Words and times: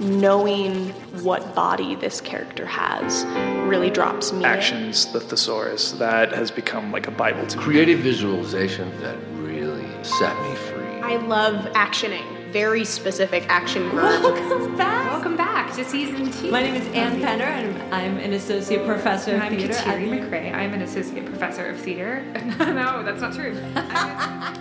Knowing 0.00 0.88
what 1.22 1.54
body 1.54 1.94
this 1.94 2.20
character 2.20 2.64
has 2.66 3.24
really 3.68 3.90
drops 3.90 4.32
me. 4.32 4.44
Actions, 4.44 5.06
the 5.12 5.20
thesaurus, 5.20 5.92
that 5.92 6.32
has 6.32 6.50
become 6.50 6.90
like 6.90 7.06
a 7.06 7.10
Bible 7.10 7.46
to 7.46 7.58
me. 7.58 7.62
Creative 7.62 8.00
visualization 8.00 8.90
that 9.00 9.16
really 9.34 9.86
set 10.02 10.34
me 10.42 10.54
free. 10.56 11.00
I 11.02 11.16
love 11.26 11.66
actioning. 11.74 12.24
Very 12.50 12.84
specific 12.84 13.44
action 13.48 13.90
verbs. 13.90 14.22
Welcome 14.50 14.76
back. 14.76 15.12
Welcome 15.12 15.36
back 15.36 15.74
to 15.76 15.84
season 15.84 16.32
two. 16.32 16.50
My 16.50 16.62
name 16.62 16.74
is 16.74 16.86
Anne 16.94 17.20
Penner, 17.20 17.42
and 17.42 17.94
I'm 17.94 18.16
an 18.16 18.32
associate 18.32 18.84
professor 18.86 19.32
And 19.32 19.42
of 19.42 19.48
I'm 19.52 19.56
theater. 19.56 19.74
Kateri 19.74 20.08
McRae. 20.08 20.52
I'm 20.54 20.74
an 20.74 20.82
associate 20.82 21.26
professor 21.26 21.66
of 21.66 21.78
theater. 21.78 22.24
no, 22.58 23.04
that's 23.04 23.20
not 23.20 23.34
true. 23.34 23.54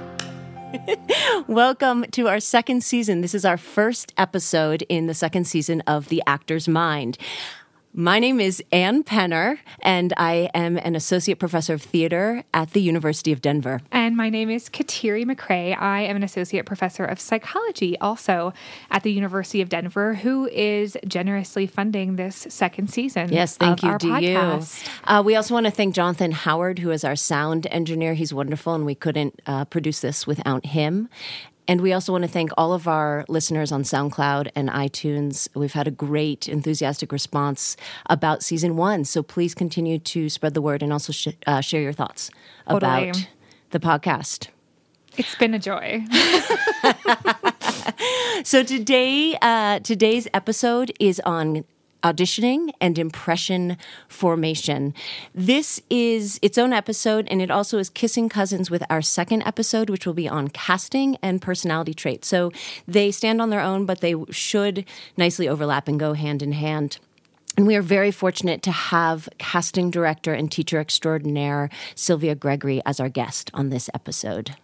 Welcome 1.47 2.05
to 2.11 2.27
our 2.27 2.39
second 2.39 2.83
season. 2.83 3.21
This 3.21 3.33
is 3.33 3.45
our 3.45 3.57
first 3.57 4.13
episode 4.17 4.84
in 4.89 5.07
the 5.07 5.13
second 5.13 5.45
season 5.45 5.81
of 5.81 6.09
The 6.09 6.21
Actor's 6.27 6.67
Mind. 6.67 7.17
My 7.93 8.20
name 8.20 8.39
is 8.39 8.63
Anne 8.71 9.03
Penner, 9.03 9.57
and 9.81 10.13
I 10.16 10.52
am 10.53 10.77
an 10.77 10.95
associate 10.95 11.39
professor 11.39 11.73
of 11.73 11.81
theater 11.81 12.43
at 12.53 12.73
the 12.73 12.81
University 12.81 13.31
of 13.31 13.41
Denver. 13.41 13.81
and 13.91 14.16
my 14.16 14.30
name 14.30 14.49
is 14.52 14.70
Kateri 14.70 15.25
McRae. 15.25 15.75
I 15.80 16.02
am 16.02 16.16
an 16.16 16.23
associate 16.23 16.67
professor 16.67 17.03
of 17.03 17.20
psychology 17.20 17.97
also 17.99 18.53
at 18.91 19.02
the 19.02 19.11
University 19.11 19.61
of 19.61 19.70
Denver, 19.70 20.13
who 20.13 20.47
is 20.49 20.97
generously 21.07 21.66
funding 21.66 22.16
this 22.16 22.45
second 22.49 22.91
season. 22.91 23.33
Yes, 23.33 23.57
thank 23.57 23.81
you 23.81 23.97
you. 24.19 24.61
Uh, 25.05 25.23
we 25.25 25.35
also 25.35 25.55
want 25.55 25.66
to 25.66 25.71
thank 25.71 25.95
Jonathan 25.95 26.31
Howard, 26.31 26.80
who 26.80 26.91
is 26.91 27.03
our 27.03 27.16
sound 27.16 27.66
engineer. 27.71 28.13
He's 28.13 28.33
wonderful, 28.33 28.75
and 28.75 28.85
we 28.85 28.95
couldn't 28.95 29.41
uh, 29.47 29.66
produce 29.66 29.99
this 30.02 30.27
without 30.27 30.67
him. 30.67 31.09
And 31.70 31.82
we 31.82 31.94
also 31.94 32.12
want 32.12 32.23
to 32.23 32.28
thank 32.28 32.50
all 32.58 32.73
of 32.73 32.88
our 32.88 33.26
listeners 33.30 33.72
on 33.72 33.84
SoundCloud 33.84 34.50
and 34.55 34.70
iTunes. 34.70 35.48
We've 35.54 35.73
had 35.73 35.88
a 35.88 35.92
great, 35.92 36.50
enthusiastic 36.50 37.11
response 37.11 37.78
about 38.08 38.42
season 38.42 38.76
one. 38.76 39.06
So 39.06 39.22
please 39.22 39.53
continue 39.53 40.00
to 40.00 40.30
spread 40.30 40.56
the 40.56 40.64
word 40.64 40.81
and 40.81 40.92
also 40.92 41.14
sh- 41.14 41.28
uh, 41.45 41.61
share 41.61 41.84
your 41.84 41.94
thoughts 41.94 42.31
Totally. 42.67 43.09
about 43.09 43.28
the 43.70 43.80
podcast. 43.80 44.48
It's 45.16 45.36
been 45.36 45.53
a 45.53 45.59
joy. 45.59 46.03
So 48.44 48.64
today, 48.64 49.38
uh, 49.42 49.80
today's 49.80 50.28
episode 50.33 50.94
is 51.00 51.20
on 51.26 51.66
auditioning 52.03 52.69
and 52.80 52.97
impression 52.97 53.78
formation. 54.08 54.94
This 55.33 55.81
is 55.89 56.39
its 56.42 56.58
own 56.58 56.73
episode, 56.73 57.28
and 57.30 57.42
it 57.42 57.52
also 57.52 57.78
is 57.78 57.89
kissing 57.89 58.30
cousins 58.30 58.72
with 58.72 58.83
our 58.89 59.02
second 59.02 59.44
episode, 59.44 59.89
which 59.89 60.05
will 60.05 60.14
be 60.14 60.27
on 60.27 60.47
casting 60.50 61.17
and 61.22 61.42
personality 61.42 61.94
traits. 61.94 62.27
So 62.27 62.52
they 62.88 63.11
stand 63.11 63.42
on 63.42 63.50
their 63.50 63.61
own, 63.61 63.86
but 63.86 64.02
they 64.02 64.16
should 64.30 64.86
nicely 65.17 65.47
overlap 65.47 65.88
and 65.88 66.00
go 66.00 66.14
hand 66.14 66.42
in 66.42 66.53
hand. 66.53 67.00
And 67.58 67.67
we 67.67 67.75
are 67.75 67.81
very 67.81 68.11
fortunate 68.11 68.61
to 68.64 68.72
have 68.72 69.27
casting 69.38 69.92
director 69.92 70.33
and 70.33 70.50
teacher 70.50 70.80
extraordinaire 70.80 71.70
Sylvia 71.95 72.36
Gregory 72.36 72.81
as 72.86 73.00
our 73.00 73.09
guest 73.09 73.52
on 73.53 73.70
this 73.70 73.89
episode. 73.94 74.55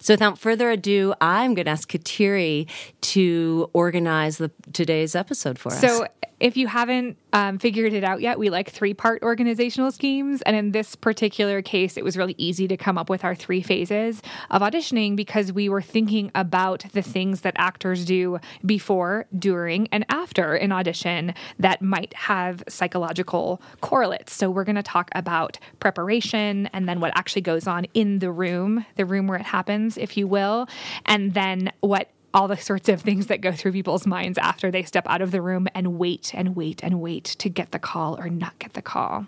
So, 0.00 0.14
without 0.14 0.38
further 0.38 0.70
ado, 0.70 1.14
I'm 1.20 1.54
going 1.54 1.66
to 1.66 1.70
ask 1.70 1.90
Kateri 1.90 2.68
to 3.00 3.70
organize 3.72 4.38
the, 4.38 4.50
today's 4.72 5.14
episode 5.14 5.58
for 5.58 5.72
us. 5.72 5.80
So, 5.80 6.06
if 6.44 6.58
you 6.58 6.66
haven't 6.66 7.16
um, 7.32 7.58
figured 7.58 7.94
it 7.94 8.04
out 8.04 8.20
yet, 8.20 8.38
we 8.38 8.50
like 8.50 8.70
three 8.70 8.92
part 8.92 9.22
organizational 9.22 9.90
schemes. 9.90 10.42
And 10.42 10.54
in 10.54 10.72
this 10.72 10.94
particular 10.94 11.62
case, 11.62 11.96
it 11.96 12.04
was 12.04 12.18
really 12.18 12.34
easy 12.36 12.68
to 12.68 12.76
come 12.76 12.98
up 12.98 13.08
with 13.08 13.24
our 13.24 13.34
three 13.34 13.62
phases 13.62 14.20
of 14.50 14.60
auditioning 14.60 15.16
because 15.16 15.54
we 15.54 15.70
were 15.70 15.80
thinking 15.80 16.30
about 16.34 16.84
the 16.92 17.00
things 17.00 17.40
that 17.40 17.54
actors 17.56 18.04
do 18.04 18.40
before, 18.66 19.24
during, 19.38 19.88
and 19.90 20.04
after 20.10 20.54
an 20.54 20.70
audition 20.70 21.32
that 21.58 21.80
might 21.80 22.12
have 22.12 22.62
psychological 22.68 23.62
correlates. 23.80 24.34
So, 24.34 24.50
we're 24.50 24.64
going 24.64 24.76
to 24.76 24.82
talk 24.82 25.10
about 25.14 25.58
preparation 25.80 26.66
and 26.74 26.86
then 26.86 27.00
what 27.00 27.16
actually 27.16 27.40
goes 27.40 27.66
on 27.66 27.86
in 27.94 28.18
the 28.18 28.30
room, 28.30 28.84
the 28.96 29.06
room 29.06 29.28
where 29.28 29.38
it 29.38 29.46
happens, 29.46 29.96
if 29.96 30.14
you 30.18 30.28
will, 30.28 30.68
and 31.06 31.32
then 31.32 31.72
what 31.80 32.10
all 32.34 32.48
the 32.48 32.56
sorts 32.56 32.88
of 32.88 33.00
things 33.00 33.28
that 33.28 33.40
go 33.40 33.52
through 33.52 33.72
people's 33.72 34.06
minds 34.06 34.36
after 34.38 34.70
they 34.70 34.82
step 34.82 35.06
out 35.08 35.22
of 35.22 35.30
the 35.30 35.40
room 35.40 35.68
and 35.74 35.98
wait 35.98 36.32
and 36.34 36.56
wait 36.56 36.82
and 36.82 37.00
wait 37.00 37.24
to 37.24 37.48
get 37.48 37.70
the 37.70 37.78
call 37.78 38.18
or 38.18 38.28
not 38.28 38.58
get 38.58 38.72
the 38.74 38.82
call. 38.82 39.26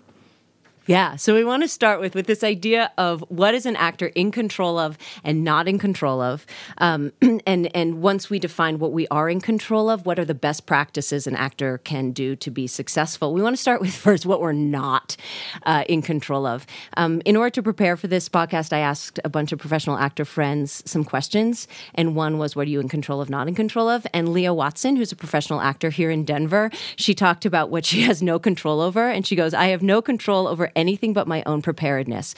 Yeah, 0.87 1.17
so 1.17 1.33
we 1.33 1.43
want 1.43 1.63
to 1.63 1.67
start 1.67 1.99
with 1.99 2.15
with 2.15 2.27
this 2.27 2.45
idea 2.45 2.93
of 2.97 3.21
what 3.27 3.53
is 3.53 3.65
an 3.65 3.75
actor 3.75 4.07
in 4.07 4.31
control 4.31 4.79
of 4.79 4.97
and 5.21 5.43
not 5.43 5.67
in 5.67 5.79
control 5.79 6.21
of, 6.21 6.45
um, 6.77 7.11
and 7.45 7.75
and 7.75 8.01
once 8.01 8.29
we 8.29 8.39
define 8.39 8.79
what 8.79 8.93
we 8.93 9.05
are 9.09 9.29
in 9.29 9.41
control 9.41 9.89
of, 9.89 10.05
what 10.05 10.17
are 10.17 10.23
the 10.23 10.33
best 10.33 10.65
practices 10.65 11.27
an 11.27 11.35
actor 11.35 11.79
can 11.79 12.11
do 12.11 12.37
to 12.37 12.49
be 12.49 12.67
successful? 12.67 13.33
We 13.33 13.41
want 13.41 13.53
to 13.53 13.61
start 13.61 13.81
with 13.81 13.93
first 14.07 14.25
what 14.25 14.39
we're 14.39 14.53
not 14.53 15.17
uh, 15.63 15.83
in 15.89 16.01
control 16.01 16.45
of. 16.45 16.65
Um, 16.95 17.21
in 17.25 17.35
order 17.35 17.49
to 17.49 17.63
prepare 17.63 17.97
for 17.97 18.07
this 18.07 18.29
podcast, 18.29 18.71
I 18.71 18.79
asked 18.79 19.19
a 19.25 19.29
bunch 19.29 19.51
of 19.51 19.59
professional 19.59 19.97
actor 19.97 20.23
friends 20.23 20.89
some 20.89 21.03
questions, 21.03 21.67
and 21.95 22.15
one 22.15 22.37
was, 22.37 22.55
"What 22.55 22.65
are 22.65 22.71
you 22.71 22.79
in 22.79 22.87
control 22.87 23.19
of, 23.19 23.29
not 23.29 23.49
in 23.49 23.55
control 23.55 23.89
of?" 23.89 24.07
And 24.13 24.29
Leah 24.29 24.53
Watson, 24.53 24.95
who's 24.95 25.11
a 25.11 25.17
professional 25.17 25.59
actor 25.59 25.89
here 25.89 26.11
in 26.11 26.23
Denver, 26.23 26.71
she 26.95 27.13
talked 27.13 27.45
about 27.45 27.69
what 27.69 27.83
she 27.83 28.01
has 28.07 28.23
no 28.23 28.39
control 28.39 28.79
over, 28.79 29.09
and 29.09 29.27
she 29.27 29.35
goes, 29.35 29.53
"I 29.53 29.65
have 29.67 29.83
no 29.83 30.01
control 30.01 30.47
over." 30.47 30.71
Anything 30.77 31.11
but 31.11 31.27
my 31.27 31.43
own 31.45 31.61
preparedness. 31.61 32.35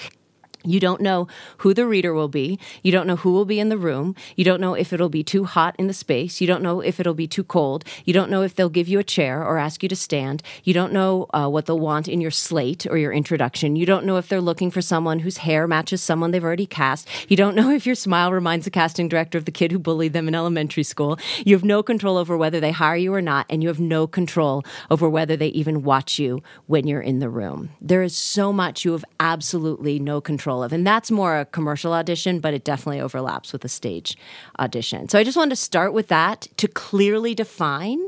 You 0.65 0.81
don't 0.81 0.99
know 0.99 1.27
who 1.59 1.73
the 1.73 1.87
reader 1.87 2.13
will 2.13 2.27
be. 2.27 2.59
You 2.83 2.91
don't 2.91 3.07
know 3.07 3.15
who 3.15 3.31
will 3.31 3.45
be 3.45 3.61
in 3.61 3.69
the 3.69 3.77
room. 3.77 4.13
You 4.35 4.43
don't 4.43 4.59
know 4.59 4.73
if 4.73 4.91
it'll 4.91 5.07
be 5.07 5.23
too 5.23 5.45
hot 5.45 5.73
in 5.79 5.87
the 5.87 5.93
space. 5.93 6.41
You 6.41 6.47
don't 6.47 6.61
know 6.61 6.81
if 6.81 6.99
it'll 6.99 7.13
be 7.13 7.27
too 7.27 7.45
cold. 7.45 7.85
You 8.03 8.13
don't 8.13 8.29
know 8.29 8.41
if 8.41 8.55
they'll 8.55 8.67
give 8.67 8.89
you 8.89 8.99
a 8.99 9.03
chair 9.03 9.41
or 9.41 9.57
ask 9.57 9.81
you 9.83 9.89
to 9.89 9.95
stand. 9.95 10.43
You 10.65 10.73
don't 10.73 10.91
know 10.91 11.27
uh, 11.33 11.47
what 11.47 11.65
they'll 11.65 11.79
want 11.79 12.09
in 12.09 12.19
your 12.19 12.31
slate 12.31 12.85
or 12.87 12.97
your 12.97 13.13
introduction. 13.13 13.77
You 13.77 13.85
don't 13.85 14.05
know 14.05 14.17
if 14.17 14.27
they're 14.27 14.41
looking 14.41 14.69
for 14.69 14.81
someone 14.81 15.19
whose 15.19 15.37
hair 15.37 15.65
matches 15.65 16.01
someone 16.01 16.31
they've 16.31 16.43
already 16.43 16.65
cast. 16.65 17.07
You 17.29 17.37
don't 17.37 17.55
know 17.55 17.71
if 17.79 17.85
your 17.85 17.95
smile 17.95 18.33
reminds 18.33 18.65
the 18.65 18.71
casting 18.71 19.07
director 19.07 19.37
of 19.37 19.45
the 19.45 19.51
kid 19.51 19.71
who 19.71 19.79
bullied 19.79 20.11
them 20.11 20.27
in 20.27 20.35
elementary 20.35 20.83
school. 20.83 21.17
You 21.45 21.55
have 21.55 21.63
no 21.63 21.81
control 21.81 22.17
over 22.17 22.35
whether 22.35 22.59
they 22.59 22.71
hire 22.71 22.97
you 22.97 23.13
or 23.13 23.21
not, 23.21 23.45
and 23.49 23.63
you 23.63 23.69
have 23.69 23.79
no 23.79 24.07
control 24.07 24.65
over 24.91 25.09
whether 25.09 25.37
they 25.37 25.47
even 25.47 25.83
watch 25.83 26.19
you 26.19 26.43
when 26.67 26.85
you're 26.85 26.99
in 26.99 27.19
the 27.19 27.29
room. 27.29 27.69
There 27.79 28.03
is 28.03 28.17
so 28.17 28.51
much 28.51 28.83
you 28.83 28.91
have 28.91 29.05
absolutely 29.21 29.99
no 29.99 30.19
control 30.19 30.48
of. 30.63 30.73
And 30.73 30.85
that's 30.85 31.11
more 31.11 31.39
a 31.39 31.45
commercial 31.45 31.93
audition, 31.93 32.39
but 32.39 32.53
it 32.53 32.63
definitely 32.63 32.99
overlaps 32.99 33.53
with 33.53 33.63
a 33.63 33.69
stage 33.69 34.17
audition. 34.57 35.07
So 35.09 35.19
I 35.19 35.23
just 35.23 35.37
wanted 35.37 35.51
to 35.51 35.55
start 35.55 35.93
with 35.93 36.07
that 36.07 36.47
to 36.57 36.67
clearly 36.67 37.35
define 37.35 37.99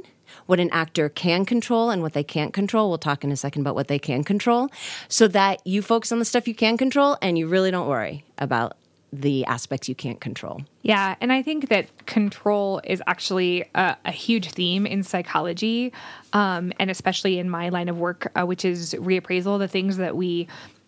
what 0.46 0.60
an 0.60 0.70
actor 0.72 1.10
can 1.10 1.46
control 1.46 1.90
and 1.90 2.02
what 2.02 2.14
they 2.14 2.24
can't 2.24 2.54
control. 2.54 2.90
We'll 2.90 2.98
talk 2.98 3.24
in 3.24 3.32
a 3.32 3.38
second 3.38 3.62
about 3.62 3.76
what 3.76 3.88
they 3.88 4.00
can 4.00 4.24
control 4.24 4.70
so 5.08 5.28
that 5.30 5.66
you 5.66 5.82
focus 5.82 6.12
on 6.12 6.20
the 6.20 6.26
stuff 6.26 6.48
you 6.48 6.56
can 6.56 6.78
control 6.78 7.18
and 7.22 7.38
you 7.38 7.48
really 7.48 7.72
don't 7.72 7.88
worry 7.88 8.24
about 8.38 8.78
the 9.14 9.46
aspects 9.46 9.90
you 9.90 9.96
can't 9.96 10.22
control. 10.22 10.62
Yeah, 10.84 11.16
and 11.20 11.34
I 11.34 11.42
think 11.42 11.68
that 11.70 12.06
control 12.06 12.82
is 12.86 13.04
actually 13.08 13.66
a, 13.76 13.98
a 14.06 14.12
huge 14.12 14.52
theme 14.52 14.86
in 14.86 15.04
psychology, 15.04 15.92
um, 16.32 16.72
and 16.80 16.90
especially 16.90 17.38
in 17.38 17.50
my 17.50 17.70
line 17.70 17.90
of 17.90 17.98
work, 17.98 18.32
uh, 18.36 18.46
which 18.46 18.64
is 18.64 18.94
reappraisal. 18.94 19.60
The 19.60 19.68
things 19.68 19.98
that 19.98 20.16
we 20.16 20.48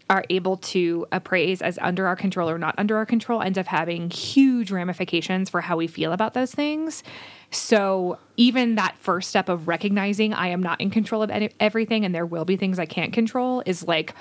are 0.10 0.24
able 0.30 0.58
to 0.58 1.08
appraise 1.12 1.62
as 1.62 1.80
under 1.82 2.08
our 2.08 2.16
control 2.16 2.50
or 2.50 2.58
not 2.58 2.76
under 2.78 2.98
our 2.98 3.06
control 3.06 3.42
ends 3.42 3.58
up 3.58 3.66
having 3.66 4.10
huge 4.10 4.70
ramifications 4.72 5.50
for 5.50 5.62
how 5.62 5.78
we 5.78 5.88
feel 5.88 6.12
about 6.12 6.34
those 6.34 6.54
things. 6.54 7.04
So 7.52 8.18
even 8.36 8.76
that 8.76 8.98
first 8.98 9.30
step 9.30 9.48
of 9.48 9.68
recognizing 9.68 10.34
I 10.34 10.48
am 10.50 10.62
not 10.62 10.82
in 10.82 10.90
control 10.90 11.24
of 11.24 11.32
everything 11.60 12.04
and 12.04 12.14
there 12.14 12.26
will 12.26 12.46
be 12.46 12.58
things 12.58 12.80
I 12.80 12.86
can't 12.86 13.14
control 13.14 13.64
is 13.66 13.88
like 13.88 14.14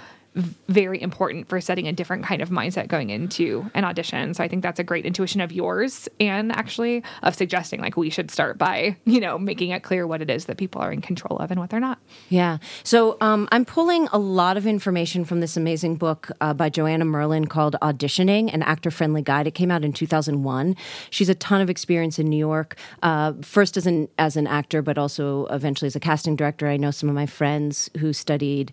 very 0.69 1.01
important 1.01 1.49
for 1.49 1.61
setting 1.61 1.87
a 1.87 1.93
different 1.93 2.25
kind 2.25 2.41
of 2.41 2.49
mindset 2.49 2.89
going 2.89 3.11
into 3.11 3.71
an 3.75 3.85
audition. 3.85 4.33
So 4.33 4.43
I 4.43 4.49
think 4.49 4.63
that's 4.63 4.81
a 4.81 4.85
great 4.85 5.05
intuition 5.05 5.41
of 5.41 5.53
yours 5.53 6.09
and 6.21 6.51
actually 6.53 7.03
of 7.23 7.35
suggesting 7.35 7.81
like 7.81 7.97
we 7.97 8.09
should 8.09 8.31
start 8.31 8.57
by, 8.57 8.97
you 9.05 9.21
know, 9.21 9.39
making 9.39 9.71
it 9.71 9.83
clear 9.83 10.07
what 10.07 10.23
it 10.23 10.31
is 10.31 10.47
that 10.47 10.57
people 10.57 10.81
are 10.81 10.91
in 10.91 11.03
control 11.03 11.39
of 11.39 11.51
and 11.51 11.61
what 11.61 11.71
they're 11.71 11.81
not. 11.81 11.99
Yeah. 12.31 12.59
So 12.83 13.19
um, 13.21 13.47
I'm 13.53 13.65
pulling 13.65 14.09
a 14.09 14.19
lot 14.19 14.57
of 14.57 14.67
information 14.67 15.25
from 15.25 15.41
this 15.41 15.57
amazing 15.57 15.97
book 15.97 16.31
uh, 16.41 16.55
by 16.55 16.71
Joanna 16.71 17.05
Merlin 17.05 17.47
called 17.47 17.77
Auditioning, 17.83 18.53
an 18.55 18.63
actor 18.63 18.91
friendly 18.91 19.23
guide. 19.23 19.47
It 19.47 19.55
came 19.55 19.71
out 19.71 19.85
in 19.85 19.93
2001. 19.93 20.77
She's 21.11 21.29
a 21.29 21.35
ton 21.35 21.61
of 21.61 21.69
experience 21.69 22.19
in 22.19 22.29
New 22.29 22.39
York, 22.39 22.77
uh, 23.03 23.35
first 23.43 23.77
as 23.77 23.87
an, 23.87 24.09
as 24.19 24.37
an 24.37 24.47
actor, 24.47 24.81
but 24.81 24.97
also 24.97 25.47
eventually 25.47 25.89
as 25.89 25.97
a 25.97 26.01
casting 26.01 26.37
director. 26.37 26.69
I 26.69 26.79
know 26.79 26.91
some 26.91 27.11
of 27.11 27.15
my 27.15 27.27
friends 27.27 27.91
who 27.99 28.15
studied 28.15 28.73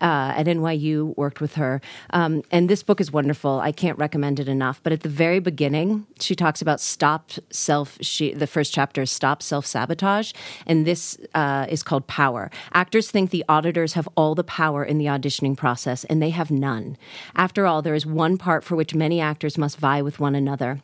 uh, 0.00 0.32
at 0.36 0.46
NYU 0.46 1.16
worked 1.16 1.40
with 1.40 1.54
her. 1.54 1.80
Um, 2.10 2.42
and 2.50 2.68
this 2.68 2.82
book 2.82 3.00
is 3.00 3.12
wonderful. 3.12 3.60
I 3.60 3.72
can't 3.72 3.98
recommend 3.98 4.40
it 4.40 4.48
enough. 4.48 4.80
But 4.82 4.92
at 4.92 5.00
the 5.02 5.08
very 5.08 5.40
beginning, 5.40 6.06
she 6.20 6.34
talks 6.34 6.62
about 6.62 6.80
stop 6.80 7.30
self. 7.50 7.98
She 8.00 8.32
the 8.32 8.46
first 8.46 8.72
chapter 8.72 9.02
is 9.02 9.10
stop 9.10 9.42
self 9.42 9.66
sabotage, 9.66 10.32
and 10.66 10.86
this 10.86 11.18
uh, 11.34 11.66
is 11.68 11.82
called 11.82 12.06
power. 12.06 12.50
Actors 12.72 13.10
think 13.10 13.30
the 13.30 13.44
auditors 13.48 13.94
have 13.94 14.08
all 14.16 14.34
the 14.34 14.44
power 14.44 14.84
in 14.84 14.98
the 14.98 15.06
auditioning 15.06 15.56
process, 15.56 16.04
and 16.04 16.22
they 16.22 16.30
have 16.30 16.50
none. 16.50 16.96
After 17.34 17.66
all, 17.66 17.82
there 17.82 17.94
is 17.94 18.06
one 18.06 18.38
part 18.38 18.64
for 18.64 18.76
which 18.76 18.94
many 18.94 19.20
actors 19.20 19.58
must 19.58 19.78
vie 19.78 20.02
with 20.02 20.20
one 20.20 20.34
another 20.34 20.80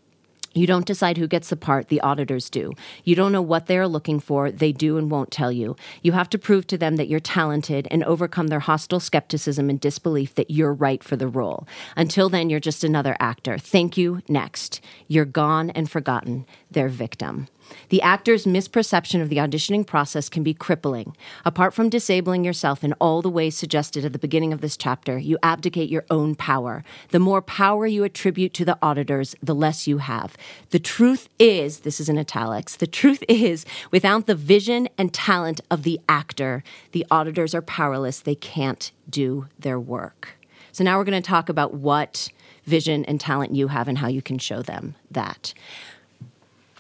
You 0.55 0.67
don't 0.67 0.87
decide 0.87 1.19
who 1.19 1.27
gets 1.27 1.51
the 1.51 1.57
part, 1.57 1.89
the 1.89 2.01
auditors 2.01 2.49
do. 2.49 2.73
You 3.03 3.17
don't 3.17 3.33
know 3.33 3.43
what 3.43 3.67
they 3.67 3.77
are 3.77 3.89
looking 3.89 4.21
for, 4.21 4.51
they 4.51 4.73
do 4.73 4.97
and 4.97 5.11
won't 5.11 5.31
tell 5.31 5.51
you. 5.51 5.77
You 6.03 6.13
have 6.13 6.31
to 6.31 6.39
prove 6.39 6.67
to 6.69 6.79
them 6.79 6.97
that 6.97 7.09
you're 7.09 7.21
talented 7.21 7.89
and 7.91 8.05
overcome 8.05 8.47
their 8.47 8.61
hostile 8.61 9.01
skepticism 9.01 9.69
and 9.69 9.81
disbelief 9.81 10.35
that 10.37 10.51
you're 10.51 10.73
right 10.73 11.03
for 11.03 11.17
the 11.17 11.29
role. 11.29 11.67
Until 11.97 12.29
then, 12.29 12.51
you're 12.51 12.61
just 12.61 12.85
another 12.85 13.17
actor. 13.19 13.59
Thank 13.59 13.97
you, 13.97 14.23
next. 14.29 14.81
You're 15.09 15.25
gone 15.25 15.71
and 15.71 15.91
forgotten, 15.91 16.47
their 16.75 16.89
victim. 16.89 17.49
The 17.89 18.03
actor's 18.03 18.45
misperception 18.45 19.23
of 19.23 19.29
the 19.29 19.39
auditioning 19.39 19.87
process 19.87 20.29
can 20.29 20.43
be 20.43 20.55
crippling. 20.55 21.17
Apart 21.45 21.75
from 21.75 21.89
disabling 21.89 22.45
yourself 22.45 22.85
in 22.85 22.93
all 22.95 23.23
the 23.23 23.31
ways 23.31 23.57
suggested 23.57 24.05
at 24.05 24.13
the 24.13 24.19
beginning 24.19 24.53
of 24.53 24.61
this 24.61 24.77
chapter, 24.77 25.19
you 25.19 25.39
abdicate 25.43 25.89
your 25.89 26.05
own 26.11 26.35
power. 26.35 26.85
The 27.11 27.19
more 27.19 27.41
power 27.41 27.87
you 27.87 28.05
attribute 28.05 28.55
to 28.55 28.65
the 28.65 28.79
auditors, 28.83 29.35
the 29.43 29.55
less 29.55 29.87
you 29.87 29.99
have. 29.99 30.37
The 30.71 30.79
truth 30.79 31.29
is, 31.39 31.81
this 31.81 32.01
is 32.01 32.09
in 32.09 32.19
italics, 32.19 32.77
the 32.77 32.87
truth 32.87 33.25
is, 33.29 33.65
without 33.91 34.27
the 34.27 34.35
vision 34.35 34.89
and 34.99 35.13
talent 35.13 35.61
of 35.71 35.83
the 35.83 36.01
actor, 36.09 36.63
the 36.93 37.07
auditors 37.11 37.55
are 37.55 37.63
powerless. 37.63 38.21
They 38.21 38.35
can't 38.35 38.91
do 39.09 39.47
their 39.59 39.81
work. 39.81 40.37
So 40.73 40.83
now 40.83 40.99
we're 40.99 41.05
going 41.05 41.23
to 41.23 41.27
talk 41.27 41.49
about 41.49 41.75
what 41.75 42.31
vision 42.65 43.05
and 43.05 43.21
talent 43.21 43.55
you 43.55 43.69
have 43.69 43.89
and 43.89 43.99
how 43.99 44.09
you 44.09 44.23
can 44.23 44.39
show 44.39 44.63
them 44.63 44.95
that. 45.11 45.55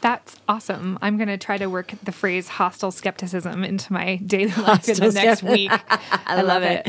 That's 0.04 0.36
awesome. 0.46 0.98
I'm 1.00 1.16
going 1.16 1.28
to 1.28 1.38
try 1.38 1.56
to 1.56 1.66
work 1.66 1.94
the 2.02 2.12
phrase 2.12 2.46
hostile 2.46 2.90
skepticism 2.90 3.64
into 3.64 3.90
my 3.90 4.16
daily 4.16 4.52
life 4.62 4.86
in 4.86 4.96
the 4.96 5.10
next 5.10 5.42
week. 5.42 5.70
I, 6.26 6.42
love 6.42 6.62
it. 6.62 6.86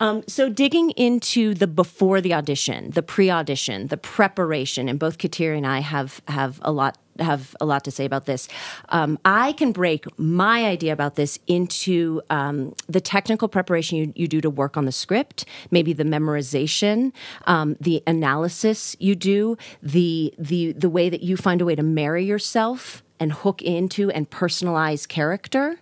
Um, 0.00 0.24
so, 0.26 0.48
digging 0.48 0.92
into 0.92 1.52
the 1.52 1.66
before 1.66 2.22
the 2.22 2.32
audition, 2.32 2.92
the 2.92 3.02
pre 3.02 3.28
audition, 3.28 3.88
the 3.88 3.98
preparation, 3.98 4.88
and 4.88 4.98
both 4.98 5.18
Kateri 5.18 5.58
and 5.58 5.66
I 5.66 5.80
have, 5.80 6.22
have 6.26 6.58
a 6.62 6.72
lot 6.72 6.96
have 7.18 7.56
a 7.60 7.66
lot 7.66 7.84
to 7.84 7.90
say 7.90 8.04
about 8.04 8.26
this. 8.26 8.48
Um, 8.90 9.18
I 9.24 9.52
can 9.52 9.72
break 9.72 10.06
my 10.18 10.64
idea 10.64 10.92
about 10.92 11.16
this 11.16 11.38
into 11.46 12.22
um, 12.30 12.74
the 12.88 13.00
technical 13.00 13.48
preparation 13.48 13.98
you, 13.98 14.12
you, 14.14 14.28
do 14.28 14.40
to 14.40 14.50
work 14.50 14.76
on 14.76 14.84
the 14.84 14.92
script, 14.92 15.44
maybe 15.70 15.92
the 15.92 16.04
memorization, 16.04 17.12
um, 17.46 17.76
the 17.80 18.02
analysis 18.06 18.96
you 18.98 19.14
do, 19.14 19.56
the 19.82 20.34
the 20.38 20.72
the 20.72 20.88
way 20.88 21.08
that 21.08 21.22
you 21.22 21.36
find 21.36 21.60
a 21.60 21.64
way 21.64 21.74
to 21.74 21.82
marry 21.82 22.24
yourself 22.24 23.02
and 23.20 23.32
hook 23.32 23.62
into 23.62 24.10
and 24.10 24.30
personalize 24.30 25.06
character. 25.06 25.80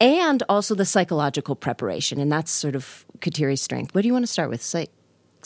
And 0.00 0.44
also 0.48 0.76
the 0.76 0.84
psychological 0.84 1.56
preparation, 1.56 2.20
and 2.20 2.30
that's 2.30 2.52
sort 2.52 2.76
of 2.76 3.04
Kateri's 3.18 3.60
strength. 3.60 3.94
What 3.94 4.02
do 4.02 4.06
you 4.06 4.12
want 4.12 4.22
to 4.24 4.30
start 4.30 4.48
with? 4.48 4.62
Psych- 4.62 4.92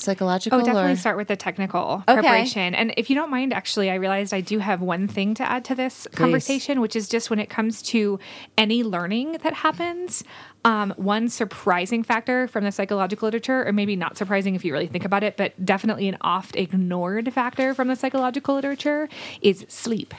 psychological? 0.03 0.61
Oh, 0.61 0.63
definitely 0.65 0.93
or? 0.93 0.97
start 0.97 1.17
with 1.17 1.29
the 1.29 1.37
technical 1.37 2.05
Okay. 2.09 2.21
preparation. 2.21 2.75
And 2.75 2.93
if 2.97 3.09
you 3.09 3.17
don't 3.17 3.31
mind, 3.31 3.53
actually, 3.53 3.91
I 3.91 3.95
realized 3.95 4.35
I 4.35 4.41
do 4.41 4.59
have 4.59 4.81
one 4.81 5.09
thing 5.09 5.35
to 5.35 5.43
add 5.43 5.65
to 5.67 5.75
this 5.75 6.07
conversation, 6.15 6.81
which 6.81 6.97
is 6.97 7.09
just 7.09 7.31
when 7.31 7.39
it 7.39 7.49
comes 7.49 7.83
to 7.83 8.19
any 8.59 8.83
learning 8.83 9.39
that 9.43 9.55
happens. 9.55 10.25
Um, 10.65 10.95
one 10.97 11.29
surprising 11.29 12.05
factor 12.05 12.47
from 12.47 12.63
the 12.63 12.71
psychological 12.71 13.27
literature, 13.27 13.67
or 13.67 13.73
maybe 13.73 13.97
not 13.97 14.17
surprising 14.17 14.55
if 14.55 14.65
you 14.65 14.73
really 14.73 14.87
think 14.87 15.05
about 15.05 15.25
it, 15.25 15.37
but 15.37 15.53
definitely 15.65 16.07
an 16.09 16.17
oft 16.21 16.55
ignored 16.55 17.33
factor 17.33 17.75
from 17.75 17.89
the 17.89 17.97
psychological 17.97 18.55
literature, 18.55 19.09
is 19.41 19.67
sleep. 19.69 20.15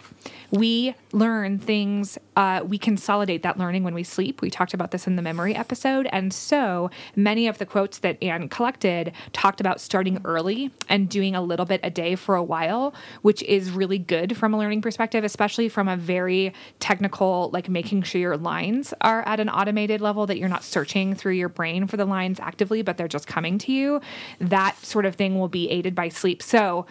We 0.52 0.94
learn 1.12 1.58
things, 1.58 2.18
uh, 2.36 2.62
we 2.64 2.78
consolidate 2.78 3.42
that 3.44 3.58
learning 3.58 3.84
when 3.84 3.96
we 3.96 4.04
sleep. 4.04 4.42
We 4.42 4.52
talked 4.52 4.74
about 4.74 4.92
this 4.92 5.08
in 5.08 5.16
the 5.16 5.22
memory 5.22 5.56
episode. 5.56 6.08
And 6.12 6.32
so 6.32 6.92
many 7.16 7.48
of 7.48 7.58
the 7.58 7.66
quotes 7.66 8.00
that 8.00 8.22
Anne 8.22 8.50
collected 8.50 9.14
talked 9.32 9.60
about 9.60 9.82
starting 9.82 10.22
early 10.26 10.72
and 10.90 11.10
doing 11.10 11.36
a 11.36 11.42
little 11.42 11.66
bit 11.66 11.80
a 11.84 11.90
day 11.90 12.16
for 12.16 12.36
a 12.36 12.44
while, 12.44 12.94
which 13.24 13.42
is 13.44 13.72
really 13.72 13.98
good 13.98 14.38
from 14.38 14.54
a 14.54 14.58
learning 14.58 14.82
perspective, 14.82 15.24
especially 15.24 15.70
from 15.70 15.88
a 15.88 15.98
very 15.98 16.54
technical, 16.80 17.50
like 17.52 17.68
making 17.68 18.04
sure 18.04 18.22
your 18.22 18.38
lines 18.38 18.94
are 19.02 19.28
at 19.28 19.40
an 19.40 19.50
automated 19.50 20.02
level, 20.02 20.28
that 20.28 20.38
you're 20.38 20.50
not 20.50 20.64
searching 20.64 21.16
through 21.16 21.34
your 21.34 21.50
brain 21.50 21.88
for 21.88 21.98
the 21.98 22.06
lines 22.06 22.40
actively, 22.40 22.82
but 22.82 22.98
they're 22.98 23.08
just 23.08 23.28
coming 23.28 23.58
to 23.58 23.72
you. 23.72 24.02
That 24.40 24.78
sort 24.86 25.06
of 25.06 25.16
thing 25.16 25.40
will 25.40 25.48
be 25.48 25.70
aided 25.70 25.96
by 25.96 26.10
sleep. 26.10 26.44
So 26.44 26.86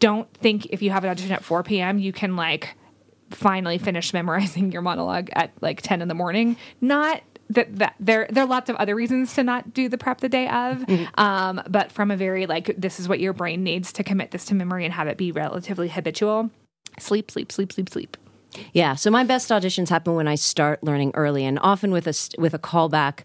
don't 0.00 0.32
think 0.34 0.66
if 0.66 0.82
you 0.82 0.90
have 0.90 1.04
an 1.04 1.10
audition 1.10 1.32
at 1.32 1.44
4 1.44 1.62
p.m., 1.62 1.98
you 1.98 2.12
can 2.12 2.36
like 2.36 2.75
finally 3.30 3.78
finish 3.78 4.12
memorizing 4.12 4.72
your 4.72 4.82
monologue 4.82 5.30
at 5.32 5.52
like 5.60 5.82
10 5.82 6.02
in 6.02 6.08
the 6.08 6.14
morning. 6.14 6.56
Not 6.80 7.22
that, 7.50 7.76
that 7.76 7.94
there 8.00 8.26
there 8.30 8.42
are 8.42 8.48
lots 8.48 8.68
of 8.68 8.76
other 8.76 8.94
reasons 8.94 9.34
to 9.34 9.44
not 9.44 9.72
do 9.72 9.88
the 9.88 9.98
prep 9.98 10.20
the 10.20 10.28
day 10.28 10.48
of 10.48 10.84
um, 11.14 11.62
but 11.68 11.92
from 11.92 12.10
a 12.10 12.16
very 12.16 12.46
like 12.46 12.74
this 12.76 12.98
is 12.98 13.08
what 13.08 13.20
your 13.20 13.32
brain 13.32 13.62
needs 13.62 13.92
to 13.92 14.02
commit 14.02 14.32
this 14.32 14.44
to 14.46 14.54
memory 14.54 14.84
and 14.84 14.92
have 14.92 15.06
it 15.06 15.16
be 15.16 15.32
relatively 15.32 15.88
habitual. 15.88 16.50
Sleep 16.98 17.30
sleep 17.30 17.52
sleep 17.52 17.72
sleep 17.72 17.88
sleep. 17.88 18.16
Yeah, 18.72 18.94
so 18.94 19.10
my 19.10 19.24
best 19.24 19.50
auditions 19.50 19.88
happen 19.88 20.14
when 20.14 20.28
I 20.28 20.34
start 20.34 20.82
learning 20.82 21.12
early, 21.14 21.44
and 21.44 21.58
often 21.60 21.90
with 21.90 22.06
a 22.06 22.14
with 22.38 22.54
a 22.54 22.58
callback, 22.58 23.20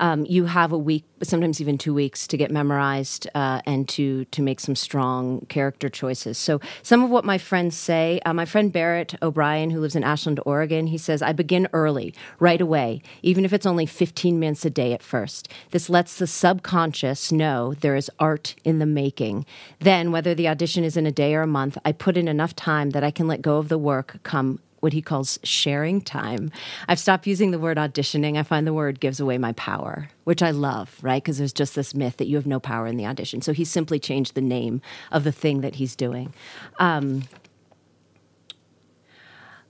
um, 0.00 0.24
you 0.26 0.46
have 0.46 0.72
a 0.72 0.78
week, 0.78 1.04
sometimes 1.22 1.60
even 1.60 1.78
two 1.78 1.94
weeks, 1.94 2.26
to 2.26 2.36
get 2.36 2.50
memorized 2.50 3.28
uh, 3.34 3.60
and 3.66 3.88
to 3.88 4.24
to 4.26 4.42
make 4.42 4.60
some 4.60 4.74
strong 4.74 5.46
character 5.48 5.88
choices. 5.88 6.38
So 6.38 6.60
some 6.82 7.02
of 7.02 7.10
what 7.10 7.24
my 7.24 7.38
friends 7.38 7.76
say, 7.76 8.20
uh, 8.26 8.32
my 8.34 8.44
friend 8.44 8.72
Barrett 8.72 9.14
O'Brien, 9.22 9.70
who 9.70 9.80
lives 9.80 9.96
in 9.96 10.04
Ashland, 10.04 10.40
Oregon, 10.44 10.88
he 10.88 10.98
says 10.98 11.22
I 11.22 11.32
begin 11.32 11.68
early, 11.72 12.14
right 12.38 12.60
away, 12.60 13.02
even 13.22 13.44
if 13.44 13.52
it's 13.52 13.66
only 13.66 13.86
fifteen 13.86 14.38
minutes 14.38 14.64
a 14.64 14.70
day 14.70 14.92
at 14.92 15.02
first. 15.02 15.48
This 15.70 15.88
lets 15.88 16.18
the 16.18 16.26
subconscious 16.26 17.32
know 17.32 17.74
there 17.74 17.96
is 17.96 18.10
art 18.18 18.54
in 18.64 18.78
the 18.78 18.86
making. 18.86 19.46
Then, 19.80 20.12
whether 20.12 20.34
the 20.34 20.48
audition 20.48 20.84
is 20.84 20.96
in 20.96 21.06
a 21.06 21.12
day 21.12 21.34
or 21.34 21.42
a 21.42 21.46
month, 21.46 21.78
I 21.84 21.92
put 21.92 22.16
in 22.16 22.28
enough 22.28 22.54
time 22.54 22.90
that 22.90 23.04
I 23.04 23.10
can 23.10 23.26
let 23.26 23.42
go 23.42 23.58
of 23.58 23.68
the 23.68 23.78
work 23.78 24.18
come 24.22 24.60
what 24.86 24.92
he 24.92 25.02
calls 25.02 25.36
sharing 25.42 26.00
time. 26.00 26.52
I've 26.86 27.00
stopped 27.00 27.26
using 27.26 27.50
the 27.50 27.58
word 27.58 27.76
auditioning. 27.76 28.38
I 28.38 28.44
find 28.44 28.64
the 28.64 28.72
word 28.72 29.00
gives 29.00 29.18
away 29.18 29.36
my 29.36 29.50
power, 29.54 30.08
which 30.22 30.44
I 30.44 30.52
love, 30.52 30.96
right? 31.02 31.20
Because 31.20 31.38
there's 31.38 31.52
just 31.52 31.74
this 31.74 31.92
myth 31.92 32.18
that 32.18 32.28
you 32.28 32.36
have 32.36 32.46
no 32.46 32.60
power 32.60 32.86
in 32.86 32.96
the 32.96 33.04
audition. 33.04 33.42
So 33.42 33.52
he 33.52 33.64
simply 33.64 33.98
changed 33.98 34.36
the 34.36 34.40
name 34.40 34.80
of 35.10 35.24
the 35.24 35.32
thing 35.32 35.60
that 35.62 35.74
he's 35.74 35.96
doing. 35.96 36.32
Um, 36.78 37.24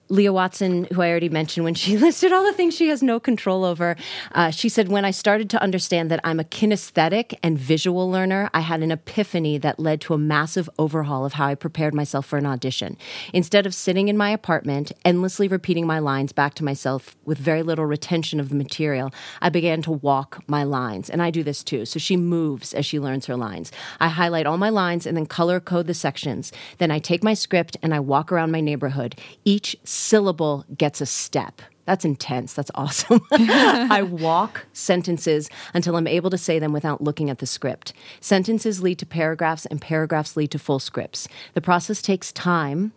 Leah 0.09 0.33
Watson, 0.33 0.87
who 0.93 1.03
I 1.03 1.11
already 1.11 1.29
mentioned 1.29 1.65
when 1.65 1.75
she 1.75 1.97
listed 1.99 2.33
all 2.33 2.45
the 2.45 2.53
things 2.53 2.77
she 2.77 2.89
has 2.89 3.03
no 3.03 3.19
control 3.19 3.65
over, 3.65 3.97
uh, 4.33 4.51
she 4.51 4.69
said, 4.69 4.89
When 4.89 5.05
I 5.05 5.11
started 5.11 5.51
to 5.51 5.63
understand 5.63 6.11
that 6.11 6.21
I'm 6.23 6.39
a 6.39 6.45
kinesthetic 6.45 7.37
and 7.43 7.59
visual 7.59 8.09
learner, 8.09 8.49
I 8.55 8.61
had 8.61 8.83
an 8.83 8.93
epiphany 8.93 9.59
that 9.59 9.81
led 9.81 10.01
to 10.03 10.15
a 10.15 10.19
massive 10.19 10.71
overhaul 10.79 11.25
of 11.25 11.35
how 11.35 11.47
I 11.47 11.55
prepared 11.57 11.95
myself 11.95 12.27
for 12.27 12.39
an 12.39 12.47
audition. 12.47 12.97
Instead 13.33 13.67
of 13.67 13.75
sitting 13.75 14.09
in 14.09 14.17
my 14.17 14.31
apartment, 14.31 14.93
endlessly 15.05 15.49
repeating 15.49 15.87
my 15.87 15.99
lines 15.99 16.33
back 16.33 16.55
to 16.55 16.65
myself 16.65 17.17
with 17.25 17.39
very 17.39 17.63
little 17.63 17.87
retention 17.87 18.39
of 18.39 18.49
the 18.49 18.55
material, 18.55 19.13
I 19.43 19.49
began 19.49 19.83
to 19.83 19.93
walk 19.93 20.45
my 20.47 20.63
lines. 20.63 21.11
And 21.11 21.21
I 21.21 21.31
do 21.31 21.43
this 21.43 21.65
too. 21.65 21.85
So 21.85 21.99
she 21.99 22.17
moves 22.17 22.75
as 22.75 22.87
she 22.87 23.01
learns 23.01 23.27
her 23.27 23.37
lines. 23.37 23.73
I 23.99 24.09
highlight 24.09 24.47
all 24.47 24.59
my 24.59 24.71
lines 24.71 25.07
and 25.07 25.17
then 25.17 25.27
color 25.27 25.59
code 25.59 25.89
the 25.89 25.95
sections. 25.95 26.53
Then 26.79 26.93
I 26.93 27.01
take 27.01 27.25
my 27.25 27.35
script 27.35 27.77
and 27.83 27.93
I 27.93 28.01
walk 28.01 28.31
around 28.31 28.53
my 28.53 28.61
neighborhood. 28.61 29.17
Each 29.45 29.77
syllable 29.97 30.65
gets 30.77 31.01
a 31.01 31.07
step. 31.07 31.63
That's 31.87 32.05
intense. 32.05 32.53
That's 32.53 32.71
awesome. 32.75 33.21
I 33.33 34.03
walk 34.03 34.67
sentences 34.73 35.49
until 35.73 35.97
I'm 35.97 36.07
able 36.07 36.31
to 36.31 36.39
say 36.39 36.59
them 36.59 36.73
without 36.73 37.03
looking 37.03 37.31
at 37.31 37.39
the 37.39 37.47
script. 37.47 37.93
Sentences 38.21 38.83
lead 38.83 38.99
to 38.99 39.07
paragraphs, 39.07 39.65
and 39.67 39.81
paragraphs 39.81 40.37
lead 40.37 40.51
to 40.51 40.59
full 40.59 40.79
scripts. 40.79 41.29
The 41.55 41.61
process 41.61 42.03
takes 42.03 42.33
time. 42.33 42.93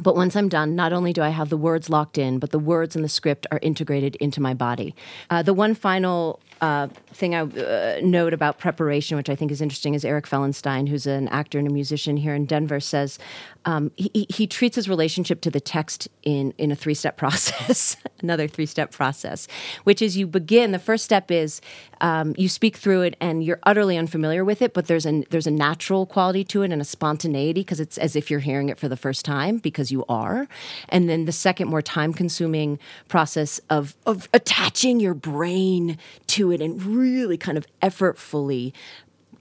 But 0.00 0.14
once 0.14 0.36
I'm 0.36 0.48
done, 0.48 0.76
not 0.76 0.92
only 0.92 1.12
do 1.12 1.22
I 1.22 1.30
have 1.30 1.48
the 1.48 1.56
words 1.56 1.90
locked 1.90 2.18
in, 2.18 2.38
but 2.38 2.52
the 2.52 2.58
words 2.60 2.94
and 2.94 3.04
the 3.04 3.08
script 3.08 3.48
are 3.50 3.58
integrated 3.62 4.14
into 4.16 4.40
my 4.40 4.54
body. 4.54 4.94
Uh, 5.28 5.42
the 5.42 5.52
one 5.52 5.74
final 5.74 6.38
uh, 6.60 6.86
thing 7.08 7.34
I 7.34 7.40
uh, 7.40 7.98
note 8.00 8.32
about 8.32 8.58
preparation, 8.58 9.16
which 9.16 9.28
I 9.28 9.34
think 9.34 9.50
is 9.50 9.60
interesting, 9.60 9.94
is 9.94 10.04
Eric 10.04 10.26
Fellenstein, 10.26 10.88
who's 10.88 11.08
an 11.08 11.26
actor 11.28 11.58
and 11.58 11.66
a 11.66 11.72
musician 11.72 12.16
here 12.16 12.34
in 12.34 12.46
Denver, 12.46 12.78
says 12.78 13.18
um, 13.68 13.92
he, 13.96 14.26
he 14.30 14.46
treats 14.46 14.76
his 14.76 14.88
relationship 14.88 15.42
to 15.42 15.50
the 15.50 15.60
text 15.60 16.08
in, 16.22 16.54
in 16.56 16.72
a 16.72 16.74
three 16.74 16.94
step 16.94 17.16
process, 17.18 17.98
another 18.22 18.48
three 18.48 18.64
step 18.64 18.90
process, 18.92 19.46
which 19.84 20.00
is 20.00 20.16
you 20.16 20.26
begin, 20.26 20.72
the 20.72 20.78
first 20.78 21.04
step 21.04 21.30
is 21.30 21.60
um, 22.00 22.34
you 22.38 22.48
speak 22.48 22.78
through 22.78 23.02
it 23.02 23.14
and 23.20 23.44
you're 23.44 23.58
utterly 23.64 23.98
unfamiliar 23.98 24.42
with 24.42 24.62
it, 24.62 24.72
but 24.72 24.86
there's, 24.86 25.04
an, 25.04 25.24
there's 25.28 25.46
a 25.46 25.50
natural 25.50 26.06
quality 26.06 26.44
to 26.44 26.62
it 26.62 26.72
and 26.72 26.80
a 26.80 26.84
spontaneity 26.84 27.60
because 27.60 27.78
it's 27.78 27.98
as 27.98 28.16
if 28.16 28.30
you're 28.30 28.40
hearing 28.40 28.70
it 28.70 28.78
for 28.78 28.88
the 28.88 28.96
first 28.96 29.22
time 29.22 29.58
because 29.58 29.92
you 29.92 30.02
are. 30.08 30.48
And 30.88 31.06
then 31.06 31.26
the 31.26 31.32
second, 31.32 31.68
more 31.68 31.82
time 31.82 32.14
consuming 32.14 32.78
process 33.08 33.60
of, 33.68 33.94
of 34.06 34.30
attaching 34.32 34.98
your 34.98 35.14
brain 35.14 35.98
to 36.28 36.50
it 36.52 36.62
and 36.62 36.82
really 36.82 37.36
kind 37.36 37.58
of 37.58 37.66
effortfully 37.82 38.72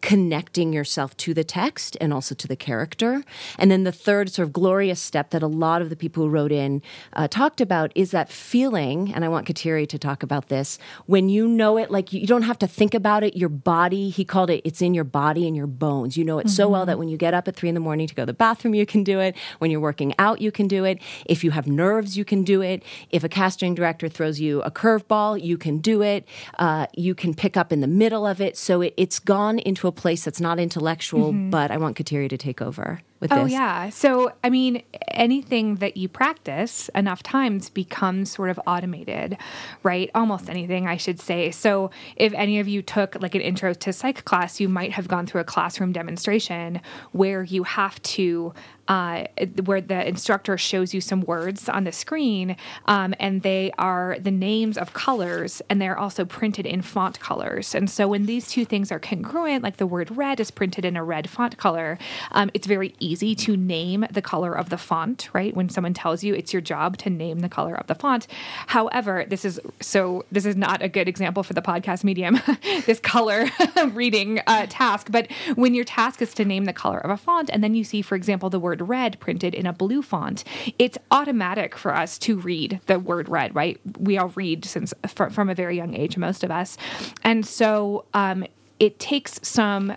connecting 0.02 0.74
yourself 0.74 1.16
to 1.18 1.34
the 1.34 1.44
text 1.44 1.98
and 2.00 2.14
also 2.14 2.36
to 2.36 2.48
the 2.48 2.56
character. 2.56 3.24
And 3.58 3.72
then 3.72 3.84
the 3.84 3.92
third 3.92 4.32
sort 4.32 4.48
of 4.48 4.54
glorious 4.54 5.02
step 5.02 5.32
that 5.32 5.44
a 5.44 5.48
lot 5.48 5.82
of 5.82 5.90
the 5.90 5.96
people 5.96 6.24
who 6.24 6.30
wrote 6.30 6.52
in 6.52 6.82
uh, 7.14 7.28
talked 7.28 7.62
about 7.62 7.92
is 7.96 8.12
that 8.12 8.30
feeling, 8.30 9.14
and 9.14 9.26
I 9.26 9.30
want 9.30 9.48
Kateri 9.48 9.88
to 9.90 9.98
talk 9.98 10.24
about 10.24 10.50
this, 10.50 10.78
when 11.06 11.30
you 11.30 11.48
know 11.48 11.78
it, 11.78 11.90
like 11.92 12.14
you, 12.14 12.28
don't 12.28 12.44
have 12.44 12.60
to 12.60 12.68
think 12.68 12.94
about 12.94 13.24
it, 13.24 13.36
your 13.36 13.50
body, 13.50 14.10
he 14.10 14.24
called 14.24 14.50
it, 14.50 14.62
it's 14.64 14.82
in 14.82 14.94
your 14.94 15.04
body 15.04 15.48
and 15.48 15.56
your 15.56 15.68
bones. 15.68 16.18
You 16.18 16.26
know 16.26 16.40
it 16.40 16.50
so 16.50 16.70
well 16.70 16.86
that 16.86 17.00
when 17.00 17.10
you 17.10 17.18
get 17.18 17.34
up 17.34 17.48
at 17.48 17.56
three 17.56 17.70
in 17.70 17.76
the 17.76 17.82
morning 17.82 18.08
to 18.08 18.16
go 18.16 18.24
to 18.24 18.26
the 18.28 18.34
bathroom, 18.34 18.76
you 18.76 18.86
can 18.86 19.04
do 19.04 19.20
it. 19.20 19.36
When 19.60 19.72
you're 19.72 19.80
working 19.80 20.14
out, 20.20 20.42
you 20.42 20.52
can 20.52 20.68
do 20.68 20.84
it. 20.84 21.00
If 21.26 21.44
you 21.44 21.52
have 21.52 21.68
nerves, 21.68 22.18
you 22.18 22.26
can 22.26 22.44
do 22.44 22.62
it. 22.62 22.84
If 23.10 23.24
a 23.24 23.30
casting 23.30 23.76
director 23.76 24.10
throws 24.10 24.40
you 24.40 24.62
a 24.62 24.72
curveball, 24.72 25.42
you 25.42 25.58
can 25.58 25.80
do 25.80 26.02
it. 26.02 26.28
Uh, 26.60 26.88
you 26.94 27.16
can 27.16 27.34
pick 27.34 27.58
up 27.58 27.72
in 27.72 27.82
the 27.82 27.88
middle 27.88 28.28
of 28.28 28.42
it. 28.42 28.58
So 28.58 28.82
it, 28.82 28.94
it's 28.98 29.20
gone 29.20 29.60
into 29.60 29.87
a 29.88 29.92
place 29.92 30.26
that's 30.26 30.42
not 30.42 30.60
intellectual, 30.60 31.32
mm-hmm. 31.32 31.50
but 31.50 31.72
I 31.72 31.78
want 31.78 31.98
Kateri 31.98 32.30
to 32.30 32.38
take 32.38 32.62
over 32.62 33.02
with 33.20 33.32
Oh 33.32 33.44
this. 33.44 33.54
yeah. 33.54 33.90
So 33.90 34.32
I 34.44 34.50
mean, 34.50 34.84
anything 35.10 35.76
that 35.76 35.98
you 35.98 36.08
practice 36.08 36.90
enough 36.94 37.24
times 37.24 37.70
becomes 37.70 38.32
sort 38.32 38.50
of 38.50 38.60
automated, 38.68 39.38
right? 39.84 40.10
Almost 40.14 40.50
anything, 40.50 40.88
I 40.88 40.98
should 40.98 41.20
say. 41.20 41.52
So 41.52 41.92
if 42.16 42.34
any 42.34 42.60
of 42.60 42.68
you 42.68 42.82
took 42.82 43.22
like 43.22 43.36
an 43.36 43.42
intro 43.42 43.74
to 43.74 43.94
psych 43.94 44.26
class, 44.26 44.60
you 44.60 44.70
might 44.70 44.92
have 44.92 45.08
gone 45.08 45.26
through 45.26 45.42
a 45.42 45.46
classroom 45.46 45.92
demonstration 45.92 46.82
where 47.12 47.44
you 47.44 47.64
have 47.64 48.02
to. 48.04 48.54
Uh, 48.88 49.26
where 49.66 49.82
the 49.82 50.08
instructor 50.08 50.58
shows 50.58 50.94
you 50.94 51.02
some 51.02 51.22
words 51.22 51.68
on 51.68 51.84
the 51.84 51.92
screen, 51.92 52.56
um, 52.86 53.14
and 53.20 53.42
they 53.42 53.72
are 53.78 54.18
the 54.20 54.32
names 54.32 54.78
of 54.78 54.94
colors, 54.94 55.62
and 55.70 55.82
they're 55.82 55.98
also 55.98 56.24
printed 56.26 56.66
in 56.66 56.82
font 56.82 57.20
colors. 57.20 57.76
And 57.76 57.90
so, 57.90 58.08
when 58.08 58.26
these 58.26 58.48
two 58.48 58.66
things 58.66 58.92
are 58.92 59.00
congruent, 59.00 59.64
like 59.64 59.78
the 59.78 59.88
word 59.88 60.16
red 60.16 60.40
is 60.40 60.52
printed 60.52 60.86
in 60.86 60.96
a 60.96 61.04
red 61.04 61.30
font 61.30 61.58
color, 61.58 61.98
um, 62.32 62.50
it's 62.54 62.68
very 62.68 62.96
easy 63.00 63.36
to 63.36 63.58
name 63.58 64.06
the 64.12 64.22
color 64.22 64.58
of 64.58 64.70
the 64.70 64.78
font, 64.78 65.30
right? 65.34 65.56
When 65.56 65.70
someone 65.70 65.94
tells 65.94 66.24
you 66.24 66.34
it's 66.34 66.54
your 66.54 66.62
job 66.62 66.98
to 67.00 67.10
name 67.10 67.40
the 67.40 67.50
color 67.50 67.76
of 67.76 67.88
the 67.88 67.96
font. 67.96 68.28
However, 68.68 69.26
this 69.28 69.44
is 69.46 69.60
so, 69.82 70.26
this 70.32 70.46
is 70.46 70.56
not 70.56 70.82
a 70.82 70.90
good 70.90 71.08
example 71.08 71.44
for 71.44 71.54
the 71.54 71.62
podcast 71.62 72.04
medium, 72.04 72.40
this 72.86 73.00
color 73.00 73.48
reading 73.94 74.42
uh, 74.48 74.68
task. 74.70 75.08
But 75.12 75.32
when 75.56 75.74
your 75.74 75.86
task 75.86 76.22
is 76.22 76.34
to 76.36 76.46
name 76.46 76.66
the 76.66 76.74
color 76.74 77.00
of 77.00 77.12
a 77.12 77.18
font, 77.18 77.50
and 77.52 77.64
then 77.64 77.76
you 77.76 77.84
see, 77.84 78.02
for 78.02 78.16
example, 78.16 78.50
the 78.50 78.60
word 78.60 78.77
red 78.82 79.20
printed 79.20 79.54
in 79.54 79.66
a 79.66 79.74
blue 79.74 80.02
font, 80.02 80.44
it's 80.78 80.98
automatic 81.12 81.76
for 81.76 81.94
us 81.94 82.18
to 82.20 82.38
read 82.38 82.80
the 82.86 83.00
word 83.00 83.30
red, 83.30 83.54
right? 83.56 83.80
We 84.00 84.18
all 84.18 84.30
read 84.30 84.66
since 84.66 84.94
fr- 85.08 85.30
from 85.30 85.50
a 85.50 85.56
very 85.56 85.76
young 85.76 85.94
age, 85.96 86.18
most 86.18 86.44
of 86.44 86.52
us. 86.52 86.78
And 87.24 87.46
so 87.46 88.06
um, 88.14 88.46
it 88.80 89.00
takes 89.00 89.40
some 89.44 89.94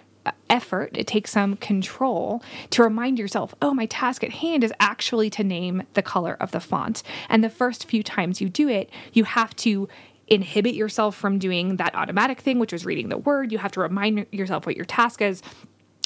effort, 0.49 0.97
it 0.97 1.07
takes 1.07 1.31
some 1.31 1.57
control 1.57 2.43
to 2.71 2.83
remind 2.83 3.19
yourself, 3.19 3.55
oh, 3.63 3.73
my 3.73 3.87
task 3.87 4.23
at 4.23 4.31
hand 4.31 4.63
is 4.63 4.73
actually 4.81 5.31
to 5.31 5.45
name 5.45 5.83
the 5.95 6.03
color 6.03 6.37
of 6.41 6.51
the 6.51 6.61
font. 6.61 7.03
And 7.29 7.43
the 7.43 7.51
first 7.51 7.87
few 7.87 8.03
times 8.03 8.41
you 8.41 8.49
do 8.49 8.69
it, 8.69 8.91
you 9.13 9.25
have 9.25 9.55
to 9.57 9.89
inhibit 10.29 10.75
yourself 10.75 11.17
from 11.17 11.39
doing 11.39 11.77
that 11.77 11.95
automatic 11.95 12.41
thing, 12.41 12.59
which 12.59 12.73
was 12.73 12.87
reading 12.87 13.09
the 13.09 13.19
word. 13.19 13.51
You 13.51 13.59
have 13.59 13.73
to 13.73 13.81
remind 13.81 14.27
yourself 14.31 14.65
what 14.65 14.77
your 14.77 14.85
task 14.85 15.21
is. 15.21 15.43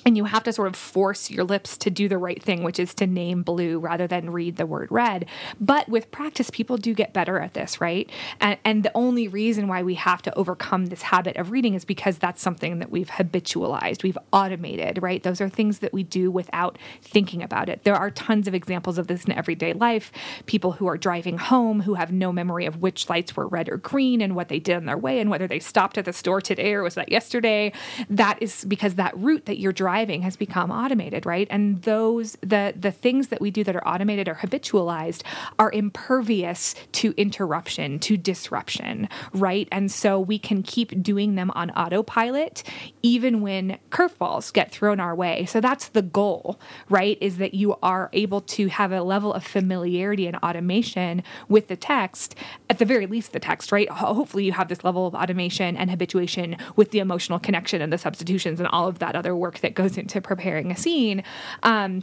And 0.05 0.17
you 0.17 0.25
have 0.25 0.43
to 0.45 0.53
sort 0.53 0.69
of 0.69 0.77
force 0.77 1.31
your 1.31 1.45
lips 1.45 1.79
to 1.79 1.91
do 1.91 2.09
the 2.09 2.19
right 2.19 2.43
thing, 2.43 2.63
which 2.63 2.79
is 2.79 2.93
to 2.95 3.07
name 3.07 3.43
blue 3.43 3.79
rather 3.79 4.07
than 4.07 4.31
read 4.31 4.57
the 4.57 4.67
word 4.67 4.89
red. 4.91 5.27
But 5.59 5.89
with 5.89 6.11
practice, 6.11 6.51
people 6.51 6.77
do 6.77 6.93
get 6.93 7.15
better 7.15 7.41
at 7.41 7.55
this, 7.55 7.81
right? 7.81 8.11
And, 8.41 8.59
and 8.65 8.83
the 8.83 8.93
only 8.95 9.29
reason 9.29 9.67
why 9.67 9.83
we 9.83 9.95
have 9.95 10.21
to 10.23 10.35
overcome 10.35 10.87
this 10.87 11.03
habit 11.03 11.37
of 11.37 11.51
reading 11.51 11.73
is 11.73 11.87
because 11.87 12.19
that's 12.19 12.43
something 12.43 12.81
that 12.81 12.91
we've 12.91 13.09
habitualized, 13.09 14.03
we've 14.03 14.19
automated, 14.33 15.03
right? 15.03 15.23
Those 15.23 15.41
are 15.41 15.49
things 15.49 15.79
that 15.79 15.95
we 15.95 16.03
do 16.03 16.31
without 16.31 16.77
thinking 17.01 17.43
about 17.43 17.71
it. 17.71 17.85
There 17.85 17.97
are 17.97 18.11
tons 18.11 18.47
of 18.47 18.55
examples 18.55 18.99
of 18.99 19.07
this 19.07 19.25
in 19.25 19.33
everyday 19.33 19.73
life. 19.73 20.13
People 20.45 20.73
who 20.73 20.87
are 20.87 20.99
driving 20.99 21.39
home 21.39 21.81
who 21.81 21.95
have 21.95 22.13
no 22.13 22.31
memory 22.31 22.67
of 22.67 22.83
which 22.83 23.09
lights 23.09 23.35
were 23.37 23.49
red 23.49 23.71
or 23.71 23.79
green 23.79 24.21
and 24.21 24.37
what 24.37 24.49
they 24.49 24.59
did 24.59 24.77
on 24.77 24.85
their 24.85 24.99
way 24.99 25.19
and 25.19 25.31
whether 25.31 25.47
they 25.47 25.61
stopped 25.61 25.97
at 25.97 26.05
the 26.05 26.13
store 26.13 26.43
today 26.43 26.75
or 26.75 26.83
was 26.83 26.95
that 26.95 27.11
yesterday. 27.11 27.73
That 28.11 28.37
is 28.43 28.67
because 28.67 28.97
that 28.97 29.17
route 29.17 29.47
that 29.47 29.59
you're 29.59 29.73
driving 29.73 29.94
has 29.95 30.37
become 30.37 30.71
automated, 30.71 31.25
right? 31.25 31.47
And 31.51 31.83
those 31.83 32.37
the 32.41 32.75
the 32.77 32.91
things 32.91 33.29
that 33.29 33.41
we 33.41 33.51
do 33.51 33.63
that 33.65 33.77
are 33.77 33.87
automated 33.87 34.29
or 34.29 34.35
habitualized 34.35 35.23
are 35.59 35.71
impervious 35.71 36.75
to 36.93 37.15
interruption, 37.17 37.99
to 38.01 38.17
disruption, 38.17 39.09
right? 39.33 39.69
And 39.71 39.91
so 39.91 40.19
we 40.19 40.39
can 40.39 40.63
keep 40.63 41.03
doing 41.03 41.37
them 41.37 41.51
on 41.53 41.71
autopilot 41.71 42.65
even 43.03 43.41
when 43.41 43.79
curveballs 43.91 44.53
get 44.53 44.71
thrown 44.71 44.99
our 44.99 45.15
way. 45.15 45.45
So 45.45 45.61
that's 45.61 45.89
the 45.89 46.03
goal, 46.03 46.59
right? 46.89 47.19
Is 47.21 47.37
that 47.37 47.55
you 47.55 47.77
are 47.83 48.09
able 48.13 48.41
to 48.41 48.69
have 48.69 48.93
a 48.93 49.03
level 49.03 49.33
of 49.33 49.45
familiarity 49.45 50.27
and 50.27 50.37
automation 50.37 51.23
with 51.49 51.69
the 51.69 51.77
text, 51.77 52.35
at 52.71 52.79
the 52.79 52.85
very 52.85 53.07
least 53.07 53.33
the 53.33 53.41
text, 53.41 53.71
right? 53.71 53.89
Hopefully 53.91 54.45
you 54.45 54.53
have 54.53 54.69
this 54.69 54.85
level 54.85 55.07
of 55.07 55.15
automation 55.15 55.77
and 55.77 55.91
habituation 55.91 56.57
with 56.77 56.91
the 56.91 56.99
emotional 56.99 57.39
connection 57.39 57.83
and 57.83 57.93
the 57.93 57.99
substitutions 57.99 58.59
and 58.59 58.69
all 58.69 58.89
of 58.89 58.99
that 59.01 59.15
other 59.15 59.37
work 59.37 59.59
that 59.59 59.75
goes 59.75 59.84
into 59.99 60.21
preparing 60.21 60.71
a 60.71 60.77
scene. 60.77 61.23
Um, 61.63 62.03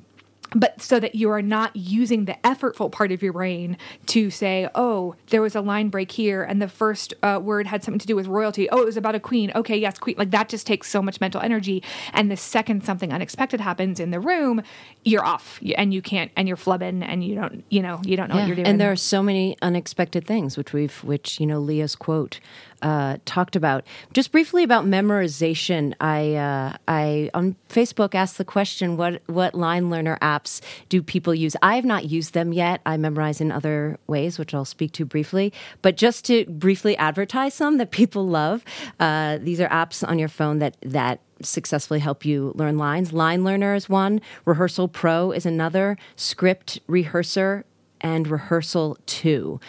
but 0.54 0.82
so 0.82 1.00
that 1.00 1.16
you 1.16 1.30
are 1.30 1.42
not 1.42 1.74
using 1.76 2.26
the 2.26 2.36
effortful 2.44 2.92
part 2.92 3.12
of 3.12 3.24
your 3.24 3.34
brain 3.34 3.78
to 4.08 4.30
say, 4.30 4.68
oh, 4.76 5.16
there 5.30 5.42
was 5.42 5.56
a 5.56 5.62
line 5.62 5.90
break 5.90 6.12
here, 6.12 6.44
and 6.44 6.62
the 6.62 6.68
first 6.68 7.14
uh, 7.24 7.40
word 7.42 7.68
had 7.68 7.84
something 7.84 8.00
to 8.00 8.08
do 8.08 8.16
with 8.16 8.28
royalty. 8.28 8.70
Oh, 8.70 8.82
it 8.82 8.86
was 8.86 8.98
about 8.98 9.16
a 9.16 9.20
queen. 9.20 9.52
Okay, 9.56 9.78
yes, 9.78 9.98
queen. 9.98 10.16
Like 10.18 10.32
that 10.32 10.50
just 10.50 10.68
takes 10.68 10.90
so 10.90 11.02
much 11.02 11.22
mental 11.22 11.40
energy. 11.42 11.84
And 12.14 12.30
the 12.30 12.36
second 12.38 12.84
something 12.84 13.14
unexpected 13.14 13.62
happens 13.62 14.00
in 14.00 14.12
the 14.12 14.20
room, 14.20 14.62
you're 15.04 15.24
off, 15.24 15.60
and 15.78 15.94
you 15.94 16.02
can't, 16.02 16.32
and 16.36 16.48
you're 16.50 16.58
flubbing, 16.58 17.02
and 17.02 17.24
you 17.24 17.36
don't, 17.36 17.64
you 17.70 17.82
know, 17.82 18.02
you 18.04 18.18
don't 18.18 18.30
know 18.30 18.36
what 18.36 18.48
you're 18.48 18.56
doing. 18.58 18.68
And 18.68 18.82
there 18.82 18.92
are 18.92 18.98
so 18.98 19.24
many 19.24 19.58
unexpected 19.62 20.28
things, 20.28 20.58
which 20.58 20.74
we've, 20.74 21.02
which 21.04 21.40
you 21.40 21.46
know, 21.46 21.60
Leah's 21.60 21.96
quote 21.96 22.42
uh, 22.82 23.18
talked 23.26 23.56
about. 23.56 23.86
Just 24.14 24.32
briefly 24.32 24.64
about 24.64 24.86
memorization, 24.86 25.94
I, 26.00 26.36
uh, 26.36 26.78
I 26.88 27.30
on 27.34 27.56
Facebook 27.70 28.16
asked 28.16 28.38
the 28.38 28.46
question, 28.46 28.98
what 28.98 29.22
what 29.28 29.56
line 29.56 29.90
learner 29.90 30.18
apps 30.22 30.62
do 30.90 31.02
people 31.02 31.34
use? 31.34 31.56
I 31.62 31.76
have 31.76 31.86
not 31.86 32.06
used 32.06 32.34
them 32.34 32.54
yet. 32.54 32.82
I 32.86 32.98
memorize 32.98 33.42
in 33.42 33.52
other 33.52 33.98
ways, 34.08 34.40
which 34.40 34.54
I'll 34.54 34.66
speak 34.66 34.92
to 34.94 35.06
briefly. 35.06 35.54
But 35.82 35.98
just 35.98 36.26
to 36.26 36.46
briefly 36.46 36.98
advertise 36.98 37.54
some 37.54 37.78
that 37.78 37.92
people 38.02 38.28
love, 38.28 38.64
uh, 39.00 39.38
these 39.40 39.62
are 39.62 39.70
apps 39.70 40.08
on 40.08 40.20
your 40.20 40.30
phone 40.30 40.60
that 40.60 40.78
that 40.82 41.20
successfully 41.42 42.00
help 42.00 42.26
you 42.26 42.52
learn 42.56 42.78
lines. 42.78 43.14
Line 43.14 43.44
Learner 43.44 43.74
is 43.74 43.90
one. 43.90 44.22
Rehearsal 44.46 44.88
Pro 44.88 45.32
is 45.32 45.46
another. 45.46 45.98
Script 46.16 46.80
Rehearser 46.88 47.66
and 48.00 48.28
Rehearsal 48.28 48.98
2 49.06 49.60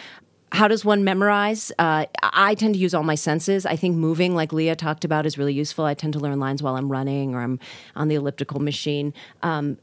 how 0.53 0.67
does 0.67 0.85
one 0.85 1.03
memorize? 1.03 1.71
Uh, 1.79 2.05
I 2.21 2.53
tend 2.55 2.75
to 2.75 2.79
use 2.79 2.93
all 2.93 3.01
my 3.03 3.15
senses. 3.15 3.65
I 3.65 3.75
think 3.75 3.97
moving, 3.97 4.35
like 4.35 4.53
Leah 4.53 4.75
talked 4.75 5.03
about, 5.03 5.25
is 5.25 5.37
really 5.37 5.53
useful. 5.53 5.83
I 5.83 5.95
tend 5.95 6.13
to 6.13 6.19
learn 6.19 6.39
lines 6.39 6.61
while 6.61 6.75
I'm 6.75 6.91
running 6.91 7.33
or 7.33 7.41
I'm 7.41 7.59
on 7.95 8.07
the 8.07 8.15
elliptical 8.15 8.59
machine. 8.61 9.13
Um, 9.41 9.77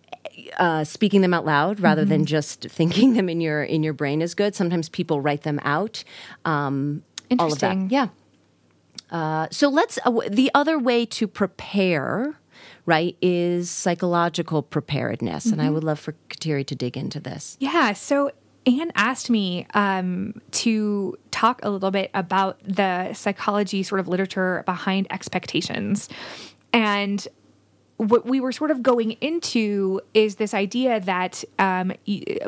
uh, 0.58 0.84
speaking 0.84 1.22
them 1.22 1.34
out 1.34 1.44
loud 1.44 1.80
rather 1.80 2.04
than 2.04 2.24
just 2.24 2.62
thinking 2.70 3.14
them 3.14 3.28
in 3.28 3.40
your 3.40 3.64
in 3.64 3.82
your 3.82 3.92
brain 3.92 4.22
is 4.22 4.34
good. 4.34 4.54
Sometimes 4.54 4.88
people 4.88 5.20
write 5.20 5.42
them 5.42 5.58
out. 5.64 6.04
Um, 6.44 7.02
all 7.38 7.52
of 7.52 7.58
that, 7.58 7.72
Interesting. 7.72 7.90
yeah. 7.90 8.08
Uh, 9.10 9.48
so 9.50 9.68
let's. 9.68 9.98
Uh, 9.98 10.02
w- 10.04 10.30
the 10.30 10.50
other 10.54 10.78
way 10.78 11.04
to 11.04 11.26
prepare, 11.26 12.38
right, 12.86 13.16
is 13.20 13.68
psychological 13.70 14.62
preparedness, 14.62 15.46
and 15.46 15.60
I 15.60 15.68
would 15.68 15.82
love 15.82 15.98
for 15.98 16.14
Kateri 16.28 16.64
to 16.66 16.76
dig 16.76 16.96
into 16.96 17.18
this. 17.18 17.56
Yeah. 17.60 17.92
So 17.92 18.30
Anne 18.78 18.92
asked 18.94 19.30
me 19.30 19.66
um, 19.74 20.40
to 20.52 21.18
talk 21.30 21.60
a 21.64 21.70
little 21.70 21.90
bit 21.90 22.10
about 22.14 22.60
the 22.62 23.12
psychology 23.14 23.82
sort 23.82 24.00
of 24.00 24.06
literature 24.06 24.62
behind 24.66 25.06
expectations. 25.10 26.08
And 26.72 27.26
what 28.00 28.24
we 28.24 28.40
were 28.40 28.52
sort 28.52 28.70
of 28.70 28.82
going 28.82 29.12
into 29.20 30.00
is 30.14 30.36
this 30.36 30.54
idea 30.54 31.00
that 31.00 31.44
um, 31.58 31.92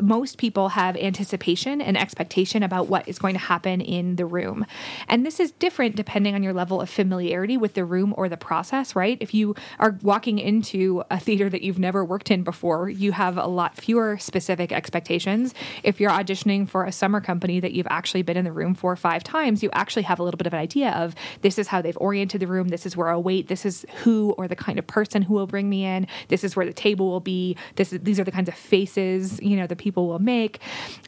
most 0.01 0.39
people 0.39 0.69
have 0.69 0.97
anticipation 0.97 1.79
and 1.79 1.95
expectation 1.95 2.63
about 2.63 2.87
what 2.87 3.07
is 3.07 3.19
going 3.19 3.35
to 3.35 3.39
happen 3.39 3.79
in 3.79 4.15
the 4.15 4.25
room. 4.25 4.65
And 5.07 5.23
this 5.23 5.39
is 5.39 5.51
different 5.51 5.95
depending 5.95 6.33
on 6.33 6.41
your 6.41 6.53
level 6.53 6.81
of 6.81 6.89
familiarity 6.89 7.55
with 7.55 7.75
the 7.75 7.85
room 7.85 8.15
or 8.17 8.29
the 8.29 8.37
process, 8.37 8.95
right? 8.95 9.15
If 9.21 9.35
you 9.35 9.55
are 9.77 9.95
walking 10.01 10.39
into 10.39 11.03
a 11.11 11.19
theater 11.19 11.49
that 11.51 11.61
you've 11.61 11.77
never 11.77 12.03
worked 12.03 12.31
in 12.31 12.43
before, 12.43 12.89
you 12.89 13.11
have 13.11 13.37
a 13.37 13.45
lot 13.45 13.77
fewer 13.77 14.17
specific 14.17 14.71
expectations. 14.71 15.53
If 15.83 15.99
you're 15.99 16.09
auditioning 16.09 16.67
for 16.67 16.83
a 16.85 16.91
summer 16.91 17.21
company 17.21 17.59
that 17.59 17.73
you've 17.73 17.87
actually 17.91 18.23
been 18.23 18.37
in 18.37 18.45
the 18.45 18.51
room 18.51 18.73
for 18.73 18.95
five 18.95 19.23
times, 19.23 19.61
you 19.61 19.69
actually 19.73 20.03
have 20.03 20.19
a 20.19 20.23
little 20.23 20.37
bit 20.37 20.47
of 20.47 20.53
an 20.53 20.59
idea 20.59 20.91
of 20.93 21.13
this 21.41 21.59
is 21.59 21.67
how 21.67 21.79
they've 21.79 21.97
oriented 21.97 22.41
the 22.41 22.47
room, 22.47 22.69
this 22.69 22.87
is 22.87 22.97
where 22.97 23.09
I'll 23.09 23.21
wait, 23.21 23.49
this 23.49 23.67
is 23.67 23.85
who 24.03 24.31
or 24.31 24.47
the 24.47 24.55
kind 24.55 24.79
of 24.79 24.87
person 24.87 25.21
who 25.21 25.42
will 25.43 25.47
bring 25.47 25.69
me 25.69 25.85
in, 25.85 26.07
this 26.29 26.43
is 26.43 26.55
where 26.55 26.65
the 26.65 26.73
table 26.73 27.09
will 27.09 27.19
be, 27.19 27.57
this 27.75 27.91
is, 27.91 27.99
these 28.01 28.19
are 28.19 28.23
the 28.23 28.31
kinds 28.31 28.47
of 28.47 28.55
faces, 28.55 29.41
you 29.41 29.57
know, 29.57 29.67
the 29.67 29.75
people 29.75 30.07
will 30.07 30.19
make. 30.19 30.59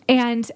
And 0.09 0.51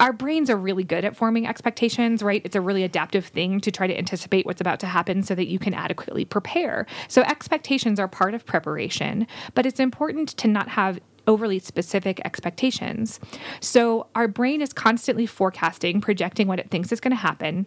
our 0.00 0.12
brains 0.12 0.48
are 0.48 0.56
really 0.56 0.84
good 0.84 1.04
at 1.04 1.16
forming 1.16 1.46
expectations, 1.46 2.22
right? 2.22 2.42
It's 2.44 2.54
a 2.54 2.60
really 2.60 2.84
adaptive 2.84 3.26
thing 3.26 3.60
to 3.60 3.70
try 3.70 3.86
to 3.86 3.96
anticipate 3.96 4.46
what's 4.46 4.60
about 4.60 4.80
to 4.80 4.86
happen 4.86 5.22
so 5.22 5.34
that 5.34 5.48
you 5.48 5.58
can 5.58 5.74
adequately 5.74 6.24
prepare. 6.24 6.86
So, 7.08 7.22
expectations 7.22 7.98
are 7.98 8.08
part 8.08 8.34
of 8.34 8.46
preparation, 8.46 9.26
but 9.54 9.66
it's 9.66 9.80
important 9.80 10.30
to 10.38 10.48
not 10.48 10.68
have 10.68 11.00
overly 11.26 11.58
specific 11.58 12.20
expectations. 12.24 13.18
So, 13.60 14.06
our 14.14 14.28
brain 14.28 14.62
is 14.62 14.72
constantly 14.72 15.26
forecasting, 15.26 16.00
projecting 16.00 16.46
what 16.46 16.60
it 16.60 16.70
thinks 16.70 16.92
is 16.92 17.00
going 17.00 17.10
to 17.12 17.16
happen. 17.16 17.66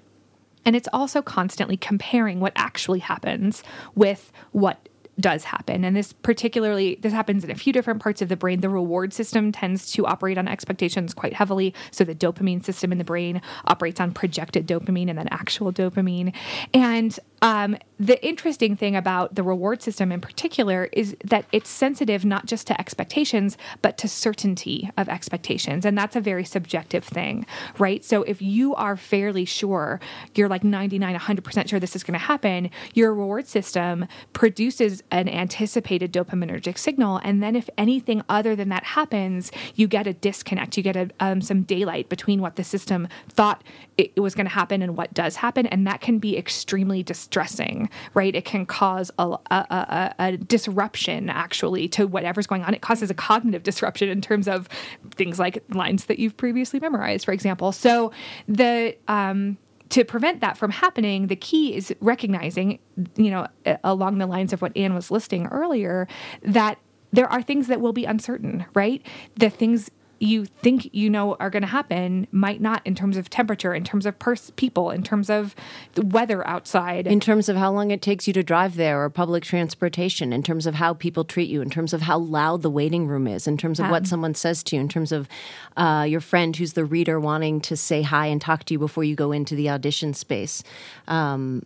And 0.64 0.76
it's 0.76 0.90
also 0.94 1.22
constantly 1.22 1.76
comparing 1.76 2.40
what 2.40 2.54
actually 2.56 3.00
happens 3.00 3.64
with 3.96 4.32
what 4.52 4.88
does 5.20 5.44
happen. 5.44 5.84
And 5.84 5.96
this 5.96 6.14
particularly 6.14 6.98
this 7.02 7.14
happens 7.14 7.44
in 7.44 7.52
a 7.52 7.56
few 7.56 7.74
different 7.74 8.02
parts 8.02 8.22
of 8.22 8.30
the 8.30 8.36
brain. 8.36 8.62
The 8.62 8.70
reward 8.70 9.14
system 9.14 9.52
tends 9.52 9.92
to 9.94 10.06
operate 10.06 10.38
on 10.38 10.48
expectations 10.48 11.14
quite 11.14 11.34
heavily. 11.34 11.74
So 11.92 12.04
the 12.04 12.16
dopamine 12.16 12.64
system 12.64 12.92
in 12.92 12.98
the 12.98 13.04
brain 13.04 13.42
operates 13.66 14.00
on 14.00 14.14
projected 14.14 14.68
dopamine 14.68 15.10
and 15.10 15.18
then 15.18 15.28
actual 15.30 15.72
dopamine. 15.72 16.34
And 16.74 17.18
um, 17.42 17.78
the 18.00 18.24
interesting 18.26 18.76
thing 18.76 18.96
about 18.96 19.36
the 19.36 19.44
reward 19.44 19.82
system 19.82 20.12
in 20.12 20.22
particular 20.22 20.90
is 20.92 21.16
that 21.24 21.46
it's 21.52 21.70
sensitive 21.70 22.26
not 22.26 22.48
just 22.48 22.66
to 22.68 22.80
expectations, 22.80 23.58
but 23.82 23.98
to 24.00 24.08
certainty 24.08 24.90
of 24.98 25.08
expectations. 25.08 25.86
And 25.86 25.96
that's 25.96 26.16
a 26.16 26.22
very 26.22 26.44
subjective 26.44 27.04
thing, 27.04 27.46
right? 27.78 28.04
So 28.04 28.24
if 28.24 28.42
you 28.42 28.74
are 28.76 28.98
fairly 28.98 29.46
sure, 29.46 30.00
you're 30.36 30.50
like 30.50 30.64
99, 30.64 31.16
100% 31.16 31.70
sure 31.70 31.80
this 31.80 31.96
is 31.96 32.04
going 32.04 32.14
to 32.14 32.20
happen, 32.20 32.72
your 32.94 33.14
reward 33.14 33.48
system 33.48 34.08
produces 34.34 35.04
an 35.12 35.30
anticipated 35.30 36.12
dopaminergic 36.12 36.78
signal. 36.78 37.22
And 37.24 37.42
then 37.44 37.56
if 37.56 37.70
anything 37.78 38.24
other 38.30 38.56
than 38.56 38.70
that 38.70 38.84
happens, 38.84 39.52
you 39.76 39.88
get 39.88 40.08
a 40.08 40.14
disconnect, 40.14 40.76
you 40.76 40.84
get 40.84 40.96
a, 40.96 41.10
um, 41.20 41.42
some 41.42 41.64
daylight 41.64 42.10
between 42.10 42.42
what 42.42 42.56
the 42.56 42.64
system 42.64 43.08
thought 43.30 43.64
it, 44.02 44.20
was 44.20 44.36
going 44.36 44.46
to 44.46 44.54
happen 44.54 44.82
and 44.82 44.98
what 44.98 45.14
does 45.14 45.36
happen. 45.36 45.66
And 45.68 45.86
that 45.88 46.02
can 46.02 46.20
be 46.20 46.38
extremely 46.38 47.04
distressing, 47.04 47.90
right? 48.14 48.36
It 48.36 48.46
can 48.46 48.66
cause 48.66 49.12
a, 49.18 49.38
a, 49.50 49.56
a, 49.56 50.16
a 50.20 50.38
disruption 50.38 51.30
actually 51.30 51.88
to 51.90 52.06
whatever's 52.06 52.48
going 52.48 52.64
on. 52.64 52.74
It 52.74 52.82
causes 52.82 53.10
a 53.10 53.14
cognitive 53.14 53.64
disruption 53.64 54.10
in 54.10 54.22
terms 54.22 54.48
of 54.48 54.68
things 55.12 55.40
like 55.40 55.64
lines 55.70 56.06
that 56.06 56.20
you've 56.20 56.38
previously 56.38 56.80
memorized, 56.80 57.26
for 57.26 57.34
example. 57.34 57.72
So 57.72 58.12
the, 58.48 58.96
um, 59.08 59.58
to 59.90 60.06
prevent 60.06 60.40
that 60.40 60.58
from 60.58 60.72
happening, 60.72 61.28
the 61.28 61.36
key 61.36 61.76
is 61.76 61.94
recognizing, 62.00 62.80
you 63.16 63.30
know, 63.30 63.48
along 63.84 64.20
the 64.20 64.26
lines 64.26 64.54
of 64.54 64.62
what 64.62 64.76
Anne 64.76 64.94
was 64.94 65.12
listing 65.12 65.48
earlier, 65.48 66.08
that 66.44 66.78
there 67.12 67.28
are 67.28 67.42
things 67.42 67.68
that 67.68 67.82
will 67.82 67.92
be 67.92 68.06
uncertain, 68.06 68.66
right? 68.74 69.06
The 69.36 69.50
things 69.50 69.92
you 70.22 70.46
think 70.46 70.88
you 70.94 71.10
know 71.10 71.36
are 71.40 71.50
going 71.50 71.64
to 71.64 71.68
happen 71.68 72.28
might 72.32 72.62
not 72.62 72.82
in 72.86 72.94
terms 72.94 73.18
of 73.18 73.30
temperature, 73.30 73.74
in 73.74 73.84
terms 73.84 74.06
of 74.06 74.18
pers- 74.20 74.52
people, 74.52 74.92
in 74.92 75.02
terms 75.02 75.32
of 75.32 75.56
the 75.96 76.06
weather 76.06 76.48
outside. 76.48 77.08
In 77.08 77.20
terms 77.20 77.50
of 77.50 77.58
how 77.58 77.72
long 77.72 77.90
it 77.90 78.04
takes 78.04 78.28
you 78.28 78.34
to 78.34 78.44
drive 78.44 78.76
there 78.76 79.04
or 79.04 79.10
public 79.10 79.44
transportation, 79.44 80.32
in 80.32 80.44
terms 80.44 80.68
of 80.68 80.76
how 80.76 80.94
people 80.94 81.26
treat 81.26 81.50
you, 81.50 81.62
in 81.62 81.72
terms 81.72 81.92
of 81.92 82.04
how 82.04 82.20
loud 82.20 82.62
the 82.62 82.70
waiting 82.70 83.08
room 83.08 83.28
is, 83.28 83.48
in 83.48 83.58
terms 83.58 83.80
of 83.80 83.86
um, 83.86 83.92
what 83.92 84.06
someone 84.06 84.36
says 84.36 84.62
to 84.64 84.76
you, 84.76 84.82
in 84.82 84.88
terms 84.88 85.12
of 85.12 85.28
uh, 85.76 86.06
your 86.08 86.22
friend 86.22 86.56
who's 86.56 86.74
the 86.74 86.86
reader 86.86 87.20
wanting 87.20 87.60
to 87.62 87.76
say 87.76 88.04
hi 88.04 88.28
and 88.28 88.42
talk 88.42 88.64
to 88.66 88.76
you 88.76 88.80
before 88.80 89.04
you 89.04 89.16
go 89.16 89.32
into 89.32 89.56
the 89.56 89.70
audition 89.72 90.14
space. 90.14 90.62
Um, 91.08 91.66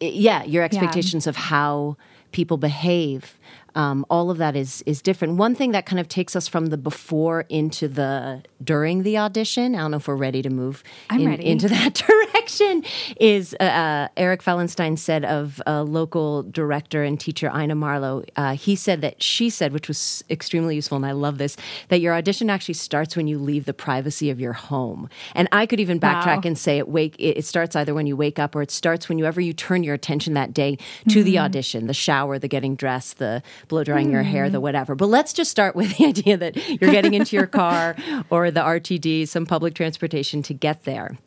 it, 0.00 0.14
yeah, 0.14 0.42
your 0.42 0.64
expectations 0.64 1.26
yeah. 1.26 1.30
of 1.30 1.36
how 1.36 1.96
people 2.32 2.56
behave 2.56 3.38
um, 3.74 4.04
all 4.10 4.30
of 4.30 4.38
that 4.38 4.56
is 4.56 4.82
is 4.86 5.02
different. 5.02 5.34
One 5.36 5.54
thing 5.54 5.72
that 5.72 5.86
kind 5.86 6.00
of 6.00 6.08
takes 6.08 6.34
us 6.34 6.48
from 6.48 6.66
the 6.66 6.76
before 6.76 7.44
into 7.48 7.88
the 7.88 8.42
during 8.62 9.02
the 9.02 9.18
audition. 9.18 9.74
I 9.74 9.78
don't 9.78 9.92
know 9.92 9.98
if 9.98 10.08
we're 10.08 10.16
ready 10.16 10.42
to 10.42 10.50
move 10.50 10.82
in, 11.10 11.32
into 11.34 11.68
that 11.68 11.94
direction. 12.06 12.84
Is 13.20 13.54
uh, 13.60 13.64
uh, 13.64 14.08
Eric 14.16 14.42
Fellenstein 14.42 14.98
said 14.98 15.24
of 15.24 15.62
a 15.66 15.84
local 15.84 16.42
director 16.42 17.04
and 17.04 17.18
teacher 17.20 17.50
Ina 17.54 17.74
Marlowe? 17.74 18.24
Uh, 18.36 18.54
he 18.54 18.74
said 18.74 19.00
that 19.02 19.22
she 19.22 19.50
said, 19.50 19.72
which 19.72 19.88
was 19.88 20.24
extremely 20.30 20.74
useful, 20.74 20.96
and 20.96 21.06
I 21.06 21.12
love 21.12 21.38
this, 21.38 21.56
that 21.88 22.00
your 22.00 22.14
audition 22.14 22.50
actually 22.50 22.74
starts 22.74 23.16
when 23.16 23.26
you 23.26 23.38
leave 23.38 23.64
the 23.64 23.74
privacy 23.74 24.30
of 24.30 24.40
your 24.40 24.54
home. 24.54 25.08
And 25.34 25.48
I 25.52 25.66
could 25.66 25.80
even 25.80 26.00
backtrack 26.00 26.36
wow. 26.36 26.42
and 26.46 26.58
say 26.58 26.78
it 26.78 26.88
wake 26.88 27.16
it, 27.18 27.44
starts 27.44 27.76
either 27.76 27.94
when 27.94 28.06
you 28.06 28.16
wake 28.16 28.38
up 28.38 28.56
or 28.56 28.62
it 28.62 28.70
starts 28.70 29.08
whenever 29.08 29.40
you 29.40 29.52
turn 29.52 29.82
your 29.82 29.94
attention 29.94 30.34
that 30.34 30.52
day 30.52 30.76
to 31.08 31.18
mm-hmm. 31.18 31.22
the 31.24 31.38
audition, 31.38 31.86
the 31.86 31.94
shower, 31.94 32.38
the 32.38 32.48
getting 32.48 32.74
dressed, 32.74 33.18
the 33.18 33.42
blow 33.68 33.84
drying 33.84 34.08
mm. 34.08 34.12
your 34.12 34.22
hair, 34.22 34.48
the 34.48 34.60
whatever. 34.60 34.94
But 34.94 35.06
let's 35.06 35.32
just 35.32 35.50
start 35.50 35.74
with 35.74 35.96
the 35.98 36.06
idea 36.06 36.36
that 36.36 36.56
you're 36.80 36.90
getting 36.90 37.14
into 37.14 37.36
your 37.36 37.46
car 37.46 37.96
or 38.30 38.50
the 38.50 38.60
RTD, 38.60 39.26
some 39.28 39.46
public 39.46 39.74
transportation 39.74 40.42
to 40.42 40.54
get 40.54 40.84
there 40.84 41.18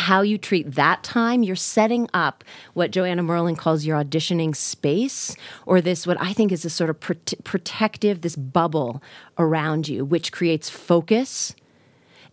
how 0.00 0.22
you 0.22 0.38
treat 0.38 0.74
that 0.76 1.02
time, 1.02 1.42
you're 1.42 1.54
setting 1.54 2.08
up 2.14 2.42
what 2.72 2.90
Joanna 2.90 3.22
Merlin 3.22 3.54
calls 3.54 3.84
your 3.84 4.02
auditioning 4.02 4.56
space, 4.56 5.36
or 5.66 5.80
this, 5.80 6.06
what 6.06 6.20
I 6.20 6.32
think 6.32 6.52
is 6.52 6.64
a 6.64 6.70
sort 6.70 6.90
of 6.90 6.98
protective, 7.00 8.22
this 8.22 8.34
bubble 8.34 9.02
around 9.38 9.88
you, 9.88 10.04
which 10.04 10.32
creates 10.32 10.70
focus 10.70 11.54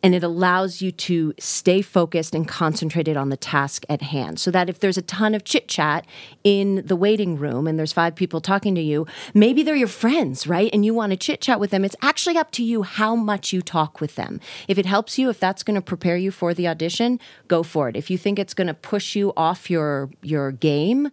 and 0.04 0.14
it 0.14 0.24
allows 0.24 0.82
you 0.82 0.92
to 0.92 1.34
stay 1.40 1.82
focused 1.82 2.36
and 2.36 2.48
concentrated 2.48 3.18
on 3.18 3.30
the 3.30 3.38
task 3.38 3.86
at 3.90 4.02
hand. 4.02 4.40
So 4.40 4.52
that 4.52 4.70
if 4.70 4.80
there's 4.80 4.98
a 4.98 5.02
ton 5.02 5.34
of 5.34 5.44
chit 5.44 5.68
chat 5.68 6.06
in 6.44 6.84
the 6.86 6.96
waiting 6.96 7.38
room 7.38 7.68
and 7.68 7.78
there's 7.78 7.94
five 7.94 8.16
people 8.16 8.42
talking 8.42 8.76
to 8.76 8.82
you, 8.82 9.08
maybe 9.34 9.64
they're 9.64 9.76
your 9.76 9.88
friends, 9.88 10.48
right? 10.48 10.70
And 10.74 10.86
you 10.86 10.94
want 10.94 11.12
to 11.12 11.18
chit 11.18 11.42
chat 11.42 11.60
with 11.60 11.72
them. 11.72 11.84
It's 11.84 11.96
actually 12.02 12.38
up 12.38 12.52
to 12.52 12.64
you 12.64 12.84
how 12.84 13.16
much 13.16 13.54
you 13.54 13.62
talk 13.62 14.00
with 14.00 14.16
them. 14.16 14.40
If 14.68 14.78
it 14.78 14.86
helps 14.86 15.18
you, 15.18 15.30
if 15.30 15.40
that's 15.40 15.64
going 15.64 15.76
to 15.76 15.82
prepare 15.82 16.18
you 16.18 16.32
for 16.32 16.54
the 16.54 16.68
audition, 16.68 17.20
go 17.48 17.64
for 17.64 17.90
it. 17.90 17.96
If 17.96 18.10
you 18.10 18.18
think 18.18 18.40
it's 18.40 18.54
going 18.54 18.68
to 18.68 18.74
push 18.74 19.16
you 19.16 19.34
off 19.36 19.70
your 19.70 20.10
your 20.22 20.52
game, 20.52 21.10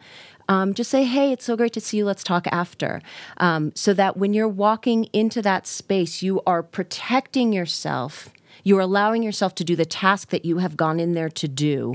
um, 0.48 0.74
just 0.74 0.90
say, 0.90 1.04
hey, 1.04 1.32
it's 1.32 1.44
so 1.44 1.56
great 1.56 1.72
to 1.72 1.80
see 1.80 1.98
you. 1.98 2.04
Let's 2.04 2.24
talk 2.24 2.46
after. 2.48 3.00
Um, 3.38 3.72
so 3.74 3.94
that 3.94 4.16
when 4.16 4.34
you're 4.34 4.48
walking 4.48 5.04
into 5.12 5.40
that 5.42 5.66
space, 5.66 6.22
you 6.22 6.42
are 6.46 6.62
protecting 6.62 7.52
yourself 7.52 8.28
you're 8.64 8.80
allowing 8.80 9.22
yourself 9.22 9.54
to 9.56 9.64
do 9.64 9.76
the 9.76 9.84
task 9.84 10.30
that 10.30 10.44
you 10.44 10.58
have 10.58 10.76
gone 10.76 10.98
in 10.98 11.12
there 11.12 11.28
to 11.28 11.46
do 11.46 11.94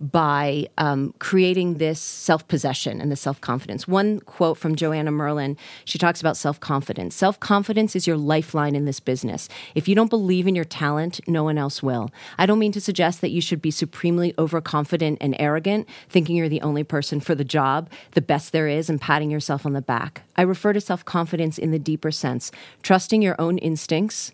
by 0.00 0.66
um, 0.78 1.14
creating 1.18 1.74
this 1.74 2.00
self 2.00 2.46
possession 2.48 3.00
and 3.00 3.10
the 3.10 3.16
self 3.16 3.40
confidence. 3.40 3.86
One 3.86 4.20
quote 4.20 4.58
from 4.58 4.76
Joanna 4.76 5.10
Merlin 5.10 5.56
she 5.84 5.98
talks 5.98 6.20
about 6.20 6.36
self 6.36 6.60
confidence. 6.60 7.14
Self 7.14 7.38
confidence 7.40 7.96
is 7.96 8.06
your 8.06 8.16
lifeline 8.16 8.74
in 8.74 8.84
this 8.84 9.00
business. 9.00 9.48
If 9.74 9.88
you 9.88 9.94
don't 9.94 10.10
believe 10.10 10.46
in 10.46 10.54
your 10.54 10.64
talent, 10.64 11.20
no 11.26 11.44
one 11.44 11.58
else 11.58 11.82
will. 11.82 12.10
I 12.38 12.46
don't 12.46 12.58
mean 12.58 12.72
to 12.72 12.80
suggest 12.80 13.20
that 13.20 13.30
you 13.30 13.40
should 13.40 13.62
be 13.62 13.70
supremely 13.70 14.34
overconfident 14.38 15.18
and 15.20 15.36
arrogant, 15.38 15.88
thinking 16.08 16.36
you're 16.36 16.48
the 16.48 16.62
only 16.62 16.84
person 16.84 17.20
for 17.20 17.34
the 17.34 17.44
job, 17.44 17.90
the 18.12 18.22
best 18.22 18.52
there 18.52 18.68
is, 18.68 18.88
and 18.90 19.00
patting 19.00 19.30
yourself 19.30 19.66
on 19.66 19.72
the 19.72 19.82
back. 19.82 20.22
I 20.36 20.42
refer 20.42 20.72
to 20.72 20.80
self 20.80 21.04
confidence 21.04 21.58
in 21.58 21.70
the 21.70 21.78
deeper 21.78 22.10
sense, 22.10 22.52
trusting 22.82 23.22
your 23.22 23.36
own 23.40 23.58
instincts 23.58 24.32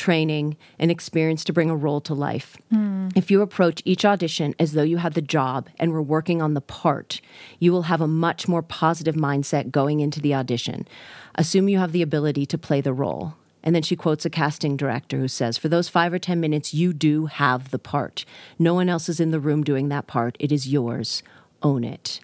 training, 0.00 0.56
and 0.78 0.90
experience 0.90 1.44
to 1.44 1.52
bring 1.52 1.68
a 1.68 1.76
role 1.76 2.00
to 2.00 2.14
life. 2.14 2.56
Mm. 2.72 3.12
If 3.14 3.30
you 3.30 3.42
approach 3.42 3.82
each 3.84 4.02
audition 4.06 4.54
as 4.58 4.72
though 4.72 4.82
you 4.82 4.96
had 4.96 5.12
the 5.12 5.20
job 5.20 5.68
and 5.78 5.92
were 5.92 6.00
working 6.00 6.40
on 6.40 6.54
the 6.54 6.62
part, 6.62 7.20
you 7.58 7.70
will 7.70 7.82
have 7.82 8.00
a 8.00 8.08
much 8.08 8.48
more 8.48 8.62
positive 8.62 9.14
mindset 9.14 9.70
going 9.70 10.00
into 10.00 10.18
the 10.18 10.34
audition. 10.34 10.88
Assume 11.34 11.68
you 11.68 11.78
have 11.78 11.92
the 11.92 12.00
ability 12.00 12.46
to 12.46 12.56
play 12.56 12.80
the 12.80 12.94
role. 12.94 13.34
And 13.62 13.74
then 13.74 13.82
she 13.82 13.94
quotes 13.94 14.24
a 14.24 14.30
casting 14.30 14.74
director 14.74 15.18
who 15.18 15.28
says, 15.28 15.58
For 15.58 15.68
those 15.68 15.90
five 15.90 16.14
or 16.14 16.18
10 16.18 16.40
minutes, 16.40 16.72
you 16.72 16.94
do 16.94 17.26
have 17.26 17.70
the 17.70 17.78
part. 17.78 18.24
No 18.58 18.72
one 18.72 18.88
else 18.88 19.10
is 19.10 19.20
in 19.20 19.32
the 19.32 19.40
room 19.40 19.62
doing 19.62 19.90
that 19.90 20.06
part. 20.06 20.34
It 20.40 20.50
is 20.50 20.66
yours. 20.66 21.22
Own 21.62 21.84
it. 21.84 22.20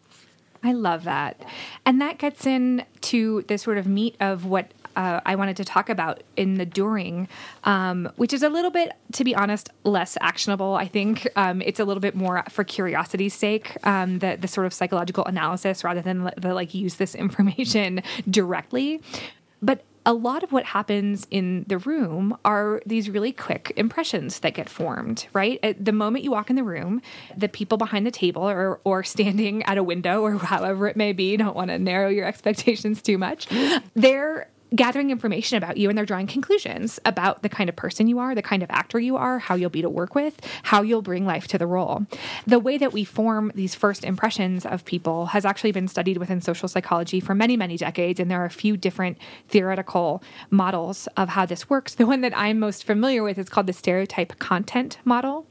I 0.63 0.73
love 0.73 1.05
that. 1.05 1.45
And 1.85 2.01
that 2.01 2.17
gets 2.17 2.47
into 2.47 3.43
the 3.43 3.59
sort 3.59 3.77
of 3.77 3.87
meat 3.87 4.17
of 4.19 4.47
what 4.47 4.73
uh, 4.97 5.21
I 5.25 5.37
wanted 5.37 5.57
to 5.59 5.65
talk 5.65 5.89
about 5.89 6.23
in 6.37 6.55
the 6.55 6.67
during, 6.67 7.29
um, 7.65 8.11
which 8.17 8.33
is 8.33 8.43
a 8.43 8.49
little 8.49 8.71
bit, 8.71 8.93
to 9.13 9.25
be 9.25 9.35
honest, 9.35 9.71
less 9.85 10.17
actionable. 10.21 10.75
I 10.75 10.89
think 10.89 11.29
um, 11.37 11.63
it's 11.63 11.79
a 11.79 11.85
little 11.85 12.01
bit 12.01 12.15
more 12.15 12.43
for 12.49 12.65
curiosity's 12.65 13.35
sake, 13.35 13.77
um, 13.85 14.19
the 14.19 14.37
the 14.41 14.49
sort 14.49 14.67
of 14.67 14.73
psychological 14.73 15.25
analysis 15.25 15.85
rather 15.85 16.03
than 16.03 16.31
the, 16.39 16.55
like 16.55 16.75
use 16.75 16.97
this 16.97 17.15
information 17.27 18.03
directly. 18.29 19.01
But 19.63 19.85
a 20.07 20.15
lot 20.15 20.45
of 20.45 20.53
what 20.53 20.65
happens 20.65 21.27
in 21.33 21.65
the 21.67 21.79
room 21.79 22.39
are 22.45 22.81
these 22.87 23.11
really 23.11 23.33
quick 23.33 23.73
impressions 23.77 24.39
that 24.39 24.55
get 24.55 24.69
formed, 24.69 25.27
right? 25.33 25.59
At 25.65 25.85
the 25.85 25.91
moment 25.91 26.23
you 26.23 26.31
walk 26.31 26.49
in 26.49 26.55
the 26.55 26.63
room, 26.63 27.03
the 27.37 27.49
people 27.49 27.77
behind 27.77 28.07
the 28.07 28.13
table 28.13 28.49
or, 28.49 28.81
or 28.85 29.03
standing 29.03 29.65
at 29.65 29.79
a 29.79 29.83
window 29.83 30.23
or 30.23 30.39
however 30.39 30.87
it 30.87 30.97
may 30.97 31.13
be, 31.13 31.37
don't 31.37 31.57
want 31.57 31.71
to 31.71 31.79
narrow 31.79 32.09
your 32.09 32.25
expectations 32.25 33.03
too 33.03 33.19
much, 33.19 33.49
they're 33.95 34.49
gathering 34.75 35.11
information 35.11 35.57
about 35.57 35.77
you 35.77 35.89
and 35.89 35.97
they're 35.97 36.07
drawing 36.07 36.27
conclusions 36.27 36.99
about 37.05 37.43
the 37.43 37.49
kind 37.49 37.69
of 37.69 37.77
person 37.77 38.09
you 38.09 38.19
are, 38.19 38.35
the 38.35 38.43
kind 38.43 38.63
of 38.63 38.71
actor 38.71 38.99
you 38.99 39.17
are, 39.17 39.39
how 39.39 39.55
you'll 39.55 39.71
be 39.71 39.83
to 39.83 39.89
work 39.89 40.15
with, 40.15 40.41
how 40.65 40.83
you'll 40.83 41.03
bring 41.03 41.25
life 41.25 41.47
to 41.49 41.59
the 41.59 41.67
role. 41.67 42.07
The 42.47 42.59
way 42.59 42.77
that 42.79 42.93
we 42.93 43.05
form 43.05 43.53
these 43.55 43.75
first 43.75 44.05
impressions 44.05 44.67
of 44.67 44.85
people 44.85 45.27
has 45.27 45.45
actually 45.45 45.73
been 45.73 45.89
studied 45.89 46.19
within 46.19 46.41
social 46.41 46.69
psychology 46.69 47.21
for 47.21 47.35
many, 47.35 47.57
many 47.57 47.77
decades, 47.77 48.19
and 48.19 48.31
there 48.31 48.43
are 48.43 48.47
a 48.47 48.51
few 48.51 48.77
different 48.77 49.19
theoretical 49.49 50.23
models 50.51 51.07
of 51.17 51.31
how 51.31 51.47
this 51.47 51.71
works. 51.71 51.95
The 51.95 52.07
one 52.07 52.23
that 52.23 52.37
I'm 52.37 52.59
most 52.59 52.85
familiar 52.85 53.23
with 53.23 53.39
is 53.39 53.49
called 53.49 53.67
the 53.67 53.73
stereotype 53.73 54.39
content 54.39 54.99
model. 55.05 55.47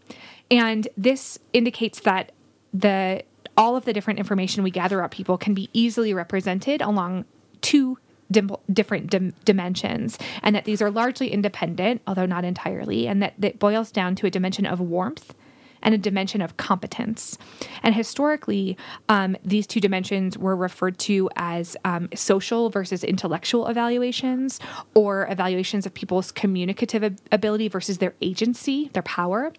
And 0.52 0.88
this 0.98 1.40
indicates 1.54 2.02
that 2.02 2.32
the 2.74 3.24
all 3.58 3.78
of 3.78 3.86
the 3.86 3.94
different 3.94 4.20
information 4.20 4.64
we 4.64 4.72
gather 4.72 5.00
about 5.00 5.12
people 5.12 5.38
can 5.38 5.54
be 5.54 5.70
easily 5.72 6.14
represented 6.14 6.82
along 6.82 7.24
two 7.62 7.98
dim- 8.32 8.56
different 8.72 9.10
dim- 9.10 9.34
dimensions, 9.44 10.18
and 10.42 10.56
that 10.56 10.66
these 10.66 10.82
are 10.82 10.92
largely 10.92 11.32
independent, 11.32 12.02
although 12.08 12.26
not 12.26 12.44
entirely, 12.46 13.08
and 13.08 13.22
that 13.22 13.34
it 13.42 13.60
boils 13.60 13.92
down 13.92 14.16
to 14.16 14.28
a 14.28 14.30
dimension 14.30 14.66
of 14.66 14.80
warmth 14.80 15.34
and 15.82 15.94
a 15.94 15.98
dimension 16.00 16.42
of 16.42 16.58
competence. 16.58 17.38
And 17.84 17.94
historically, 17.94 18.76
um, 19.08 19.38
these 19.46 19.68
two 19.68 19.80
dimensions 19.80 20.36
were 20.36 20.56
referred 20.56 20.98
to 21.00 21.30
as 21.36 21.78
um, 21.86 22.10
social 22.16 22.72
versus 22.72 23.04
intellectual 23.04 23.68
evaluations, 23.68 24.60
or 24.96 25.28
evaluations 25.30 25.86
of 25.86 25.94
people's 25.94 26.32
communicative 26.32 27.04
ab- 27.04 27.20
ability 27.32 27.68
versus 27.68 28.00
their 28.00 28.16
agency, 28.22 28.90
their 28.94 29.04
power. 29.04 29.54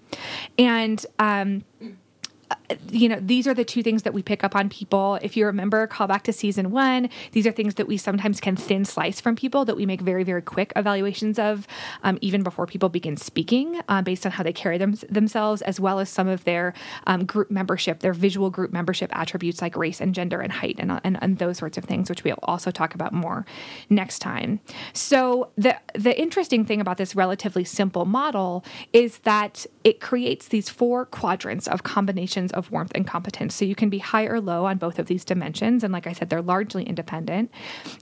And 0.59 1.07
um, 1.21 1.65
you 2.91 3.09
know, 3.09 3.19
these 3.21 3.47
are 3.47 3.55
the 3.55 3.65
two 3.65 3.83
things 3.83 4.03
that 4.03 4.15
we 4.15 4.23
pick 4.23 4.43
up 4.45 4.57
on 4.57 4.69
people. 4.69 5.19
If 5.23 5.37
you 5.37 5.47
remember, 5.47 5.87
call 5.87 6.07
back 6.07 6.25
to 6.25 6.33
season 6.33 6.71
one. 6.71 7.09
These 7.33 7.47
are 7.47 7.53
things 7.53 7.75
that 7.75 7.87
we 7.87 7.97
sometimes 7.97 8.41
can 8.41 8.57
thin 8.57 8.85
slice 8.85 9.21
from 9.21 9.37
people 9.37 9.65
that 9.65 9.77
we 9.77 9.87
make 9.87 10.01
very, 10.01 10.25
very 10.25 10.43
quick 10.43 10.73
evaluations 10.77 11.39
of, 11.39 11.67
um, 12.03 12.19
even 12.21 12.43
before 12.43 12.67
people 12.67 12.89
begin 12.89 13.17
speaking, 13.17 13.81
uh, 13.89 14.03
based 14.03 14.27
on 14.27 14.33
how 14.33 14.43
they 14.43 14.53
carry 14.53 14.79
them, 14.79 14.95
themselves, 15.09 15.63
as 15.63 15.79
well 15.81 15.99
as 15.99 16.09
some 16.09 16.29
of 16.29 16.45
their 16.45 16.75
um, 17.07 17.25
group 17.25 17.51
membership, 17.51 18.01
their 18.01 18.13
visual 18.13 18.51
group 18.51 18.73
membership 18.73 19.11
attributes 19.17 19.63
like 19.63 19.77
race 19.77 20.01
and 20.01 20.15
gender 20.15 20.41
and 20.41 20.53
height 20.53 20.77
and, 20.79 21.01
and, 21.05 21.19
and 21.23 21.39
those 21.39 21.59
sorts 21.59 21.79
of 21.79 21.85
things, 21.85 22.09
which 22.11 22.25
we'll 22.25 22.37
also 22.45 22.71
talk 22.71 22.95
about 22.95 23.13
more 23.13 23.47
next 23.91 24.19
time. 24.19 24.61
So 24.93 25.51
the 25.57 25.77
the 25.95 26.19
interesting 26.19 26.65
thing 26.65 26.81
about 26.81 26.97
this 26.97 27.15
relatively 27.15 27.65
simple 27.65 28.05
model 28.05 28.65
is 28.93 29.19
that 29.21 29.67
it 29.85 30.01
creates 30.01 30.49
these 30.49 30.69
four 30.69 31.07
quadrants 31.07 31.67
of 31.69 31.83
combinations 32.37 32.53
of 32.53 32.71
warmth 32.71 32.93
and 32.95 33.07
competence. 33.07 33.55
So 33.55 33.65
you 33.65 33.75
can 33.75 33.91
be 33.91 33.99
high 33.99 34.27
or 34.27 34.41
low 34.41 34.67
on 34.67 34.79
both 34.79 34.99
of 34.99 35.07
these 35.07 35.25
dimensions. 35.25 35.85
And 35.85 35.93
like 35.93 36.07
I 36.07 36.13
said, 36.13 36.29
they're 36.29 36.43
largely 36.43 36.85
independent. 36.85 37.51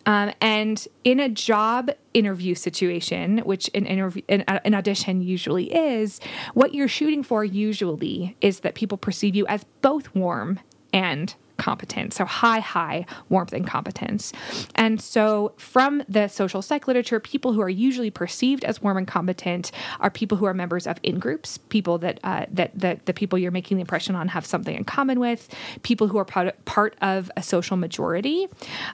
Um, 0.06 0.32
and 0.40 0.86
in 1.04 1.20
a 1.20 1.28
job 1.28 1.90
interview 2.12 2.54
situation, 2.54 3.38
which 3.38 3.70
an 3.74 3.86
an, 3.86 4.44
an 4.46 4.74
audition 4.74 5.22
usually 5.22 5.72
is, 5.72 6.20
what 6.54 6.74
you're 6.74 6.88
shooting 6.88 7.22
for 7.22 7.44
usually 7.44 8.36
is 8.40 8.60
that 8.60 8.74
people 8.74 8.98
perceive 8.98 9.34
you 9.34 9.46
as 9.46 9.64
both 9.82 10.14
warm 10.14 10.58
and 10.92 11.34
competent. 11.56 12.14
So 12.14 12.24
high, 12.24 12.60
high 12.60 13.06
warmth 13.28 13.52
and 13.52 13.66
competence. 13.66 14.32
And 14.74 15.00
so 15.00 15.52
from 15.56 16.02
the 16.08 16.28
social 16.28 16.62
psych 16.62 16.88
literature, 16.88 17.20
people 17.20 17.52
who 17.52 17.60
are 17.60 17.68
usually 17.68 18.10
perceived 18.10 18.64
as 18.64 18.82
warm 18.82 18.96
and 18.96 19.06
competent 19.06 19.70
are 20.00 20.10
people 20.10 20.36
who 20.38 20.46
are 20.46 20.54
members 20.54 20.86
of 20.86 20.98
in 21.02 21.18
groups, 21.18 21.58
people 21.58 21.98
that 21.98 22.20
uh, 22.24 22.46
that 22.50 22.78
that 22.78 23.06
the 23.06 23.14
people 23.14 23.38
you're 23.38 23.50
making 23.50 23.76
the 23.76 23.80
impression 23.82 24.14
on 24.16 24.28
have 24.28 24.44
something 24.44 24.76
in 24.76 24.84
common 24.84 25.20
with, 25.20 25.48
people 25.82 26.08
who 26.08 26.18
are 26.18 26.24
part, 26.24 26.64
part 26.64 26.96
of 27.00 27.30
a 27.36 27.42
social 27.42 27.76
majority. 27.76 28.48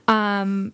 Um, 0.08 0.72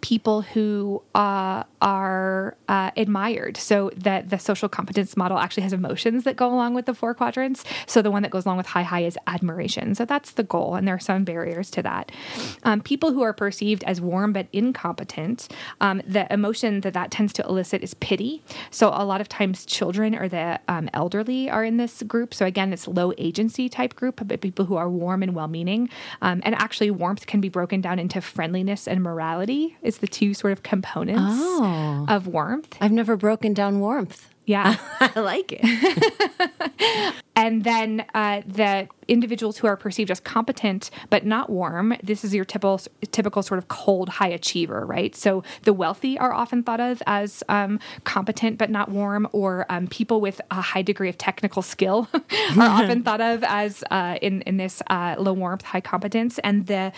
people 0.00 0.42
who 0.42 1.02
uh, 1.14 1.64
are 1.80 2.56
uh, 2.68 2.90
admired. 2.96 3.56
So 3.56 3.90
that 3.96 4.30
the 4.30 4.38
social 4.38 4.68
competence 4.68 5.16
model 5.16 5.38
actually 5.38 5.62
has 5.64 5.72
emotions 5.72 6.24
that 6.24 6.36
go 6.36 6.52
along 6.52 6.74
with 6.74 6.86
the 6.86 6.94
four 6.94 7.14
quadrants. 7.14 7.64
So 7.86 8.02
the 8.02 8.10
one 8.10 8.22
that 8.22 8.30
goes 8.30 8.44
along 8.46 8.58
with 8.58 8.66
high 8.66 8.82
high 8.82 9.02
is 9.02 9.18
admiration. 9.26 9.94
So 9.94 10.04
that's 10.04 10.32
the 10.32 10.42
goal, 10.42 10.74
and 10.74 10.86
there 10.86 10.94
are 10.94 11.00
some 11.00 11.24
barriers 11.24 11.70
to 11.72 11.82
that. 11.82 12.12
Um, 12.62 12.80
people 12.80 13.12
who 13.12 13.22
are 13.22 13.32
perceived 13.32 13.84
as 13.84 14.00
warm 14.00 14.32
but 14.32 14.46
incompetent, 14.52 15.48
um, 15.80 16.02
the 16.06 16.32
emotion 16.32 16.80
that 16.82 16.94
that 16.94 17.10
tends 17.10 17.32
to 17.34 17.44
elicit 17.44 17.82
is 17.82 17.94
pity. 17.94 18.42
So 18.70 18.88
a 18.88 19.04
lot 19.04 19.20
of 19.20 19.28
times 19.28 19.64
children 19.66 20.14
or 20.14 20.28
the 20.28 20.60
um, 20.68 20.88
elderly 20.94 21.50
are 21.50 21.64
in 21.64 21.76
this 21.76 22.02
group. 22.02 22.34
So 22.34 22.46
again, 22.46 22.72
it's 22.72 22.86
low 22.88 23.12
agency 23.18 23.68
type 23.68 23.94
group, 23.94 24.20
but 24.26 24.40
people 24.40 24.64
who 24.64 24.76
are 24.76 24.88
warm 24.88 25.22
and 25.22 25.34
well 25.34 25.48
meaning. 25.48 25.88
Um, 26.22 26.40
and 26.44 26.54
actually, 26.54 26.90
warmth 26.90 27.26
can 27.26 27.40
be 27.40 27.48
broken 27.48 27.80
down 27.80 27.98
into 27.98 28.20
friendliness 28.20 28.86
and 28.86 29.02
morality 29.02 29.76
is 29.82 29.98
the 29.98 30.08
two 30.08 30.34
sort 30.34 30.52
of 30.52 30.62
components 30.62 31.22
Oh. 31.26 32.06
of 32.08 32.26
warmth. 32.26 32.76
I've 32.80 32.92
never 32.92 33.16
broken 33.16 33.54
down 33.54 33.80
warmth. 33.80 34.28
Yeah. 34.46 34.76
I 35.00 35.20
like 35.20 35.52
it. 35.52 37.14
and 37.36 37.64
then 37.64 38.06
uh, 38.14 38.40
the 38.46 38.88
individuals 39.06 39.58
who 39.58 39.66
are 39.66 39.76
perceived 39.76 40.10
as 40.10 40.20
competent 40.20 40.90
but 41.10 41.26
not 41.26 41.50
warm, 41.50 41.94
this 42.02 42.24
is 42.24 42.34
your 42.34 42.46
typical, 42.46 42.80
typical 43.12 43.42
sort 43.42 43.58
of 43.58 43.68
cold 43.68 44.08
high 44.08 44.28
achiever, 44.28 44.86
right? 44.86 45.14
So 45.14 45.42
the 45.64 45.74
wealthy 45.74 46.16
are 46.18 46.32
often 46.32 46.62
thought 46.62 46.80
of 46.80 47.02
as 47.06 47.42
um, 47.50 47.78
competent 48.04 48.56
but 48.56 48.70
not 48.70 48.90
warm, 48.90 49.28
or 49.32 49.66
um, 49.68 49.86
people 49.86 50.20
with 50.22 50.40
a 50.50 50.62
high 50.62 50.82
degree 50.82 51.10
of 51.10 51.18
technical 51.18 51.60
skill 51.60 52.08
are 52.14 52.22
often 52.62 53.02
thought 53.02 53.20
of 53.20 53.44
as 53.44 53.84
uh, 53.90 54.16
in, 54.22 54.40
in 54.42 54.56
this 54.56 54.82
uh, 54.88 55.14
low 55.18 55.34
warmth, 55.34 55.62
high 55.62 55.82
competence. 55.82 56.38
And 56.42 56.66
the 56.66 56.92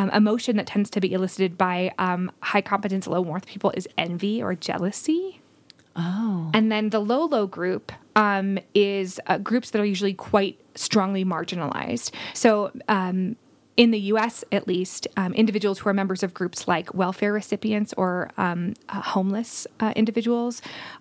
um, 0.00 0.08
emotion 0.10 0.56
that 0.56 0.66
tends 0.66 0.88
to 0.88 1.00
be 1.00 1.12
elicited 1.12 1.58
by 1.58 1.92
um, 1.98 2.32
high 2.40 2.62
competence, 2.62 3.06
low 3.06 3.20
warmth 3.20 3.46
people 3.46 3.70
is 3.76 3.86
envy 3.98 4.42
or 4.42 4.54
jealousy. 4.54 5.42
Oh. 5.94 6.50
And 6.54 6.72
then 6.72 6.88
the 6.88 7.00
low, 7.00 7.26
low 7.26 7.46
group 7.46 7.92
um, 8.16 8.58
is 8.72 9.20
uh, 9.26 9.36
groups 9.36 9.70
that 9.70 9.80
are 9.80 9.84
usually 9.84 10.14
quite 10.14 10.58
strongly 10.74 11.22
marginalized. 11.22 12.12
So, 12.32 12.72
um, 12.88 13.36
in 13.76 13.90
the 13.90 14.00
US 14.00 14.44
at 14.52 14.66
least, 14.66 15.06
um, 15.16 15.32
individuals 15.34 15.78
who 15.78 15.88
are 15.88 15.94
members 15.94 16.22
of 16.22 16.34
groups 16.34 16.68
like 16.68 16.92
welfare 16.94 17.32
recipients 17.32 17.94
or 17.96 18.30
um, 18.36 18.74
uh, 18.88 19.00
homeless 19.00 19.66
uh, 19.80 19.92
individuals 19.96 20.60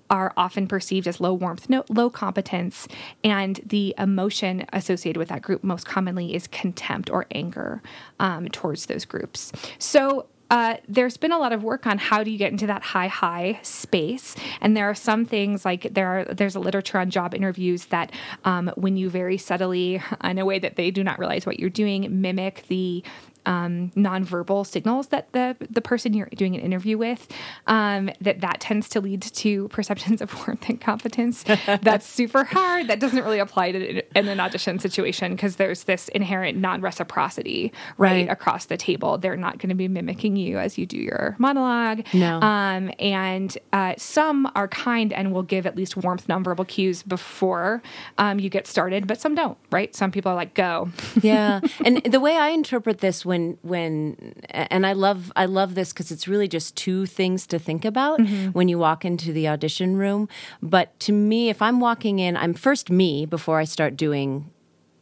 are 0.10 0.34
often 0.38 0.68
perceived 0.68 1.08
as 1.08 1.20
low 1.20 1.34
warmth, 1.34 1.70
no, 1.70 1.84
low 1.90 2.10
competence, 2.10 2.88
and 3.24 3.60
the 3.66 3.94
emotion 3.98 4.66
associated 4.74 5.20
with 5.20 5.30
that 5.30 5.42
group 5.42 5.64
most 5.64 5.86
commonly 5.86 6.34
is 6.34 6.48
contempt 6.48 7.10
or 7.10 7.26
anger 7.32 7.82
um, 8.20 8.48
towards 8.50 8.88
those 8.88 9.06
groups. 9.06 9.52
So, 9.78 10.26
uh, 10.50 10.78
there's 10.88 11.18
been 11.18 11.32
a 11.32 11.38
lot 11.38 11.54
of 11.54 11.64
work 11.64 11.86
on 11.86 11.98
how 11.98 12.24
do 12.24 12.32
you 12.32 12.38
get 12.38 12.52
into 12.52 12.66
that 12.68 12.82
high 12.82 13.08
high 13.08 13.60
space. 13.62 14.36
And 14.62 14.76
there 14.76 14.90
are 14.90 14.96
some 14.96 15.26
things 15.26 15.64
like 15.64 15.94
there 15.94 16.08
are 16.08 16.26
there's 16.26 16.56
a 16.56 16.60
literature 16.60 16.98
on 16.98 17.10
job 17.10 17.36
interviews 17.36 17.86
that 17.88 18.12
um, 18.46 18.72
when 18.76 18.98
you 18.98 19.10
very 19.10 19.38
subtly 19.38 20.02
in 20.24 20.40
a 20.40 20.46
way 20.46 20.60
that 20.60 20.76
they 20.76 20.92
do 20.92 21.04
not 21.04 21.20
realize 21.20 21.46
what 21.46 21.60
you're 21.60 21.70
doing 21.70 22.22
mimic 22.22 22.66
the 22.68 23.04
um, 23.46 23.92
nonverbal 23.96 24.66
signals 24.66 25.08
that 25.08 25.32
the 25.34 25.56
the 25.70 25.82
person 25.82 26.14
you're 26.14 26.30
doing 26.36 26.56
an 26.56 26.62
interview 26.62 26.98
with 26.98 27.28
um, 27.68 28.10
that 28.22 28.42
that 28.42 28.60
tends 28.60 28.90
to 28.90 29.02
lead 29.02 29.22
to 29.22 29.68
perceptions 29.70 30.22
of 30.22 30.34
warmth 30.48 30.68
and 30.70 30.80
competence. 30.82 31.44
That's 31.82 32.06
super 32.06 32.44
hard. 32.44 32.88
That 32.88 33.00
doesn't 33.00 33.24
really 33.24 33.40
apply 33.40 33.72
to 33.72 34.18
in 34.18 34.28
an 34.28 34.40
audition 34.40 34.80
situation 34.80 35.32
because 35.36 35.56
there's 35.58 35.84
this 35.84 36.08
inherent 36.10 36.58
non 36.58 36.82
reciprocity 36.82 37.72
right, 37.98 38.10
Right. 38.10 38.30
across 38.30 38.66
the 38.66 38.78
table. 38.78 39.18
They're 39.18 39.36
not 39.38 39.60
going 39.60 39.70
to 39.70 39.76
be 39.76 39.88
mimicking 39.88 40.36
you 40.36 40.58
as 40.58 40.78
you 40.78 40.86
do 40.86 40.98
your 40.98 41.36
monologue. 41.38 42.04
No. 42.14 42.40
Um, 42.42 42.92
and 43.00 43.56
uh, 43.72 43.94
some 43.98 44.52
are 44.56 44.68
kind 44.68 45.14
and 45.14 45.32
will 45.32 45.44
give 45.44 45.66
at 45.66 45.76
least 45.76 45.96
warmth 45.96 46.28
nonverbal 46.28 46.68
cues 46.68 47.04
before 47.04 47.82
um, 48.18 48.40
you 48.40 48.50
get 48.50 48.66
started, 48.68 49.06
but 49.08 49.20
some 49.22 49.36
don't. 49.36 49.58
Right? 49.72 49.96
Some 49.96 50.12
people 50.12 50.32
are 50.32 50.36
like, 50.36 50.54
"Go." 50.56 50.90
yeah 51.22 51.60
and 51.86 51.98
the 52.04 52.20
way 52.20 52.36
i 52.38 52.50
interpret 52.50 53.00
this 53.00 53.26
when 53.30 53.58
when 53.62 54.34
and 54.50 54.86
i 54.88 54.94
love 54.94 55.32
i 55.36 55.46
love 55.46 55.76
this 55.76 55.94
because 55.94 56.10
it's 56.12 56.28
really 56.28 56.48
just 56.48 56.76
two 56.76 57.06
things 57.06 57.46
to 57.46 57.60
think 57.60 57.86
about 57.86 58.20
when 58.54 58.68
you 58.68 58.78
walk 58.80 59.06
into 59.06 59.32
the 59.32 59.48
audition 59.48 59.96
room. 59.96 60.28
But 60.62 61.00
to 61.02 61.12
me 61.14 61.50
if 61.50 61.62
i'm 61.62 61.80
walking 61.80 62.18
in 62.20 62.36
i'm 62.36 62.54
first 62.54 62.90
me 62.90 63.26
before 63.28 63.60
i 63.60 63.66
start 63.66 63.96
doing 63.96 64.50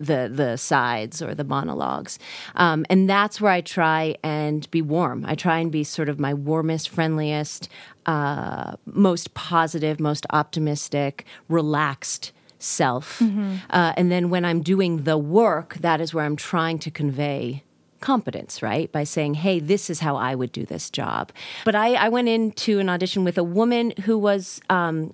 the 0.09 0.29
the 0.41 0.57
sides 0.57 1.21
or 1.21 1.33
the 1.33 1.43
monologues. 1.43 2.19
Um, 2.55 2.85
and 2.89 3.09
that's 3.09 3.39
where 3.41 3.51
i 3.59 3.61
try 3.61 4.15
and 4.23 4.69
be 4.71 4.81
warm. 4.81 5.25
I 5.25 5.35
try 5.35 5.57
and 5.59 5.71
be 5.71 5.83
sort 5.83 6.09
of 6.09 6.19
my 6.19 6.33
warmest 6.33 6.89
friendliest 6.89 7.69
uh, 8.05 8.75
most 8.85 9.33
positive 9.33 9.99
most 9.99 10.25
optimistic 10.31 11.25
relaxed 11.49 12.31
self. 12.59 13.21
Uh, 13.21 13.93
and 13.97 14.11
then 14.11 14.29
when 14.33 14.43
i'm 14.49 14.61
doing 14.73 15.03
the 15.03 15.17
work 15.17 15.69
that 15.87 16.01
is 16.01 16.13
where 16.13 16.25
i'm 16.25 16.35
trying 16.35 16.77
to 16.79 16.91
convey 16.91 17.63
competence 17.99 18.61
right? 18.61 18.91
By 18.91 19.03
saying 19.03 19.35
hey 19.35 19.59
this 19.59 19.89
is 19.89 19.99
how 19.99 20.15
i 20.15 20.35
would 20.35 20.51
do 20.51 20.65
this 20.65 20.89
job. 20.89 21.31
But 21.65 21.75
i, 21.75 21.93
I 21.93 22.09
went 22.09 22.27
into 22.29 22.79
an 22.79 22.89
audition 22.89 23.23
with 23.23 23.37
a 23.37 23.43
woman 23.43 23.93
who 24.05 24.17
was 24.17 24.61
um, 24.69 25.13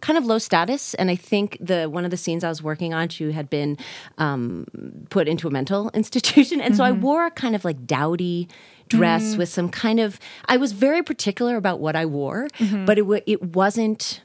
kind 0.00 0.16
of 0.16 0.24
low 0.24 0.38
status, 0.38 0.94
and 0.94 1.10
I 1.10 1.14
think 1.16 1.58
the 1.60 1.84
one 1.90 2.04
of 2.06 2.10
the 2.10 2.16
scenes 2.16 2.42
I 2.42 2.48
was 2.48 2.62
working 2.62 2.94
on, 2.94 3.08
she 3.10 3.32
had 3.32 3.50
been 3.50 3.76
um, 4.16 4.66
put 5.10 5.28
into 5.28 5.46
a 5.46 5.50
mental 5.50 5.90
institution, 5.94 6.60
and 6.60 6.74
so 6.76 6.84
I 6.84 6.92
wore 6.92 7.26
a 7.26 7.30
kind 7.30 7.54
of 7.54 7.64
like 7.64 7.86
dowdy 7.86 8.48
dress 8.88 9.36
with 9.36 9.48
some 9.50 9.68
kind 9.68 10.00
of. 10.00 10.18
I 10.46 10.56
was 10.56 10.72
very 10.72 11.02
particular 11.02 11.56
about 11.56 11.80
what 11.80 11.96
I 11.96 12.06
wore, 12.06 12.48
but 12.86 12.96
it 12.98 13.02
wa- 13.02 13.20
it 13.26 13.42
wasn't 13.54 14.22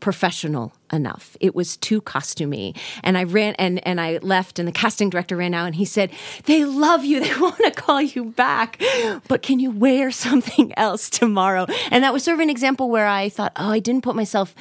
professional 0.00 0.72
enough. 0.92 1.36
It 1.40 1.54
was 1.54 1.76
too 1.76 2.00
costumey. 2.00 2.76
And 3.02 3.16
I 3.16 3.24
ran 3.24 3.54
and 3.54 3.86
and 3.86 4.00
I 4.00 4.18
left 4.18 4.58
and 4.58 4.66
the 4.66 4.72
casting 4.72 5.10
director 5.10 5.36
ran 5.36 5.54
out 5.54 5.66
and 5.66 5.74
he 5.74 5.84
said, 5.84 6.10
"They 6.44 6.64
love 6.64 7.04
you. 7.04 7.20
They 7.30 7.38
want 7.38 7.58
to 7.58 7.70
call 7.70 8.02
you 8.02 8.24
back. 8.24 8.82
But 9.28 9.42
can 9.42 9.60
you 9.60 9.70
wear 9.70 10.10
something 10.10 10.72
else 10.76 11.10
tomorrow?" 11.10 11.66
And 11.90 12.02
that 12.02 12.12
was 12.12 12.24
sort 12.24 12.34
of 12.34 12.40
an 12.40 12.50
example 12.50 12.90
where 12.90 13.06
I 13.06 13.28
thought, 13.28 13.52
"Oh, 13.56 13.70
I 13.70 13.78
didn't 13.78 14.02
put 14.02 14.16
myself 14.16 14.54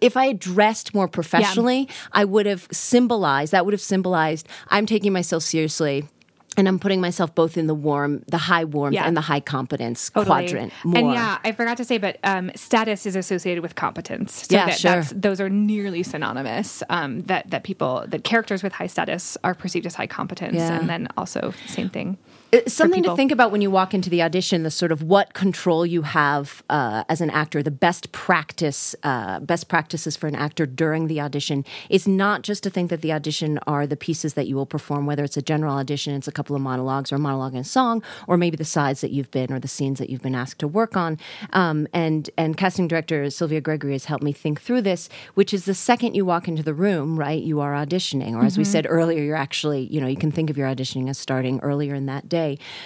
if 0.00 0.16
I 0.16 0.26
had 0.26 0.38
dressed 0.38 0.94
more 0.94 1.08
professionally, 1.08 1.88
I 2.12 2.24
would 2.24 2.46
have 2.46 2.68
symbolized 2.70 3.52
that 3.52 3.64
would 3.64 3.74
have 3.74 3.80
symbolized 3.80 4.48
I'm 4.68 4.86
taking 4.86 5.12
myself 5.12 5.42
seriously 5.42 6.08
and 6.56 6.68
I'm 6.68 6.78
putting 6.78 7.00
myself 7.00 7.34
both 7.34 7.56
in 7.56 7.66
the 7.66 7.74
warm, 7.74 8.22
the 8.28 8.38
high 8.38 8.64
warmth 8.64 8.94
Yeah. 8.94 9.06
and 9.06 9.16
the 9.16 9.20
high 9.20 9.40
competence 9.40 10.10
Totally. 10.10 10.26
quadrant 10.26 10.72
more. 10.84 10.98
And 10.98 11.12
yeah, 11.12 11.38
I 11.44 11.52
forgot 11.52 11.76
to 11.78 11.84
say, 11.84 11.98
but 11.98 12.18
um, 12.24 12.50
status 12.54 13.06
is 13.06 13.16
associated 13.16 13.62
with 13.62 13.74
competence. 13.74 14.46
So 14.48 14.54
Yeah, 14.56 14.66
that, 14.66 14.78
sure. 14.78 14.90
That's, 14.96 15.10
those 15.10 15.40
are 15.40 15.48
nearly 15.48 16.02
synonymous. 16.02 16.82
Um, 16.90 17.22
that 17.22 17.50
that 17.50 17.64
people 17.64 18.04
that 18.08 18.24
characters 18.24 18.62
with 18.62 18.72
high 18.72 18.86
status 18.86 19.36
are 19.44 19.54
perceived 19.54 19.86
as 19.86 19.94
high 19.94 20.06
competence, 20.06 20.54
Yeah. 20.56 20.78
and 20.78 20.88
then 20.88 21.08
also 21.16 21.52
same 21.66 21.88
thing. 21.88 22.18
It's 22.54 22.72
something 22.72 23.02
to 23.02 23.16
think 23.16 23.32
about 23.32 23.50
when 23.50 23.60
you 23.60 23.70
walk 23.70 23.94
into 23.94 24.08
the 24.08 24.22
audition 24.22 24.62
the 24.62 24.70
sort 24.70 24.92
of 24.92 25.02
what 25.02 25.34
control 25.34 25.84
you 25.84 26.02
have 26.02 26.62
uh, 26.70 27.02
as 27.08 27.20
an 27.20 27.30
actor 27.30 27.64
the 27.64 27.72
best 27.72 28.12
practice 28.12 28.94
uh, 29.02 29.40
best 29.40 29.68
practices 29.68 30.16
for 30.16 30.28
an 30.28 30.36
actor 30.36 30.64
during 30.64 31.08
the 31.08 31.20
audition 31.20 31.64
is 31.90 32.06
not 32.06 32.42
just 32.42 32.62
to 32.62 32.70
think 32.70 32.90
that 32.90 33.00
the 33.00 33.12
audition 33.12 33.58
are 33.66 33.88
the 33.88 33.96
pieces 33.96 34.34
that 34.34 34.46
you 34.46 34.54
will 34.54 34.66
perform 34.66 35.04
whether 35.04 35.24
it's 35.24 35.36
a 35.36 35.42
general 35.42 35.74
audition 35.74 36.14
it's 36.14 36.28
a 36.28 36.32
couple 36.32 36.54
of 36.54 36.62
monologues 36.62 37.10
or 37.10 37.16
a 37.16 37.18
monologue 37.18 37.54
and 37.54 37.62
a 37.62 37.68
song 37.68 38.02
or 38.28 38.36
maybe 38.36 38.56
the 38.56 38.64
sides 38.64 39.00
that 39.00 39.10
you've 39.10 39.30
been 39.32 39.52
or 39.52 39.58
the 39.58 39.68
scenes 39.68 39.98
that 39.98 40.08
you've 40.08 40.22
been 40.22 40.34
asked 40.34 40.60
to 40.60 40.68
work 40.68 40.96
on. 40.96 41.18
Um, 41.52 41.88
and 41.92 42.30
and 42.38 42.56
casting 42.56 42.86
director 42.86 43.28
sylvia 43.30 43.60
gregory 43.60 43.92
has 43.92 44.04
helped 44.04 44.24
me 44.24 44.32
think 44.32 44.60
through 44.60 44.82
this 44.82 45.08
which 45.34 45.52
is 45.52 45.64
the 45.64 45.74
second 45.74 46.14
you 46.14 46.24
walk 46.24 46.46
into 46.46 46.62
the 46.62 46.74
room 46.74 47.18
right 47.18 47.42
you 47.42 47.60
are 47.60 47.72
auditioning. 47.72 48.34
Or 48.34 48.44
as 48.44 48.56
we 48.56 48.64
said 48.64 48.86
earlier 48.88 49.22
you're 49.22 49.36
actually 49.36 49.82
you 49.86 50.00
know 50.00 50.06
you 50.06 50.16
can 50.16 50.30
think 50.30 50.50
of 50.50 50.56
your 50.56 50.68
auditioning 50.68 51.08
as 51.08 51.18
starting 51.18 51.58
earlier 51.60 51.94
in 51.94 52.06
that 52.06 52.28
day 52.28 52.43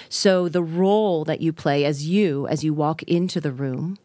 so 0.09 0.49
the 0.49 0.63
role 0.63 1.23
that 1.25 1.41
you 1.41 1.51
play 1.53 1.85
as 1.85 2.07
you 2.07 2.47
as 2.47 2.63
you 2.63 2.73
walk 2.73 3.03
into 3.03 3.39
the 3.41 3.51
room 3.51 3.97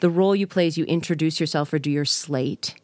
the 0.00 0.10
role 0.10 0.34
you 0.34 0.46
play 0.46 0.66
as 0.66 0.78
you 0.78 0.84
introduce 0.84 1.40
yourself 1.40 1.72
or 1.72 1.78
do 1.78 1.90
your 1.90 2.04
slate 2.04 2.74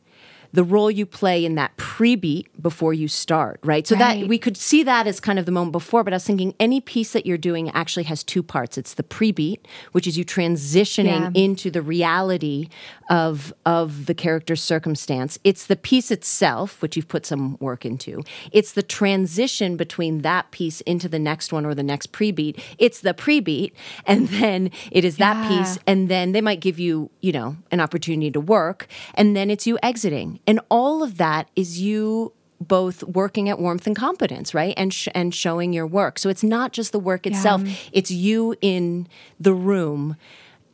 the 0.52 0.62
role 0.64 0.90
you 0.90 1.06
play 1.06 1.44
in 1.44 1.54
that 1.54 1.74
pre-beat 1.76 2.46
before 2.62 2.92
you 2.92 3.08
start, 3.08 3.58
right? 3.64 3.86
So 3.86 3.94
that 3.96 4.28
we 4.28 4.38
could 4.38 4.56
see 4.56 4.82
that 4.82 5.06
as 5.06 5.18
kind 5.20 5.38
of 5.38 5.46
the 5.46 5.52
moment 5.52 5.72
before, 5.72 6.04
but 6.04 6.12
I 6.12 6.16
was 6.16 6.24
thinking 6.24 6.54
any 6.60 6.80
piece 6.80 7.12
that 7.12 7.24
you're 7.26 7.38
doing 7.38 7.70
actually 7.70 8.02
has 8.04 8.22
two 8.22 8.42
parts. 8.42 8.76
It's 8.76 8.94
the 8.94 9.02
pre-beat, 9.02 9.66
which 9.92 10.06
is 10.06 10.18
you 10.18 10.24
transitioning 10.24 11.34
Yeah. 11.34 11.42
into 11.42 11.70
the 11.70 11.82
reality 11.82 12.68
of 13.08 13.52
of 13.64 14.06
the 14.06 14.14
character's 14.14 14.62
circumstance. 14.62 15.38
It's 15.44 15.66
the 15.66 15.76
piece 15.76 16.10
itself, 16.10 16.82
which 16.82 16.96
you've 16.96 17.08
put 17.08 17.24
some 17.26 17.56
work 17.60 17.84
into. 17.84 18.22
It's 18.52 18.72
the 18.72 18.82
transition 18.82 19.76
between 19.76 20.22
that 20.22 20.50
piece 20.50 20.80
into 20.82 21.08
the 21.08 21.18
next 21.18 21.52
one 21.52 21.64
or 21.64 21.74
the 21.74 21.82
next 21.82 22.12
pre-beat. 22.12 22.58
It's 22.78 23.00
the 23.00 23.14
pre-beat, 23.14 23.74
and 24.06 24.28
then 24.28 24.70
it 24.90 25.04
is 25.04 25.16
that 25.16 25.36
Yeah. 25.36 25.48
piece, 25.48 25.78
and 25.86 26.08
then 26.08 26.32
they 26.32 26.40
might 26.40 26.60
give 26.60 26.78
you, 26.78 27.10
you 27.20 27.32
know, 27.32 27.56
an 27.70 27.80
opportunity 27.80 28.30
to 28.30 28.40
work, 28.40 28.86
and 29.14 29.34
then 29.36 29.50
it's 29.50 29.66
you 29.66 29.78
exiting, 29.82 30.40
and 30.46 30.60
all 30.68 31.02
of 31.02 31.18
that 31.18 31.48
is 31.56 31.80
you 31.80 32.32
both 32.60 33.02
working 33.02 33.48
at 33.48 33.58
warmth 33.58 33.86
and 33.88 33.96
competence, 33.96 34.54
right? 34.54 34.74
And 34.76 34.94
sh- 34.94 35.08
and 35.14 35.34
showing 35.34 35.72
your 35.72 35.86
work. 35.86 36.18
So 36.18 36.28
it's 36.28 36.44
not 36.44 36.72
just 36.72 36.92
the 36.92 37.00
work 37.00 37.26
itself; 37.26 37.62
it's 37.92 38.10
you 38.10 38.54
in 38.60 39.08
the 39.40 39.54
room. 39.54 40.16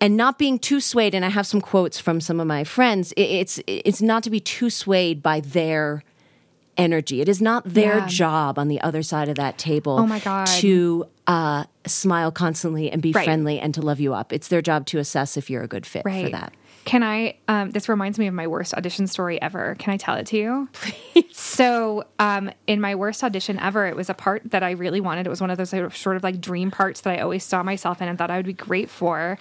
And 0.00 0.16
not 0.16 0.38
being 0.38 0.58
too 0.60 0.80
swayed, 0.80 1.12
and 1.14 1.24
I 1.24 1.28
have 1.30 1.44
some 1.46 1.60
quotes 1.60 1.98
from 1.98 2.20
some 2.20 2.38
of 2.40 2.46
my 2.46 2.62
friends. 2.62 3.12
It's 3.16 3.58
it's 3.66 4.00
not 4.02 4.22
to 4.24 4.30
be 4.30 4.38
too 4.38 4.70
swayed 4.70 5.22
by 5.22 5.40
their 5.40 6.04
energy. 6.76 7.20
It 7.20 7.28
is 7.28 7.40
not 7.42 7.64
their 7.64 7.98
Yeah. 7.98 8.06
job 8.06 8.58
on 8.58 8.68
the 8.68 8.80
other 8.80 9.02
side 9.02 9.28
of 9.28 9.34
that 9.36 9.58
table. 9.58 9.98
Oh 9.98 10.06
my 10.06 10.20
God. 10.20 10.46
To 10.46 11.06
uh, 11.26 11.64
smile 11.86 12.30
constantly 12.30 12.90
and 12.90 13.02
be 13.02 13.10
Right. 13.12 13.24
friendly 13.24 13.58
and 13.58 13.74
to 13.74 13.82
love 13.82 13.98
you 13.98 14.14
up. 14.14 14.32
It's 14.32 14.46
their 14.48 14.62
job 14.62 14.86
to 14.86 14.98
assess 14.98 15.36
if 15.36 15.50
you're 15.50 15.62
a 15.64 15.68
good 15.68 15.84
fit 15.84 16.02
for 16.04 16.28
that. 16.30 16.52
Can 16.88 17.02
I? 17.02 17.36
Um, 17.48 17.70
this 17.72 17.86
reminds 17.86 18.18
me 18.18 18.28
of 18.28 18.34
my 18.34 18.46
worst 18.46 18.72
audition 18.72 19.06
story 19.06 19.40
ever. 19.42 19.76
Can 19.78 19.92
I 19.92 19.98
tell 19.98 20.14
it 20.14 20.26
to 20.28 20.38
you? 20.38 20.68
Please. 20.72 21.36
So, 21.36 22.04
um, 22.18 22.50
in 22.66 22.80
my 22.80 22.94
worst 22.94 23.22
audition 23.22 23.58
ever, 23.58 23.86
it 23.86 23.94
was 23.94 24.08
a 24.08 24.14
part 24.14 24.40
that 24.52 24.62
I 24.62 24.70
really 24.70 25.02
wanted. 25.02 25.26
It 25.26 25.28
was 25.28 25.42
one 25.42 25.50
of 25.50 25.58
those 25.58 25.68
sort 25.68 25.84
of, 25.84 25.94
sort 25.94 26.16
of 26.16 26.22
like 26.22 26.40
dream 26.40 26.70
parts 26.70 27.02
that 27.02 27.18
I 27.18 27.20
always 27.20 27.44
saw 27.44 27.62
myself 27.62 28.00
in 28.00 28.08
and 28.08 28.16
thought 28.16 28.30
I 28.30 28.38
would 28.38 28.46
be 28.46 28.54
great 28.54 28.88
for. 28.88 29.38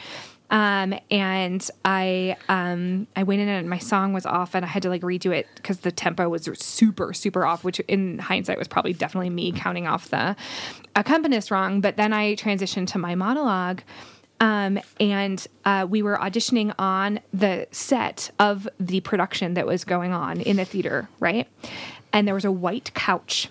Um, 0.50 0.94
and 1.10 1.66
I 1.86 2.36
um, 2.50 3.08
I 3.16 3.24
went 3.24 3.40
in 3.40 3.48
and 3.48 3.70
my 3.70 3.78
song 3.78 4.12
was 4.12 4.26
off, 4.26 4.54
and 4.54 4.66
I 4.66 4.68
had 4.68 4.84
to 4.84 4.90
like 4.90 5.02
redo 5.02 5.34
it 5.34 5.48
because 5.56 5.80
the 5.80 5.92
tempo 5.92 6.28
was 6.28 6.50
super 6.60 7.14
super 7.14 7.46
off. 7.46 7.64
Which 7.64 7.80
in 7.80 8.20
hindsight 8.20 8.58
was 8.58 8.68
probably 8.68 8.92
definitely 8.92 9.30
me 9.30 9.54
counting 9.54 9.88
off 9.88 10.10
the 10.10 10.36
accompanist 10.98 11.50
wrong. 11.50 11.80
But 11.80 11.96
then 11.96 12.12
I 12.12 12.36
transitioned 12.36 12.88
to 12.88 12.98
my 12.98 13.16
monologue. 13.16 13.84
Um, 14.40 14.80
and 15.00 15.46
uh, 15.66 15.88
we 15.90 16.02
were 16.02 16.18
auditioning 16.18 16.74
on 16.78 17.20
the 17.34 17.68
set 17.72 18.30
of 18.40 18.68
the 18.80 19.02
production 19.02 19.56
that 19.56 19.66
was 19.66 19.84
going 19.84 20.14
on 20.14 20.42
in 20.42 20.58
the 20.58 20.66
theater, 20.66 21.10
right? 21.20 21.48
And 22.14 22.28
there 22.28 22.36
was 22.36 22.46
a 22.46 22.52
white 22.52 22.94
couch. 22.94 23.50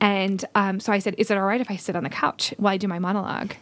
And 0.00 0.44
um, 0.54 0.80
so 0.80 0.92
I 0.92 0.98
said, 0.98 1.14
Is 1.18 1.30
it 1.30 1.36
all 1.36 1.44
right 1.44 1.60
if 1.60 1.70
I 1.70 1.76
sit 1.76 1.96
on 1.96 2.04
the 2.04 2.10
couch 2.10 2.54
while 2.58 2.74
I 2.74 2.76
do 2.76 2.88
my 2.88 2.98
monologue? 2.98 3.54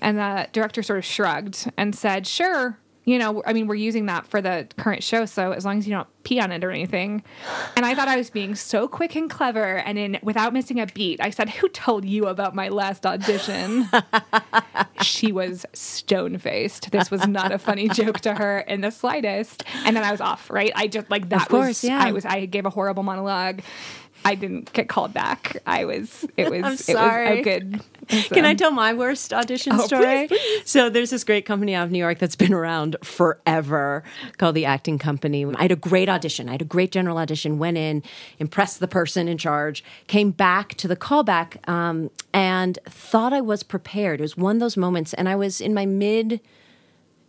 And 0.00 0.18
the 0.18 0.48
director 0.52 0.82
sort 0.82 0.98
of 0.98 1.04
shrugged 1.04 1.70
and 1.76 1.94
said, 1.94 2.26
Sure. 2.26 2.78
You 3.04 3.18
know, 3.18 3.42
I 3.44 3.52
mean, 3.52 3.66
we're 3.66 3.74
using 3.74 4.06
that 4.06 4.26
for 4.26 4.40
the 4.40 4.68
current 4.76 5.02
show, 5.02 5.26
so 5.26 5.52
as 5.52 5.64
long 5.64 5.78
as 5.78 5.88
you 5.88 5.94
don't 5.94 6.06
pee 6.22 6.38
on 6.38 6.52
it 6.52 6.62
or 6.62 6.70
anything. 6.70 7.24
And 7.76 7.84
I 7.84 7.94
thought 7.94 8.06
I 8.06 8.16
was 8.16 8.30
being 8.30 8.54
so 8.54 8.86
quick 8.86 9.16
and 9.16 9.28
clever, 9.28 9.78
and 9.78 9.98
in 9.98 10.18
without 10.22 10.52
missing 10.52 10.78
a 10.78 10.86
beat, 10.86 11.20
I 11.20 11.30
said, 11.30 11.50
"Who 11.50 11.68
told 11.68 12.04
you 12.04 12.26
about 12.26 12.54
my 12.54 12.68
last 12.68 13.04
audition?" 13.04 13.88
she 15.02 15.32
was 15.32 15.66
stone 15.72 16.38
faced. 16.38 16.92
This 16.92 17.10
was 17.10 17.26
not 17.26 17.50
a 17.50 17.58
funny 17.58 17.88
joke 17.88 18.20
to 18.20 18.34
her 18.34 18.60
in 18.60 18.82
the 18.82 18.90
slightest. 18.90 19.64
And 19.84 19.96
then 19.96 20.04
I 20.04 20.12
was 20.12 20.20
off, 20.20 20.50
right? 20.50 20.72
I 20.74 20.86
just 20.86 21.10
like 21.10 21.28
that 21.30 21.42
Of 21.42 21.48
course, 21.48 21.82
was 21.82 21.84
yeah. 21.84 22.02
I 22.02 22.12
was 22.12 22.24
I 22.24 22.46
gave 22.46 22.66
a 22.66 22.70
horrible 22.70 23.02
monologue. 23.02 23.62
I 24.24 24.34
didn't 24.34 24.72
get 24.72 24.88
called 24.88 25.12
back. 25.12 25.56
I 25.66 25.84
was 25.84 26.24
it 26.36 26.50
was 26.50 26.62
I'm 26.64 26.72
it 26.74 26.78
sorry. 26.78 27.30
was 27.30 27.38
a 27.38 27.42
good 27.42 27.80
Can 28.30 28.44
I 28.44 28.54
tell 28.54 28.70
my 28.72 28.92
worst 28.92 29.32
audition 29.32 29.72
Oh, 29.74 29.86
story? 29.86 30.26
please, 30.28 30.62
So 30.68 30.90
there's 30.90 31.10
this 31.10 31.24
great 31.24 31.46
company 31.46 31.74
out 31.74 31.84
of 31.84 31.90
New 31.92 31.98
York 32.00 32.18
that's 32.18 32.36
been 32.36 32.52
around 32.52 32.96
forever 33.02 34.02
called 34.38 34.54
the 34.56 34.64
Acting 34.64 34.98
Company. 34.98 35.46
I 35.46 35.62
had 35.62 35.72
a 35.72 35.76
great 35.76 36.08
audition. 36.08 36.48
I 36.48 36.52
had 36.52 36.62
a 36.62 36.66
great 36.66 36.90
general 36.92 37.16
audition. 37.18 37.58
Went 37.58 37.78
in, 37.78 38.02
impressed 38.38 38.80
the 38.80 38.88
person 38.88 39.28
in 39.28 39.38
charge, 39.38 39.82
came 40.08 40.30
back 40.32 40.74
to 40.76 40.88
the 40.88 40.96
callback, 40.96 41.66
um, 41.68 42.10
and 42.34 42.78
thought 42.86 43.32
I 43.32 43.40
was 43.40 43.62
prepared. 43.62 44.20
It 44.20 44.22
was 44.22 44.36
one 44.36 44.56
of 44.56 44.60
those 44.60 44.76
moments, 44.76 45.14
and 45.14 45.28
I 45.28 45.36
was 45.36 45.60
in 45.60 45.72
my 45.72 45.86
mid 45.86 46.40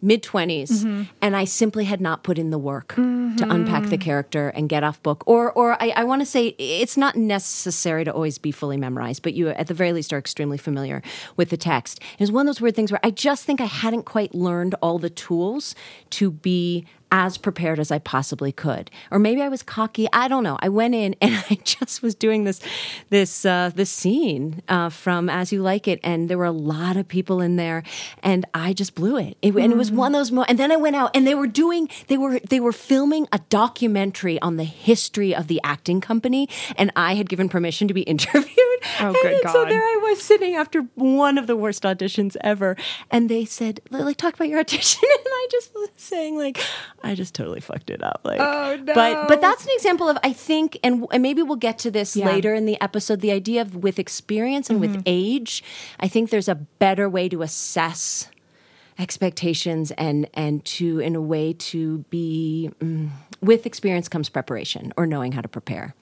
mid 0.03 0.21
20s 0.21 0.69
Mm-hmm. 0.83 1.03
and 1.21 1.35
i 1.35 1.45
simply 1.45 1.85
had 1.85 2.01
not 2.01 2.23
put 2.23 2.37
in 2.37 2.49
the 2.51 2.57
work 2.57 2.89
to 2.95 3.45
unpack 3.49 3.89
the 3.89 3.97
character 3.97 4.49
and 4.49 4.69
get 4.69 4.83
off 4.83 5.01
book. 5.01 5.23
Or 5.25 5.51
or 5.53 5.81
i, 5.81 5.89
I 5.95 6.03
want 6.03 6.21
to 6.21 6.25
say 6.25 6.47
it's 6.59 6.97
not 6.97 7.15
necessary 7.15 8.03
to 8.05 8.11
always 8.13 8.37
be 8.37 8.51
fully 8.51 8.77
memorized 8.77 9.23
but 9.23 9.33
you 9.33 9.49
at 9.49 9.67
the 9.67 9.73
very 9.73 9.93
least 9.93 10.11
are 10.13 10.17
extremely 10.17 10.57
familiar 10.57 11.01
with 11.37 11.49
the 11.49 11.57
text. 11.57 11.99
It 12.19 12.19
was 12.19 12.31
one 12.31 12.47
of 12.47 12.53
those 12.53 12.61
weird 12.61 12.75
things 12.75 12.91
where 12.91 12.99
i 13.03 13.09
just 13.11 13.45
think 13.45 13.61
i 13.61 13.65
hadn't 13.65 14.03
quite 14.03 14.35
learned 14.35 14.75
all 14.81 14.99
the 14.99 15.09
tools 15.09 15.73
to 16.11 16.31
be 16.31 16.85
as 17.13 17.37
prepared 17.37 17.79
as 17.79 17.91
I 17.91 17.99
possibly 17.99 18.51
could, 18.51 18.89
or 19.11 19.19
maybe 19.19 19.43
I 19.43 19.47
was 19.47 19.61
cocky. 19.61 20.07
I 20.11 20.27
don't 20.27 20.43
know. 20.43 20.57
I 20.61 20.69
went 20.69 20.95
in 20.95 21.15
and 21.21 21.45
I 21.49 21.59
just 21.63 22.01
was 22.01 22.15
doing 22.15 22.43
this, 22.43 22.59
this, 23.11 23.45
uh, 23.45 23.69
this 23.73 23.91
scene 23.91 24.63
uh, 24.67 24.89
from 24.89 25.29
As 25.29 25.53
You 25.53 25.61
Like 25.61 25.87
It, 25.87 25.99
and 26.03 26.27
there 26.27 26.39
were 26.39 26.45
a 26.45 26.51
lot 26.51 26.97
of 26.97 27.07
people 27.07 27.39
in 27.39 27.55
there, 27.55 27.83
and 28.23 28.47
I 28.55 28.73
just 28.73 28.95
blew 28.95 29.17
it. 29.17 29.37
it 29.43 29.55
and 29.55 29.71
it 29.71 29.77
was 29.77 29.91
one 29.91 30.15
of 30.15 30.19
those. 30.19 30.31
Mo- 30.31 30.45
and 30.47 30.57
then 30.57 30.71
I 30.71 30.75
went 30.75 30.95
out, 30.95 31.11
and 31.15 31.27
they 31.27 31.35
were 31.35 31.45
doing, 31.45 31.87
they 32.07 32.17
were, 32.17 32.39
they 32.39 32.59
were 32.59 32.71
filming 32.71 33.27
a 33.31 33.37
documentary 33.49 34.41
on 34.41 34.57
the 34.57 34.63
history 34.63 35.35
of 35.35 35.47
the 35.47 35.61
acting 35.63 36.01
company, 36.01 36.49
and 36.77 36.91
I 36.95 37.13
had 37.13 37.29
given 37.29 37.47
permission 37.47 37.87
to 37.89 37.93
be 37.93 38.01
interviewed. 38.13 38.57
Oh, 38.99 39.13
good 39.13 39.33
and 39.33 39.51
So 39.51 39.65
there 39.65 39.81
I 39.81 39.99
was 40.01 40.21
sitting 40.21 40.55
after 40.55 40.81
one 40.95 41.37
of 41.37 41.45
the 41.45 41.55
worst 41.55 41.83
auditions 41.83 42.35
ever, 42.41 42.75
and 43.11 43.29
they 43.29 43.45
said, 43.45 43.81
like, 43.91 44.17
talk 44.17 44.33
about 44.33 44.49
your 44.49 44.59
audition, 44.59 45.01
and 45.19 45.27
I 45.27 45.47
just 45.51 45.75
was 45.75 45.89
saying, 45.95 46.37
like, 46.37 46.59
I 47.03 47.15
just 47.15 47.35
totally 47.35 47.59
fucked 47.59 47.89
it 47.89 48.01
up. 48.01 48.21
Like, 48.23 48.39
Oh, 48.39 48.77
no. 48.81 48.93
But 48.93 49.27
but 49.27 49.41
that's 49.41 49.63
an 49.65 49.71
example 49.73 50.07
of 50.09 50.17
I 50.23 50.31
think, 50.33 50.77
and, 50.83 51.05
and 51.11 51.21
maybe 51.21 51.41
we'll 51.43 51.57
get 51.57 51.77
to 51.79 51.91
this 51.91 52.15
Yeah. 52.15 52.25
later 52.27 52.53
in 52.53 52.65
the 52.65 52.79
episode. 52.81 53.19
The 53.19 53.31
idea 53.31 53.61
of 53.61 53.75
with 53.75 53.99
experience 53.99 54.69
and 54.69 54.79
Mm-hmm. 54.81 54.93
with 54.95 55.03
age, 55.05 55.63
I 55.99 56.07
think 56.07 56.29
there's 56.29 56.47
a 56.47 56.55
better 56.55 57.09
way 57.09 57.27
to 57.29 57.41
assess 57.41 58.29
expectations 58.99 59.91
and 59.91 60.29
and 60.33 60.63
to 60.65 60.99
in 60.99 61.15
a 61.15 61.21
way 61.21 61.53
to 61.53 61.99
be 62.09 62.69
mm, 62.79 63.09
with 63.41 63.65
experience 63.65 64.07
comes 64.07 64.29
preparation 64.29 64.93
or 64.97 65.05
knowing 65.07 65.31
how 65.31 65.41
to 65.41 65.47
prepare 65.47 65.95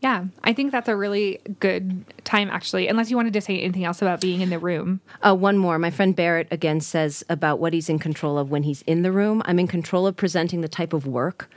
Yeah, 0.00 0.24
I 0.42 0.54
think 0.54 0.72
that's 0.72 0.88
a 0.88 0.96
really 0.96 1.40
good 1.60 2.04
time, 2.24 2.48
actually, 2.48 2.88
unless 2.88 3.10
you 3.10 3.16
wanted 3.16 3.34
to 3.34 3.40
say 3.42 3.60
anything 3.60 3.84
else 3.84 4.00
about 4.00 4.22
being 4.22 4.40
in 4.40 4.48
the 4.48 4.58
room. 4.58 5.00
Uh, 5.22 5.34
one 5.34 5.58
more. 5.58 5.78
My 5.78 5.90
friend 5.90 6.16
Barrett 6.16 6.48
again 6.50 6.80
says 6.80 7.22
about 7.28 7.58
what 7.58 7.74
he's 7.74 7.90
in 7.90 7.98
control 7.98 8.38
of 8.38 8.50
when 8.50 8.62
he's 8.62 8.80
in 8.82 9.02
the 9.02 9.12
room. 9.12 9.42
I'm 9.44 9.58
in 9.58 9.66
control 9.66 10.06
of 10.06 10.16
presenting 10.16 10.62
the 10.62 10.68
type 10.68 10.94
of 10.94 11.06
work 11.06 11.50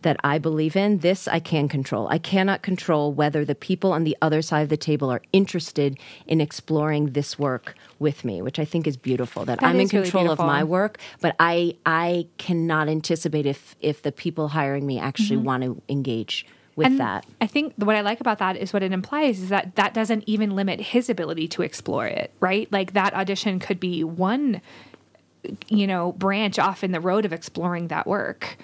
that 0.00 0.16
I 0.24 0.38
believe 0.38 0.74
in. 0.74 0.98
This 0.98 1.28
I 1.28 1.38
can 1.38 1.68
control. 1.68 2.08
I 2.08 2.18
cannot 2.18 2.62
control 2.62 3.12
whether 3.12 3.44
the 3.44 3.54
people 3.54 3.92
on 3.92 4.04
the 4.04 4.16
other 4.22 4.40
side 4.40 4.62
of 4.62 4.68
the 4.70 4.76
table 4.78 5.10
are 5.10 5.20
interested 5.32 5.98
in 6.26 6.40
exploring 6.40 7.10
this 7.12 7.38
work 7.38 7.74
with 7.98 8.24
me, 8.24 8.40
which 8.40 8.58
I 8.58 8.64
think 8.64 8.86
is 8.86 8.96
beautiful. 8.96 9.44
That, 9.44 9.60
That 9.60 9.66
I'm 9.66 9.76
in 9.76 9.82
is 9.82 9.92
really 9.92 10.04
control 10.04 10.30
of 10.30 10.38
my 10.38 10.64
work, 10.64 10.98
but 11.20 11.36
I 11.38 11.76
I 11.86 12.26
cannot 12.38 12.88
anticipate 12.88 13.44
if 13.46 13.76
if 13.80 14.02
the 14.02 14.12
people 14.12 14.48
hiring 14.48 14.86
me 14.86 14.98
actually 14.98 15.36
want 15.36 15.62
to 15.62 15.80
engage 15.88 16.46
with. 16.76 16.86
And 16.86 17.00
that. 17.00 17.26
I 17.40 17.46
think 17.46 17.74
what 17.76 17.96
I 17.96 18.00
like 18.00 18.20
about 18.20 18.38
that 18.38 18.56
is 18.56 18.72
what 18.72 18.82
it 18.82 18.92
implies 18.92 19.40
is 19.40 19.48
that 19.50 19.76
that 19.76 19.94
doesn't 19.94 20.24
even 20.26 20.56
limit 20.56 20.80
his 20.80 21.10
ability 21.10 21.48
to 21.48 21.62
explore 21.62 22.06
it, 22.06 22.32
right? 22.40 22.70
Like 22.72 22.92
that 22.94 23.14
audition 23.14 23.58
could 23.58 23.80
be 23.80 24.04
one, 24.04 24.60
you 25.68 25.86
know, 25.86 26.12
branch 26.12 26.58
off 26.58 26.82
in 26.84 26.92
the 26.92 27.00
road 27.00 27.24
of 27.24 27.32
exploring 27.32 27.88
that 27.88 28.06
work. 28.06 28.56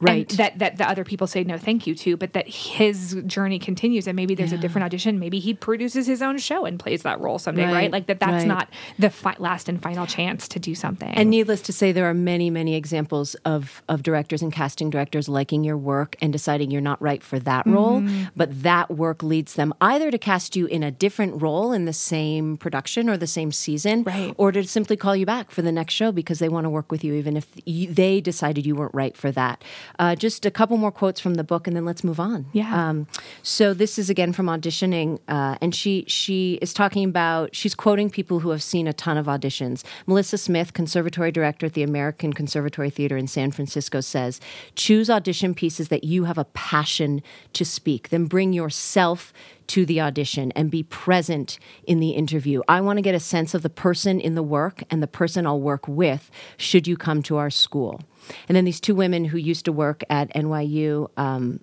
Right. 0.00 0.30
And 0.30 0.38
that 0.38 0.58
that 0.58 0.78
the 0.78 0.88
other 0.88 1.04
people 1.04 1.26
say 1.26 1.44
no 1.44 1.58
thank 1.58 1.86
you 1.86 1.94
to, 1.96 2.16
but 2.16 2.32
that 2.32 2.48
his 2.48 3.20
journey 3.26 3.58
continues 3.58 4.06
and 4.06 4.16
maybe 4.16 4.34
there's 4.34 4.52
a 4.52 4.58
different 4.58 4.84
audition. 4.86 5.18
Maybe 5.18 5.38
he 5.38 5.52
produces 5.54 6.06
his 6.06 6.22
own 6.22 6.38
show 6.38 6.64
and 6.64 6.78
plays 6.78 7.02
that 7.02 7.20
role 7.20 7.38
someday, 7.38 7.64
right? 7.66 7.72
Right, 7.74 7.92
Like 7.92 8.06
that 8.06 8.20
that's 8.20 8.32
right. 8.44 8.46
not 8.48 8.68
the 8.98 9.10
fi- 9.10 9.36
last 9.38 9.68
and 9.68 9.82
final 9.82 10.06
chance 10.06 10.48
to 10.48 10.58
do 10.58 10.74
something. 10.74 11.08
And 11.10 11.28
needless 11.30 11.60
to 11.62 11.72
say, 11.72 11.92
there 11.92 12.08
are 12.08 12.14
many, 12.14 12.50
many 12.50 12.74
examples 12.76 13.34
of, 13.44 13.82
of 13.88 14.02
directors 14.02 14.42
and 14.42 14.52
casting 14.52 14.90
directors 14.90 15.28
liking 15.28 15.64
your 15.64 15.76
work 15.76 16.16
and 16.22 16.32
deciding 16.32 16.70
you're 16.70 16.80
not 16.80 17.00
right 17.02 17.22
for 17.22 17.38
that 17.40 17.66
role. 17.66 18.00
Mm-hmm. 18.00 18.24
But 18.36 18.62
that 18.62 18.90
work 18.90 19.22
leads 19.22 19.54
them 19.54 19.72
either 19.80 20.10
to 20.10 20.18
cast 20.18 20.56
you 20.56 20.66
in 20.66 20.82
a 20.82 20.90
different 20.90 21.42
role 21.42 21.72
in 21.72 21.84
the 21.84 21.92
same 21.92 22.56
production 22.56 23.08
or 23.10 23.16
the 23.16 23.26
same 23.26 23.52
season, 23.52 24.02
Right. 24.04 24.34
or 24.38 24.52
to 24.52 24.64
simply 24.64 24.96
call 24.96 25.14
you 25.14 25.26
back 25.26 25.50
for 25.50 25.62
the 25.62 25.72
next 25.72 25.94
show 25.94 26.10
because 26.12 26.38
they 26.38 26.48
want 26.48 26.64
to 26.64 26.70
work 26.70 26.90
with 26.90 27.04
you, 27.04 27.14
even 27.14 27.36
if 27.36 27.46
you, 27.66 27.92
they 27.92 28.20
decided 28.20 28.64
you 28.66 28.74
weren't 28.74 28.94
right 28.94 29.16
for 29.16 29.30
that. 29.32 29.62
Uh, 29.98 30.14
just 30.14 30.46
a 30.46 30.50
couple 30.50 30.76
more 30.76 30.92
quotes 30.92 31.20
from 31.20 31.34
the 31.34 31.44
book, 31.44 31.66
and 31.66 31.76
then 31.76 31.84
let's 31.84 32.04
move 32.04 32.20
on. 32.20 32.46
Yeah. 32.52 32.88
Um, 32.88 33.06
so 33.42 33.74
this 33.74 33.98
is 33.98 34.10
again 34.10 34.32
from 34.32 34.46
auditioning, 34.46 35.18
uh, 35.28 35.56
and 35.60 35.74
she 35.74 36.04
she 36.06 36.58
is 36.62 36.72
talking 36.72 37.08
about 37.08 37.54
she's 37.54 37.74
quoting 37.74 38.10
people 38.10 38.40
who 38.40 38.50
have 38.50 38.62
seen 38.62 38.86
a 38.86 38.92
ton 38.92 39.16
of 39.16 39.26
auditions. 39.26 39.84
Melissa 40.06 40.38
Smith, 40.38 40.72
conservatory 40.72 41.32
director 41.32 41.66
at 41.66 41.74
the 41.74 41.82
American 41.82 42.32
Conservatory 42.32 42.90
Theater 42.90 43.16
in 43.16 43.26
San 43.26 43.50
Francisco, 43.50 44.00
says, 44.00 44.40
"Choose 44.74 45.10
audition 45.10 45.54
pieces 45.54 45.88
that 45.88 46.04
you 46.04 46.24
have 46.24 46.38
a 46.38 46.44
passion 46.44 47.22
to 47.52 47.64
speak. 47.64 48.08
Then 48.08 48.26
bring 48.26 48.52
yourself." 48.52 49.32
To 49.74 49.86
the 49.86 50.00
audition 50.00 50.50
and 50.56 50.70
be 50.70 50.82
present 50.82 51.58
in 51.84 52.00
the 52.00 52.10
interview. 52.10 52.60
I 52.66 52.80
want 52.80 52.96
to 52.98 53.02
get 53.02 53.14
a 53.14 53.20
sense 53.20 53.54
of 53.54 53.62
the 53.62 53.70
person 53.70 54.18
in 54.18 54.34
the 54.34 54.42
work 54.42 54.82
and 54.90 55.00
the 55.00 55.06
person 55.20 55.46
I'll 55.46 55.60
work 55.60 55.86
with 55.86 56.28
should 56.56 56.88
you 56.88 56.96
come 56.96 57.22
to 57.24 57.36
our 57.36 57.50
school. 57.50 58.00
And 58.48 58.56
then 58.56 58.64
these 58.64 58.80
two 58.80 58.96
women 58.96 59.26
who 59.26 59.38
used 59.38 59.64
to 59.66 59.72
work 59.72 60.02
at 60.10 60.32
NYU, 60.34 61.08
um, 61.16 61.60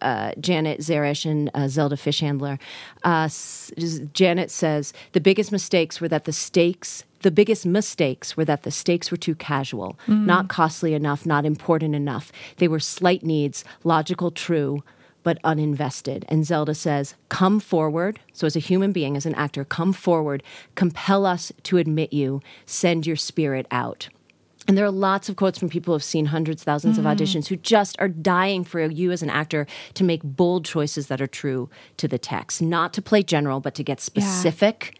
uh, 0.00 0.32
Janet 0.40 0.80
Zarish 0.80 1.28
and 1.30 1.50
uh, 1.54 1.68
Zelda 1.68 1.96
Fichandler. 1.96 2.58
Uh, 3.04 3.24
s- 3.24 3.70
Janet 4.12 4.50
says 4.50 4.92
the 5.12 5.20
biggest 5.20 5.50
mistakes 5.52 6.00
were 6.00 6.08
that 6.08 6.24
the 6.24 6.32
stakes, 6.32 7.04
the 7.22 7.30
biggest 7.30 7.64
mistakes 7.66 8.36
were 8.36 8.44
that 8.44 8.62
the 8.62 8.70
stakes 8.70 9.10
were 9.10 9.16
too 9.16 9.34
casual, 9.34 9.98
not 10.06 10.48
costly 10.48 10.92
enough, 10.94 11.24
not 11.26 11.44
important 11.44 11.94
enough. 11.94 12.30
They 12.58 12.68
were 12.68 12.80
slight 12.80 13.22
needs, 13.24 13.64
logical, 13.84 14.30
true. 14.30 14.82
But 15.26 15.42
uninvested. 15.42 16.22
And 16.28 16.46
Zelda 16.46 16.72
says, 16.72 17.16
Come 17.28 17.58
forward. 17.58 18.20
So, 18.32 18.46
as 18.46 18.54
a 18.54 18.60
human 18.60 18.92
being, 18.92 19.16
as 19.16 19.26
an 19.26 19.34
actor, 19.34 19.64
come 19.64 19.92
forward, 19.92 20.40
compel 20.76 21.26
us 21.26 21.50
to 21.64 21.78
admit 21.78 22.12
you, 22.12 22.42
send 22.64 23.08
your 23.08 23.16
spirit 23.16 23.66
out. 23.72 24.08
And 24.68 24.78
there 24.78 24.84
are 24.84 24.90
lots 24.92 25.28
of 25.28 25.34
quotes 25.34 25.58
from 25.58 25.68
people 25.68 25.90
who 25.90 25.96
have 25.96 26.04
seen 26.04 26.26
hundreds, 26.26 26.62
thousands 26.62 26.96
of 26.96 27.04
auditions 27.04 27.48
who 27.48 27.56
just 27.56 27.96
are 27.98 28.06
dying 28.06 28.62
for 28.62 28.80
you 28.80 29.10
as 29.10 29.20
an 29.20 29.30
actor 29.30 29.66
to 29.94 30.04
make 30.04 30.22
bold 30.22 30.64
choices 30.64 31.08
that 31.08 31.20
are 31.20 31.26
true 31.26 31.68
to 31.96 32.06
the 32.06 32.18
text, 32.18 32.62
not 32.62 32.92
to 32.92 33.02
play 33.02 33.24
general, 33.24 33.58
but 33.58 33.74
to 33.74 33.82
get 33.82 34.00
specific 34.00 34.96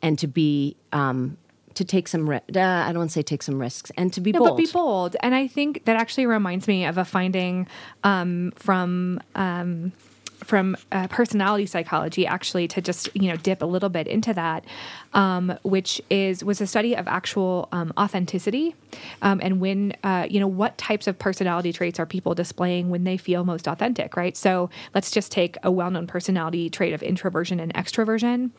and 0.00 0.18
to 0.18 0.26
be 0.26 0.76
um, 0.92 1.36
to 1.78 1.84
take 1.84 2.08
some. 2.08 2.28
Ri- 2.28 2.36
uh, 2.54 2.60
I 2.60 2.86
don't 2.88 2.98
want 2.98 3.10
to 3.10 3.14
say 3.14 3.22
take 3.22 3.42
some 3.42 3.58
risks 3.58 3.90
and 3.96 4.12
to 4.12 4.20
be 4.20 4.32
No, 4.32 4.40
bold. 4.40 4.50
but 4.50 4.56
be 4.56 4.66
bold. 4.70 5.16
And 5.20 5.34
I 5.34 5.46
think 5.46 5.84
that 5.86 5.96
actually 5.96 6.26
reminds 6.26 6.68
me 6.68 6.84
of 6.84 6.98
a 6.98 7.04
finding 7.04 7.66
um, 8.04 8.52
from 8.56 9.20
um, 9.34 9.92
from 10.44 10.76
uh, 10.92 11.06
personality 11.08 11.66
psychology. 11.66 12.26
Actually, 12.26 12.66
to 12.68 12.80
just 12.80 13.08
you 13.14 13.28
know 13.28 13.36
dip 13.36 13.62
a 13.62 13.66
little 13.66 13.88
bit 13.88 14.06
into 14.08 14.34
that, 14.34 14.64
um, 15.14 15.56
which 15.62 16.02
is 16.10 16.42
was 16.44 16.60
a 16.60 16.66
study 16.66 16.94
of 16.96 17.06
actual 17.06 17.68
um, 17.70 17.92
authenticity 17.96 18.74
um, 19.22 19.40
and 19.42 19.60
when 19.60 19.94
uh, 20.02 20.26
you 20.28 20.40
know 20.40 20.48
what 20.48 20.76
types 20.78 21.06
of 21.06 21.16
personality 21.18 21.72
traits 21.72 22.00
are 22.00 22.06
people 22.06 22.34
displaying 22.34 22.90
when 22.90 23.04
they 23.04 23.16
feel 23.16 23.44
most 23.44 23.68
authentic. 23.68 24.16
Right. 24.16 24.36
So 24.36 24.68
let's 24.94 25.10
just 25.12 25.30
take 25.30 25.56
a 25.62 25.70
well 25.70 25.90
known 25.92 26.08
personality 26.08 26.70
trait 26.70 26.92
of 26.92 27.02
introversion 27.02 27.60
and 27.60 27.72
extroversion 27.74 28.50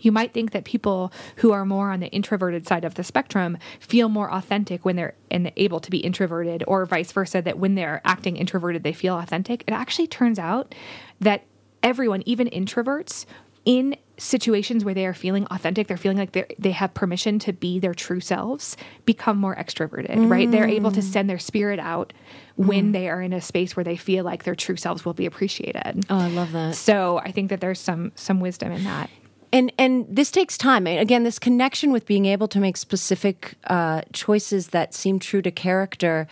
you 0.00 0.12
might 0.12 0.32
think 0.32 0.52
that 0.52 0.64
people 0.64 1.12
who 1.36 1.52
are 1.52 1.64
more 1.64 1.90
on 1.90 2.00
the 2.00 2.08
introverted 2.08 2.66
side 2.66 2.84
of 2.84 2.94
the 2.94 3.04
spectrum 3.04 3.58
feel 3.80 4.08
more 4.08 4.32
authentic 4.32 4.84
when 4.84 4.96
they're 4.96 5.14
and 5.30 5.52
able 5.56 5.80
to 5.80 5.90
be 5.90 5.98
introverted 5.98 6.62
or 6.66 6.84
vice 6.86 7.12
versa 7.12 7.42
that 7.42 7.58
when 7.58 7.74
they're 7.74 8.00
acting 8.04 8.36
introverted 8.36 8.82
they 8.82 8.92
feel 8.92 9.18
authentic. 9.18 9.64
It 9.66 9.72
actually 9.72 10.06
turns 10.06 10.38
out 10.38 10.74
that 11.20 11.44
everyone 11.82 12.22
even 12.26 12.48
introverts 12.48 13.26
in 13.64 13.96
situations 14.18 14.84
where 14.84 14.94
they 14.94 15.04
are 15.04 15.12
feeling 15.12 15.46
authentic 15.50 15.88
they're 15.88 15.98
feeling 15.98 16.16
like 16.16 16.32
they 16.32 16.46
they 16.58 16.70
have 16.70 16.94
permission 16.94 17.38
to 17.38 17.52
be 17.52 17.78
their 17.78 17.92
true 17.92 18.20
selves 18.20 18.76
become 19.04 19.36
more 19.36 19.54
extroverted 19.56 20.30
right? 20.30 20.50
They're 20.50 20.68
able 20.68 20.90
to 20.92 21.00
mm. 21.00 21.12
send 21.12 21.28
their 21.28 21.38
spirit 21.38 21.78
out 21.78 22.14
when 22.54 22.88
mm. 22.88 22.92
they 22.92 23.08
are 23.10 23.20
in 23.20 23.34
a 23.34 23.40
space 23.42 23.76
where 23.76 23.84
they 23.84 23.96
feel 23.96 24.24
like 24.24 24.44
their 24.44 24.54
true 24.54 24.76
selves 24.76 25.04
will 25.04 25.12
be 25.12 25.26
appreciated. 25.26 26.06
Oh, 26.08 26.18
I 26.18 26.28
love 26.28 26.52
that. 26.52 26.76
so 26.76 27.18
i 27.18 27.30
think 27.30 27.50
that 27.50 27.60
there's 27.60 27.80
some 27.80 28.12
some 28.14 28.40
wisdom 28.40 28.72
in 28.72 28.84
that 28.84 29.10
and 29.56 29.72
and 29.78 30.06
this 30.08 30.30
takes 30.30 30.58
time. 30.58 30.86
Again 30.86 31.24
this 31.24 31.38
connection 31.38 31.90
with 31.90 32.06
being 32.06 32.26
able 32.26 32.48
to 32.48 32.60
make 32.60 32.76
specific 32.76 33.54
uh, 33.64 34.02
choices 34.12 34.68
that 34.68 34.94
seem 34.94 35.18
true 35.18 35.42
to 35.42 35.50
character. 35.50 36.26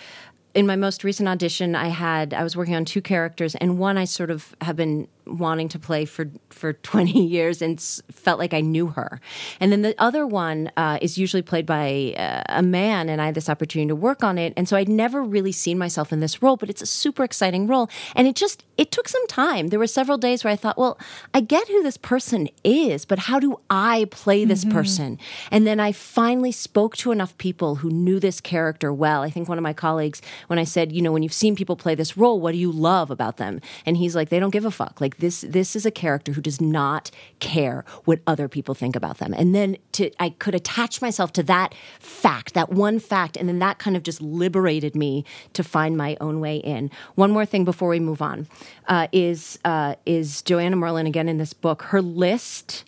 In 0.55 0.67
my 0.67 0.77
most 0.77 1.03
recent 1.03 1.29
audition 1.29 1.75
i 1.75 1.89
had 1.89 2.33
i 2.33 2.45
was 2.45 2.57
working 2.57 2.77
on 2.77 2.85
two 2.85 3.03
characters 3.03 3.57
and 3.57 3.77
one 3.77 3.99
i 3.99 4.05
sort 4.05 4.31
of 4.31 4.55
have 4.61 4.77
been 4.77 5.09
wanting 5.27 5.69
to 5.69 5.79
play 5.79 6.05
for 6.05 6.31
for 6.51 6.73
20 6.85 7.27
years 7.27 7.63
and 7.63 7.79
s- 7.79 8.03
felt 8.11 8.39
like 8.39 8.55
i 8.55 8.61
knew 8.61 8.89
her. 8.89 9.21
And 9.61 9.73
then 9.73 9.83
the 9.83 9.95
other 9.99 10.27
one 10.27 10.71
uh, 10.77 10.99
is 11.01 11.19
usually 11.19 11.43
played 11.43 11.67
by 11.67 12.15
uh, 12.17 12.43
a 12.49 12.63
man 12.63 13.09
and 13.09 13.21
i 13.21 13.27
had 13.27 13.35
this 13.35 13.49
opportunity 13.49 13.89
to 13.89 13.97
work 13.97 14.23
on 14.23 14.39
it. 14.39 14.53
And 14.57 14.69
so 14.69 14.77
i'd 14.77 14.89
never 14.89 15.23
really 15.23 15.53
seen 15.53 15.79
myself 15.79 16.13
in 16.13 16.21
this 16.21 16.43
role 16.43 16.57
but 16.57 16.71
it's 16.71 16.83
a 16.83 16.87
super 16.87 17.25
exciting 17.25 17.67
role. 17.67 17.89
And 18.15 18.27
it 18.29 18.37
just 18.37 18.65
it 18.77 18.91
took 18.91 19.09
some 19.09 19.27
time. 19.29 19.69
There 19.69 19.79
were 19.79 19.87
several 19.87 20.19
days 20.19 20.45
where 20.45 20.53
i 20.53 20.57
thought 20.57 20.79
well 20.79 20.99
i 21.33 21.41
get 21.41 21.69
who 21.69 21.83
this 21.83 21.97
person 21.97 22.49
is 22.63 23.05
but 23.05 23.19
how 23.21 23.39
do 23.41 23.61
i 23.71 24.07
play 24.11 24.45
this 24.45 24.65
person? 24.65 25.19
And 25.51 25.67
then 25.67 25.81
i 25.81 25.93
finally 25.93 26.53
spoke 26.53 26.97
to 26.99 27.13
enough 27.13 27.37
people 27.39 27.77
who 27.77 27.91
knew 27.91 28.21
this 28.21 28.41
character 28.41 28.93
well. 28.93 29.23
I 29.23 29.31
think 29.31 29.49
one 29.49 29.59
of 29.59 29.63
my 29.63 29.73
colleagues 29.73 30.21
when 30.49 30.59
i 30.59 30.65
said 30.65 30.93
you 30.93 31.03
know 31.03 31.13
when 31.13 31.23
you've 31.23 31.33
seen 31.33 31.57
people 31.57 31.77
play 31.77 31.95
this 31.95 32.17
role 32.17 32.41
what 32.41 32.53
do 32.53 32.59
you 32.59 32.73
love 32.73 33.11
about 33.11 33.37
them? 33.39 33.61
And 33.87 33.97
he's 33.97 34.15
like 34.15 34.29
they 34.29 34.39
don't 34.41 34.51
give 34.51 34.65
a 34.65 34.71
fuck. 34.71 35.01
Like 35.01 35.14
this 35.19 35.43
this 35.43 35.77
is 35.77 35.87
a 35.87 35.91
character 35.91 36.33
who 36.33 36.41
does 36.41 36.61
not 36.61 37.11
care 37.41 37.85
what 38.05 38.21
other 38.27 38.49
people 38.49 38.75
think 38.75 38.97
about 38.97 39.19
them. 39.19 39.35
And 39.35 39.55
then 39.55 39.77
to 39.93 40.11
i 40.21 40.31
could 40.31 40.55
attach 40.55 41.01
myself 41.03 41.33
to 41.35 41.43
that 41.45 41.75
fact 41.99 42.55
that 42.55 42.71
one 42.71 42.99
fact 42.99 43.37
and 43.37 43.49
then 43.49 43.59
that 43.59 43.79
kind 43.79 43.97
of 43.97 44.03
just 44.03 44.21
liberated 44.21 44.95
me 44.95 45.25
to 45.53 45.63
find 45.63 45.97
my 45.97 46.17
own 46.21 46.41
way 46.41 46.57
in. 46.57 46.91
One 47.15 47.31
more 47.31 47.47
thing 47.47 47.65
before 47.65 47.89
we 47.89 48.01
move 48.01 48.23
on 48.23 48.47
uh, 48.89 49.09
is 49.13 49.59
uh, 49.65 49.97
is 50.07 50.43
joanna 50.43 50.77
merlin 50.77 51.07
again 51.07 51.29
in 51.29 51.39
this 51.39 51.53
book 51.53 51.83
her 51.83 52.03
list 52.03 52.85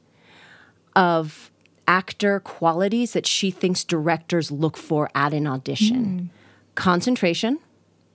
of 0.95 1.51
actor 1.89 2.41
qualities 2.41 3.13
that 3.13 3.27
she 3.27 3.51
thinks 3.51 3.85
directors 3.85 4.51
look 4.51 4.77
for 4.77 5.11
at 5.15 5.33
an 5.33 5.47
audition. 5.47 6.31
Concentration. 6.75 7.59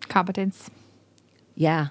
Competence. 0.08 0.70
Yeah. 1.56 1.88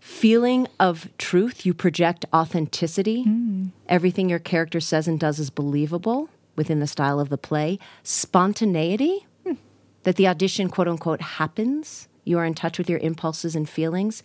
Feeling 0.00 0.66
of 0.78 1.08
truth, 1.18 1.64
you 1.64 1.74
project 1.74 2.24
authenticity. 2.34 3.24
Mm. 3.24 3.70
Everything 3.88 4.28
your 4.28 4.38
character 4.38 4.80
says 4.80 5.06
and 5.06 5.20
does 5.20 5.38
is 5.38 5.50
believable 5.50 6.28
within 6.56 6.80
the 6.80 6.86
style 6.86 7.20
of 7.20 7.28
the 7.28 7.38
play. 7.38 7.78
Spontaneity, 8.02 9.26
hmm. 9.46 9.54
that 10.02 10.16
the 10.16 10.26
audition, 10.26 10.68
quote 10.68 10.88
unquote, 10.88 11.20
happens. 11.20 12.08
You 12.24 12.38
are 12.38 12.44
in 12.44 12.54
touch 12.54 12.78
with 12.78 12.88
your 12.90 12.98
impulses 12.98 13.54
and 13.54 13.68
feelings. 13.68 14.22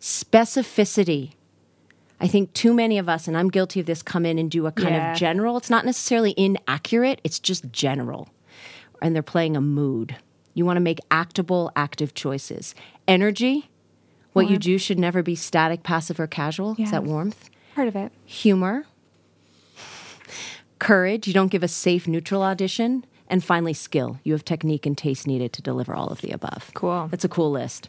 Specificity. 0.00 1.32
I 2.20 2.26
think 2.26 2.52
too 2.52 2.74
many 2.74 2.98
of 2.98 3.08
us, 3.08 3.28
and 3.28 3.36
I'm 3.36 3.48
guilty 3.48 3.80
of 3.80 3.86
this, 3.86 4.02
come 4.02 4.26
in 4.26 4.38
and 4.38 4.50
do 4.50 4.66
a 4.66 4.72
kind 4.72 4.94
Yeah. 4.94 5.12
of 5.12 5.18
general. 5.18 5.56
It's 5.56 5.70
not 5.70 5.84
necessarily 5.84 6.34
inaccurate, 6.36 7.20
it's 7.22 7.38
just 7.38 7.70
general 7.70 8.28
and 9.00 9.14
they're 9.14 9.22
playing 9.22 9.56
a 9.56 9.60
mood. 9.60 10.16
You 10.54 10.64
want 10.64 10.76
to 10.76 10.82
make 10.82 10.98
actable, 11.10 11.70
active 11.76 12.14
choices. 12.14 12.74
Energy, 13.06 13.70
what 14.44 14.50
you 14.50 14.58
do 14.58 14.78
should 14.78 14.98
never 14.98 15.22
be 15.22 15.34
static, 15.34 15.82
passive, 15.82 16.18
or 16.18 16.26
casual. 16.26 16.76
Is 16.78 16.90
that 16.90 17.04
warmth? 17.04 17.50
Part 17.74 17.88
of 17.88 17.96
it. 17.96 18.12
Humor, 18.24 18.86
courage, 20.78 21.26
you 21.26 21.34
don't 21.34 21.48
give 21.48 21.62
a 21.62 21.68
safe, 21.68 22.08
neutral 22.08 22.42
audition. 22.42 23.04
And 23.30 23.44
finally, 23.44 23.74
skill. 23.74 24.18
You 24.24 24.32
have 24.32 24.44
technique 24.44 24.86
and 24.86 24.96
taste 24.96 25.26
needed 25.26 25.52
to 25.52 25.62
deliver 25.62 25.94
all 25.94 26.08
of 26.08 26.22
the 26.22 26.30
above. 26.30 26.70
Cool. 26.74 27.08
That's 27.10 27.24
a 27.24 27.28
cool 27.28 27.50
list. 27.50 27.88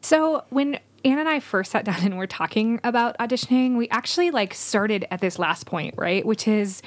So 0.00 0.44
when 0.48 0.78
Anne 1.04 1.18
and 1.18 1.28
I 1.28 1.40
first 1.40 1.72
sat 1.72 1.84
down 1.84 2.02
and 2.02 2.16
were 2.16 2.26
talking 2.26 2.80
about 2.82 3.18
auditioning, 3.18 3.76
we 3.76 3.88
actually 3.90 4.30
like 4.30 4.54
started 4.54 5.06
at 5.10 5.20
this 5.20 5.38
last 5.38 5.66
point, 5.66 5.94
right? 5.98 6.24
Which 6.24 6.48
is 6.48 6.82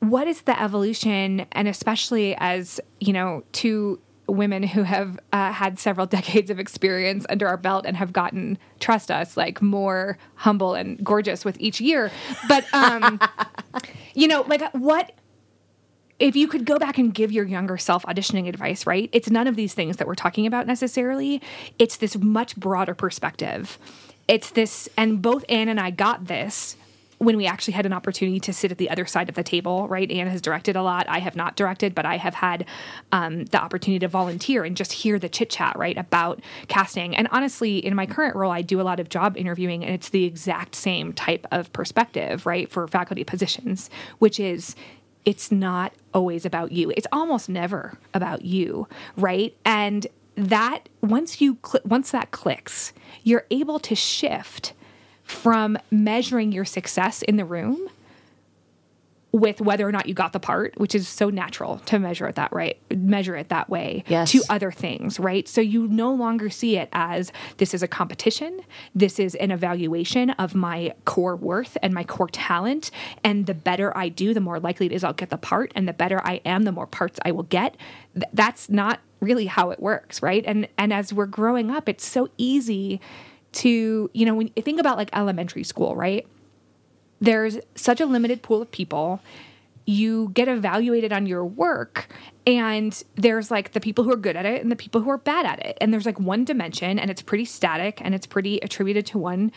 what 0.00 0.26
is 0.26 0.42
the 0.42 0.60
evolution, 0.60 1.46
and 1.52 1.68
especially 1.68 2.34
as 2.36 2.80
you 3.00 3.12
know, 3.12 3.44
two 3.52 4.00
women 4.28 4.62
who 4.62 4.82
have 4.82 5.18
uh, 5.32 5.52
had 5.52 5.78
several 5.78 6.06
decades 6.16 6.50
of 6.50 6.58
experience 6.58 7.26
under 7.28 7.46
our 7.46 7.56
belt 7.56 7.84
and 7.86 7.96
have 7.96 8.12
gotten, 8.12 8.58
trust 8.80 9.10
us, 9.10 9.36
like 9.36 9.62
more 9.62 10.18
humble 10.34 10.74
and 10.74 11.02
gorgeous 11.04 11.44
with 11.44 11.56
each 11.60 11.80
year. 11.80 12.10
But 12.48 12.64
um, 12.74 13.20
you 14.14 14.28
know, 14.28 14.42
like 14.42 14.62
what 14.72 15.12
if 16.18 16.34
you 16.34 16.48
could 16.48 16.64
go 16.64 16.78
back 16.78 16.96
and 16.98 17.12
give 17.12 17.30
your 17.30 17.44
younger 17.44 17.76
self 17.76 18.04
auditioning 18.04 18.48
advice, 18.48 18.86
right? 18.86 19.10
It's 19.12 19.30
none 19.30 19.46
of 19.46 19.56
these 19.56 19.74
things 19.74 19.98
that 19.98 20.06
we're 20.06 20.14
talking 20.14 20.46
about 20.46 20.66
necessarily. 20.66 21.42
It's 21.78 21.98
this 21.98 22.16
much 22.16 22.56
broader 22.56 22.94
perspective. 22.94 23.78
It's 24.28 24.50
this, 24.50 24.88
and 24.96 25.22
both 25.22 25.44
Anne 25.48 25.68
and 25.68 25.78
I 25.78 25.90
got 25.90 26.26
this 26.26 26.76
when 27.18 27.36
we 27.36 27.46
actually 27.46 27.72
had 27.72 27.86
an 27.86 27.92
opportunity 27.92 28.38
to 28.40 28.52
sit 28.52 28.70
at 28.70 28.78
the 28.78 28.90
other 28.90 29.06
side 29.06 29.28
of 29.28 29.34
the 29.34 29.42
table, 29.42 29.88
right? 29.88 30.10
Anne 30.10 30.26
has 30.26 30.42
directed 30.42 30.76
a 30.76 30.82
lot. 30.82 31.06
I 31.08 31.18
have 31.18 31.34
not 31.34 31.56
directed, 31.56 31.94
but 31.94 32.04
I 32.04 32.18
have 32.18 32.34
had 32.34 32.66
um, 33.12 33.46
the 33.46 33.62
opportunity 33.62 34.00
to 34.00 34.08
volunteer 34.08 34.64
and 34.64 34.76
just 34.76 34.92
hear 34.92 35.18
the 35.18 35.28
chit 35.28 35.48
chat, 35.48 35.78
right, 35.78 35.96
about 35.96 36.40
casting. 36.68 37.16
And 37.16 37.26
honestly, 37.30 37.78
in 37.78 37.94
my 37.94 38.04
current 38.04 38.36
role, 38.36 38.52
I 38.52 38.60
do 38.60 38.80
a 38.80 38.82
lot 38.82 39.00
of 39.00 39.08
job 39.08 39.36
interviewing, 39.36 39.82
and 39.82 39.94
it's 39.94 40.10
the 40.10 40.24
exact 40.24 40.74
same 40.74 41.12
type 41.14 41.46
of 41.50 41.72
perspective, 41.72 42.44
right, 42.44 42.70
for 42.70 42.86
faculty 42.86 43.24
positions, 43.24 43.88
which 44.18 44.38
is 44.38 44.76
it's 45.24 45.50
not 45.50 45.92
always 46.14 46.44
about 46.44 46.70
you. 46.70 46.92
It's 46.96 47.06
almost 47.12 47.48
never 47.48 47.98
about 48.14 48.44
you, 48.44 48.88
right? 49.16 49.56
And 49.64 50.06
that 50.36 50.88
once 51.00 51.40
you 51.40 51.58
cl- 51.66 51.82
once 51.84 52.10
that 52.10 52.30
clicks, 52.30 52.92
you're 53.24 53.46
able 53.50 53.78
to 53.80 53.94
shift 53.94 54.74
from 55.26 55.76
measuring 55.90 56.52
your 56.52 56.64
success 56.64 57.22
in 57.22 57.36
the 57.36 57.44
room 57.44 57.88
with 59.32 59.60
whether 59.60 59.86
or 59.86 59.92
not 59.92 60.06
you 60.06 60.14
got 60.14 60.32
the 60.32 60.40
part, 60.40 60.72
which 60.78 60.94
is 60.94 61.06
so 61.06 61.28
natural 61.28 61.78
to 61.80 61.98
measure 61.98 62.26
it 62.26 62.36
that 62.36 62.50
right, 62.54 62.78
measure 62.96 63.36
it 63.36 63.50
that 63.50 63.68
way 63.68 64.02
Yes. 64.08 64.30
to 64.30 64.40
other 64.48 64.70
things, 64.72 65.20
right? 65.20 65.46
So 65.46 65.60
you 65.60 65.88
no 65.88 66.14
longer 66.14 66.48
see 66.48 66.78
it 66.78 66.88
as 66.92 67.32
this 67.58 67.74
is 67.74 67.82
a 67.82 67.88
competition, 67.88 68.60
this 68.94 69.18
is 69.18 69.34
an 69.34 69.50
evaluation 69.50 70.30
of 70.30 70.54
my 70.54 70.94
core 71.04 71.36
worth 71.36 71.76
and 71.82 71.92
my 71.92 72.02
core 72.04 72.28
talent, 72.28 72.90
and 73.24 73.44
the 73.44 73.52
better 73.52 73.94
I 73.94 74.08
do, 74.08 74.32
the 74.32 74.40
more 74.40 74.58
likely 74.58 74.86
it 74.86 74.92
is 74.92 75.04
I'll 75.04 75.12
get 75.12 75.28
the 75.28 75.36
part, 75.36 75.70
and 75.74 75.86
the 75.86 75.92
better 75.92 76.20
I 76.24 76.40
am, 76.46 76.62
the 76.62 76.72
more 76.72 76.86
parts 76.86 77.18
I 77.22 77.32
will 77.32 77.42
get. 77.42 77.76
Th- 78.14 78.24
that's 78.32 78.70
not 78.70 79.00
really 79.20 79.46
how 79.46 79.70
it 79.70 79.80
works, 79.80 80.22
right? 80.22 80.44
And 80.46 80.66
and 80.78 80.94
as 80.94 81.12
we're 81.12 81.26
growing 81.26 81.70
up, 81.70 81.88
it's 81.90 82.06
so 82.06 82.30
easy 82.38 83.00
to, 83.56 84.10
you 84.12 84.26
know, 84.26 84.34
when 84.34 84.50
you 84.56 84.62
think 84.62 84.80
about 84.80 84.96
like 84.96 85.10
elementary 85.12 85.64
school, 85.64 85.94
right? 85.96 86.26
there's 87.20 87.58
such 87.74 88.00
a 88.00 88.06
limited 88.06 88.42
pool 88.42 88.62
of 88.62 88.70
people 88.70 89.20
you 89.88 90.30
get 90.34 90.48
evaluated 90.48 91.12
on 91.12 91.26
your 91.26 91.44
work 91.44 92.08
and 92.44 93.04
there's 93.14 93.52
like 93.52 93.72
the 93.72 93.80
people 93.80 94.02
who 94.02 94.12
are 94.12 94.16
good 94.16 94.36
at 94.36 94.44
it 94.44 94.60
and 94.60 94.70
the 94.70 94.76
people 94.76 95.00
who 95.00 95.08
are 95.08 95.18
bad 95.18 95.46
at 95.46 95.64
it 95.64 95.78
and 95.80 95.92
there's 95.92 96.06
like 96.06 96.18
one 96.18 96.44
dimension 96.44 96.98
and 96.98 97.10
it's 97.10 97.22
pretty 97.22 97.44
static 97.44 98.00
and 98.02 98.14
it's 98.14 98.26
pretty 98.26 98.58
attributed 98.60 99.06
to 99.06 99.18
one 99.18 99.52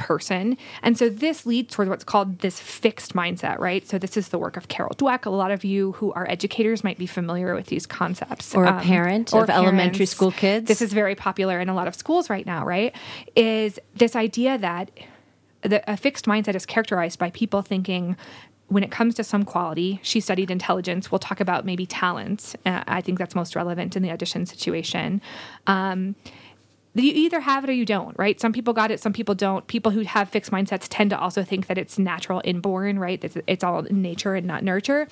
person. 0.00 0.56
And 0.82 0.98
so 0.98 1.08
this 1.08 1.46
leads 1.46 1.74
towards 1.74 1.88
what's 1.88 2.04
called 2.04 2.40
this 2.40 2.58
fixed 2.58 3.14
mindset 3.14 3.58
right? 3.58 3.86
So 3.86 3.98
this 3.98 4.16
is 4.16 4.28
the 4.28 4.38
work 4.38 4.56
of 4.56 4.68
carol 4.68 4.92
dweck. 4.96 5.26
A 5.26 5.30
lot 5.30 5.50
of 5.50 5.62
you 5.62 5.92
who 5.92 6.12
are 6.12 6.28
educators 6.28 6.82
might 6.82 6.98
be 6.98 7.06
familiar 7.06 7.54
with 7.54 7.66
these 7.66 7.86
concepts. 7.86 8.54
Or 8.54 8.64
a 8.64 8.80
parent 8.80 9.32
of 9.34 9.48
elementary 9.50 10.06
school 10.06 10.32
kids. 10.32 10.66
this 10.66 10.82
is 10.82 10.92
very 10.92 11.14
popular 11.14 11.60
in 11.60 11.68
a 11.68 11.74
lot 11.74 11.86
of 11.86 11.94
schools 11.94 12.28
right 12.30 12.46
now 12.46 12.64
right? 12.64 12.94
Is 13.36 13.78
this 13.94 14.16
idea 14.16 14.58
that 14.58 14.90
the, 15.62 15.78
a 15.90 15.96
fixed 15.96 16.24
mindset 16.24 16.54
is 16.54 16.64
characterized 16.64 17.18
by 17.18 17.30
people 17.30 17.60
thinking 17.62 18.16
when 18.68 18.82
it 18.82 18.90
comes 18.90 19.14
to 19.16 19.24
some 19.24 19.44
quality 19.44 20.00
she 20.02 20.20
studied 20.20 20.50
intelligence 20.50 21.10
we'll 21.10 21.18
talk 21.18 21.40
about 21.40 21.66
maybe 21.66 21.84
talent 21.84 22.54
uh, 22.64 22.82
i 22.86 23.00
think 23.00 23.18
that's 23.18 23.34
most 23.34 23.54
relevant 23.54 23.96
in 23.96 24.02
the 24.02 24.10
audition 24.10 24.46
situation. 24.46 25.20
Um, 25.66 26.14
you 26.94 27.12
either 27.14 27.40
have 27.40 27.62
it 27.64 27.70
or 27.70 27.72
you 27.72 27.84
don't, 27.84 28.18
right? 28.18 28.40
Some 28.40 28.52
people 28.52 28.74
got 28.74 28.90
it, 28.90 29.00
some 29.00 29.12
people 29.12 29.34
don't. 29.34 29.66
People 29.68 29.92
who 29.92 30.00
have 30.00 30.28
fixed 30.28 30.50
mindsets 30.50 30.86
tend 30.88 31.10
to 31.10 31.18
also 31.18 31.44
think 31.44 31.68
that 31.68 31.78
it's 31.78 31.98
natural, 31.98 32.40
inborn, 32.44 32.98
right? 32.98 33.20
That 33.20 33.44
it's 33.46 33.62
all 33.62 33.82
nature 33.82 34.34
and 34.34 34.46
not 34.46 34.64
nurture. 34.64 35.06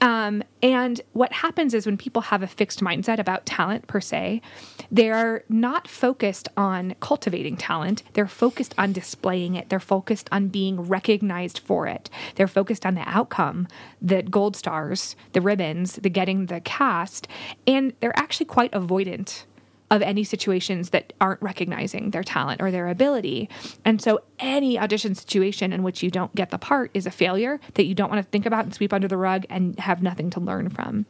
Um, 0.00 0.42
and 0.62 1.00
what 1.12 1.32
happens 1.32 1.72
is 1.72 1.86
when 1.86 1.96
people 1.96 2.22
have 2.22 2.42
a 2.42 2.48
fixed 2.48 2.80
mindset 2.80 3.18
about 3.18 3.46
talent 3.46 3.86
per 3.86 4.00
se, 4.00 4.42
they're 4.90 5.44
not 5.48 5.86
focused 5.86 6.48
on 6.56 6.94
cultivating 7.00 7.56
talent. 7.56 8.02
They're 8.14 8.26
focused 8.26 8.74
on 8.76 8.92
displaying 8.92 9.54
it. 9.54 9.68
They're 9.68 9.78
focused 9.78 10.28
on 10.32 10.48
being 10.48 10.80
recognized 10.80 11.60
for 11.60 11.86
it. 11.86 12.10
They're 12.34 12.48
focused 12.48 12.84
on 12.84 12.94
the 12.94 13.08
outcome, 13.08 13.68
the 14.02 14.22
gold 14.22 14.56
stars, 14.56 15.14
the 15.32 15.40
ribbons, 15.40 15.94
the 15.94 16.10
getting 16.10 16.46
the 16.46 16.60
cast, 16.60 17.28
and 17.66 17.92
they're 18.00 18.18
actually 18.18 18.46
quite 18.46 18.72
avoidant 18.72 19.44
of 19.90 20.02
any 20.02 20.24
situations 20.24 20.90
that 20.90 21.12
aren't 21.20 21.42
recognizing 21.42 22.10
their 22.10 22.22
talent 22.22 22.62
or 22.62 22.70
their 22.70 22.88
ability. 22.88 23.48
And 23.84 24.00
so 24.00 24.20
any 24.38 24.78
audition 24.78 25.14
situation 25.14 25.72
in 25.72 25.82
which 25.82 26.02
you 26.02 26.10
don't 26.10 26.34
get 26.34 26.50
the 26.50 26.58
part 26.58 26.90
is 26.94 27.06
a 27.06 27.10
failure 27.10 27.60
that 27.74 27.84
you 27.84 27.94
don't 27.94 28.10
want 28.10 28.24
to 28.24 28.30
think 28.30 28.46
about 28.46 28.64
and 28.64 28.74
sweep 28.74 28.92
under 28.92 29.08
the 29.08 29.16
rug 29.16 29.44
and 29.50 29.78
have 29.80 30.02
nothing 30.02 30.30
to 30.30 30.40
learn 30.40 30.68
from. 30.68 31.06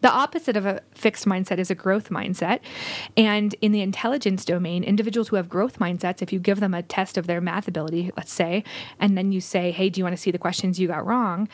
The 0.00 0.10
opposite 0.10 0.56
of 0.56 0.64
a 0.64 0.80
fixed 0.94 1.26
mindset 1.26 1.58
is 1.58 1.70
a 1.70 1.74
growth 1.74 2.10
mindset. 2.10 2.60
And 3.16 3.54
in 3.60 3.72
the 3.72 3.80
intelligence 3.80 4.44
domain, 4.44 4.84
individuals 4.84 5.28
who 5.28 5.36
have 5.36 5.48
growth 5.48 5.80
mindsets, 5.80 6.22
if 6.22 6.32
you 6.32 6.38
give 6.38 6.60
them 6.60 6.72
a 6.72 6.82
test 6.82 7.18
of 7.18 7.26
their 7.26 7.40
math 7.40 7.66
ability, 7.66 8.12
let's 8.16 8.32
say, 8.32 8.62
and 9.00 9.18
then 9.18 9.32
you 9.32 9.40
say, 9.40 9.72
hey, 9.72 9.88
do 9.88 9.98
you 9.98 10.04
want 10.04 10.16
to 10.16 10.22
see 10.22 10.30
the 10.30 10.38
questions 10.38 10.78
you 10.78 10.86
got 10.86 11.04
wrong? 11.04 11.48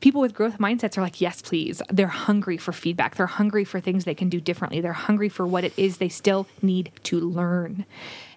People 0.00 0.20
with 0.20 0.34
growth 0.34 0.58
mindsets 0.58 0.98
are 0.98 1.02
like, 1.02 1.20
yes, 1.20 1.40
please. 1.42 1.80
They're 1.90 2.06
hungry 2.06 2.58
for 2.58 2.72
feedback. 2.72 3.14
They're 3.14 3.26
hungry 3.26 3.64
for 3.64 3.80
things 3.80 4.04
they 4.04 4.14
can 4.14 4.28
do 4.28 4.40
differently. 4.40 4.80
They're 4.80 4.92
hungry 4.92 5.28
for 5.28 5.46
what 5.46 5.64
it 5.64 5.72
is 5.76 5.98
they 5.98 6.08
still 6.08 6.46
need 6.62 6.92
to 7.04 7.18
learn. 7.18 7.86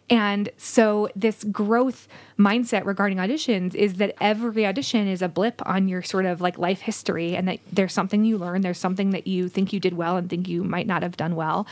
And 0.09 0.49
so, 0.57 1.09
this 1.15 1.43
growth 1.45 2.07
mindset 2.37 2.85
regarding 2.85 3.17
auditions 3.19 3.75
is 3.75 3.95
that 3.95 4.15
every 4.19 4.65
audition 4.65 5.07
is 5.07 5.21
a 5.21 5.27
blip 5.27 5.61
on 5.65 5.87
your 5.87 6.01
sort 6.01 6.25
of 6.25 6.41
like 6.41 6.57
life 6.57 6.81
history, 6.81 7.35
and 7.35 7.47
that 7.47 7.59
there's 7.71 7.93
something 7.93 8.23
you 8.25 8.37
learn, 8.37 8.61
there's 8.61 8.79
something 8.79 9.11
that 9.11 9.27
you 9.27 9.49
think 9.49 9.71
you 9.71 9.79
did 9.79 9.93
well 9.93 10.17
and 10.17 10.29
think 10.29 10.47
you 10.47 10.63
might 10.63 10.87
not 10.87 11.03
have 11.03 11.15
done 11.15 11.35
well. 11.35 11.67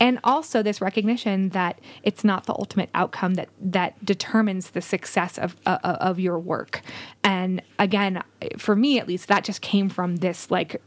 And 0.00 0.18
also, 0.24 0.62
this 0.62 0.80
recognition 0.80 1.50
that 1.50 1.80
it's 2.02 2.24
not 2.24 2.46
the 2.46 2.54
ultimate 2.54 2.88
outcome 2.94 3.34
that, 3.34 3.48
that 3.60 4.02
determines 4.04 4.70
the 4.70 4.80
success 4.80 5.38
of, 5.38 5.56
uh, 5.66 5.78
of 5.82 6.18
your 6.18 6.38
work. 6.38 6.82
And 7.22 7.62
again, 7.78 8.22
for 8.56 8.74
me 8.74 8.98
at 8.98 9.06
least, 9.06 9.28
that 9.28 9.44
just 9.44 9.60
came 9.60 9.88
from 9.88 10.16
this 10.16 10.50
like 10.50 10.80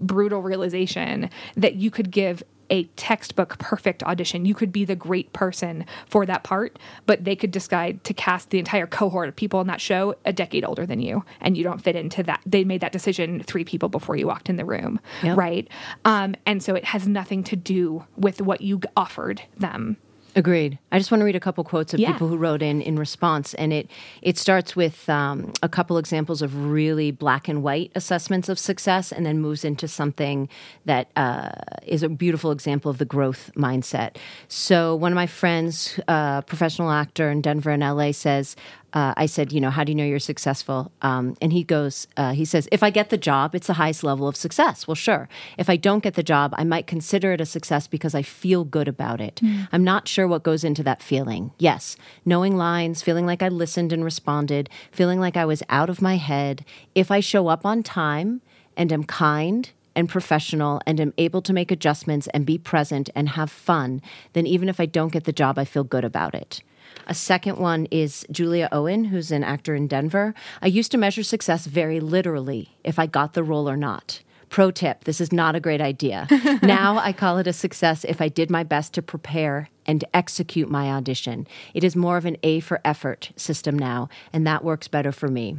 brutal 0.00 0.42
realization 0.42 1.30
that 1.56 1.74
you 1.74 1.90
could 1.90 2.10
give 2.10 2.42
a 2.70 2.84
textbook 2.96 3.58
perfect 3.58 4.02
audition. 4.02 4.44
You 4.44 4.54
could 4.54 4.72
be 4.72 4.84
the 4.84 4.96
great 4.96 5.32
person 5.32 5.84
for 6.06 6.26
that 6.26 6.44
part, 6.44 6.78
but 7.06 7.24
they 7.24 7.36
could 7.36 7.50
decide 7.50 8.04
to 8.04 8.14
cast 8.14 8.50
the 8.50 8.58
entire 8.58 8.86
cohort 8.86 9.28
of 9.28 9.36
people 9.36 9.60
in 9.60 9.66
that 9.68 9.80
show 9.80 10.14
a 10.24 10.32
decade 10.32 10.64
older 10.64 10.86
than 10.86 11.00
you, 11.00 11.24
and 11.40 11.56
you 11.56 11.64
don't 11.64 11.82
fit 11.82 11.96
into 11.96 12.22
that. 12.24 12.40
They 12.46 12.64
made 12.64 12.80
that 12.80 12.92
decision 12.92 13.42
three 13.42 13.64
people 13.64 13.88
before 13.88 14.16
you 14.16 14.26
walked 14.26 14.48
in 14.48 14.56
the 14.56 14.64
room, 14.64 15.00
Yep. 15.22 15.36
right? 15.36 15.68
Um, 16.04 16.34
and 16.46 16.62
so 16.62 16.74
it 16.74 16.84
has 16.86 17.08
nothing 17.08 17.42
to 17.44 17.56
do 17.56 18.04
with 18.16 18.40
what 18.40 18.60
you 18.60 18.80
offered 18.96 19.42
them. 19.56 19.96
Agreed. 20.36 20.78
I 20.92 20.98
just 20.98 21.10
want 21.10 21.20
to 21.20 21.24
read 21.24 21.34
a 21.34 21.40
couple 21.40 21.64
quotes 21.64 21.92
of 21.94 21.98
Yeah. 22.00 22.12
people 22.12 22.28
who 22.28 22.36
wrote 22.36 22.62
in 22.62 22.80
in 22.82 22.96
response, 22.98 23.54
and 23.54 23.72
it 23.72 23.90
it 24.22 24.38
starts 24.38 24.76
with 24.76 25.08
um, 25.08 25.52
a 25.62 25.68
couple 25.68 25.98
examples 25.98 26.42
of 26.42 26.70
really 26.70 27.10
black 27.10 27.48
and 27.48 27.62
white 27.62 27.90
assessments 27.94 28.48
of 28.48 28.58
success, 28.58 29.10
and 29.10 29.26
then 29.26 29.40
moves 29.40 29.64
into 29.64 29.88
something 29.88 30.48
that 30.84 31.08
uh, 31.16 31.50
is 31.86 32.02
a 32.02 32.08
beautiful 32.08 32.52
example 32.52 32.90
of 32.90 32.98
the 32.98 33.04
growth 33.04 33.50
mindset. 33.56 34.16
So 34.48 34.94
one 34.94 35.10
of 35.12 35.16
my 35.16 35.26
friends, 35.26 35.98
uh, 36.08 36.42
professional 36.42 36.90
actor 36.90 37.30
in 37.30 37.40
Denver 37.40 37.70
and 37.70 37.82
LA, 37.82 38.12
says. 38.12 38.54
Uh, 38.92 39.12
I 39.16 39.26
said, 39.26 39.52
you 39.52 39.60
know, 39.60 39.70
how 39.70 39.84
do 39.84 39.92
you 39.92 39.96
know 39.96 40.04
you're 40.04 40.18
successful? 40.18 40.90
Um, 41.02 41.36
and 41.42 41.52
he 41.52 41.62
goes, 41.62 42.06
uh, 42.16 42.32
he 42.32 42.44
says, 42.44 42.68
if 42.72 42.82
I 42.82 42.90
get 42.90 43.10
the 43.10 43.18
job, 43.18 43.54
it's 43.54 43.66
the 43.66 43.74
highest 43.74 44.02
level 44.02 44.26
of 44.26 44.36
success. 44.36 44.86
Well, 44.86 44.94
sure. 44.94 45.28
If 45.58 45.68
I 45.68 45.76
don't 45.76 46.02
get 46.02 46.14
the 46.14 46.22
job, 46.22 46.54
I 46.56 46.64
might 46.64 46.86
consider 46.86 47.32
it 47.32 47.40
a 47.40 47.46
success 47.46 47.86
because 47.86 48.14
I 48.14 48.22
feel 48.22 48.64
good 48.64 48.88
about 48.88 49.20
it. 49.20 49.40
I'm 49.72 49.84
not 49.84 50.08
sure 50.08 50.26
what 50.26 50.42
goes 50.42 50.64
into 50.64 50.82
that 50.84 51.02
feeling. 51.02 51.52
Yes, 51.58 51.96
knowing 52.24 52.56
lines, 52.56 53.02
feeling 53.02 53.26
like 53.26 53.42
I 53.42 53.48
listened 53.48 53.92
and 53.92 54.04
responded, 54.04 54.70
feeling 54.90 55.20
like 55.20 55.36
I 55.36 55.44
was 55.44 55.62
out 55.68 55.90
of 55.90 56.00
my 56.00 56.16
head. 56.16 56.64
If 56.94 57.10
I 57.10 57.20
show 57.20 57.48
up 57.48 57.66
on 57.66 57.82
time 57.82 58.40
and 58.76 58.92
am 58.92 59.04
kind 59.04 59.70
and 59.94 60.08
professional 60.08 60.80
and 60.86 61.00
am 61.00 61.12
able 61.18 61.42
to 61.42 61.52
make 61.52 61.70
adjustments 61.70 62.28
and 62.32 62.46
be 62.46 62.56
present 62.56 63.10
and 63.14 63.30
have 63.30 63.50
fun, 63.50 64.00
then 64.32 64.46
even 64.46 64.68
if 64.68 64.80
I 64.80 64.86
don't 64.86 65.12
get 65.12 65.24
the 65.24 65.32
job, 65.32 65.58
I 65.58 65.64
feel 65.64 65.84
good 65.84 66.04
about 66.04 66.34
it. 66.34 66.62
A 67.06 67.14
second 67.14 67.58
one 67.58 67.86
is 67.90 68.26
Julia 68.30 68.68
Owen, 68.70 69.04
who's 69.04 69.30
an 69.30 69.42
actor 69.42 69.74
in 69.74 69.86
Denver. 69.88 70.34
I 70.60 70.66
used 70.66 70.90
to 70.92 70.98
measure 70.98 71.22
success 71.22 71.66
very 71.66 72.00
literally 72.00 72.76
if 72.84 72.98
I 72.98 73.06
got 73.06 73.32
the 73.32 73.42
role 73.42 73.68
or 73.68 73.76
not. 73.76 74.20
Pro 74.50 74.70
tip 74.70 75.04
this 75.04 75.20
is 75.20 75.32
not 75.32 75.54
a 75.54 75.60
great 75.60 75.80
idea. 75.80 76.26
now 76.62 76.98
I 76.98 77.12
call 77.12 77.38
it 77.38 77.46
a 77.46 77.52
success 77.52 78.04
if 78.04 78.20
I 78.20 78.28
did 78.28 78.50
my 78.50 78.62
best 78.62 78.94
to 78.94 79.02
prepare 79.02 79.68
and 79.86 80.04
execute 80.12 80.70
my 80.70 80.90
audition. 80.90 81.46
It 81.74 81.84
is 81.84 81.96
more 81.96 82.16
of 82.16 82.26
an 82.26 82.36
A 82.42 82.60
for 82.60 82.80
effort 82.84 83.32
system 83.36 83.78
now, 83.78 84.08
and 84.32 84.46
that 84.46 84.64
works 84.64 84.88
better 84.88 85.12
for 85.12 85.28
me. 85.28 85.58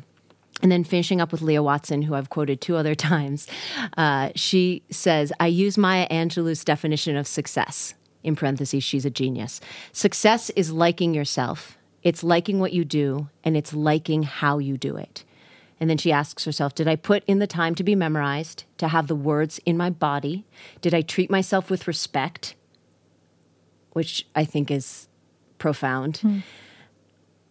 And 0.61 0.71
then 0.71 0.83
finishing 0.83 1.21
up 1.21 1.31
with 1.31 1.41
Leah 1.41 1.63
Watson, 1.63 2.01
who 2.01 2.15
I've 2.15 2.29
quoted 2.29 2.61
two 2.61 2.75
other 2.75 2.95
times, 3.11 3.47
uh, 3.97 4.29
she 4.35 4.83
says, 4.89 5.31
I 5.39 5.47
use 5.47 5.77
Maya 5.77 6.07
Angelou's 6.09 6.63
definition 6.63 7.15
of 7.15 7.27
success. 7.27 7.93
In 8.29 8.35
parentheses, 8.35 8.83
she's 8.83 9.05
a 9.05 9.09
genius. 9.09 9.59
Success 9.91 10.51
is 10.51 10.71
liking 10.71 11.15
yourself, 11.15 11.79
it's 12.03 12.23
liking 12.23 12.59
what 12.59 12.73
you 12.73 12.85
do, 12.85 13.27
and 13.43 13.57
it's 13.57 13.73
liking 13.73 14.21
how 14.21 14.59
you 14.59 14.77
do 14.77 14.97
it. 14.97 15.25
And 15.79 15.89
then 15.89 15.97
she 15.97 16.11
asks 16.11 16.45
herself, 16.45 16.75
Did 16.75 16.87
I 16.87 16.95
put 16.95 17.23
in 17.25 17.39
the 17.39 17.47
time 17.47 17.73
to 17.73 17.83
be 17.83 17.95
memorized, 17.95 18.65
to 18.77 18.89
have 18.89 19.07
the 19.07 19.15
words 19.15 19.59
in 19.65 19.77
my 19.77 19.89
body? 19.89 20.45
Did 20.79 20.93
I 20.93 21.01
treat 21.01 21.31
myself 21.31 21.71
with 21.71 21.87
respect? 21.87 22.53
Which 23.93 24.27
I 24.35 24.45
think 24.45 24.69
is 24.69 25.07
profound. 25.57 26.17
Hmm. 26.17 26.39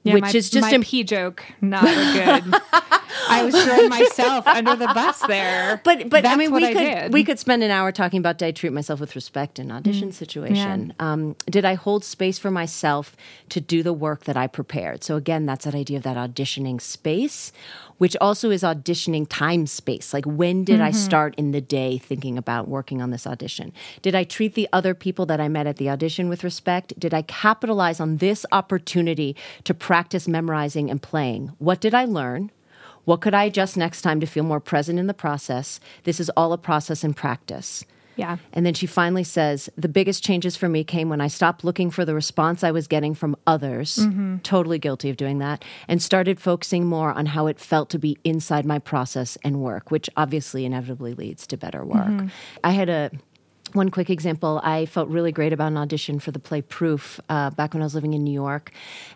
Yeah, 0.04 0.14
Which 0.14 0.22
my, 0.22 0.30
is 0.30 0.48
just 0.48 0.72
a- 0.72 0.78
pee 0.78 1.02
joke, 1.02 1.42
not 1.60 1.82
a 1.82 2.42
good. 2.42 2.54
I 3.28 3.44
was 3.44 3.54
throwing 3.64 3.88
myself 3.98 4.46
under 4.46 4.76
the 4.76 4.86
bus 4.86 5.20
there. 5.26 5.80
But 5.84 6.08
but 6.10 6.18
I 6.18 6.20
That's 6.22 6.38
mean 6.38 6.50
what 6.50 6.62
we 6.62 6.68
I 6.68 6.72
could 6.72 6.78
did. 6.80 7.12
we 7.12 7.24
could 7.24 7.38
spend 7.38 7.62
an 7.62 7.70
hour 7.70 7.92
talking 7.92 8.18
about 8.18 8.38
did 8.38 8.46
I 8.46 8.50
treat 8.52 8.72
myself 8.72 9.00
with 9.00 9.14
respect 9.14 9.58
in 9.58 9.70
audition 9.70 10.12
situation? 10.12 10.92
Um, 10.98 11.36
did 11.46 11.64
I 11.64 11.74
hold 11.74 12.04
space 12.04 12.38
for 12.38 12.50
myself 12.50 13.16
to 13.50 13.60
do 13.60 13.82
the 13.82 13.92
work 13.92 14.24
that 14.24 14.36
I 14.36 14.46
prepared? 14.46 15.04
So 15.04 15.16
again, 15.16 15.46
that's 15.46 15.64
that 15.64 15.74
idea 15.74 15.96
of 15.98 16.02
that 16.04 16.16
auditioning 16.16 16.80
space, 16.80 17.52
which 17.98 18.16
also 18.20 18.50
is 18.50 18.62
auditioning 18.62 19.26
time 19.28 19.66
space. 19.66 20.12
Like 20.14 20.24
when 20.24 20.64
did 20.64 20.80
I 20.80 20.90
start 20.90 21.34
in 21.36 21.52
the 21.52 21.60
day 21.60 21.98
thinking 21.98 22.38
about 22.38 22.68
working 22.68 23.02
on 23.02 23.10
this 23.10 23.26
audition? 23.26 23.72
Did 24.02 24.14
I 24.14 24.24
treat 24.24 24.54
the 24.54 24.68
other 24.72 24.94
people 24.94 25.26
that 25.26 25.40
I 25.40 25.48
met 25.48 25.66
at 25.66 25.76
the 25.76 25.90
audition 25.90 26.28
with 26.28 26.44
respect? 26.44 26.98
Did 26.98 27.12
I 27.14 27.22
capitalize 27.22 28.00
on 28.00 28.18
this 28.18 28.44
opportunity 28.52 29.36
to 29.64 29.74
practice 29.74 30.28
memorizing 30.28 30.90
and 30.90 31.00
playing? 31.02 31.52
What 31.58 31.80
did 31.80 31.94
I 31.94 32.04
learn? 32.04 32.50
What 33.08 33.22
could 33.22 33.32
I 33.32 33.44
adjust 33.44 33.78
next 33.78 34.02
time 34.02 34.20
to 34.20 34.26
feel 34.26 34.44
more 34.44 34.60
present 34.60 34.98
in 34.98 35.06
the 35.06 35.14
process? 35.14 35.80
This 36.04 36.20
is 36.20 36.28
all 36.36 36.52
a 36.52 36.58
process 36.58 37.02
and 37.02 37.16
practice. 37.16 37.82
yeah. 38.16 38.36
And 38.52 38.66
then 38.66 38.74
she 38.74 38.86
finally 38.86 39.24
says, 39.24 39.70
The 39.78 39.88
biggest 39.88 40.22
changes 40.22 40.56
for 40.56 40.68
me 40.68 40.84
came 40.84 41.08
when 41.08 41.22
I 41.22 41.28
stopped 41.28 41.64
looking 41.64 41.90
for 41.90 42.04
the 42.04 42.14
response 42.14 42.62
I 42.62 42.70
was 42.70 42.86
getting 42.86 43.14
from 43.14 43.34
others, 43.46 43.96
mm-hmm. 43.96 44.38
totally 44.40 44.78
guilty 44.78 45.08
of 45.08 45.16
doing 45.16 45.38
that, 45.38 45.64
and 45.88 46.02
started 46.02 46.38
focusing 46.38 46.84
more 46.84 47.10
on 47.14 47.24
how 47.24 47.46
it 47.46 47.58
felt 47.58 47.88
to 47.90 47.98
be 47.98 48.18
inside 48.24 48.66
my 48.66 48.78
process 48.78 49.38
and 49.42 49.62
work, 49.62 49.90
which 49.90 50.10
obviously 50.14 50.66
inevitably 50.66 51.14
leads 51.14 51.46
to 51.46 51.56
better 51.56 51.86
work. 51.86 52.08
Mm-hmm. 52.08 52.26
I 52.62 52.72
had 52.72 52.90
a 52.90 53.10
one 53.74 53.90
quick 53.90 54.10
example 54.10 54.60
i 54.64 54.86
felt 54.86 55.08
really 55.08 55.32
great 55.32 55.52
about 55.52 55.68
an 55.68 55.76
audition 55.76 56.18
for 56.18 56.30
the 56.30 56.38
play 56.38 56.62
proof 56.62 57.20
uh, 57.28 57.50
back 57.50 57.74
when 57.74 57.82
i 57.82 57.86
was 57.86 57.94
living 57.94 58.14
in 58.14 58.24
new 58.24 58.32
york. 58.32 58.72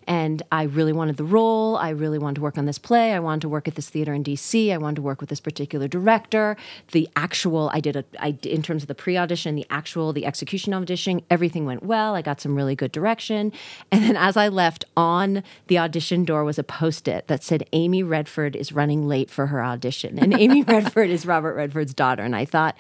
And 0.06 0.42
i 0.50 0.64
really 0.64 0.92
wanted 0.92 1.16
the 1.16 1.24
role. 1.24 1.76
I 1.76 1.90
really 1.90 2.18
wanted 2.18 2.36
to 2.36 2.40
work 2.40 2.58
on 2.58 2.66
this 2.66 2.78
play. 2.78 3.12
I 3.12 3.20
wanted 3.20 3.42
to 3.42 3.48
work 3.48 3.68
at 3.68 3.74
this 3.74 3.88
theater 3.88 4.12
in 4.12 4.24
dc 4.24 4.72
i 4.72 4.76
wanted 4.76 4.96
to 4.96 5.02
work 5.02 5.20
with 5.20 5.30
this 5.30 5.40
particular 5.40 5.88
director. 5.88 6.56
The 6.92 7.08
actual 7.16 7.70
i 7.72 7.80
did 7.80 7.96
a 7.96 8.04
I, 8.18 8.36
in 8.42 8.62
terms 8.62 8.82
of 8.82 8.88
the 8.88 8.94
pre-audition 8.94 9.54
the 9.54 9.66
actual 9.70 10.12
the 10.12 10.26
execution 10.26 10.74
audition 10.74 11.22
everything 11.30 11.66
went 11.66 11.82
well. 11.82 12.14
I 12.14 12.22
got 12.22 12.40
some 12.40 12.54
really 12.56 12.74
good 12.74 12.92
direction. 12.92 13.52
And 13.90 14.02
then 14.04 14.16
as 14.16 14.36
i 14.36 14.48
left 14.48 14.84
on 14.96 15.42
the 15.68 15.78
audition 15.78 16.24
door 16.24 16.44
was 16.44 16.58
a 16.58 16.64
post-it 16.64 17.28
that 17.28 17.42
said 17.42 17.68
amy 17.72 18.02
redford 18.02 18.56
is 18.56 18.72
running 18.72 19.06
late 19.06 19.30
for 19.30 19.46
her 19.46 19.62
audition. 19.62 20.18
And 20.18 20.34
amy 20.34 20.62
redford 20.74 21.10
is 21.10 21.26
robert 21.26 21.54
redford's 21.54 21.94
daughter. 21.94 22.22
And 22.22 22.36
i 22.36 22.44
thought 22.44 22.76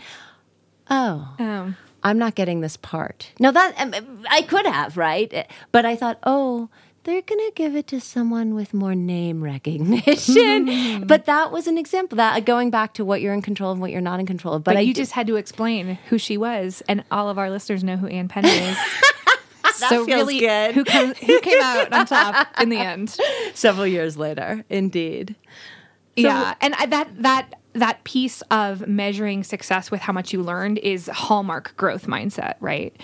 oh 0.92 1.34
Um, 1.38 1.76
I'm 2.04 2.18
not 2.18 2.34
getting 2.34 2.60
this 2.60 2.76
part. 2.76 3.32
Now 3.38 3.50
that 3.50 3.74
um, 3.78 4.24
I 4.30 4.42
could 4.42 4.66
have, 4.66 4.96
right? 4.96 5.46
But 5.70 5.84
I 5.84 5.96
thought, 5.96 6.18
oh, 6.24 6.68
they're 7.04 7.22
going 7.22 7.40
to 7.40 7.52
give 7.54 7.74
it 7.74 7.88
to 7.88 8.00
someone 8.00 8.54
with 8.54 8.72
more 8.72 8.94
name 8.94 9.42
recognition. 9.42 11.04
but 11.06 11.26
that 11.26 11.50
was 11.50 11.66
an 11.66 11.76
example 11.76 12.16
that 12.16 12.44
going 12.44 12.70
back 12.70 12.94
to 12.94 13.04
what 13.04 13.20
you're 13.20 13.34
in 13.34 13.42
control 13.42 13.70
of, 13.70 13.76
and 13.76 13.82
what 13.82 13.90
you're 13.90 14.00
not 14.00 14.20
in 14.20 14.26
control 14.26 14.54
of. 14.54 14.64
But, 14.64 14.74
but 14.74 14.86
you 14.86 14.94
just 14.94 15.12
had 15.12 15.26
to 15.26 15.36
explain 15.36 15.98
who 16.08 16.18
she 16.18 16.36
was, 16.36 16.82
and 16.88 17.02
all 17.10 17.28
of 17.28 17.38
our 17.38 17.50
listeners 17.50 17.82
know 17.82 17.96
who 17.96 18.06
Anne 18.06 18.28
Penner 18.28 18.70
is. 18.70 18.76
so 19.76 20.04
feels 20.04 20.06
really, 20.06 20.40
good. 20.40 20.74
who 20.74 20.84
come, 20.84 21.14
who 21.14 21.40
came 21.40 21.60
out 21.60 21.92
on 21.92 22.06
top 22.06 22.48
in 22.60 22.68
the 22.68 22.78
end? 22.78 23.16
several 23.54 23.86
years 23.86 24.16
later, 24.16 24.64
indeed. 24.68 25.34
yeah, 26.14 26.54
and 26.60 26.74
I, 26.74 26.86
that 26.86 27.22
that 27.22 27.54
that 27.74 28.02
piece 28.04 28.42
of 28.50 28.86
measuring 28.86 29.44
success 29.44 29.90
with 29.90 30.00
how 30.00 30.12
much 30.12 30.32
you 30.32 30.42
learned 30.42 30.78
is 30.78 31.08
hallmark 31.08 31.74
growth 31.76 32.06
mindset, 32.06 32.54
right? 32.60 32.94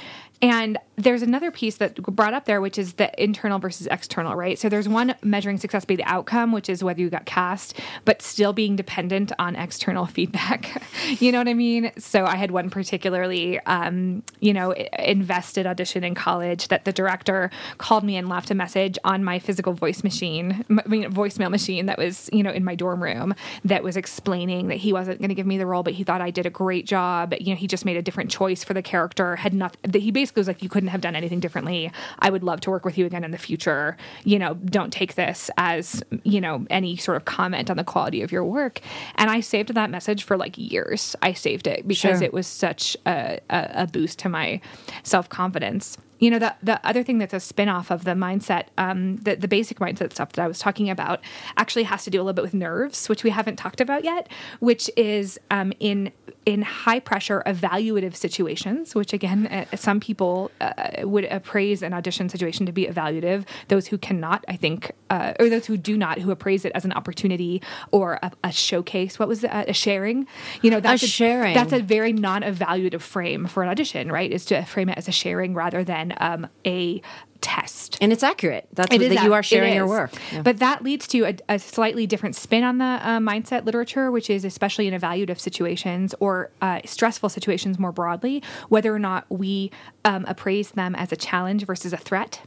And 0.42 0.78
there's 0.98 1.22
another 1.22 1.52
piece 1.52 1.76
that 1.76 1.94
brought 2.02 2.34
up 2.34 2.44
there, 2.44 2.60
which 2.60 2.76
is 2.76 2.94
the 2.94 3.10
internal 3.22 3.60
versus 3.60 3.86
external, 3.86 4.34
right? 4.34 4.58
So 4.58 4.68
there's 4.68 4.88
one 4.88 5.14
measuring 5.22 5.58
success 5.58 5.84
by 5.84 5.94
the 5.94 6.02
outcome, 6.04 6.50
which 6.50 6.68
is 6.68 6.82
whether 6.82 7.00
you 7.00 7.08
got 7.08 7.24
cast, 7.24 7.78
but 8.04 8.20
still 8.20 8.52
being 8.52 8.74
dependent 8.74 9.30
on 9.38 9.54
external 9.54 10.06
feedback. 10.18 10.82
you 11.20 11.30
know 11.30 11.38
what 11.38 11.48
I 11.48 11.54
mean? 11.54 11.92
So 11.98 12.24
I 12.24 12.34
had 12.36 12.50
one 12.50 12.68
particularly, 12.68 13.60
um, 13.60 14.24
you 14.40 14.52
know, 14.52 14.72
invested 14.98 15.66
audition 15.66 16.02
in 16.02 16.16
college 16.16 16.66
that 16.68 16.84
the 16.84 16.92
director 16.92 17.50
called 17.78 18.02
me 18.02 18.16
and 18.16 18.28
left 18.28 18.50
a 18.50 18.54
message 18.54 18.98
on 19.04 19.22
my 19.22 19.38
physical 19.38 19.72
voice 19.72 20.02
machine, 20.02 20.64
I 20.68 20.88
mean, 20.88 21.10
voicemail 21.12 21.50
machine 21.50 21.86
that 21.86 21.98
was, 21.98 22.28
you 22.32 22.42
know, 22.42 22.50
in 22.50 22.64
my 22.64 22.74
dorm 22.74 23.00
room 23.00 23.34
that 23.64 23.84
was 23.84 23.96
explaining 23.96 24.66
that 24.68 24.78
he 24.78 24.92
wasn't 24.92 25.20
going 25.20 25.28
to 25.28 25.34
give 25.36 25.46
me 25.46 25.58
the 25.58 25.66
role, 25.66 25.84
but 25.84 25.92
he 25.92 26.02
thought 26.02 26.20
I 26.20 26.30
did 26.30 26.44
a 26.44 26.50
great 26.50 26.86
job. 26.86 27.34
You 27.38 27.50
know, 27.50 27.56
he 27.56 27.68
just 27.68 27.84
made 27.84 27.96
a 27.96 28.02
different 28.02 28.32
choice 28.32 28.64
for 28.64 28.74
the 28.74 28.82
character. 28.82 29.36
Had 29.36 29.54
nothing. 29.54 29.78
That 29.82 30.02
he 30.02 30.10
basically 30.10 30.40
was 30.40 30.48
like, 30.48 30.62
you 30.62 30.68
couldn't 30.68 30.87
have 30.88 31.00
done 31.00 31.14
anything 31.16 31.40
differently. 31.40 31.90
I 32.18 32.30
would 32.30 32.42
love 32.42 32.60
to 32.62 32.70
work 32.70 32.84
with 32.84 32.98
you 32.98 33.06
again 33.06 33.24
in 33.24 33.30
the 33.30 33.38
future. 33.38 33.96
You 34.24 34.38
know, 34.38 34.54
don't 34.54 34.92
take 34.92 35.14
this 35.14 35.50
as 35.56 36.02
you 36.24 36.40
know 36.40 36.66
any 36.70 36.96
sort 36.96 37.16
of 37.16 37.24
comment 37.24 37.70
on 37.70 37.76
the 37.76 37.84
quality 37.84 38.22
of 38.22 38.32
your 38.32 38.44
work. 38.44 38.80
And 39.16 39.30
I 39.30 39.40
saved 39.40 39.74
that 39.74 39.90
message 39.90 40.24
for 40.24 40.36
like 40.36 40.56
years. 40.58 41.16
I 41.22 41.32
saved 41.32 41.66
it 41.66 41.86
because 41.86 42.18
Sure. 42.18 42.22
it 42.22 42.32
was 42.32 42.46
such 42.46 42.96
a, 43.06 43.40
a, 43.50 43.70
a 43.82 43.86
boost 43.86 44.18
to 44.20 44.28
my 44.28 44.60
self 45.02 45.28
confidence. 45.28 45.96
You 46.20 46.30
know, 46.32 46.40
the, 46.40 46.52
the 46.64 46.84
other 46.84 47.04
thing 47.04 47.18
that's 47.18 47.32
a 47.32 47.38
spin 47.38 47.68
off 47.68 47.92
of 47.92 48.02
the 48.02 48.10
mindset, 48.10 48.64
um, 48.76 49.18
the, 49.18 49.36
the 49.36 49.46
basic 49.46 49.78
mindset 49.78 50.12
stuff 50.12 50.32
that 50.32 50.42
I 50.42 50.48
was 50.48 50.58
talking 50.58 50.90
about, 50.90 51.20
actually 51.56 51.84
has 51.84 52.02
to 52.04 52.10
do 52.10 52.18
a 52.18 52.22
little 52.24 52.32
bit 52.32 52.42
with 52.42 52.54
nerves, 52.54 53.08
which 53.08 53.22
we 53.22 53.30
haven't 53.30 53.54
talked 53.54 53.80
about 53.80 54.02
yet, 54.02 54.28
which 54.58 54.90
is 54.96 55.38
um, 55.52 55.72
in 55.78 56.10
in 56.48 56.62
high 56.62 56.98
pressure 56.98 57.42
evaluative 57.44 58.16
situations, 58.16 58.94
which 58.94 59.12
again, 59.12 59.46
uh, 59.48 59.76
some 59.76 60.00
people 60.00 60.50
uh, 60.62 60.72
would 61.02 61.24
appraise 61.24 61.82
an 61.82 61.92
audition 61.92 62.30
situation 62.30 62.64
to 62.64 62.72
be 62.72 62.86
evaluative. 62.86 63.44
Those 63.68 63.86
who 63.86 63.98
cannot, 63.98 64.46
I 64.48 64.56
think, 64.56 64.92
uh, 65.10 65.34
or 65.38 65.50
those 65.50 65.66
who 65.66 65.76
do 65.76 65.98
not, 65.98 66.18
who 66.18 66.30
appraise 66.30 66.64
it 66.64 66.72
as 66.74 66.86
an 66.86 66.92
opportunity 66.94 67.60
or 67.90 68.18
a, 68.22 68.32
a 68.44 68.50
showcase. 68.50 69.18
What 69.18 69.28
was 69.28 69.44
it? 69.44 69.50
A, 69.50 69.68
a 69.68 69.72
sharing? 69.74 70.26
You 70.62 70.70
know, 70.70 70.80
that's 70.80 71.02
a 71.02 71.06
sharing. 71.06 71.52
That's 71.52 71.74
a 71.74 71.82
very 71.82 72.14
non-evaluative 72.14 73.02
frame 73.02 73.46
for 73.46 73.62
an 73.62 73.68
audition, 73.68 74.10
right? 74.10 74.32
Is 74.32 74.46
to 74.46 74.64
frame 74.64 74.88
it 74.88 74.96
as 74.96 75.06
a 75.06 75.12
sharing 75.12 75.52
rather 75.52 75.84
than 75.84 76.14
um, 76.16 76.46
a 76.64 77.02
test. 77.40 77.98
And 78.00 78.12
it's 78.12 78.22
accurate. 78.22 78.68
That's 78.72 78.94
It 78.94 79.00
what, 79.00 79.10
that 79.10 79.24
you 79.24 79.32
are 79.32 79.42
sharing 79.42 79.74
your 79.74 79.86
work. 79.86 80.12
Yeah. 80.32 80.42
But 80.42 80.58
that 80.58 80.82
leads 80.82 81.06
to 81.08 81.24
a, 81.24 81.36
a 81.48 81.58
slightly 81.58 82.06
different 82.06 82.36
spin 82.36 82.64
on 82.64 82.78
the 82.78 82.84
uh, 82.84 83.18
mindset 83.18 83.64
literature, 83.64 84.10
which 84.10 84.30
is 84.30 84.44
especially 84.44 84.88
in 84.88 84.94
evaluative 84.94 85.38
situations 85.38 86.14
or 86.20 86.50
uh, 86.60 86.80
stressful 86.84 87.28
situations 87.28 87.78
more 87.78 87.92
broadly, 87.92 88.42
whether 88.68 88.94
or 88.94 88.98
not 88.98 89.24
we 89.28 89.70
um, 90.04 90.24
appraise 90.26 90.72
them 90.72 90.94
as 90.94 91.12
a 91.12 91.16
challenge 91.16 91.64
versus 91.66 91.92
a 91.92 91.96
threat. 91.96 92.40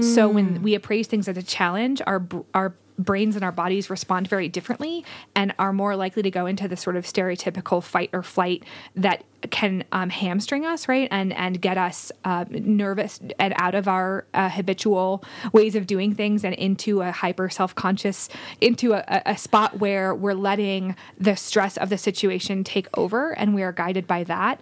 So 0.00 0.28
when 0.28 0.62
we 0.62 0.76
appraise 0.76 1.08
things 1.08 1.26
as 1.26 1.36
a 1.36 1.42
challenge, 1.42 2.00
our 2.06 2.24
our 2.54 2.72
brains 3.02 3.36
and 3.36 3.44
our 3.44 3.52
bodies 3.52 3.90
respond 3.90 4.28
very 4.28 4.48
differently 4.48 5.04
and 5.34 5.54
are 5.58 5.72
more 5.72 5.96
likely 5.96 6.22
to 6.22 6.30
go 6.30 6.46
into 6.46 6.68
the 6.68 6.76
sort 6.76 6.96
of 6.96 7.04
stereotypical 7.04 7.82
fight 7.82 8.10
or 8.12 8.22
flight 8.22 8.64
that 8.96 9.24
can 9.50 9.82
um, 9.90 10.08
hamstring 10.08 10.64
us, 10.64 10.86
right, 10.86 11.08
and 11.10 11.32
and 11.32 11.60
get 11.60 11.76
us 11.76 12.12
uh, 12.24 12.44
nervous 12.48 13.18
and 13.40 13.52
out 13.56 13.74
of 13.74 13.88
our 13.88 14.24
uh, 14.34 14.48
habitual 14.48 15.24
ways 15.52 15.74
of 15.74 15.86
doing 15.86 16.14
things 16.14 16.44
and 16.44 16.54
into 16.54 17.00
a 17.02 17.10
hyper 17.10 17.50
self 17.50 17.74
conscious, 17.74 18.28
into 18.60 18.92
a, 18.92 19.04
a- 19.08 19.22
a 19.32 19.36
spot 19.36 19.80
where 19.80 20.14
we're 20.14 20.34
letting 20.34 20.94
the 21.18 21.34
stress 21.34 21.76
of 21.76 21.88
the 21.88 21.98
situation 21.98 22.62
take 22.62 22.86
over 22.96 23.32
and 23.36 23.54
we 23.54 23.62
are 23.64 23.72
guided 23.72 24.06
by 24.06 24.22
that. 24.24 24.60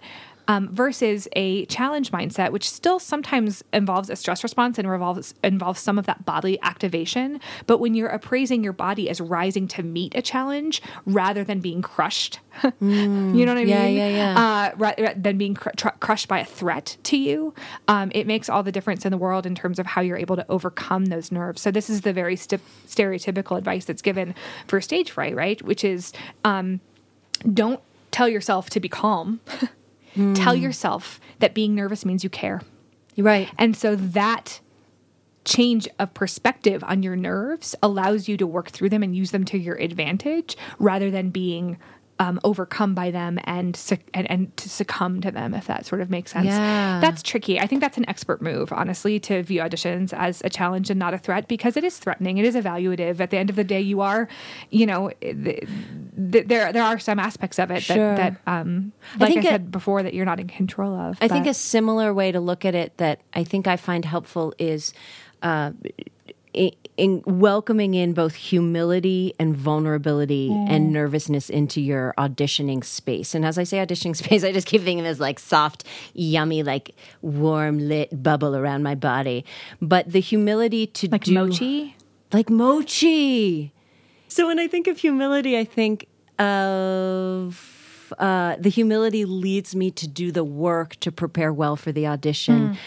Um, 0.51 0.67
versus 0.73 1.29
a 1.37 1.65
challenge 1.67 2.11
mindset, 2.11 2.51
which 2.51 2.69
still 2.69 2.99
sometimes 2.99 3.63
involves 3.71 4.09
a 4.09 4.17
stress 4.17 4.43
response 4.43 4.77
and 4.77 4.89
revolves 4.89 5.33
involves 5.45 5.79
some 5.79 5.97
of 5.97 6.05
that 6.07 6.25
bodily 6.25 6.61
activation. 6.61 7.39
But 7.67 7.77
when 7.77 7.95
you're 7.95 8.09
appraising 8.09 8.61
your 8.61 8.73
body 8.73 9.09
as 9.09 9.21
rising 9.21 9.69
to 9.69 9.83
meet 9.83 10.13
a 10.13 10.21
challenge 10.21 10.81
rather 11.05 11.45
than 11.45 11.61
being 11.61 11.81
crushed, 11.81 12.41
you 12.81 13.45
know 13.45 13.53
what 13.53 13.59
I 13.59 13.61
yeah, 13.61 13.85
mean? 13.85 13.97
yeah, 13.97 14.07
yeah. 14.09 14.71
Uh, 14.73 14.77
ra- 14.77 14.93
ra- 14.99 15.13
than 15.15 15.37
being 15.37 15.53
cr- 15.53 15.69
tr- 15.77 15.97
crushed 16.01 16.27
by 16.27 16.39
a 16.39 16.45
threat 16.45 16.97
to 17.03 17.15
you, 17.15 17.53
um, 17.87 18.11
it 18.13 18.27
makes 18.27 18.49
all 18.49 18.61
the 18.61 18.73
difference 18.73 19.05
in 19.05 19.11
the 19.11 19.17
world 19.17 19.45
in 19.45 19.55
terms 19.55 19.79
of 19.79 19.85
how 19.85 20.01
you're 20.01 20.17
able 20.17 20.35
to 20.35 20.45
overcome 20.49 21.05
those 21.05 21.31
nerves. 21.31 21.61
So 21.61 21.71
this 21.71 21.89
is 21.89 22.01
the 22.01 22.11
very 22.11 22.35
st- 22.35 22.61
stereotypical 22.87 23.57
advice 23.57 23.85
that's 23.85 24.01
given 24.01 24.35
for 24.67 24.81
stage 24.81 25.11
fright, 25.11 25.33
right? 25.33 25.61
Which 25.61 25.85
is 25.85 26.11
um, 26.43 26.81
don't 27.53 27.79
tell 28.11 28.27
yourself 28.27 28.69
to 28.71 28.81
be 28.81 28.89
calm. 28.89 29.39
Tell 30.33 30.55
yourself 30.55 31.19
that 31.39 31.53
being 31.53 31.75
nervous 31.75 32.05
means 32.05 32.23
you 32.23 32.29
care. 32.29 32.61
Right. 33.17 33.49
And 33.57 33.75
so 33.75 33.95
that 33.95 34.59
change 35.43 35.87
of 35.99 36.13
perspective 36.13 36.83
on 36.85 37.03
your 37.03 37.15
nerves 37.15 37.75
allows 37.81 38.27
you 38.27 38.37
to 38.37 38.45
work 38.45 38.69
through 38.69 38.89
them 38.89 39.03
and 39.03 39.15
use 39.15 39.31
them 39.31 39.43
to 39.45 39.57
your 39.57 39.75
advantage 39.75 40.55
rather 40.79 41.09
than 41.09 41.29
being 41.29 41.77
um, 42.21 42.39
overcome 42.43 42.93
by 42.93 43.09
them 43.09 43.39
and, 43.45 43.79
and 44.13 44.29
and 44.29 44.57
to 44.57 44.69
succumb 44.69 45.21
to 45.21 45.31
them 45.31 45.55
if 45.55 45.65
that 45.65 45.87
sort 45.87 46.01
of 46.01 46.11
makes 46.11 46.31
sense. 46.31 46.45
Yeah. 46.45 46.99
That's 47.01 47.23
tricky. 47.23 47.59
I 47.59 47.65
think 47.65 47.81
that's 47.81 47.97
an 47.97 48.07
expert 48.07 48.43
move, 48.43 48.71
honestly, 48.71 49.19
to 49.21 49.41
view 49.41 49.59
auditions 49.59 50.13
as 50.13 50.39
a 50.45 50.49
challenge 50.49 50.91
and 50.91 50.99
not 50.99 51.15
a 51.15 51.17
threat 51.17 51.47
because 51.47 51.77
it 51.77 51.83
is 51.83 51.97
threatening. 51.97 52.37
It 52.37 52.45
is 52.45 52.53
evaluative. 52.55 53.19
At 53.19 53.31
the 53.31 53.37
end 53.37 53.49
of 53.49 53.55
the 53.55 53.63
day, 53.63 53.81
you 53.81 54.01
are, 54.01 54.27
you 54.69 54.85
know, 54.85 55.09
th- 56.31 56.47
there 56.47 56.71
there 56.73 56.83
are 56.83 56.97
some 56.99 57.19
aspects 57.19 57.59
of 57.59 57.69
it 57.71 57.83
Sure. 57.83 58.15
that, 58.15 58.43
that 58.45 58.51
um, 58.51 58.91
like 59.19 59.29
I, 59.31 59.33
think 59.33 59.45
it- 59.45 59.49
said 59.49 59.71
before, 59.71 60.03
that 60.03 60.13
you're 60.13 60.25
not 60.25 60.39
in 60.39 60.47
control 60.47 60.93
of. 60.95 61.17
I 61.21 61.27
think 61.27 61.45
a 61.47 61.53
similar 61.53 62.13
way 62.13 62.31
to 62.31 62.39
look 62.39 62.65
at 62.65 62.75
it 62.75 62.97
that 62.97 63.21
I 63.33 63.43
think 63.43 63.67
I 63.67 63.77
find 63.77 64.05
helpful 64.05 64.53
is 64.57 64.93
uh, 65.43 65.71
i- 66.55 66.71
in 66.97 67.23
welcoming 67.25 67.93
in 67.95 68.13
both 68.13 68.35
humility 68.35 69.33
and 69.39 69.55
vulnerability 69.55 70.51
and 70.67 70.91
nervousness 70.93 71.49
into 71.49 71.81
your 71.81 72.13
auditioning 72.17 72.83
space. 72.83 73.33
And 73.33 73.43
as 73.45 73.57
I 73.57 73.63
say 73.63 73.77
auditioning 73.77 74.15
space, 74.23 74.43
I 74.43 74.51
just 74.51 74.67
keep 74.67 74.81
thinking 74.83 75.03
this 75.03 75.19
like 75.19 75.39
soft, 75.39 75.83
yummy, 76.13 76.61
like 76.61 76.93
warm 77.21 77.79
lit 77.79 78.21
bubble 78.21 78.55
around 78.55 78.83
my 78.83 78.93
body. 78.95 79.45
But 79.81 80.11
the 80.11 80.19
humility 80.19 80.85
to 80.87 81.09
like 81.09 81.23
do 81.23 81.33
mochi. 81.33 81.95
like 82.33 82.49
mochi. 82.49 83.73
So 84.27 84.47
when 84.47 84.59
I 84.59 84.67
think 84.67 84.87
of 84.87 84.97
humility, 84.97 85.57
I 85.57 85.63
think 85.65 86.07
of 86.41 88.13
uh, 88.17 88.55
the 88.59 88.69
humility 88.69 89.23
leads 89.25 89.75
me 89.75 89.91
to 89.91 90.07
do 90.07 90.31
the 90.31 90.43
work 90.43 90.95
to 90.99 91.11
prepare 91.11 91.53
well 91.53 91.75
for 91.75 91.91
the 91.91 92.07
audition. 92.07 92.77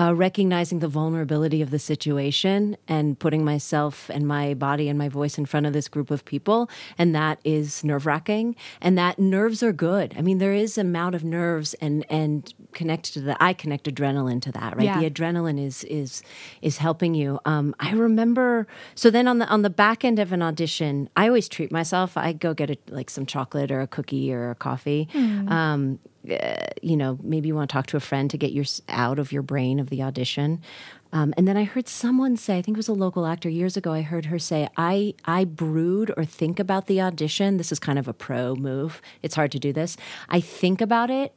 Uh, 0.00 0.14
recognizing 0.14 0.78
the 0.78 0.88
vulnerability 0.88 1.60
of 1.60 1.70
the 1.70 1.78
situation 1.78 2.74
and 2.88 3.18
putting 3.18 3.44
myself 3.44 4.08
and 4.08 4.26
my 4.26 4.54
body 4.54 4.88
and 4.88 4.98
my 4.98 5.10
voice 5.10 5.36
in 5.36 5.44
front 5.44 5.66
of 5.66 5.74
this 5.74 5.88
group 5.88 6.10
of 6.10 6.24
people. 6.24 6.70
And 6.96 7.14
that 7.14 7.38
is 7.44 7.84
nerve 7.84 8.06
wracking. 8.06 8.56
And 8.80 8.96
that 8.96 9.18
nerves 9.18 9.62
are 9.62 9.74
good. 9.74 10.14
I 10.16 10.22
mean, 10.22 10.38
there 10.38 10.54
is 10.54 10.78
amount 10.78 11.14
of 11.16 11.22
nerves 11.22 11.74
and, 11.74 12.06
and 12.08 12.54
connected 12.72 13.12
to 13.12 13.20
that. 13.22 13.36
I 13.40 13.52
connect 13.52 13.84
adrenaline 13.94 14.40
to 14.42 14.52
that, 14.52 14.74
right? 14.74 14.86
Yeah. 14.86 15.00
The 15.00 15.10
adrenaline 15.10 15.62
is 15.62 15.84
is 15.84 16.22
is 16.62 16.78
helping 16.78 17.14
you. 17.14 17.38
Um, 17.44 17.74
I 17.78 17.92
remember. 17.92 18.66
So 18.94 19.10
then 19.10 19.28
on 19.28 19.38
the 19.38 19.46
on 19.48 19.60
the 19.60 19.70
back 19.70 20.02
end 20.02 20.18
of 20.18 20.32
an 20.32 20.40
audition, 20.40 21.10
I 21.14 21.26
always 21.26 21.46
treat 21.46 21.70
myself. 21.70 22.16
I 22.16 22.32
go 22.32 22.54
get 22.54 22.70
a, 22.70 22.78
like 22.88 23.10
some 23.10 23.26
chocolate 23.26 23.70
or 23.70 23.82
a 23.82 23.86
cookie 23.86 24.32
or 24.32 24.50
a 24.50 24.54
coffee. 24.54 25.08
Um, 25.14 25.98
uh, 26.28 26.66
you 26.82 26.96
know, 26.96 27.18
maybe 27.22 27.48
you 27.48 27.54
want 27.54 27.70
to 27.70 27.72
talk 27.72 27.86
to 27.86 27.96
a 27.96 28.00
friend 28.00 28.30
to 28.30 28.38
get 28.38 28.52
your 28.52 28.64
out 28.88 29.18
of 29.18 29.32
your 29.32 29.42
brain 29.42 29.78
of 29.80 29.90
the 29.90 30.02
audition. 30.02 30.60
Um, 31.12 31.34
and 31.36 31.48
then 31.48 31.56
I 31.56 31.64
heard 31.64 31.88
someone 31.88 32.36
say, 32.36 32.58
I 32.58 32.62
think 32.62 32.76
it 32.76 32.78
was 32.78 32.88
a 32.88 32.92
local 32.92 33.26
actor 33.26 33.48
years 33.48 33.76
ago. 33.76 33.92
I 33.92 34.02
heard 34.02 34.26
her 34.26 34.38
say, 34.38 34.68
"I 34.76 35.14
I 35.24 35.44
brood 35.44 36.12
or 36.16 36.24
think 36.24 36.60
about 36.60 36.86
the 36.86 37.00
audition. 37.00 37.56
This 37.56 37.72
is 37.72 37.78
kind 37.78 37.98
of 37.98 38.06
a 38.06 38.12
pro 38.12 38.54
move. 38.54 39.02
It's 39.22 39.34
hard 39.34 39.50
to 39.52 39.58
do 39.58 39.72
this. 39.72 39.96
I 40.28 40.40
think 40.40 40.80
about 40.80 41.10
it 41.10 41.32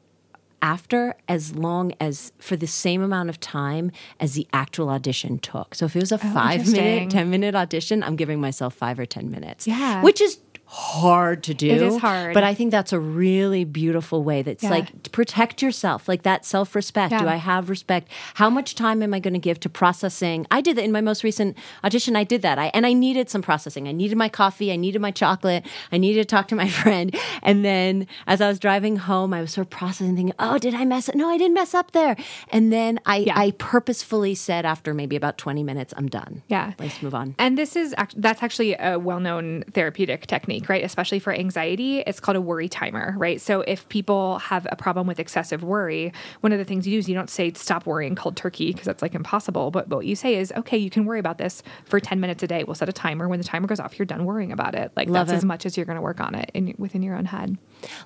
after 0.63 1.13
as 1.27 1.55
long 1.55 1.91
as 1.99 2.31
for 2.39 2.55
the 2.55 2.65
same 2.67 3.01
amount 3.03 3.29
of 3.29 3.39
time 3.39 3.91
as 4.19 4.34
the 4.34 4.47
actual 4.53 4.89
audition 4.89 5.38
took. 5.38 5.75
So 5.75 5.86
if 5.86 5.95
it 5.95 5.99
was 5.99 6.13
a 6.13 6.17
five 6.17 6.65
minute, 6.71 7.09
10 7.11 7.29
minute 7.29 7.53
audition, 7.53 8.01
I'm 8.01 8.15
giving 8.15 8.39
myself 8.39 8.73
five 8.73 8.97
or 8.97 9.05
10 9.05 9.29
minutes. 9.29 9.67
Yeah. 9.67 10.01
Which 10.01 10.21
is 10.21 10.39
hard 10.76 11.43
to 11.43 11.53
do. 11.53 11.69
It 11.69 11.82
is 11.84 11.97
hard. 11.97 12.34
But 12.34 12.43
I 12.43 12.55
think 12.55 12.71
that's 12.71 12.91
a 12.93 12.99
really 12.99 13.63
beautiful 13.63 14.24
way 14.24 14.41
that's 14.41 14.63
Yeah. 14.63 14.71
like 14.71 15.03
to 15.03 15.09
protect 15.11 15.61
yourself, 15.61 16.07
like 16.07 16.24
that 16.24 16.45
self 16.45 16.74
respect. 16.74 17.11
Yeah. 17.11 17.19
Do 17.19 17.28
I 17.28 17.36
have 17.36 17.69
respect? 17.69 18.09
How 18.34 18.49
much 18.49 18.74
time 18.74 19.03
am 19.03 19.13
I 19.13 19.19
going 19.19 19.36
to 19.36 19.39
give 19.39 19.59
to 19.61 19.69
processing? 19.69 20.47
I 20.49 20.61
did 20.61 20.76
that 20.78 20.84
in 20.84 20.91
my 20.91 21.01
most 21.01 21.24
recent 21.24 21.55
audition. 21.84 22.15
I 22.15 22.24
did 22.24 22.41
that. 22.41 22.57
I, 22.57 22.71
and 22.74 22.88
I 22.88 22.93
needed 22.93 23.30
some 23.30 23.43
processing. 23.43 23.88
I 23.88 23.91
needed 23.91 24.17
my 24.17 24.30
coffee. 24.30 24.71
I 24.71 24.76
needed 24.76 24.99
my 24.99 25.11
chocolate. 25.11 25.63
I 25.91 25.97
needed 25.99 26.21
to 26.28 26.36
talk 26.36 26.47
to 26.47 26.55
my 26.55 26.67
friend. 26.82 27.15
And 27.43 27.63
then 27.63 28.07
as 28.26 28.41
I 28.41 28.47
was 28.47 28.57
driving 28.57 28.95
home, 28.97 29.32
I 29.32 29.41
was 29.41 29.51
sort 29.51 29.67
of 29.67 29.69
processing, 29.71 30.15
thinking, 30.15 30.34
oh, 30.39 30.57
did 30.57 30.74
I 30.74 30.86
mess 30.86 31.07
up? 31.07 31.13
No, 31.13 31.30
I 31.30 31.38
didn't 31.38 31.53
mess 31.53 31.76
up 31.76 31.91
there. 31.91 32.15
And 32.49 32.74
then 32.74 32.99
I, 33.05 33.17
Yeah. 33.17 33.38
I 33.38 33.51
purposefully 33.51 34.34
said 34.34 34.65
after 34.65 34.93
maybe 34.95 35.15
about 35.15 35.38
20 35.38 35.61
minutes, 35.63 35.93
I'm 35.95 36.07
done. 36.07 36.41
Yeah. 36.47 36.74
Let's 36.80 37.01
move 37.03 37.13
on. 37.13 37.36
And 37.38 37.57
this 37.59 37.76
is 37.76 37.93
that's 38.15 38.41
actually 38.41 38.74
a 38.80 38.97
well-known 38.97 39.63
therapeutic 39.74 40.26
technique, 40.26 40.62
right? 40.70 40.84
Especially 40.84 41.20
for 41.20 41.34
anxiety, 41.34 41.99
it's 41.99 42.20
called 42.20 42.36
a 42.36 42.41
worry 42.41 42.70
timer, 42.70 43.16
right? 43.18 43.39
So 43.39 43.61
if 43.61 43.88
people 43.89 44.39
have 44.39 44.68
a 44.72 44.76
problem 44.76 45.07
with 45.07 45.20
excessive 45.20 45.64
worry, 45.64 46.14
one 46.41 46.51
of 46.51 46.59
the 46.59 46.66
things 46.66 46.88
you 46.88 46.95
do 46.95 46.99
is 46.99 47.09
you 47.09 47.16
don't 47.16 47.30
say 47.30 47.51
stop 47.53 47.86
worrying 47.86 48.16
cold 48.16 48.36
turkey 48.36 48.72
because 48.72 48.86
that's 48.86 49.01
like 49.01 49.16
impossible. 49.16 49.72
But, 49.72 49.89
but 49.89 49.97
what 49.97 50.05
you 50.05 50.16
say 50.16 50.36
is, 50.36 50.51
okay, 50.57 50.78
you 50.78 50.89
can 50.89 51.05
worry 51.05 51.20
about 51.20 51.38
this 51.38 51.64
for 51.86 51.99
10 51.99 52.20
minutes 52.20 52.43
a 52.43 52.47
day. 52.47 52.64
We'll 52.64 52.76
set 52.76 52.89
a 52.89 52.93
timer. 52.93 53.28
When 53.28 53.39
the 53.39 53.45
timer 53.45 53.68
goes 53.68 53.80
off, 53.80 53.97
you're 53.97 54.05
done 54.05 54.26
worrying 54.26 54.51
about 54.51 54.76
it. 54.76 54.91
Like 54.95 55.09
Love 55.09 55.28
that's 55.28 55.36
it. 55.36 55.38
as 55.38 55.45
much 55.45 55.66
as 55.66 55.78
you're 55.78 55.86
going 55.86 55.97
to 55.97 56.01
work 56.01 56.20
on 56.20 56.36
it 56.36 56.51
in, 56.53 56.76
within 56.78 57.01
your 57.01 57.16
own 57.16 57.26
head. 57.26 57.57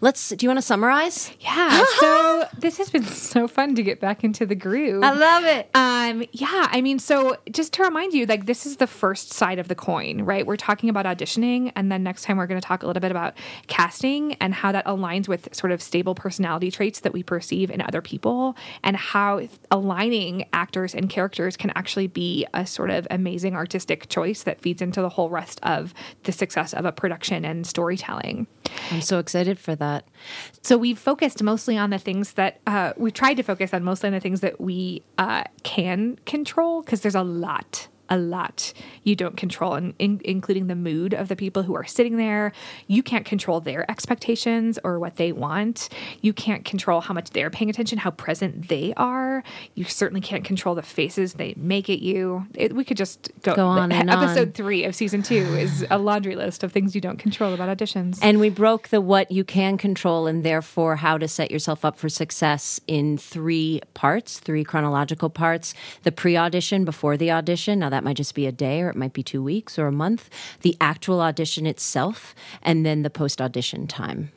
Let's, 0.01 0.30
do 0.30 0.45
you 0.45 0.49
want 0.49 0.57
to 0.57 0.61
summarize? 0.61 1.32
Yeah. 1.39 1.84
so 1.99 2.45
this 2.57 2.78
has 2.78 2.89
been 2.89 3.03
so 3.03 3.47
fun 3.47 3.75
to 3.75 3.84
get 3.84 3.99
back 3.99 4.23
into 4.23 4.45
the 4.45 4.55
groove. 4.55 5.03
I 5.03 5.11
love 5.11 5.43
it. 5.45 5.69
Um, 5.73 6.25
yeah, 6.32 6.67
I 6.71 6.82
mean, 6.82 6.99
so 6.99 7.38
just 7.51 7.73
to 7.73 7.84
remind 7.84 8.13
you, 8.13 8.25
like 8.25 8.45
this 8.45 8.65
is 8.65 8.78
the 8.78 8.88
first 8.88 9.34
side 9.34 9.59
of 9.59 9.67
the 9.67 9.75
coin, 9.75 10.21
right? 10.23 10.45
We're 10.45 10.57
talking 10.57 10.89
about 10.89 11.05
auditioning, 11.05 11.71
and 11.75 11.91
then 11.91 12.03
next 12.03 12.23
time 12.23 12.38
we're 12.38 12.47
going 12.47 12.59
to 12.59 12.65
talk 12.65 12.84
a 12.84 12.88
little 12.88 13.01
bit 13.01 13.11
about 13.11 13.36
casting 13.67 14.34
and 14.36 14.53
how 14.53 14.71
that 14.71 14.86
aligns 14.86 15.28
with 15.28 15.53
sort 15.53 15.71
of 15.71 15.82
stable 15.82 16.15
personality 16.15 16.71
traits 16.71 17.01
that 17.01 17.13
we 17.13 17.23
perceive 17.23 17.69
in 17.69 17.82
other 17.82 18.01
people, 18.01 18.55
and 18.84 18.95
how 18.95 19.47
aligning 19.71 20.45
actors 20.53 20.95
and 20.95 21.09
characters 21.09 21.57
can 21.57 21.71
actually 21.75 22.07
be 22.07 22.45
a 22.53 22.65
sort 22.65 22.89
of 22.89 23.07
amazing 23.11 23.55
artistic 23.55 24.09
choice 24.09 24.43
that 24.43 24.61
feeds 24.61 24.82
into 24.82 25.01
the 25.01 25.09
whole 25.09 25.30
rest 25.30 25.59
of 25.63 25.93
the 26.23 26.32
success 26.32 26.73
of 26.73 26.86
a 26.86 26.91
production 26.91 27.45
and 27.45 27.65
storytelling. 27.65 28.47
I'm 28.91 29.01
so 29.01 29.20
excited 29.20 29.59
for 29.59 29.76
that. 29.76 30.07
So 30.61 30.78
we've 30.78 30.99
focused 30.99 31.43
mostly 31.43 31.78
on 31.78 31.89
the 31.89 31.97
things 31.97 32.34
that 32.34 32.59
uh, 32.68 32.93
we 32.97 33.11
tried 33.11 33.36
to 33.36 33.43
focus 33.43 33.74
on 33.74 33.84
mostly 33.84 34.07
on 34.07 34.13
the 34.13 34.20
things 34.20 34.41
that 34.41 34.59
we 34.61 35.03
uh, 35.18 35.43
can 35.63 36.18
control 36.26 36.82
because 36.82 37.01
there's 37.01 37.15
a 37.15 37.24
lot 37.24 37.88
a 38.10 38.18
lot 38.18 38.74
you 39.03 39.16
don't 39.16 39.38
control, 39.38 39.74
and 39.74 39.93
in, 39.99 40.22
including 40.24 40.68
the 40.68 40.76
mood 40.76 41.14
of 41.14 41.28
the 41.28 41.36
people 41.36 41.64
who 41.64 41.76
are 41.76 41.86
sitting 41.86 42.18
there. 42.18 42.51
You 42.88 43.03
can't 43.03 43.26
control 43.26 43.60
their 43.60 43.89
expectations 43.89 44.80
or 44.84 44.99
what 44.99 45.16
they 45.16 45.32
want. 45.32 45.89
You 46.22 46.34
can't 46.34 46.66
control 46.66 47.01
how 47.01 47.14
much 47.14 47.32
they're 47.32 47.49
paying 47.49 47.70
attention, 47.70 47.97
how 47.97 48.12
present 48.12 48.68
they 48.68 48.93
are. 48.97 49.43
You 49.76 49.84
certainly 49.86 50.22
can't 50.22 50.43
control 50.43 50.76
the 50.76 50.82
faces 50.82 51.34
they 51.34 51.53
make 51.58 51.89
at 51.89 51.99
you. 51.99 52.45
It, 52.53 52.74
we 52.74 52.84
could 52.84 52.97
just 52.97 53.32
go, 53.41 53.55
Go 53.55 53.68
on 53.68 53.91
and 53.91 54.10
Episode 54.10 54.47
on. 54.47 54.53
three 54.53 54.84
of 54.84 54.95
season 54.95 55.24
two 55.24 55.36
is 55.36 55.86
a 55.89 55.97
laundry 56.08 56.36
list 56.36 56.64
of 56.64 56.72
things 56.72 56.95
you 56.95 57.01
don't 57.01 57.18
control 57.18 57.53
about 57.53 57.76
auditions. 57.76 58.20
And 58.22 58.39
we 58.39 58.49
broke 58.49 58.89
the 58.89 59.01
what 59.01 59.32
you 59.32 59.43
can 59.43 59.78
control 59.78 60.28
and 60.28 60.43
therefore 60.43 60.95
how 60.97 61.18
to 61.18 61.28
set 61.28 61.51
yourself 61.51 61.86
up 61.86 61.97
for 61.97 62.10
success 62.10 62.80
in 62.88 63.18
three 63.18 63.82
parts, 63.93 64.39
three 64.39 64.64
chronological 64.64 65.30
parts. 65.30 65.74
The 66.03 66.12
pre 66.12 66.38
audition 66.38 66.86
before 66.86 67.18
the 67.18 67.32
audition. 67.32 67.80
Now, 67.80 67.89
that 67.98 68.04
might 68.04 68.16
just 68.16 68.36
be 68.36 68.45
a 68.45 68.52
day 68.52 68.84
or 68.84 68.89
it 68.89 68.95
might 68.95 69.14
be 69.14 69.24
two 69.24 69.41
weeks 69.41 69.80
or 69.80 69.88
a 69.88 69.91
month. 69.91 70.30
The 70.62 70.78
actual 70.80 71.20
audition 71.20 71.66
itself, 71.66 72.36
and 72.62 72.86
then 72.86 73.02
the 73.02 73.10
post 73.10 73.41
audition 73.41 73.88
time. 73.88 74.32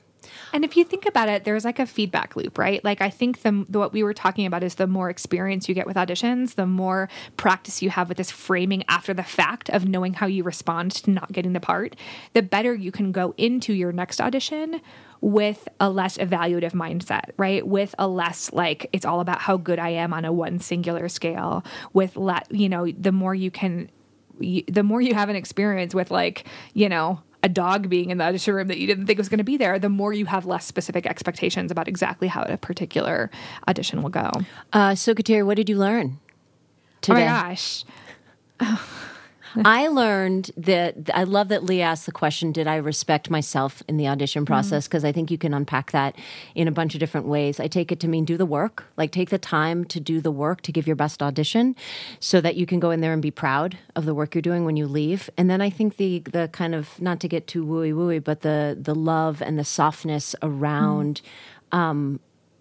And 0.55 0.65
if 0.65 0.79
you 0.79 0.85
think 0.85 1.05
about 1.05 1.29
it, 1.29 1.45
there's 1.45 1.67
like 1.67 1.79
a 1.79 1.85
feedback 1.85 2.37
loop, 2.37 2.57
right? 2.57 2.83
Like 2.83 3.03
I 3.03 3.11
think 3.11 3.43
the, 3.43 3.67
the 3.69 3.79
what 3.79 3.93
we 3.93 4.03
were 4.03 4.15
talking 4.15 4.47
about 4.47 4.63
is 4.63 4.77
the 4.77 4.87
more 4.87 5.11
experience 5.11 5.69
you 5.69 5.75
get 5.75 5.87
with 5.87 5.97
auditions, 5.97 6.55
the 6.55 6.65
more 6.65 7.11
practice 7.37 7.83
you 7.83 7.91
have 7.91 8.09
with 8.09 8.17
this 8.17 8.31
framing 8.31 8.83
after 8.89 9.13
the 9.13 9.23
fact 9.23 9.69
of 9.69 9.87
knowing 9.87 10.15
how 10.15 10.27
you 10.27 10.43
respond 10.43 10.93
to 10.93 11.11
not 11.11 11.31
getting 11.31 11.53
the 11.53 11.61
part, 11.61 11.97
the 12.33 12.43
better 12.43 12.75
you 12.75 12.91
can 12.91 13.13
go 13.13 13.35
into 13.37 13.75
your 13.75 13.93
next 13.93 14.23
audition 14.23 14.81
with 15.21 15.68
a 15.79 15.91
less 15.91 16.16
evaluative 16.18 16.73
mindset, 16.73 17.31
right? 17.37 17.66
With 17.66 17.95
a 17.99 18.09
less 18.09 18.53
like 18.53 18.89
it's 18.93 19.05
all 19.05 19.21
about 19.21 19.41
how 19.41 19.57
good 19.57 19.79
I 19.79 19.91
am 19.91 20.12
on 20.12 20.25
a 20.25 20.33
one 20.33 20.59
singular 20.59 21.09
scale. 21.09 21.64
With 21.93 22.16
let 22.16 22.51
you 22.51 22.68
know, 22.68 22.91
the 22.91 23.12
more 23.12 23.35
you 23.35 23.51
can 23.51 23.91
you, 24.39 24.62
the 24.68 24.83
more 24.83 25.01
you 25.01 25.14
have 25.14 25.29
an 25.29 25.37
experience 25.37 25.95
with 25.95 26.11
like 26.11 26.45
you 26.75 26.89
know 26.89 27.21
a 27.43 27.49
dog 27.49 27.89
being 27.89 28.11
in 28.11 28.18
the 28.18 28.25
audition 28.25 28.55
room 28.55 28.68
that 28.68 28.79
you 28.79 28.87
didn't 28.87 29.07
think 29.07 29.16
was 29.18 29.29
going 29.31 29.39
to 29.39 29.45
be 29.45 29.57
there, 29.57 29.79
the 29.79 29.89
more 29.89 30.12
you 30.12 30.27
have 30.27 30.45
less 30.45 30.66
specific 30.66 31.07
expectations 31.07 31.71
about 31.71 31.89
exactly 31.89 32.29
how 32.29 32.43
a 32.43 32.57
particular 32.59 33.31
audition 33.66 34.03
will 34.03 34.11
go. 34.11 34.31
Uh, 34.75 34.95
so, 34.95 35.14
Kateri, 35.14 35.45
what 35.45 35.57
did 35.57 35.68
you 35.68 35.79
learn 35.79 36.18
Oh 36.21 36.97
today? 37.01 37.21
my 37.27 37.27
gosh. 37.27 37.85
I 39.65 39.89
learned 39.89 40.51
that 40.57 41.11
I 41.13 41.25
love 41.25 41.49
that 41.49 41.65
Lee 41.65 41.81
asked 41.81 42.07
the 42.07 42.13
question 42.13 42.53
Did 42.53 42.67
I 42.67 42.77
respect 42.77 43.31
myself 43.31 43.83
in 43.89 43.97
the 43.97 44.09
audition 44.09 44.45
process? 44.45 44.87
Because 44.87 45.05
I 45.05 45.13
think 45.13 45.31
you 45.31 45.39
can 45.39 45.55
unpack 45.55 45.91
that 45.93 46.17
in 46.55 46.69
a 46.69 46.73
bunch 46.73 46.95
of 46.95 47.01
different 47.01 47.27
ways. 47.27 47.59
I 47.59 47.67
take 47.67 47.91
it 47.91 48.01
to 48.01 48.09
mean 48.09 48.25
do 48.25 48.37
the 48.37 48.47
work, 48.47 48.85
like 48.97 49.11
take 49.11 49.31
the 49.31 49.39
time 49.39 49.85
to 49.87 50.01
do 50.01 50.21
the 50.21 50.31
work 50.31 50.61
to 50.63 50.73
give 50.73 50.87
your 50.87 50.97
best 50.97 51.23
audition 51.23 51.75
so 52.21 52.41
that 52.41 52.57
you 52.57 52.67
can 52.67 52.81
go 52.81 52.91
in 52.91 53.01
there 53.01 53.13
and 53.13 53.23
be 53.23 53.31
proud 53.31 53.79
of 53.97 54.05
the 54.05 54.15
work 54.15 54.35
you're 54.35 54.43
doing 54.43 54.65
when 54.65 54.77
you 54.77 54.87
leave. 54.87 55.29
And 55.37 55.51
then 55.51 55.61
I 55.61 55.71
think 55.71 55.97
the, 55.97 56.21
the 56.21 56.49
kind 56.53 56.75
of, 56.75 57.01
not 57.01 57.21
to 57.21 57.29
get 57.29 57.47
too 57.47 57.65
wooey 57.65 57.93
wooey, 57.93 58.23
but 58.23 58.41
the, 58.41 58.77
the 58.81 58.95
love 58.95 59.43
and 59.43 59.59
the 59.59 59.65
softness 59.65 60.35
around, 60.43 61.21
um, 61.73 62.21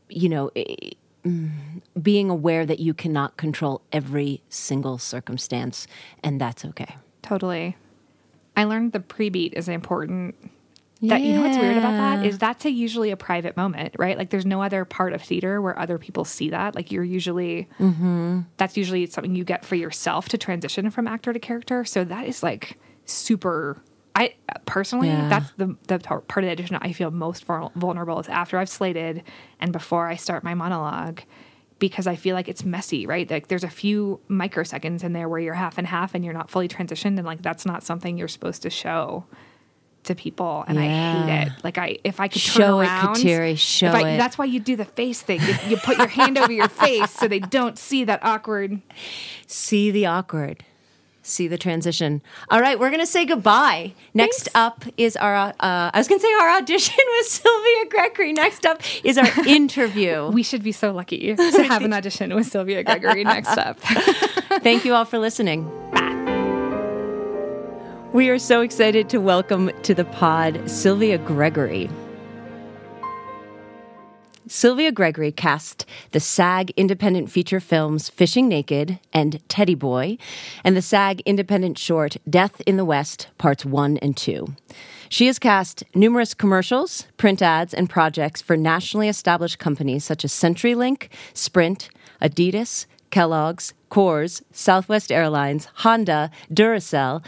you 0.10 0.30
know, 0.30 0.52
eh, 0.56 0.92
being 2.02 2.30
aware 2.30 2.66
that 2.66 2.80
you 2.80 2.94
cannot 2.94 3.38
control 3.38 3.82
every 3.92 4.42
single 4.50 4.98
circumstance, 4.98 5.88
and 6.24 6.40
that's 6.40 6.64
okay. 6.66 6.96
Totally. 7.22 7.76
I 8.56 8.66
learned 8.66 8.94
the 8.94 9.00
pre-beat 9.00 9.54
is 9.54 9.68
important. 9.70 10.36
That 11.02 11.22
you 11.22 11.34
know 11.34 11.44
what's 11.44 11.58
weird 11.58 11.78
about 11.78 11.94
that 11.94 12.26
is 12.26 12.38
that's 12.38 12.66
a 12.66 12.70
usually 12.70 13.12
a 13.12 13.16
private 13.16 13.56
moment, 13.56 13.96
right? 13.98 14.18
Like 14.18 14.32
there's 14.32 14.46
no 14.46 14.62
other 14.62 14.84
part 14.84 15.14
of 15.14 15.22
theater 15.22 15.62
where 15.62 15.80
other 15.80 15.98
people 15.98 16.26
see 16.26 16.50
that. 16.50 16.76
Like 16.76 16.92
you're 16.92 17.06
usually 17.06 17.70
mm-hmm. 17.80 18.42
that's 18.58 18.76
usually 18.76 19.06
something 19.06 19.34
you 19.34 19.46
get 19.46 19.64
for 19.64 19.76
yourself 19.76 20.28
to 20.30 20.38
transition 20.38 20.90
from 20.90 21.08
actor 21.08 21.32
to 21.32 21.40
character. 21.40 21.86
So 21.86 22.04
that 22.04 22.28
is 22.28 22.44
like 22.44 22.78
super. 23.06 23.82
I 24.16 24.34
personally, 24.66 25.08
Yeah. 25.10 25.30
that's 25.30 25.52
the 25.54 25.76
the 25.88 26.00
part 26.00 26.38
of 26.38 26.44
the 26.44 26.52
audition 26.52 26.76
I 26.82 26.92
feel 26.94 27.12
most 27.12 27.46
vulnerable 27.46 28.20
is 28.20 28.28
after 28.28 28.58
I've 28.58 28.70
slated 28.70 29.24
and 29.60 29.72
before 29.72 30.08
I 30.08 30.16
start 30.16 30.44
my 30.44 30.54
monologue, 30.56 31.22
because 31.78 32.08
I 32.08 32.16
feel 32.16 32.36
like 32.36 32.50
it's 32.50 32.66
messy, 32.66 33.06
right? 33.06 33.30
Like 33.30 33.48
there's 33.48 33.64
a 33.64 33.70
few 33.70 34.20
microseconds 34.30 35.04
in 35.04 35.14
there 35.14 35.30
where 35.30 35.40
you're 35.40 35.54
half 35.54 35.78
and 35.78 35.88
half 35.88 36.16
and 36.16 36.26
you're 36.26 36.34
not 36.34 36.50
fully 36.52 36.68
transitioned, 36.68 37.18
and 37.18 37.24
like 37.26 37.42
that's 37.42 37.66
not 37.66 37.84
something 37.84 38.18
you're 38.18 38.28
supposed 38.28 38.62
to 38.64 38.70
show 38.70 39.26
to 40.04 40.16
people, 40.16 40.64
and 40.68 40.80
I 40.80 40.84
hate 40.88 41.42
it. 41.48 41.64
Like 41.64 41.78
I, 41.78 41.98
if 42.06 42.20
I 42.20 42.30
could 42.30 42.42
turn 42.42 42.62
Show 42.64 42.80
it, 42.80 42.88
Kateri, 42.88 43.58
show 43.58 43.88
I- 43.90 44.10
it. 44.12 44.18
That's 44.18 44.38
why 44.38 44.46
you 44.46 44.60
do 44.60 44.76
the 44.76 44.86
face 44.86 45.22
thing. 45.22 45.40
You, 45.42 45.56
you 45.70 45.78
put 45.78 45.98
your 45.98 46.08
hand 46.08 46.38
over 46.38 46.52
your 46.52 46.70
face 46.70 47.12
so 47.12 47.28
they 47.28 47.40
don't 47.40 47.78
see 47.78 48.06
that 48.06 48.24
awkward. 48.24 48.82
See 49.46 49.92
the 49.92 50.06
awkward. 50.08 50.64
See 51.22 51.48
the 51.48 51.58
transition. 51.58 52.22
All 52.50 52.62
right, 52.62 52.80
we're 52.80 52.90
going 52.90 53.02
to 53.02 53.06
say 53.06 53.26
goodbye. 53.26 53.94
Next 54.14 54.48
up 54.56 54.86
is 54.98 55.16
our, 55.18 55.36
uh, 55.36 55.54
I 55.60 55.92
was 55.96 56.08
going 56.08 56.20
to 56.20 56.26
say 56.26 56.34
our 56.34 56.58
audition 56.58 56.96
with 57.18 57.26
Sylvia 57.28 57.86
Gregory. 57.90 58.34
Next 58.34 58.66
up 58.66 58.82
is 59.04 59.18
our 59.18 59.28
interview. 59.48 60.30
We 60.32 60.44
should 60.44 60.64
be 60.64 60.72
so 60.72 60.92
lucky 60.92 61.36
to 61.36 61.64
have 61.64 61.84
an 61.84 61.94
audition 62.00 62.34
with 62.34 62.48
Sylvia 62.48 62.84
Gregory 62.84 63.24
next 63.24 63.58
up. 63.58 63.80
Thank 63.80 64.86
you 64.86 64.94
all 64.94 65.06
for 65.06 65.20
listening. 65.20 65.70
We 68.12 68.30
are 68.30 68.40
so 68.40 68.62
excited 68.62 69.10
to 69.10 69.20
welcome 69.20 69.70
to 69.84 69.94
the 69.94 70.06
pod 70.06 70.70
Sylvia 70.70 71.18
Gregory. 71.20 71.90
Sylvia 74.52 74.92
Gregory 74.92 75.32
cast 75.32 75.86
the 76.10 76.20
SAG 76.20 76.72
independent 76.72 77.30
feature 77.30 77.60
films 77.60 78.10
Fishing 78.10 78.48
Naked 78.48 78.98
and 79.14 79.48
Teddy 79.48 79.76
Boy, 79.76 80.18
and 80.64 80.76
the 80.76 80.82
SAG 80.82 81.22
independent 81.22 81.78
short 81.78 82.18
Death 82.28 82.60
in 82.62 82.76
the 82.76 82.84
West, 82.84 83.28
Parts 83.38 83.64
1 83.64 83.98
and 83.98 84.18
2. 84.18 84.48
She 85.08 85.28
has 85.28 85.38
cast 85.38 85.84
numerous 85.94 86.34
commercials, 86.34 87.06
print 87.18 87.44
ads, 87.44 87.76
and 87.76 87.88
projects 87.88 88.42
for 88.42 88.58
nationally 88.58 89.08
established 89.08 89.60
companies 89.60 90.04
such 90.04 90.26
as 90.26 90.32
CenturyLink, 90.32 91.10
Sprint, 91.36 91.90
Adidas, 92.20 92.88
Kellogg's, 93.12 93.76
Coors, 93.92 94.42
Southwest 94.52 95.12
Airlines, 95.12 95.68
Honda, 95.76 96.32
Duracell, 96.52 97.24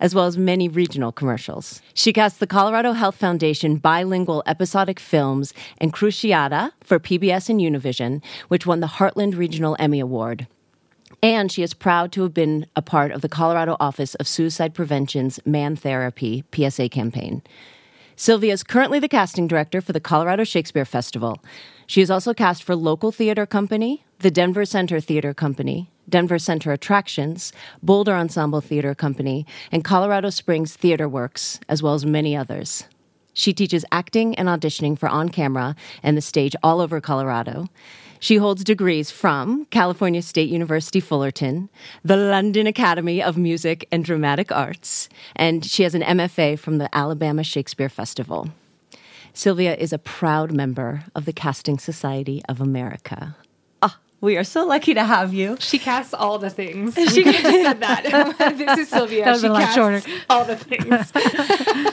as 0.00 0.14
well 0.14 0.26
as 0.26 0.36
many 0.36 0.68
regional 0.68 1.12
commercials. 1.12 1.80
She 1.94 2.12
cast 2.12 2.40
the 2.40 2.46
Colorado 2.46 2.92
Health 2.92 3.16
Foundation 3.16 3.76
bilingual 3.76 4.42
episodic 4.46 4.98
films 4.98 5.54
and 5.78 5.92
Cruciata 5.92 6.72
for 6.82 6.98
PBS 6.98 7.48
and 7.48 7.60
Univision, 7.60 8.22
which 8.48 8.66
won 8.66 8.80
the 8.80 8.86
Heartland 8.86 9.36
Regional 9.36 9.76
Emmy 9.78 10.00
Award. 10.00 10.46
And 11.22 11.52
she 11.52 11.62
is 11.62 11.74
proud 11.74 12.12
to 12.12 12.22
have 12.22 12.32
been 12.32 12.66
a 12.74 12.82
part 12.82 13.12
of 13.12 13.20
the 13.20 13.28
Colorado 13.28 13.76
Office 13.78 14.14
of 14.14 14.26
Suicide 14.26 14.74
Prevention's 14.74 15.38
Man 15.44 15.76
Therapy 15.76 16.44
PSA 16.54 16.88
campaign. 16.88 17.42
Sylvia 18.16 18.52
is 18.52 18.62
currently 18.62 18.98
the 18.98 19.08
casting 19.08 19.46
director 19.46 19.80
for 19.80 19.92
the 19.92 20.00
Colorado 20.00 20.44
Shakespeare 20.44 20.84
Festival. 20.84 21.42
She 21.86 22.00
is 22.00 22.10
also 22.10 22.32
cast 22.32 22.62
for 22.62 22.76
Local 22.76 23.12
Theater 23.12 23.46
Company, 23.46 24.04
the 24.20 24.30
Denver 24.30 24.66
Center 24.66 25.00
Theater 25.00 25.32
Company, 25.32 25.90
Denver 26.06 26.38
Center 26.38 26.72
Attractions, 26.72 27.54
Boulder 27.82 28.12
Ensemble 28.12 28.60
Theater 28.60 28.94
Company, 28.94 29.46
and 29.72 29.82
Colorado 29.82 30.28
Springs 30.28 30.76
Theater 30.76 31.08
Works, 31.08 31.58
as 31.70 31.82
well 31.82 31.94
as 31.94 32.04
many 32.04 32.36
others. 32.36 32.84
She 33.32 33.54
teaches 33.54 33.86
acting 33.90 34.34
and 34.34 34.46
auditioning 34.46 34.98
for 34.98 35.08
on 35.08 35.30
camera 35.30 35.74
and 36.02 36.18
the 36.18 36.20
stage 36.20 36.54
all 36.62 36.82
over 36.82 37.00
Colorado. 37.00 37.68
She 38.18 38.36
holds 38.36 38.62
degrees 38.62 39.10
from 39.10 39.64
California 39.70 40.20
State 40.20 40.50
University 40.50 41.00
Fullerton, 41.00 41.70
the 42.04 42.18
London 42.18 42.66
Academy 42.66 43.22
of 43.22 43.38
Music 43.38 43.88
and 43.90 44.04
Dramatic 44.04 44.52
Arts, 44.52 45.08
and 45.34 45.64
she 45.64 45.84
has 45.84 45.94
an 45.94 46.02
MFA 46.02 46.58
from 46.58 46.76
the 46.76 46.94
Alabama 46.94 47.42
Shakespeare 47.42 47.88
Festival. 47.88 48.50
Sylvia 49.32 49.74
is 49.76 49.94
a 49.94 49.98
proud 49.98 50.52
member 50.52 51.04
of 51.14 51.24
the 51.24 51.32
Casting 51.32 51.78
Society 51.78 52.42
of 52.46 52.60
America. 52.60 53.36
Ah, 54.22 54.26
we 54.26 54.36
are 54.36 54.44
so 54.44 54.66
lucky 54.66 54.94
to 54.94 55.04
have 55.04 55.32
you. 55.34 55.56
She 55.60 55.78
casts 55.78 56.12
all 56.14 56.38
the 56.38 56.50
things. 56.50 56.94
She 57.10 57.24
could 57.24 57.34
have 57.34 57.42
just 57.52 57.62
said 57.64 57.80
that. 57.86 58.54
this 58.58 58.78
is 58.78 58.88
Sylvia. 58.88 59.24
That 59.24 59.30
would've 59.36 59.40
she 59.40 59.46
a 59.46 59.52
lot 59.52 59.60
casts 59.62 59.74
shorter. 59.74 60.02
all 60.28 60.44
the 60.44 60.56
things. 60.56 61.12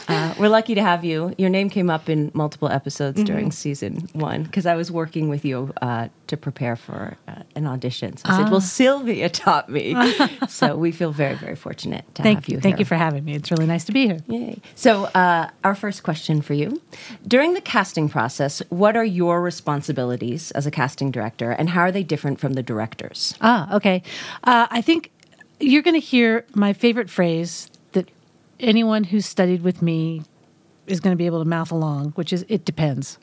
Uh, 0.07 0.33
we're 0.39 0.49
lucky 0.49 0.75
to 0.75 0.81
have 0.81 1.03
you. 1.05 1.33
Your 1.37 1.49
name 1.49 1.69
came 1.69 1.89
up 1.89 2.09
in 2.09 2.31
multiple 2.33 2.69
episodes 2.69 3.23
during 3.23 3.51
season 3.51 4.07
one 4.13 4.43
because 4.43 4.65
I 4.65 4.75
was 4.75 4.91
working 4.91 5.29
with 5.29 5.45
you 5.45 5.73
uh, 5.81 6.09
to 6.27 6.37
prepare 6.37 6.75
for 6.75 7.17
uh, 7.27 7.43
an 7.55 7.65
audition. 7.65 8.17
So 8.17 8.23
I 8.29 8.37
said, 8.43 8.51
"Well, 8.51 8.61
Sylvia 8.61 9.29
taught 9.29 9.69
me," 9.69 9.95
so 10.47 10.75
we 10.75 10.91
feel 10.91 11.11
very, 11.11 11.35
very 11.35 11.55
fortunate 11.55 12.03
to 12.15 12.23
Thank 12.23 12.39
have 12.39 12.49
you. 12.49 12.55
you. 12.57 12.61
Thank 12.61 12.75
here. 12.75 12.79
you 12.81 12.85
for 12.85 12.95
having 12.95 13.23
me. 13.25 13.35
It's 13.35 13.49
really 13.51 13.65
nice 13.67 13.85
to 13.85 13.91
be 13.93 14.05
here. 14.07 14.19
Yay. 14.27 14.59
So, 14.75 15.05
uh, 15.05 15.49
our 15.63 15.75
first 15.75 16.03
question 16.03 16.41
for 16.41 16.53
you. 16.53 16.81
During 17.27 17.53
the 17.53 17.61
casting 17.61 18.09
process, 18.09 18.61
what 18.69 18.95
are 18.97 19.05
your 19.05 19.41
responsibilities 19.41 20.51
as 20.51 20.65
a 20.67 20.71
casting 20.71 21.09
director, 21.11 21.51
and 21.51 21.69
how 21.69 21.81
are 21.81 21.91
they 21.91 22.03
different 22.03 22.16
from 22.17 22.53
the 22.53 22.63
directors? 22.63 23.35
Ah, 23.41 23.75
okay. 23.75 24.03
Uh, 24.43 24.67
I 24.69 24.81
think 24.81 25.11
you're 25.59 25.81
going 25.83 25.93
to 25.99 26.05
hear 26.05 26.45
my 26.53 26.73
favorite 26.73 27.09
phrase 27.09 27.69
that 27.93 28.09
anyone 28.59 29.03
who's 29.05 29.25
studied 29.25 29.61
with 29.63 29.81
me 29.81 30.21
is 30.87 30.99
going 30.99 31.13
to 31.13 31.17
be 31.17 31.25
able 31.25 31.43
to 31.43 31.49
mouth 31.49 31.71
along, 31.71 32.11
which 32.11 32.31
is 32.33 32.45
"it 32.49 32.65
depends." 32.65 33.17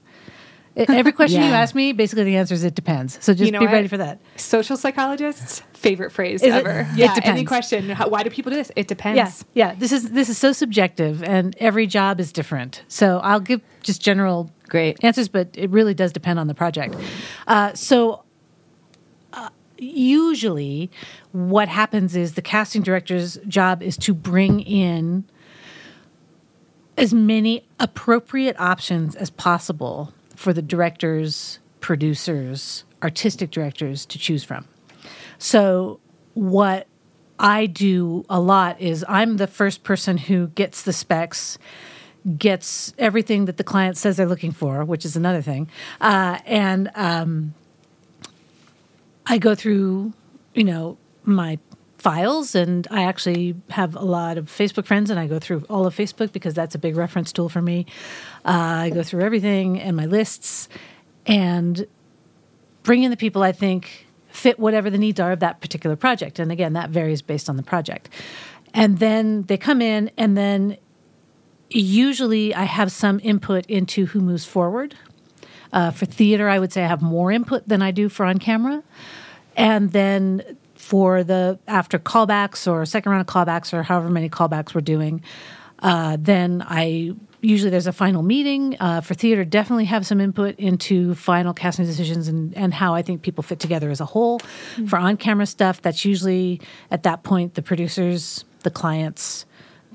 Every 0.76 1.12
question 1.20 1.40
you 1.42 1.50
ask 1.52 1.72
me, 1.76 1.92
basically 1.92 2.24
the 2.24 2.36
answer 2.36 2.52
is 2.54 2.64
"it 2.64 2.74
depends." 2.74 3.18
So 3.24 3.32
just 3.32 3.46
You 3.46 3.52
know 3.52 3.60
be 3.60 3.66
what? 3.66 3.72
ready 3.74 3.88
for 3.88 3.96
that. 3.98 4.18
Social 4.36 4.76
psychologists' 4.76 5.62
favorite 5.72 6.10
phrase 6.10 6.42
Is 6.42 6.52
ever. 6.52 6.80
It 6.80 6.96
Yeah. 6.98 7.06
Any 7.12 7.14
depends. 7.20 7.48
question? 7.48 7.88
how- 7.90 8.08
Why 8.08 8.22
do 8.24 8.30
people 8.30 8.50
do 8.50 8.56
this? 8.56 8.72
It 8.74 8.88
depends. 8.88 9.44
Yeah, 9.54 9.68
yeah. 9.68 9.74
This 9.78 9.92
is 9.92 10.10
this 10.10 10.28
is 10.28 10.36
so 10.36 10.52
subjective, 10.52 11.22
and 11.22 11.54
every 11.60 11.86
job 11.86 12.18
is 12.18 12.32
different. 12.32 12.82
So 12.88 13.20
I'll 13.22 13.38
give 13.40 13.60
just 13.82 14.02
general 14.02 14.50
Great. 14.68 14.98
answers, 15.04 15.28
but 15.28 15.48
it 15.54 15.70
really 15.70 15.94
does 15.94 16.12
depend 16.12 16.38
on 16.40 16.48
the 16.48 16.54
project. 16.54 16.96
Uh, 17.46 17.72
so 17.74 18.23
usually, 19.78 20.90
what 21.32 21.68
happens 21.68 22.16
is 22.16 22.34
the 22.34 22.42
casting 22.42 22.82
director's 22.82 23.36
job 23.48 23.82
is 23.82 23.96
to 23.98 24.14
bring 24.14 24.60
in 24.60 25.24
as 26.96 27.12
many 27.12 27.66
appropriate 27.80 28.58
options 28.60 29.16
as 29.16 29.30
possible 29.30 30.12
for 30.36 30.52
the 30.52 30.62
directors, 30.62 31.58
producers, 31.80 32.84
artistic 33.02 33.50
directors 33.50 34.06
to 34.06 34.18
choose 34.18 34.44
from. 34.44 34.66
So, 35.38 36.00
what 36.34 36.86
I 37.38 37.66
do 37.66 38.24
a 38.28 38.40
lot 38.40 38.80
is 38.80 39.04
I'm 39.08 39.36
the 39.36 39.46
first 39.46 39.82
person 39.82 40.16
who 40.16 40.48
gets 40.48 40.82
the 40.82 40.92
specs, 40.92 41.58
gets 42.38 42.94
everything 42.98 43.46
that 43.46 43.56
the 43.56 43.64
client 43.64 43.96
says 43.96 44.16
they're 44.16 44.26
looking 44.26 44.52
for, 44.52 44.84
which 44.84 45.04
is 45.04 45.16
another 45.16 45.42
thing, 45.42 45.68
uh, 46.00 46.38
and 46.46 46.90
um, 46.94 47.54
I 49.26 49.38
go 49.38 49.54
through, 49.54 50.12
you 50.54 50.64
know, 50.64 50.98
my 51.24 51.58
files 51.98 52.54
and 52.54 52.86
I 52.90 53.04
actually 53.04 53.54
have 53.70 53.96
a 53.96 54.04
lot 54.04 54.36
of 54.36 54.46
Facebook 54.46 54.84
friends 54.84 55.08
and 55.08 55.18
I 55.18 55.26
go 55.26 55.38
through 55.38 55.64
all 55.70 55.86
of 55.86 55.96
Facebook 55.96 56.32
because 56.32 56.52
that's 56.52 56.74
a 56.74 56.78
big 56.78 56.96
reference 56.96 57.32
tool 57.32 57.48
for 57.48 57.62
me. 57.62 57.86
Uh, 58.44 58.50
I 58.84 58.90
go 58.90 59.02
through 59.02 59.22
everything 59.22 59.80
and 59.80 59.96
my 59.96 60.04
lists 60.04 60.68
and 61.24 61.86
bring 62.82 63.02
in 63.04 63.10
the 63.10 63.16
people 63.16 63.42
I 63.42 63.52
think 63.52 64.06
fit 64.28 64.58
whatever 64.58 64.90
the 64.90 64.98
needs 64.98 65.18
are 65.18 65.32
of 65.32 65.40
that 65.40 65.62
particular 65.62 65.96
project. 65.96 66.38
And 66.38 66.52
again, 66.52 66.74
that 66.74 66.90
varies 66.90 67.22
based 67.22 67.48
on 67.48 67.56
the 67.56 67.62
project. 67.62 68.10
And 68.74 68.98
then 68.98 69.44
they 69.44 69.56
come 69.56 69.80
in 69.80 70.10
and 70.18 70.36
then 70.36 70.76
usually 71.70 72.54
I 72.54 72.64
have 72.64 72.92
some 72.92 73.18
input 73.22 73.64
into 73.66 74.06
who 74.06 74.20
moves 74.20 74.44
forward. 74.44 74.94
Uh, 75.74 75.90
for 75.90 76.06
theater, 76.06 76.48
I 76.48 76.60
would 76.60 76.72
say 76.72 76.84
I 76.84 76.86
have 76.86 77.02
more 77.02 77.32
input 77.32 77.68
than 77.68 77.82
I 77.82 77.90
do 77.90 78.08
for 78.08 78.24
on 78.24 78.38
camera. 78.38 78.82
And 79.56 79.90
then 79.90 80.56
for 80.76 81.24
the 81.24 81.58
after 81.66 81.98
callbacks 81.98 82.70
or 82.70 82.86
second 82.86 83.10
round 83.10 83.20
of 83.20 83.26
callbacks 83.26 83.74
or 83.74 83.82
however 83.82 84.08
many 84.08 84.30
callbacks 84.30 84.72
we're 84.72 84.82
doing, 84.82 85.22
uh, 85.80 86.16
then 86.20 86.64
I 86.66 87.14
usually 87.40 87.70
there's 87.70 87.88
a 87.88 87.92
final 87.92 88.22
meeting. 88.22 88.76
Uh, 88.78 89.00
for 89.00 89.14
theater, 89.14 89.44
definitely 89.44 89.86
have 89.86 90.06
some 90.06 90.20
input 90.20 90.56
into 90.60 91.16
final 91.16 91.52
casting 91.52 91.84
decisions 91.86 92.28
and, 92.28 92.56
and 92.56 92.72
how 92.72 92.94
I 92.94 93.02
think 93.02 93.22
people 93.22 93.42
fit 93.42 93.58
together 93.58 93.90
as 93.90 94.00
a 94.00 94.06
whole. 94.06 94.38
For 94.86 94.96
on 94.96 95.16
camera 95.16 95.46
stuff, 95.46 95.82
that's 95.82 96.04
usually 96.04 96.60
at 96.92 97.02
that 97.02 97.24
point 97.24 97.54
the 97.54 97.62
producers, 97.62 98.44
the 98.62 98.70
clients, 98.70 99.44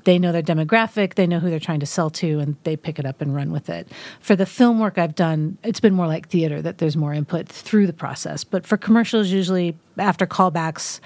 they 0.04 0.18
know 0.18 0.32
their 0.32 0.42
demographic, 0.42 1.14
they 1.14 1.26
know 1.26 1.38
who 1.38 1.50
they're 1.50 1.60
trying 1.60 1.80
to 1.80 1.86
sell 1.86 2.10
to, 2.10 2.38
and 2.38 2.56
they 2.64 2.76
pick 2.76 2.98
it 2.98 3.06
up 3.06 3.20
and 3.20 3.34
run 3.34 3.52
with 3.52 3.68
it. 3.68 3.88
For 4.20 4.36
the 4.36 4.46
film 4.46 4.78
work 4.78 4.98
I've 4.98 5.14
done, 5.14 5.58
it's 5.62 5.80
been 5.80 5.94
more 5.94 6.06
like 6.06 6.28
theater 6.28 6.62
that 6.62 6.78
there's 6.78 6.96
more 6.96 7.12
input 7.12 7.48
through 7.48 7.86
the 7.86 7.92
process. 7.92 8.44
But 8.44 8.66
for 8.66 8.76
commercials, 8.76 9.28
usually 9.28 9.76
after 9.98 10.26
callbacks, 10.26 11.00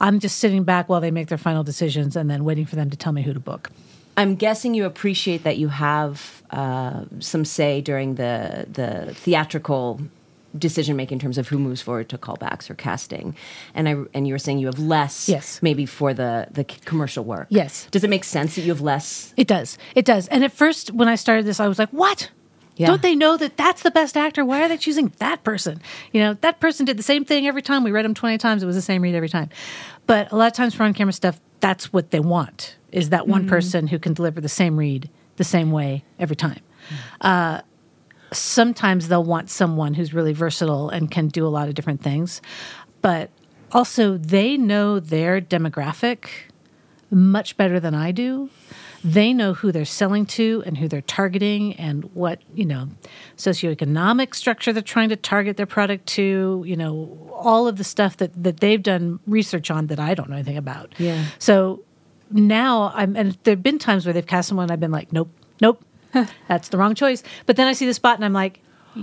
I'm 0.00 0.20
just 0.20 0.38
sitting 0.38 0.64
back 0.64 0.88
while 0.88 1.00
they 1.00 1.10
make 1.10 1.28
their 1.28 1.38
final 1.38 1.62
decisions 1.62 2.16
and 2.16 2.30
then 2.30 2.44
waiting 2.44 2.66
for 2.66 2.76
them 2.76 2.90
to 2.90 2.96
tell 2.96 3.12
me 3.12 3.22
who 3.22 3.32
to 3.32 3.40
book. 3.40 3.70
I'm 4.16 4.36
guessing 4.36 4.74
you 4.74 4.84
appreciate 4.84 5.42
that 5.44 5.58
you 5.58 5.68
have 5.68 6.42
uh, 6.50 7.04
some 7.18 7.44
say 7.44 7.80
during 7.80 8.14
the 8.14 8.66
the 8.70 9.14
theatrical 9.14 10.00
decision 10.58 10.96
making 10.96 11.16
in 11.16 11.20
terms 11.20 11.38
of 11.38 11.48
who 11.48 11.58
moves 11.58 11.82
forward 11.82 12.08
to 12.10 12.18
callbacks 12.18 12.70
or 12.70 12.74
casting, 12.74 13.36
and 13.74 13.88
I 13.88 13.96
and 14.14 14.26
you 14.26 14.34
were 14.34 14.38
saying 14.38 14.58
you 14.58 14.66
have 14.66 14.78
less, 14.78 15.28
Yes. 15.28 15.60
maybe 15.62 15.86
for 15.86 16.14
the 16.14 16.46
the 16.50 16.64
commercial 16.64 17.24
work. 17.24 17.46
Yes. 17.50 17.86
Does 17.90 18.04
it 18.04 18.10
make 18.10 18.24
sense 18.24 18.54
that 18.56 18.62
you 18.62 18.70
have 18.70 18.80
less? 18.80 19.32
It 19.36 19.46
does. 19.46 19.78
It 19.94 20.04
does. 20.04 20.28
And 20.28 20.44
at 20.44 20.52
first, 20.52 20.92
when 20.92 21.08
I 21.08 21.14
started 21.16 21.44
this, 21.46 21.60
I 21.60 21.68
was 21.68 21.78
like, 21.78 21.90
what? 21.90 22.30
Yeah. 22.76 22.88
Don't 22.88 23.02
they 23.02 23.14
know 23.14 23.36
that 23.36 23.56
that's 23.56 23.82
the 23.82 23.90
best 23.92 24.16
actor? 24.16 24.44
Why 24.44 24.64
are 24.64 24.68
they 24.68 24.76
choosing 24.76 25.12
that 25.18 25.44
person? 25.44 25.80
You 26.12 26.20
know, 26.20 26.34
that 26.40 26.58
person 26.58 26.84
did 26.84 26.96
the 26.96 27.04
same 27.04 27.24
thing 27.24 27.46
every 27.46 27.62
time. 27.62 27.84
We 27.84 27.92
read 27.92 28.04
them 28.04 28.14
20 28.14 28.36
times. 28.38 28.64
It 28.64 28.66
was 28.66 28.74
the 28.74 28.82
same 28.82 29.00
read 29.02 29.14
every 29.14 29.28
time. 29.28 29.48
But 30.08 30.32
a 30.32 30.36
lot 30.36 30.48
of 30.48 30.54
times 30.54 30.74
for 30.74 30.82
on 30.82 30.92
camera 30.92 31.12
stuff, 31.12 31.40
that's 31.60 31.92
what 31.92 32.10
they 32.10 32.18
want 32.18 32.76
is 32.90 33.10
that 33.10 33.28
one 33.28 33.46
person 33.48 33.86
who 33.86 33.98
can 34.00 34.12
deliver 34.12 34.40
the 34.40 34.48
same 34.48 34.76
read 34.76 35.08
the 35.36 35.44
same 35.44 35.70
way 35.70 36.02
every 36.18 36.34
time. 36.36 36.60
Uh, 37.20 37.60
sometimes 38.34 39.08
they'll 39.08 39.24
want 39.24 39.50
someone 39.50 39.94
who's 39.94 40.14
really 40.14 40.32
versatile 40.32 40.88
and 40.88 41.10
can 41.10 41.28
do 41.28 41.46
a 41.46 41.48
lot 41.48 41.68
of 41.68 41.74
different 41.74 42.02
things. 42.02 42.40
But 43.02 43.30
also, 43.72 44.16
they 44.16 44.56
know 44.56 45.00
their 45.00 45.40
demographic 45.40 46.28
much 47.10 47.56
better 47.56 47.80
than 47.80 47.94
I 47.94 48.12
do. 48.12 48.50
They 49.02 49.34
know 49.34 49.52
who 49.52 49.70
they're 49.70 49.84
selling 49.84 50.24
to 50.26 50.62
and 50.64 50.78
who 50.78 50.88
they're 50.88 51.02
targeting 51.02 51.74
and 51.74 52.04
what, 52.14 52.40
you 52.54 52.64
know, 52.64 52.88
socioeconomic 53.36 54.34
structure 54.34 54.72
they're 54.72 54.82
trying 54.82 55.10
to 55.10 55.16
target 55.16 55.58
their 55.58 55.66
product 55.66 56.06
to, 56.06 56.64
you 56.66 56.76
know, 56.76 57.30
all 57.34 57.68
of 57.68 57.76
the 57.76 57.84
stuff 57.84 58.16
that, 58.16 58.42
that 58.42 58.60
they've 58.60 58.82
done 58.82 59.20
research 59.26 59.70
on 59.70 59.88
that 59.88 60.00
I 60.00 60.14
don't 60.14 60.30
know 60.30 60.36
anything 60.36 60.56
about. 60.56 60.94
Yeah. 60.96 61.26
So 61.38 61.82
now 62.30 62.92
I'm, 62.94 63.14
and 63.14 63.36
there 63.42 63.52
have 63.52 63.62
been 63.62 63.78
times 63.78 64.06
where 64.06 64.14
they've 64.14 64.26
cast 64.26 64.48
someone 64.48 64.64
and 64.64 64.72
I've 64.72 64.80
been 64.80 64.92
like, 64.92 65.12
nope, 65.12 65.30
nope, 65.60 65.84
that's 66.48 66.68
the 66.68 66.78
wrong 66.78 66.94
choice. 66.94 67.22
But 67.46 67.56
then 67.56 67.66
I 67.66 67.72
see 67.72 67.86
the 67.86 67.94
spot 67.94 68.16
and 68.16 68.24
I'm 68.24 68.32
like, 68.32 68.60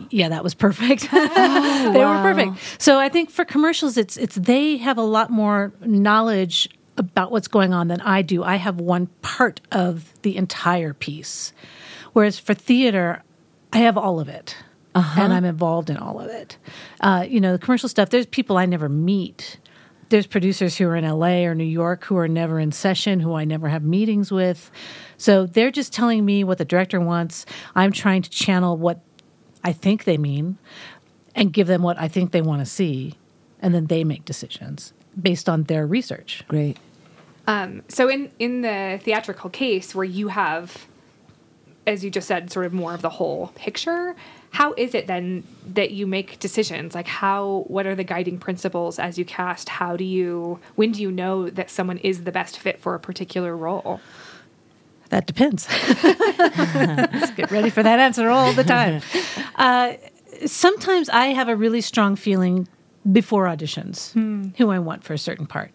yeah, 0.09 0.29
that 0.29 0.43
was 0.43 0.53
perfect. 0.53 1.11
they 1.11 1.17
were 1.17 2.21
perfect. 2.21 2.81
So 2.81 2.99
I 2.99 3.09
think 3.09 3.29
for 3.29 3.45
commercials, 3.45 3.97
it's 3.97 4.17
it's 4.17 4.35
they 4.35 4.77
have 4.77 4.97
a 4.97 5.03
lot 5.03 5.29
more 5.29 5.73
knowledge 5.81 6.69
about 6.97 7.31
what's 7.31 7.47
going 7.47 7.73
on 7.73 7.87
than 7.87 8.01
I 8.01 8.21
do. 8.21 8.43
I 8.43 8.55
have 8.55 8.79
one 8.79 9.07
part 9.21 9.59
of 9.71 10.13
the 10.21 10.37
entire 10.37 10.93
piece, 10.93 11.51
whereas 12.13 12.39
for 12.39 12.53
theater, 12.53 13.23
I 13.73 13.79
have 13.79 13.97
all 13.97 14.19
of 14.19 14.29
it, 14.29 14.55
and 14.95 15.33
I'm 15.33 15.45
involved 15.45 15.89
in 15.89 15.97
all 15.97 16.19
of 16.19 16.29
it. 16.29 16.57
Uh, 17.01 17.25
you 17.27 17.41
know, 17.41 17.51
the 17.51 17.59
commercial 17.59 17.89
stuff. 17.89 18.09
There's 18.09 18.25
people 18.25 18.57
I 18.57 18.65
never 18.65 18.87
meet. 18.87 19.57
There's 20.11 20.27
producers 20.27 20.77
who 20.77 20.87
are 20.87 20.95
in 20.97 21.05
LA 21.07 21.45
or 21.45 21.55
New 21.55 21.63
York 21.63 22.03
who 22.03 22.17
are 22.17 22.27
never 22.27 22.59
in 22.59 22.73
session, 22.73 23.21
who 23.21 23.33
I 23.33 23.45
never 23.45 23.69
have 23.69 23.81
meetings 23.81 24.29
with. 24.29 24.69
So 25.17 25.45
they're 25.45 25.71
just 25.71 25.93
telling 25.93 26.25
me 26.25 26.43
what 26.43 26.57
the 26.57 26.65
director 26.65 26.99
wants. 26.99 27.45
I'm 27.75 27.93
trying 27.93 28.21
to 28.23 28.29
channel 28.29 28.75
what 28.75 28.99
I 29.63 29.71
think 29.71 30.03
they 30.03 30.17
mean 30.17 30.57
and 31.33 31.53
give 31.53 31.67
them 31.67 31.81
what 31.81 31.97
I 31.97 32.09
think 32.09 32.31
they 32.31 32.41
want 32.41 32.59
to 32.59 32.65
see. 32.65 33.15
And 33.61 33.73
then 33.73 33.85
they 33.85 34.03
make 34.03 34.25
decisions 34.25 34.91
based 35.19 35.47
on 35.47 35.63
their 35.63 35.87
research. 35.87 36.43
Great. 36.49 36.77
Um, 37.47 37.83
so 37.87 38.09
in 38.09 38.31
in 38.37 38.61
the 38.61 38.99
theatrical 39.01 39.49
case 39.49 39.95
where 39.95 40.05
you 40.05 40.27
have, 40.27 40.87
as 41.87 42.03
you 42.03 42.11
just 42.11 42.27
said, 42.27 42.51
sort 42.51 42.65
of 42.65 42.73
more 42.73 42.93
of 42.93 43.01
the 43.01 43.09
whole 43.09 43.47
picture, 43.55 44.15
how 44.51 44.73
is 44.73 44.93
it 44.93 45.07
then 45.07 45.43
that 45.73 45.91
you 45.91 46.05
make 46.05 46.39
decisions? 46.39 46.93
Like 46.93 47.07
how 47.07 47.63
what 47.67 47.87
are 47.87 47.95
the 47.95 48.03
guiding 48.03 48.37
principles 48.37 48.99
as 48.99 49.17
you 49.17 49.25
cast? 49.25 49.69
How 49.69 49.95
do 49.95 50.03
you 50.03 50.59
when 50.75 50.91
do 50.91 51.01
you 51.01 51.11
know 51.11 51.49
that 51.49 51.69
someone 51.69 51.97
is 51.99 52.23
the 52.25 52.31
best 52.31 52.59
fit 52.59 52.79
for 52.79 52.93
a 52.93 52.99
particular 52.99 53.55
role? 53.55 54.01
That 55.09 55.25
depends. 55.25 55.67
Let's 56.03 57.31
get 57.31 57.51
ready 57.51 57.69
for 57.69 57.83
that 57.83 57.99
answer 57.99 58.29
all 58.29 58.53
the 58.53 58.63
time. 58.63 59.01
Uh, 59.55 59.93
sometimes 60.45 61.07
I 61.09 61.27
have 61.27 61.47
a 61.47 61.55
really 61.55 61.81
strong 61.81 62.15
feeling 62.15 62.67
before 63.11 63.45
auditions 63.45 64.11
who 64.57 64.71
I 64.71 64.79
want 64.79 65.03
for 65.03 65.13
a 65.13 65.17
certain 65.19 65.45
part, 65.45 65.71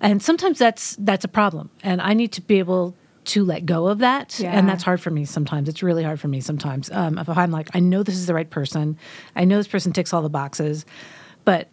and 0.00 0.20
sometimes 0.20 0.58
that's 0.58 0.96
that's 0.98 1.24
a 1.24 1.28
problem, 1.28 1.70
and 1.84 2.00
I 2.00 2.14
need 2.14 2.32
to 2.32 2.40
be 2.40 2.58
able 2.58 2.96
to 3.28 3.44
let 3.44 3.64
go 3.66 3.88
of 3.88 3.98
that, 3.98 4.38
Yeah. 4.38 4.50
and 4.52 4.68
that's 4.68 4.82
hard 4.82 5.00
for 5.00 5.10
me 5.10 5.24
sometimes. 5.24 5.68
It's 5.68 5.82
really 5.82 6.02
hard 6.04 6.20
for 6.20 6.28
me 6.28 6.40
sometimes. 6.40 6.90
Um, 6.90 7.18
if 7.18 7.28
I'm 7.28 7.50
like, 7.50 7.68
I 7.74 7.80
know 7.80 8.02
this 8.02 8.16
is 8.16 8.26
the 8.26 8.34
right 8.34 8.48
person, 8.50 8.96
I 9.36 9.44
know 9.44 9.56
this 9.58 9.68
person 9.68 9.92
ticks 9.92 10.12
all 10.12 10.22
the 10.22 10.28
boxes, 10.28 10.84
but 11.44 11.68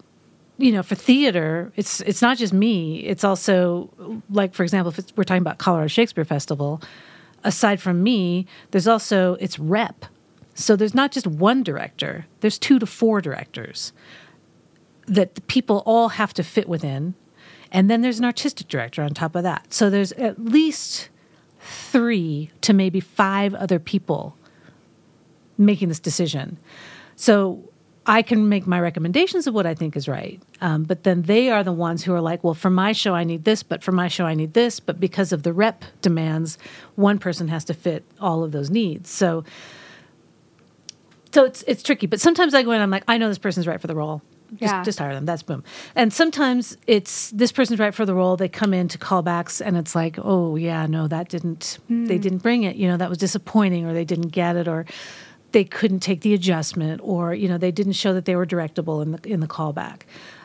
you 0.57 0.71
know, 0.71 0.83
for 0.83 0.95
theater, 0.95 1.73
it's 1.75 1.99
it's 2.01 2.21
not 2.21 2.37
just 2.37 2.53
me. 2.53 2.99
It's 2.99 3.25
also 3.25 3.89
like, 4.29 4.53
for 4.53 4.63
example, 4.63 4.89
if 4.89 4.99
it's, 4.99 5.11
we're 5.17 5.25
talking 5.25 5.41
about 5.41 5.57
Colorado 5.57 5.87
Shakespeare 5.89 6.23
Festival. 6.23 6.81
Aside 7.43 7.81
from 7.81 8.01
me, 8.01 8.47
there's 8.71 8.87
also 8.87 9.35
it's 9.41 9.59
rep. 9.59 10.05
So 10.53 10.77
there's 10.77 10.95
not 10.95 11.11
just 11.11 11.27
one 11.27 11.61
director. 11.61 12.25
There's 12.39 12.57
two 12.57 12.79
to 12.79 12.85
four 12.85 13.19
directors 13.19 13.91
that 15.07 15.35
the 15.35 15.41
people 15.41 15.83
all 15.85 16.09
have 16.09 16.33
to 16.35 16.43
fit 16.43 16.67
within, 16.69 17.15
and 17.71 17.89
then 17.89 18.01
there's 18.01 18.19
an 18.19 18.25
artistic 18.25 18.69
director 18.69 19.01
on 19.03 19.09
top 19.13 19.35
of 19.35 19.43
that. 19.43 19.73
So 19.73 19.89
there's 19.89 20.13
at 20.13 20.39
least 20.43 21.09
three 21.65 22.51
to 22.61 22.73
maybe 22.73 22.99
five 22.99 23.53
other 23.55 23.79
people 23.79 24.35
making 25.57 25.89
this 25.89 25.99
decision. 25.99 26.57
So 27.15 27.63
I 28.05 28.21
can 28.21 28.49
make 28.49 28.67
my 28.67 28.79
recommendations 28.79 29.47
of 29.47 29.53
what 29.53 29.65
I 29.65 29.73
think 29.73 29.95
is 29.95 30.07
right, 30.07 30.39
um, 30.61 30.83
but 30.83 31.03
then 31.03 31.23
they 31.23 31.49
are 31.49 31.63
the 31.63 31.71
ones 31.71 32.03
who 32.03 32.13
are 32.13 32.21
like, 32.21 32.43
well, 32.43 32.53
for 32.53 32.69
my 32.69 32.91
show 32.91 33.15
I 33.15 33.23
need 33.23 33.45
this, 33.45 33.63
but 33.63 33.81
for 33.81 33.91
my 33.91 34.07
show 34.07 34.25
I 34.25 34.35
need 34.35 34.53
this, 34.53 34.79
but 34.79 34.99
because 34.99 35.31
of 35.31 35.43
the 35.43 35.53
rep 35.53 35.83
demands, 36.01 36.57
one 36.95 37.17
person 37.17 37.47
has 37.47 37.65
to 37.65 37.73
fit 37.73 38.03
all 38.19 38.43
of 38.43 38.51
those 38.51 38.69
needs. 38.69 39.09
So, 39.09 39.43
so 41.33 41.45
it's 41.45 41.63
it's 41.67 41.81
tricky. 41.81 42.05
But 42.05 42.21
sometimes 42.21 42.53
I 42.53 42.61
go 42.63 42.71
in, 42.71 42.81
I'm 42.81 42.91
like, 42.91 43.03
I 43.07 43.17
know 43.17 43.27
this 43.27 43.39
person's 43.39 43.65
right 43.65 43.81
for 43.81 43.87
the 43.87 43.95
role. 43.95 44.21
Just, 44.51 44.61
Yeah. 44.61 44.83
just 44.83 44.99
hire 44.99 45.13
them. 45.13 45.25
That's 45.25 45.43
boom. 45.43 45.63
And 45.95 46.13
sometimes 46.13 46.77
it's 46.87 47.31
this 47.31 47.51
person's 47.51 47.79
right 47.79 47.93
for 47.93 48.05
the 48.05 48.13
role. 48.13 48.37
They 48.37 48.49
come 48.49 48.73
in 48.73 48.87
to 48.89 48.97
callbacks, 48.97 49.65
and 49.65 49.75
it's 49.77 49.95
like, 49.95 50.17
oh 50.21 50.55
yeah, 50.55 50.85
no, 50.85 51.07
that 51.07 51.29
didn't. 51.29 51.79
They 51.89 52.17
mm. 52.17 52.21
didn't 52.21 52.39
bring 52.39 52.63
it. 52.63 52.75
You 52.75 52.87
know, 52.87 52.97
that 52.97 53.09
was 53.09 53.17
disappointing, 53.17 53.85
or 53.85 53.93
they 53.93 54.05
didn't 54.05 54.29
get 54.29 54.55
it, 54.55 54.67
or 54.67 54.85
they 55.51 55.63
couldn't 55.63 55.99
take 56.01 56.21
the 56.21 56.33
adjustment, 56.33 57.01
or 57.03 57.33
you 57.33 57.47
know, 57.47 57.57
they 57.57 57.71
didn't 57.71 57.93
show 57.93 58.13
that 58.13 58.25
they 58.25 58.35
were 58.35 58.45
directable 58.45 59.01
in 59.01 59.11
the 59.13 59.19
in 59.29 59.39
the 59.39 59.47
callback. 59.47 60.01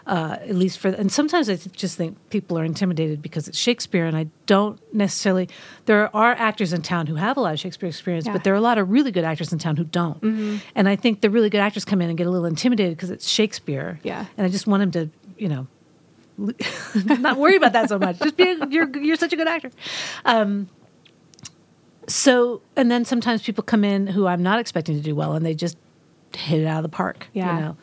Uh, 0.07 0.39
at 0.41 0.57
least 0.57 0.79
for 0.79 0.89
and 0.89 1.13
sometimes 1.13 1.49
I 1.49 1.55
th- 1.57 1.71
just 1.77 1.97
think 1.97 2.17
people 2.31 2.59
are 2.59 2.65
intimidated 2.65 3.21
because 3.23 3.47
it's 3.47 3.59
Shakespeare, 3.59 4.07
and 4.07 4.17
I 4.17 4.27
don't 4.47 4.81
necessarily. 4.95 5.49
There 5.87 6.15
are 6.17 6.33
actors 6.33 6.73
in 6.73 6.83
town 6.83 7.07
who 7.07 7.15
have 7.17 7.37
a 7.37 7.41
lot 7.41 7.53
of 7.53 7.61
Shakespeare 7.61 7.89
experience, 7.89 8.27
Yeah. 8.27 8.33
but 8.33 8.43
there 8.43 8.53
are 8.53 8.57
a 8.57 8.61
lot 8.63 8.79
of 8.79 8.91
really 8.91 9.11
good 9.13 9.25
actors 9.25 9.53
in 9.53 9.59
town 9.59 9.77
who 9.77 9.85
don't. 9.85 10.61
And 10.75 10.89
I 10.89 10.97
think 10.97 11.21
the 11.21 11.31
really 11.31 11.51
good 11.51 11.61
actors 11.61 11.85
come 11.85 12.01
in 12.03 12.09
and 12.09 12.17
get 12.19 12.27
a 12.27 12.31
little 12.31 12.47
intimidated 12.47 12.97
because 12.97 13.11
it's 13.11 13.29
Shakespeare. 13.29 14.01
Yeah. 14.03 14.25
and 14.37 14.47
I 14.47 14.49
just 14.51 14.67
want 14.67 14.81
them 14.81 14.91
to, 14.93 15.11
you 15.39 15.49
know, 15.49 15.67
not 17.21 17.37
worry 17.37 17.57
about 17.57 17.73
that 17.75 17.89
so 17.89 17.99
much. 17.99 18.19
Just 18.19 18.37
be 18.37 18.49
a, 18.51 18.67
you're 18.69 18.89
you're 18.99 19.17
such 19.17 19.33
a 19.33 19.37
good 19.37 19.49
actor. 19.49 19.71
Um, 20.25 20.69
so 22.11 22.63
and 22.77 22.91
then 22.91 23.05
sometimes 23.05 23.43
people 23.43 23.65
come 23.65 23.85
in 23.85 24.07
who 24.07 24.27
I'm 24.27 24.43
not 24.43 24.59
expecting 24.59 24.97
to 24.97 25.03
do 25.03 25.15
well, 25.15 25.35
and 25.35 25.45
they 25.45 25.55
just 25.55 25.77
hit 26.37 26.61
it 26.61 26.67
out 26.67 26.79
of 26.79 26.83
the 26.83 26.89
park. 26.89 27.27
Yeah. 27.33 27.55
you 27.55 27.61
know. 27.61 27.77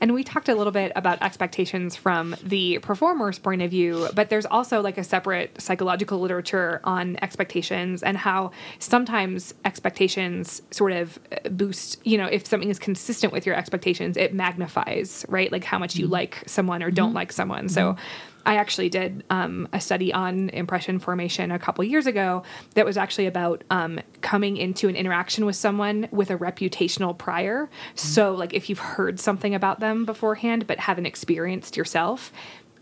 And 0.00 0.14
we 0.14 0.22
talked 0.22 0.48
a 0.48 0.54
little 0.54 0.72
bit 0.72 0.92
about 0.94 1.20
expectations 1.22 1.96
from 1.96 2.36
the 2.42 2.78
performer's 2.78 3.38
point 3.38 3.62
of 3.62 3.70
view, 3.70 4.08
but 4.14 4.30
there's 4.30 4.46
also 4.46 4.80
like 4.80 4.96
a 4.96 5.04
separate 5.04 5.60
psychological 5.60 6.20
literature 6.20 6.80
on 6.84 7.16
expectations 7.20 8.02
and 8.02 8.16
how 8.16 8.52
sometimes 8.78 9.54
expectations 9.64 10.62
sort 10.70 10.92
of 10.92 11.18
uh, 11.32 11.48
boost, 11.48 12.04
you 12.06 12.16
know, 12.16 12.26
if 12.26 12.46
something 12.46 12.70
is 12.70 12.78
consistent 12.78 13.32
with 13.32 13.44
your 13.44 13.56
expectations, 13.56 14.16
it 14.16 14.32
magnifies, 14.34 15.24
right? 15.28 15.50
Like 15.50 15.64
how 15.64 15.78
much 15.78 15.96
you 15.96 16.04
mm-hmm. 16.04 16.12
like 16.12 16.44
someone 16.46 16.82
or 16.82 16.90
don't 16.90 17.08
mm-hmm. 17.08 17.16
like 17.16 17.32
someone. 17.32 17.68
So 17.68 17.94
mm-hmm. 17.94 18.00
I 18.48 18.56
actually 18.56 18.88
did 18.88 19.24
um, 19.28 19.68
a 19.74 19.80
study 19.80 20.10
on 20.10 20.48
impression 20.48 20.98
formation 20.98 21.52
a 21.52 21.58
couple 21.58 21.84
years 21.84 22.06
ago 22.06 22.44
that 22.76 22.86
was 22.86 22.96
actually 22.96 23.26
about 23.26 23.62
um, 23.68 24.00
coming 24.22 24.56
into 24.56 24.88
an 24.88 24.96
interaction 24.96 25.44
with 25.44 25.54
someone 25.54 26.08
with 26.12 26.30
a 26.30 26.38
reputational 26.38 27.16
prior. 27.16 27.68
So, 27.94 28.32
like 28.32 28.54
if 28.54 28.70
you've 28.70 28.78
heard 28.78 29.20
something 29.20 29.54
about 29.54 29.80
them 29.80 30.06
beforehand 30.06 30.66
but 30.66 30.78
haven't 30.78 31.04
experienced 31.04 31.76
yourself, 31.76 32.32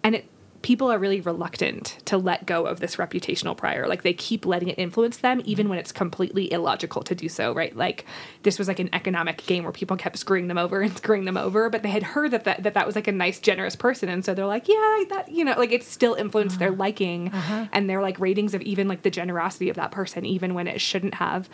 and 0.04 0.14
it 0.14 0.28
people 0.66 0.90
are 0.92 0.98
really 0.98 1.20
reluctant 1.20 1.96
to 2.06 2.18
let 2.18 2.44
go 2.44 2.66
of 2.66 2.80
this 2.80 2.96
reputational 2.96 3.56
prior. 3.56 3.86
Like 3.86 4.02
they 4.02 4.12
keep 4.12 4.44
letting 4.44 4.66
it 4.66 4.76
influence 4.80 5.18
them, 5.18 5.40
even 5.44 5.68
when 5.68 5.78
it's 5.78 5.92
completely 5.92 6.52
illogical 6.52 7.04
to 7.04 7.14
do 7.14 7.28
so, 7.28 7.54
right? 7.54 7.76
Like 7.76 8.04
this 8.42 8.58
was 8.58 8.66
like 8.66 8.80
an 8.80 8.88
economic 8.92 9.46
game 9.46 9.62
where 9.62 9.70
people 9.70 9.96
kept 9.96 10.18
screwing 10.18 10.48
them 10.48 10.58
over 10.58 10.80
and 10.80 10.96
screwing 10.96 11.24
them 11.24 11.36
over, 11.36 11.70
but 11.70 11.84
they 11.84 11.90
had 11.90 12.02
heard 12.02 12.32
that 12.32 12.42
that, 12.42 12.64
that, 12.64 12.74
that 12.74 12.84
was 12.84 12.96
like 12.96 13.06
a 13.06 13.12
nice, 13.12 13.38
generous 13.38 13.76
person. 13.76 14.08
And 14.08 14.24
so 14.24 14.34
they're 14.34 14.44
like, 14.44 14.66
yeah, 14.66 15.04
that, 15.10 15.28
you 15.30 15.44
know, 15.44 15.54
like 15.56 15.70
it 15.70 15.84
still 15.84 16.14
influenced 16.14 16.58
their 16.58 16.70
uh-huh. 16.70 16.78
liking 16.78 17.28
uh-huh. 17.28 17.66
and 17.70 17.88
their 17.88 18.02
like 18.02 18.18
ratings 18.18 18.52
of 18.52 18.60
even 18.62 18.88
like 18.88 19.02
the 19.02 19.10
generosity 19.10 19.68
of 19.68 19.76
that 19.76 19.92
person, 19.92 20.26
even 20.26 20.52
when 20.52 20.66
it 20.66 20.80
shouldn't 20.80 21.14
have. 21.14 21.48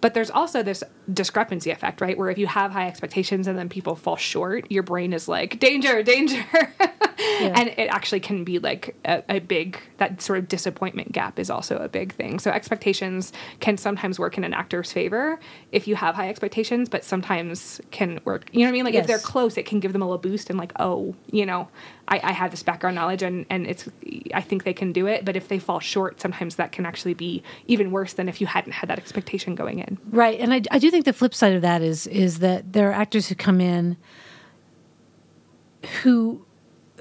But 0.00 0.14
there's 0.14 0.32
also 0.32 0.64
this 0.64 0.82
discrepancy 1.14 1.70
effect, 1.70 2.00
right? 2.00 2.18
Where 2.18 2.30
if 2.30 2.38
you 2.38 2.48
have 2.48 2.72
high 2.72 2.88
expectations 2.88 3.46
and 3.46 3.56
then 3.56 3.68
people 3.68 3.94
fall 3.94 4.16
short, 4.16 4.68
your 4.72 4.82
brain 4.82 5.12
is 5.12 5.28
like, 5.28 5.60
danger, 5.60 6.02
danger. 6.02 6.44
And 7.18 7.68
it 7.76 7.88
actually 7.88 8.20
can 8.20 8.44
be 8.44 8.55
like 8.58 8.96
a, 9.04 9.22
a 9.28 9.38
big, 9.38 9.78
that 9.98 10.20
sort 10.22 10.38
of 10.38 10.48
disappointment 10.48 11.12
gap 11.12 11.38
is 11.38 11.50
also 11.50 11.76
a 11.76 11.88
big 11.88 12.14
thing. 12.14 12.38
So 12.38 12.50
expectations 12.50 13.32
can 13.60 13.76
sometimes 13.76 14.18
work 14.18 14.38
in 14.38 14.44
an 14.44 14.54
actor's 14.54 14.92
favor 14.92 15.38
if 15.72 15.88
you 15.88 15.96
have 15.96 16.14
high 16.14 16.28
expectations, 16.28 16.88
but 16.88 17.04
sometimes 17.04 17.80
can 17.90 18.20
work, 18.24 18.48
you 18.52 18.60
know 18.60 18.66
what 18.66 18.68
I 18.68 18.72
mean? 18.72 18.84
Like 18.84 18.94
if 18.94 19.06
they're 19.06 19.18
close, 19.18 19.56
it 19.56 19.66
can 19.66 19.80
give 19.80 19.92
them 19.92 20.02
a 20.02 20.04
little 20.06 20.18
boost 20.18 20.50
and 20.50 20.58
like, 20.58 20.72
oh, 20.78 21.14
you 21.30 21.44
know, 21.44 21.68
I, 22.08 22.20
I 22.22 22.32
have 22.32 22.50
this 22.50 22.62
background 22.62 22.94
knowledge 22.94 23.22
and, 23.22 23.46
and 23.50 23.66
it's, 23.66 23.88
I 24.32 24.40
think 24.40 24.64
they 24.64 24.74
can 24.74 24.92
do 24.92 25.06
it. 25.06 25.24
But 25.24 25.36
if 25.36 25.48
they 25.48 25.58
fall 25.58 25.80
short, 25.80 26.20
sometimes 26.20 26.56
that 26.56 26.72
can 26.72 26.86
actually 26.86 27.14
be 27.14 27.42
even 27.66 27.90
worse 27.90 28.12
than 28.12 28.28
if 28.28 28.40
you 28.40 28.46
hadn't 28.46 28.72
had 28.72 28.88
that 28.90 28.98
expectation 28.98 29.54
going 29.54 29.80
in. 29.80 29.98
Right, 30.10 30.38
and 30.38 30.54
I, 30.54 30.62
I 30.70 30.78
do 30.78 30.90
think 30.90 31.04
the 31.04 31.12
flip 31.12 31.34
side 31.34 31.54
of 31.54 31.62
that 31.62 31.82
is 31.82 32.06
is 32.06 32.38
that 32.38 32.72
there 32.72 32.90
are 32.90 32.92
actors 32.92 33.28
who 33.28 33.34
come 33.34 33.60
in 33.60 33.96
who 36.02 36.45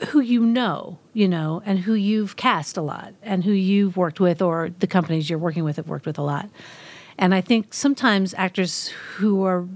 who 0.10 0.20
you 0.20 0.46
know, 0.46 1.00
you 1.14 1.28
know, 1.28 1.62
and 1.66 1.80
who 1.80 1.94
you've 1.94 2.36
cast 2.36 2.78
a 2.78 2.82
lot, 2.82 3.14
and 3.22 3.44
who 3.44 3.52
you've 3.52 3.98
worked 3.98 4.20
with, 4.20 4.42
or 4.42 4.70
the 4.80 4.88
companies 4.88 5.30
you're 5.30 5.40
working 5.40 5.64
with 5.64 5.78
have 5.78 5.88
worked 5.88 6.06
with 6.06 6.18
a 6.18 6.22
lot. 6.22 6.50
And 7.18 7.34
I 7.34 7.42
think 7.42 7.74
sometimes 7.74 8.34
actors 8.34 8.88
who 8.88 9.44
are 9.46 9.68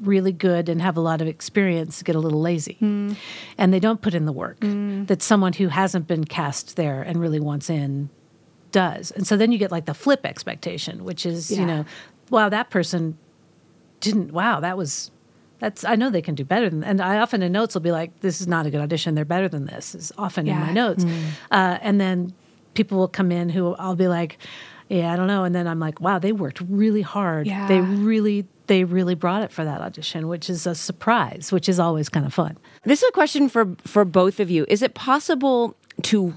really 0.00 0.32
good 0.32 0.68
and 0.68 0.80
have 0.80 0.96
a 0.96 1.00
lot 1.00 1.20
of 1.20 1.28
experience 1.28 2.02
get 2.02 2.16
a 2.16 2.18
little 2.18 2.40
lazy 2.40 2.76
hmm. 2.78 3.12
and 3.58 3.70
they 3.70 3.78
don't 3.78 4.00
put 4.00 4.14
in 4.14 4.24
the 4.24 4.32
work 4.32 4.58
hmm. 4.60 5.04
that 5.04 5.20
someone 5.20 5.52
who 5.52 5.68
hasn't 5.68 6.06
been 6.06 6.24
cast 6.24 6.76
there 6.76 7.02
and 7.02 7.20
really 7.20 7.40
wants 7.40 7.68
in 7.68 8.08
does. 8.72 9.10
And 9.10 9.26
so 9.26 9.36
then 9.36 9.52
you 9.52 9.58
get 9.58 9.70
like 9.70 9.84
the 9.84 9.94
flip 9.94 10.24
expectation, 10.24 11.04
which 11.04 11.26
is, 11.26 11.50
you 11.50 11.66
know, 11.66 11.84
wow, 12.30 12.48
that 12.48 12.70
person 12.70 13.18
didn't, 14.00 14.32
wow, 14.32 14.60
that 14.60 14.78
was, 14.78 15.10
that's, 15.60 15.84
I 15.84 15.94
know 15.94 16.10
they 16.10 16.22
can 16.22 16.34
do 16.34 16.44
better 16.44 16.68
than, 16.70 16.82
and 16.82 17.00
I 17.00 17.18
often 17.18 17.42
in 17.42 17.52
notes 17.52 17.74
will 17.74 17.82
be 17.82 17.92
like, 17.92 18.18
this 18.20 18.40
is 18.40 18.48
not 18.48 18.66
a 18.66 18.70
good 18.70 18.80
audition. 18.80 19.14
They're 19.14 19.24
better 19.24 19.48
than 19.48 19.66
this 19.66 19.94
is 19.94 20.12
often 20.18 20.48
in 20.48 20.58
my 20.58 20.68
Yeah. 20.68 20.72
notes. 20.72 21.04
Uh, 21.50 21.78
and 21.82 22.00
then 22.00 22.32
people 22.74 22.98
will 22.98 23.08
come 23.08 23.30
in 23.30 23.48
who 23.50 23.74
I'll 23.74 23.94
be 23.96 24.08
like, 24.08 24.38
yeah, 24.88 25.12
I 25.12 25.16
don't 25.16 25.26
know. 25.28 25.44
And 25.44 25.54
then 25.54 25.66
I'm 25.68 25.78
like, 25.78 26.00
wow, 26.00 26.18
they 26.18 26.32
worked 26.32 26.60
really 26.68 27.02
hard. 27.02 27.46
Yeah. 27.46 27.68
They 27.68 27.80
really, 27.80 28.46
they 28.66 28.82
really 28.84 29.14
brought 29.14 29.42
it 29.42 29.52
for 29.52 29.64
that 29.64 29.80
audition, 29.80 30.26
which 30.28 30.50
is 30.50 30.66
a 30.66 30.74
surprise, 30.74 31.52
which 31.52 31.68
is 31.68 31.78
always 31.78 32.08
kind 32.08 32.26
of 32.26 32.34
fun. 32.34 32.56
This 32.84 33.02
is 33.02 33.08
a 33.08 33.12
question 33.12 33.48
for 33.48 33.76
for 33.84 34.04
both 34.04 34.40
of 34.40 34.50
you. 34.50 34.64
Is 34.68 34.82
it 34.82 34.94
possible 34.94 35.76
to 36.04 36.34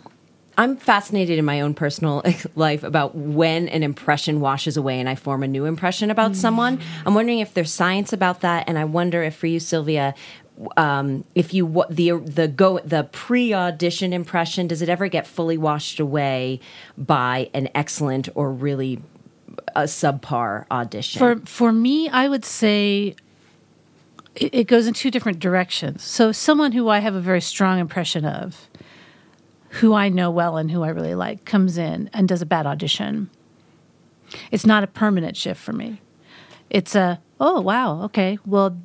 I'm 0.58 0.78
fascinated 0.78 1.40
in 1.40 1.46
my 1.46 1.62
own 1.62 1.74
personal 1.74 2.24
life 2.56 2.84
about 2.84 3.16
when 3.16 3.68
an 3.70 3.84
impression 3.84 4.40
washes 4.40 4.78
away 4.78 5.00
and 5.00 5.10
I 5.10 5.16
form 5.16 5.44
a 5.44 5.48
new 5.48 5.66
impression 5.66 6.12
about 6.12 6.36
someone. 6.36 6.80
I'm 7.06 7.16
wondering 7.16 7.40
if 7.40 7.54
there's 7.54 7.72
science 7.72 8.14
about 8.14 8.42
that, 8.42 8.66
and 8.68 8.78
I 8.78 8.86
wonder 8.86 9.24
if 9.24 9.36
for 9.36 9.48
you, 9.48 9.60
Sylvia, 9.60 10.14
um, 10.78 11.24
if 11.34 11.54
you 11.54 11.84
the 11.90 12.12
the 12.20 12.48
go 12.48 12.80
the 12.80 13.04
pre 13.06 13.54
audition 13.54 14.14
impression 14.14 14.68
does 14.68 14.82
it 14.82 14.90
ever 14.90 15.08
get 15.08 15.26
fully 15.26 15.58
washed 15.58 16.00
away 16.00 16.60
by 16.98 17.50
an 17.54 17.70
excellent 17.74 18.30
or 18.36 18.52
really 18.52 19.02
a 19.76 19.84
subpar 19.84 20.66
audition? 20.70 21.20
For 21.20 21.40
for 21.46 21.72
me, 21.72 22.10
I 22.10 22.28
would 22.28 22.46
say 22.46 23.16
it, 24.36 24.54
it 24.54 24.68
goes 24.68 24.88
in 24.88 24.94
two 24.94 25.12
different 25.12 25.40
directions. 25.40 26.04
So 26.04 26.32
someone 26.32 26.72
who 26.72 26.90
I 26.90 27.00
have 27.00 27.16
a 27.16 27.22
very 27.22 27.42
strong 27.42 27.80
impression 27.80 28.26
of, 28.26 28.70
who 29.74 29.94
I 29.94 30.10
know 30.10 30.30
well 30.30 30.58
and 30.58 30.70
who 30.70 30.84
I 30.84 30.90
really 30.90 31.16
like, 31.16 31.46
comes 31.46 31.78
in 31.78 32.10
and 32.14 32.28
does 32.28 32.44
a 32.44 32.46
bad 32.46 32.68
audition. 32.68 33.30
It's 34.52 34.66
not 34.66 34.84
a 34.84 34.88
permanent 34.88 35.36
shift 35.36 35.60
for 35.60 35.74
me. 35.74 36.00
It's 36.70 36.96
a 36.96 37.20
oh 37.40 37.62
wow 37.62 38.04
okay 38.04 38.38
well 38.46 38.78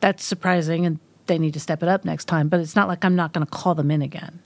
that's 0.00 0.24
surprising 0.24 0.86
and 0.86 0.98
they 1.26 1.38
need 1.38 1.54
to 1.54 1.60
step 1.60 1.82
it 1.82 1.88
up 1.88 2.04
next 2.04 2.26
time. 2.26 2.48
But 2.48 2.60
it's 2.60 2.76
not 2.76 2.88
like 2.88 3.04
I'm 3.04 3.16
not 3.16 3.32
going 3.32 3.46
to 3.46 3.50
call 3.50 3.74
them 3.74 3.90
in 3.90 4.02
again. 4.02 4.40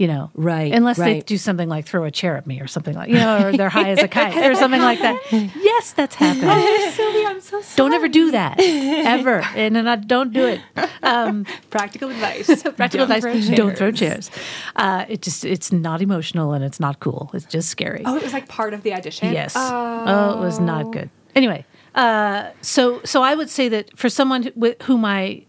You 0.00 0.06
know, 0.06 0.30
Right, 0.34 0.72
Unless 0.72 0.96
they 0.96 1.20
do 1.20 1.36
something 1.36 1.68
like 1.68 1.84
throw 1.84 2.04
a 2.04 2.10
chair 2.10 2.34
at 2.38 2.46
me 2.46 2.58
or 2.62 2.66
something 2.66 2.94
like, 2.94 3.10
you 3.10 3.16
know, 3.16 3.48
or 3.48 3.52
they're 3.54 3.68
high 3.68 3.90
as 3.90 3.98
a 4.02 4.08
kite 4.08 4.34
or 4.50 4.54
something 4.62 4.80
like 4.80 4.98
that. 5.00 5.20
Yes, 5.30 5.92
that's 5.92 6.14
happened. 6.14 6.94
Sylvia, 6.94 7.28
I'm 7.28 7.40
so 7.42 7.60
sorry. 7.60 7.76
Don't 7.76 7.92
ever 7.92 8.08
do 8.08 8.30
that 8.30 8.58
ever, 8.58 9.42
and 9.54 9.76
then 9.76 9.86
I 9.86 9.96
don't 9.96 10.32
do 10.32 10.46
it. 10.46 10.60
Um, 11.02 11.44
Practical 11.70 12.08
advice. 12.08 12.46
practical 12.62 13.06
Don't 13.06 13.14
advice: 13.14 13.46
throw 13.48 13.54
don't 13.56 13.76
throw 13.76 13.92
chairs. 13.92 14.30
Uh, 14.74 15.04
it 15.06 15.20
just 15.20 15.44
it's 15.44 15.70
not 15.70 16.00
emotional 16.00 16.54
and 16.54 16.64
it's 16.64 16.80
not 16.80 17.00
cool. 17.00 17.30
It's 17.34 17.44
just 17.44 17.68
scary. 17.68 18.02
Oh, 18.06 18.16
it 18.16 18.22
was 18.22 18.32
like 18.32 18.48
part 18.48 18.72
of 18.72 18.82
the 18.82 18.94
audition. 18.94 19.30
Yes. 19.34 19.52
Oh. 19.54 20.32
it 20.38 20.40
was 20.40 20.58
not 20.58 20.92
good. 20.92 21.10
Anyway, 21.34 21.66
uh, 21.94 22.48
so 22.62 23.02
so 23.04 23.22
I 23.22 23.34
would 23.34 23.50
say 23.50 23.68
that 23.68 23.98
for 23.98 24.08
someone 24.08 24.44
who- 24.44 24.76
whom 24.84 25.04
I 25.04 25.44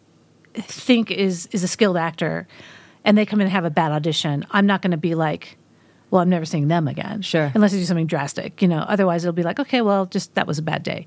think 0.56 1.10
is 1.10 1.48
is 1.54 1.64
a 1.64 1.70
skilled 1.70 1.96
actor, 1.96 2.50
and 3.04 3.18
they 3.18 3.26
come 3.26 3.42
in 3.42 3.48
and 3.48 3.54
have 3.54 3.66
a 3.66 3.70
bad 3.70 3.92
audition, 3.92 4.46
I'm 4.52 4.66
not 4.66 4.82
going 4.82 4.92
to 4.92 4.98
be 4.98 5.16
like, 5.16 5.58
well, 6.12 6.22
I'm 6.22 6.30
never 6.30 6.46
seeing 6.46 6.68
them 6.68 6.88
again. 6.88 7.22
Sure. 7.22 7.52
Unless 7.56 7.72
they 7.72 7.78
do 7.78 7.86
something 7.86 8.08
drastic, 8.08 8.62
you 8.62 8.68
know. 8.68 8.80
Otherwise, 8.80 9.24
it'll 9.24 9.34
be 9.34 9.44
like, 9.44 9.60
okay, 9.60 9.82
well, 9.82 10.06
just 10.06 10.36
that 10.36 10.46
was 10.46 10.60
a 10.60 10.62
bad 10.62 10.84
day. 10.84 11.06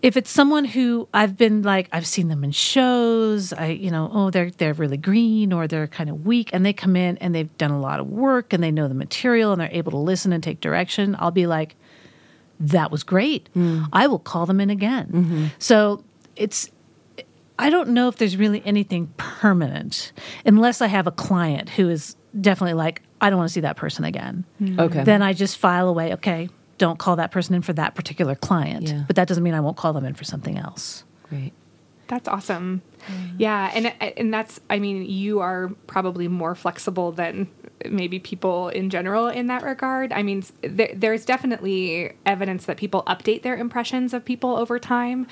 If 0.00 0.16
it's 0.16 0.30
someone 0.30 0.64
who 0.64 1.06
I've 1.12 1.36
been 1.36 1.62
like, 1.62 1.88
I've 1.92 2.06
seen 2.06 2.28
them 2.28 2.44
in 2.44 2.52
shows, 2.52 3.52
I, 3.52 3.66
you 3.66 3.90
know, 3.90 4.10
oh, 4.12 4.30
they're 4.30 4.50
they're 4.50 4.72
really 4.72 4.96
green 4.96 5.52
or 5.52 5.66
they're 5.66 5.86
kind 5.86 6.08
of 6.08 6.24
weak, 6.24 6.50
and 6.52 6.64
they 6.64 6.72
come 6.72 6.96
in 6.96 7.18
and 7.18 7.34
they've 7.34 7.54
done 7.58 7.72
a 7.72 7.80
lot 7.80 8.00
of 8.00 8.08
work 8.08 8.52
and 8.52 8.62
they 8.62 8.70
know 8.70 8.88
the 8.88 8.94
material 8.94 9.52
and 9.52 9.60
they're 9.60 9.68
able 9.72 9.90
to 9.90 9.98
listen 9.98 10.32
and 10.32 10.42
take 10.42 10.60
direction. 10.60 11.14
I'll 11.18 11.30
be 11.30 11.46
like, 11.46 11.76
that 12.60 12.90
was 12.90 13.02
great. 13.02 13.48
Hmm. 13.52 13.84
I 13.92 14.06
will 14.06 14.18
call 14.18 14.46
them 14.46 14.60
in 14.60 14.70
again. 14.70 15.08
Mm-hmm. 15.08 15.46
So 15.58 16.02
it's 16.36 16.70
I 17.58 17.70
don't 17.70 17.90
know 17.90 18.08
if 18.08 18.16
there's 18.16 18.36
really 18.36 18.62
anything 18.64 19.12
permanent 19.16 20.12
unless 20.46 20.80
I 20.80 20.86
have 20.86 21.06
a 21.06 21.10
client 21.10 21.68
who 21.70 21.88
is 21.88 22.16
definitely 22.40 22.74
like, 22.74 23.02
I 23.20 23.30
don't 23.30 23.38
want 23.38 23.48
to 23.48 23.52
see 23.52 23.60
that 23.60 23.76
person 23.76 24.04
again. 24.04 24.44
Hmm. 24.58 24.78
Okay. 24.78 25.04
Then 25.04 25.22
I 25.22 25.32
just 25.32 25.58
file 25.58 25.88
away, 25.88 26.12
okay, 26.14 26.48
don't 26.78 26.98
call 26.98 27.16
that 27.16 27.32
person 27.32 27.54
in 27.54 27.62
for 27.62 27.72
that 27.72 27.94
particular 27.94 28.34
client. 28.34 28.88
Yeah. 28.88 29.04
But 29.06 29.16
that 29.16 29.26
doesn't 29.28 29.42
mean 29.42 29.54
I 29.54 29.60
won't 29.60 29.76
call 29.76 29.92
them 29.92 30.04
in 30.04 30.14
for 30.14 30.24
something 30.24 30.56
else. 30.56 31.04
Great. 31.28 31.52
That's 32.06 32.28
awesome. 32.28 32.80
Mm. 33.06 33.34
Yeah, 33.36 33.70
and 33.74 33.92
and 34.16 34.32
that's 34.32 34.60
I 34.70 34.78
mean, 34.78 35.04
you 35.04 35.40
are 35.40 35.68
probably 35.86 36.26
more 36.26 36.54
flexible 36.54 37.12
than 37.12 37.48
maybe 37.86 38.18
people 38.18 38.68
in 38.68 38.90
general 38.90 39.28
in 39.28 39.46
that 39.48 39.62
regard. 39.62 40.12
I 40.12 40.22
mean, 40.22 40.42
there, 40.62 40.90
there's 40.94 41.24
definitely 41.24 42.12
evidence 42.26 42.66
that 42.66 42.76
people 42.76 43.02
update 43.06 43.42
their 43.42 43.56
impressions 43.56 44.14
of 44.14 44.24
people 44.24 44.56
over 44.56 44.78
time, 44.78 45.26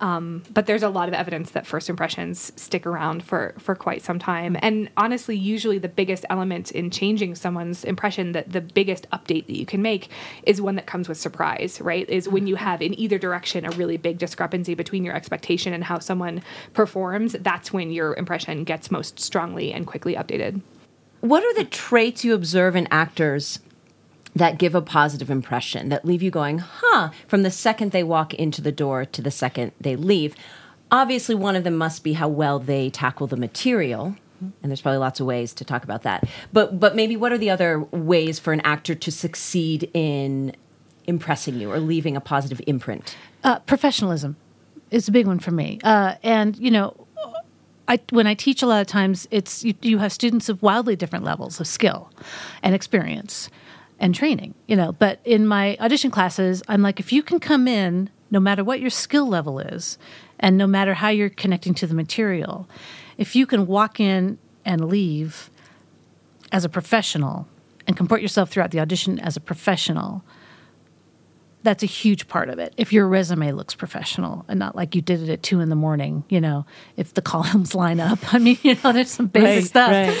um, 0.00 0.42
but 0.52 0.66
there's 0.66 0.82
a 0.82 0.88
lot 0.88 1.08
of 1.08 1.14
evidence 1.14 1.50
that 1.52 1.66
first 1.66 1.88
impressions 1.88 2.52
stick 2.56 2.86
around 2.86 3.22
for 3.24 3.54
for 3.58 3.74
quite 3.74 4.02
some 4.02 4.18
time. 4.18 4.56
And 4.60 4.90
honestly, 4.96 5.36
usually 5.36 5.78
the 5.78 5.88
biggest 5.88 6.24
element 6.30 6.70
in 6.72 6.90
changing 6.90 7.34
someone's 7.34 7.84
impression, 7.84 8.32
that 8.32 8.52
the 8.52 8.60
biggest 8.60 9.08
update 9.10 9.46
that 9.46 9.56
you 9.56 9.66
can 9.66 9.82
make, 9.82 10.08
is 10.44 10.60
one 10.60 10.76
that 10.76 10.86
comes 10.86 11.08
with 11.08 11.18
surprise. 11.18 11.80
Right? 11.80 12.08
Is 12.08 12.28
when 12.28 12.46
you 12.46 12.56
have 12.56 12.82
in 12.82 12.98
either 12.98 13.18
direction 13.18 13.64
a 13.64 13.70
really 13.70 13.96
big 13.96 14.18
discrepancy 14.18 14.74
between 14.74 15.04
your 15.04 15.14
expectation 15.14 15.72
and 15.72 15.84
how 15.84 15.98
someone 15.98 16.42
performs. 16.72 17.32
That's 17.40 17.72
when 17.72 17.90
your 17.90 18.14
impression 18.14 18.64
gets 18.64 18.90
most 18.90 19.20
strongly 19.20 19.72
and 19.72 19.86
quickly 19.86 20.14
updated. 20.14 20.60
What 21.22 21.44
are 21.44 21.54
the 21.54 21.64
traits 21.64 22.24
you 22.24 22.34
observe 22.34 22.74
in 22.74 22.88
actors 22.90 23.60
that 24.34 24.58
give 24.58 24.74
a 24.74 24.82
positive 24.82 25.30
impression, 25.30 25.88
that 25.88 26.04
leave 26.04 26.20
you 26.20 26.32
going, 26.32 26.58
huh, 26.58 27.10
from 27.28 27.44
the 27.44 27.50
second 27.50 27.92
they 27.92 28.02
walk 28.02 28.34
into 28.34 28.60
the 28.60 28.72
door 28.72 29.04
to 29.04 29.22
the 29.22 29.30
second 29.30 29.70
they 29.80 29.94
leave? 29.94 30.34
Obviously, 30.90 31.36
one 31.36 31.54
of 31.54 31.62
them 31.62 31.76
must 31.76 32.02
be 32.02 32.14
how 32.14 32.26
well 32.26 32.58
they 32.58 32.90
tackle 32.90 33.28
the 33.28 33.36
material. 33.36 34.16
And 34.40 34.70
there's 34.70 34.80
probably 34.80 34.98
lots 34.98 35.20
of 35.20 35.26
ways 35.26 35.54
to 35.54 35.64
talk 35.64 35.84
about 35.84 36.02
that. 36.02 36.24
But 36.52 36.80
but 36.80 36.96
maybe 36.96 37.16
what 37.16 37.30
are 37.30 37.38
the 37.38 37.50
other 37.50 37.78
ways 37.92 38.40
for 38.40 38.52
an 38.52 38.60
actor 38.62 38.96
to 38.96 39.12
succeed 39.12 39.88
in 39.94 40.56
impressing 41.06 41.60
you 41.60 41.70
or 41.70 41.78
leaving 41.78 42.16
a 42.16 42.20
positive 42.20 42.60
imprint? 42.66 43.16
Uh, 43.44 43.60
professionalism 43.60 44.34
is 44.90 45.06
a 45.06 45.12
big 45.12 45.28
one 45.28 45.38
for 45.38 45.52
me. 45.52 45.78
Uh, 45.84 46.16
and, 46.24 46.56
you 46.56 46.72
know, 46.72 47.01
I 47.92 47.98
when 48.08 48.26
I 48.26 48.32
teach 48.32 48.62
a 48.62 48.66
lot 48.66 48.80
of 48.80 48.86
times, 48.86 49.28
it's 49.30 49.62
you, 49.62 49.74
you 49.82 49.98
have 49.98 50.14
students 50.14 50.48
of 50.48 50.62
wildly 50.62 50.96
different 50.96 51.26
levels 51.26 51.60
of 51.60 51.66
skill 51.66 52.10
and 52.62 52.74
experience 52.74 53.50
and 53.98 54.14
training, 54.14 54.54
you 54.66 54.76
know. 54.76 54.92
But 54.92 55.20
in 55.26 55.46
my 55.46 55.76
audition 55.78 56.10
classes, 56.10 56.62
I'm 56.68 56.80
like, 56.80 57.00
if 57.00 57.12
you 57.12 57.22
can 57.22 57.38
come 57.38 57.68
in, 57.68 58.08
no 58.30 58.40
matter 58.40 58.64
what 58.64 58.80
your 58.80 58.88
skill 58.88 59.28
level 59.28 59.58
is, 59.58 59.98
and 60.40 60.56
no 60.56 60.66
matter 60.66 60.94
how 60.94 61.10
you're 61.10 61.28
connecting 61.28 61.74
to 61.74 61.86
the 61.86 61.94
material, 61.94 62.66
if 63.18 63.36
you 63.36 63.44
can 63.44 63.66
walk 63.66 64.00
in 64.00 64.38
and 64.64 64.88
leave 64.88 65.50
as 66.50 66.64
a 66.64 66.70
professional 66.70 67.46
and 67.86 67.94
comport 67.94 68.22
yourself 68.22 68.50
throughout 68.50 68.70
the 68.70 68.80
audition 68.80 69.20
as 69.20 69.36
a 69.36 69.40
professional, 69.40 70.24
that's 71.62 71.82
a 71.82 71.86
huge 71.86 72.28
part 72.28 72.48
of 72.48 72.58
it. 72.58 72.74
If 72.76 72.92
your 72.92 73.06
resume 73.06 73.52
looks 73.52 73.74
professional 73.74 74.44
and 74.48 74.58
not 74.58 74.74
like 74.74 74.94
you 74.94 75.02
did 75.02 75.22
it 75.22 75.28
at 75.28 75.42
two 75.42 75.60
in 75.60 75.68
the 75.68 75.76
morning, 75.76 76.24
you 76.28 76.40
know, 76.40 76.66
if 76.96 77.14
the 77.14 77.22
columns 77.32 77.74
line 77.74 78.00
up. 78.00 78.18
I 78.34 78.38
mean, 78.38 78.58
you 78.62 78.76
know, 78.82 78.92
there's 78.92 79.10
some 79.10 79.26
basic 79.26 79.70
stuff. 79.70 80.14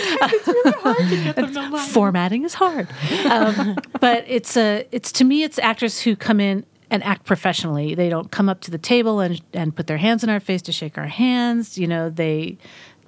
Formatting 1.90 2.44
is 2.44 2.54
hard, 2.54 2.88
um, 3.26 3.76
but 4.00 4.24
it's 4.26 4.56
a 4.56 4.86
it's 4.92 5.12
to 5.12 5.24
me 5.24 5.42
it's 5.42 5.58
actors 5.58 6.00
who 6.00 6.16
come 6.16 6.40
in 6.40 6.64
and 6.90 7.02
act 7.04 7.24
professionally. 7.24 7.94
They 7.94 8.08
don't 8.08 8.30
come 8.30 8.48
up 8.48 8.60
to 8.62 8.70
the 8.70 8.78
table 8.78 9.20
and 9.20 9.40
and 9.52 9.74
put 9.74 9.86
their 9.86 9.98
hands 9.98 10.22
in 10.22 10.30
our 10.30 10.40
face 10.40 10.62
to 10.62 10.72
shake 10.72 10.98
our 10.98 11.06
hands. 11.06 11.78
You 11.78 11.86
know, 11.86 12.10
they 12.10 12.58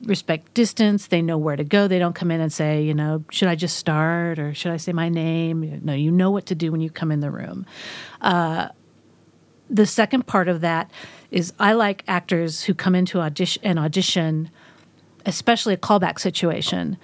respect 0.07 0.55
distance. 0.55 1.07
They 1.09 1.23
know 1.23 1.39
where 1.39 1.57
to 1.57 1.65
go. 1.65 1.89
They 1.89 1.99
don't 1.99 2.15
come 2.15 2.31
in 2.31 2.41
and 2.41 2.53
say, 2.53 2.83
you 2.83 2.95
know, 2.95 3.25
should 3.31 3.49
I 3.49 3.55
just 3.55 3.77
start 3.77 4.39
or 4.39 4.55
should 4.55 4.73
I 4.73 4.77
say 4.77 4.93
my 4.93 5.09
name? 5.09 5.81
No, 5.83 5.93
you 5.93 6.11
know 6.11 6.31
what 6.31 6.47
to 6.47 6.55
do 6.55 6.73
when 6.73 6.81
you 6.81 6.91
come 6.91 7.11
in 7.11 7.21
the 7.21 7.31
room. 7.31 7.67
Uh, 8.21 8.69
the 9.71 9.87
second 9.87 10.27
part 10.27 10.49
of 10.49 10.61
that 10.61 10.91
is 11.31 11.53
I 11.59 11.73
like 11.73 12.05
actors 12.07 12.65
who 12.65 12.75
come 12.75 12.95
into 12.95 13.21
audition 13.21 13.63
an 13.65 13.79
audition, 13.79 14.51
especially 15.27 15.75
a 15.75 15.79
callback 15.79 16.19
situation, 16.19 16.97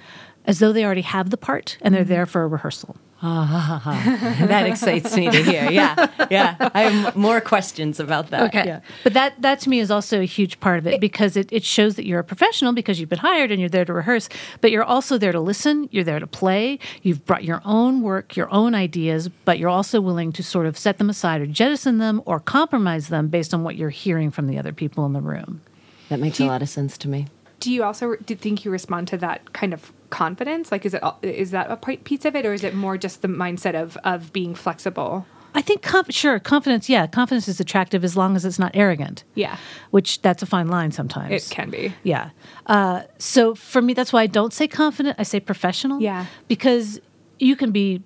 as 0.44 0.58
though 0.58 0.72
they 0.72 0.84
already 0.84 1.02
have 1.02 1.30
the 1.30 1.36
part 1.36 1.78
and 1.80 1.94
they're 1.94 2.04
there 2.04 2.26
for 2.26 2.42
a 2.42 2.46
rehearsal. 2.46 2.96
That 3.22 4.64
excites 4.66 5.14
me 5.16 5.30
to 5.30 5.42
hear. 5.42 5.70
Yeah, 5.70 6.08
yeah. 6.30 6.70
I 6.74 6.82
have 6.82 7.16
more 7.16 7.40
questions 7.40 8.00
about 8.00 8.30
that. 8.30 8.42
Okay. 8.48 8.64
Yeah. 8.66 8.80
But 9.04 9.12
that 9.12 9.40
that 9.42 9.60
to 9.60 9.68
me 9.68 9.80
is 9.80 9.90
also 9.90 10.20
a 10.20 10.24
huge 10.24 10.58
part 10.60 10.78
of 10.78 10.86
it 10.86 11.00
because 11.00 11.36
it, 11.36 11.52
it 11.52 11.64
shows 11.64 11.96
that 11.96 12.06
you're 12.06 12.20
a 12.20 12.24
professional 12.24 12.72
because 12.72 12.98
you've 12.98 13.08
been 13.08 13.18
hired 13.18 13.50
and 13.50 13.60
you're 13.60 13.68
there 13.68 13.84
to 13.84 13.92
rehearse, 13.92 14.28
but 14.60 14.70
you're 14.70 14.84
also 14.84 15.18
there 15.18 15.32
to 15.32 15.40
listen, 15.40 15.88
you're 15.92 16.04
there 16.04 16.18
to 16.20 16.26
play, 16.26 16.78
you've 17.02 17.24
brought 17.26 17.44
your 17.44 17.60
own 17.64 18.02
work, 18.02 18.36
your 18.36 18.50
own 18.50 18.74
ideas, 18.74 19.28
but 19.44 19.58
you're 19.58 19.68
also 19.68 20.00
willing 20.00 20.32
to 20.32 20.42
sort 20.42 20.66
of 20.66 20.78
set 20.78 20.98
them 20.98 21.10
aside 21.10 21.40
or 21.40 21.46
jettison 21.46 21.98
them 21.98 22.22
or 22.24 22.40
compromise 22.40 23.08
them 23.08 23.28
based 23.28 23.52
on 23.52 23.62
what 23.62 23.76
you're 23.76 23.90
hearing 23.90 24.30
from 24.30 24.46
the 24.46 24.58
other 24.58 24.72
people 24.72 25.04
in 25.04 25.12
the 25.12 25.20
room. 25.20 25.60
That 26.08 26.20
makes 26.20 26.40
a 26.40 26.46
lot 26.46 26.62
of 26.62 26.68
sense 26.68 26.96
to 26.98 27.08
me. 27.08 27.26
Do 27.60 27.70
you 27.70 27.84
also 27.84 28.16
do 28.16 28.32
you 28.32 28.36
think 28.36 28.64
you 28.64 28.70
respond 28.70 29.08
to 29.08 29.18
that 29.18 29.52
kind 29.52 29.74
of 29.74 29.92
confidence? 30.10 30.70
Like, 30.70 30.84
is 30.84 30.94
it 30.94 31.02
is 31.22 31.50
that 31.52 31.70
a 31.70 31.76
piece 31.76 32.24
of 32.24 32.36
it, 32.36 32.44
or 32.44 32.52
is 32.52 32.64
it 32.64 32.74
more 32.74 32.98
just 32.98 33.22
the 33.22 33.28
mindset 33.28 33.80
of 33.80 33.96
of 34.04 34.32
being 34.32 34.54
flexible? 34.54 35.26
I 35.54 35.62
think 35.62 35.82
conf- 35.82 36.12
sure 36.12 36.38
confidence. 36.38 36.88
Yeah, 36.88 37.06
confidence 37.06 37.48
is 37.48 37.58
attractive 37.58 38.04
as 38.04 38.16
long 38.16 38.36
as 38.36 38.44
it's 38.44 38.58
not 38.58 38.70
arrogant. 38.74 39.24
Yeah. 39.34 39.56
which 39.90 40.22
that's 40.22 40.42
a 40.42 40.46
fine 40.46 40.68
line 40.68 40.92
sometimes. 40.92 41.32
It 41.32 41.52
can 41.52 41.70
be. 41.70 41.92
Yeah. 42.04 42.30
Uh, 42.66 43.02
so 43.18 43.54
for 43.54 43.82
me, 43.82 43.94
that's 43.94 44.12
why 44.12 44.22
I 44.22 44.26
don't 44.28 44.52
say 44.52 44.68
confident. 44.68 45.16
I 45.18 45.24
say 45.24 45.40
professional. 45.40 46.00
Yeah. 46.00 46.26
Because 46.46 47.00
you 47.40 47.56
can 47.56 47.72
be 47.72 48.02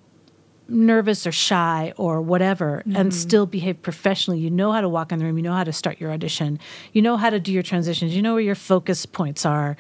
nervous 0.67 1.27
or 1.27 1.33
shy 1.33 1.93
or 1.99 2.23
whatever 2.23 2.83
and 2.95 3.13
still 3.13 3.45
behave 3.45 3.83
professionally. 3.83 4.41
You 4.41 4.51
know 4.51 4.73
how 4.73 4.81
to 4.81 4.89
walk 4.89 5.13
in 5.13 5.19
the 5.19 5.27
room. 5.27 5.37
You 5.37 5.43
know 5.43 5.53
how 5.53 5.65
to 5.65 5.75
start 5.75 6.01
your 6.01 6.11
audition. 6.11 6.59
You 6.95 7.03
know 7.03 7.19
how 7.19 7.29
to 7.29 7.39
do 7.39 7.53
your 7.53 7.63
transitions. 7.63 8.17
You 8.17 8.23
know 8.23 8.33
where 8.33 8.43
your 8.43 8.55
focus 8.55 9.05
points 9.05 9.45
are. 9.45 9.77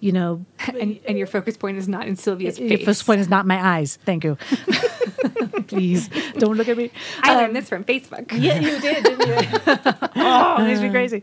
You 0.00 0.12
know, 0.12 0.44
And, 0.68 1.00
and 1.08 1.18
your 1.18 1.26
focus 1.26 1.56
point 1.56 1.76
is 1.78 1.88
not 1.88 2.06
in 2.06 2.14
Sylvia's 2.16 2.58
your 2.58 2.68
face. 2.68 2.78
Your 2.78 2.86
focus 2.86 3.02
point 3.02 3.20
is 3.20 3.28
not 3.28 3.46
my 3.46 3.58
eyes. 3.78 3.98
Thank 4.04 4.22
you. 4.24 4.36
Please 5.66 6.08
don't 6.38 6.56
look 6.56 6.68
at 6.68 6.76
me. 6.76 6.90
I 7.22 7.32
Um, 7.32 7.36
learned 7.38 7.56
this 7.56 7.68
from 7.68 7.84
Facebook. 7.84 8.30
yeah, 8.32 8.58
you 8.60 8.80
did, 8.80 9.04
didn't 9.04 9.26
you? 9.26 9.34
oh, 10.16 10.56
it 10.60 10.64
makes 10.64 10.80
me 10.80 10.90
crazy. 10.90 11.22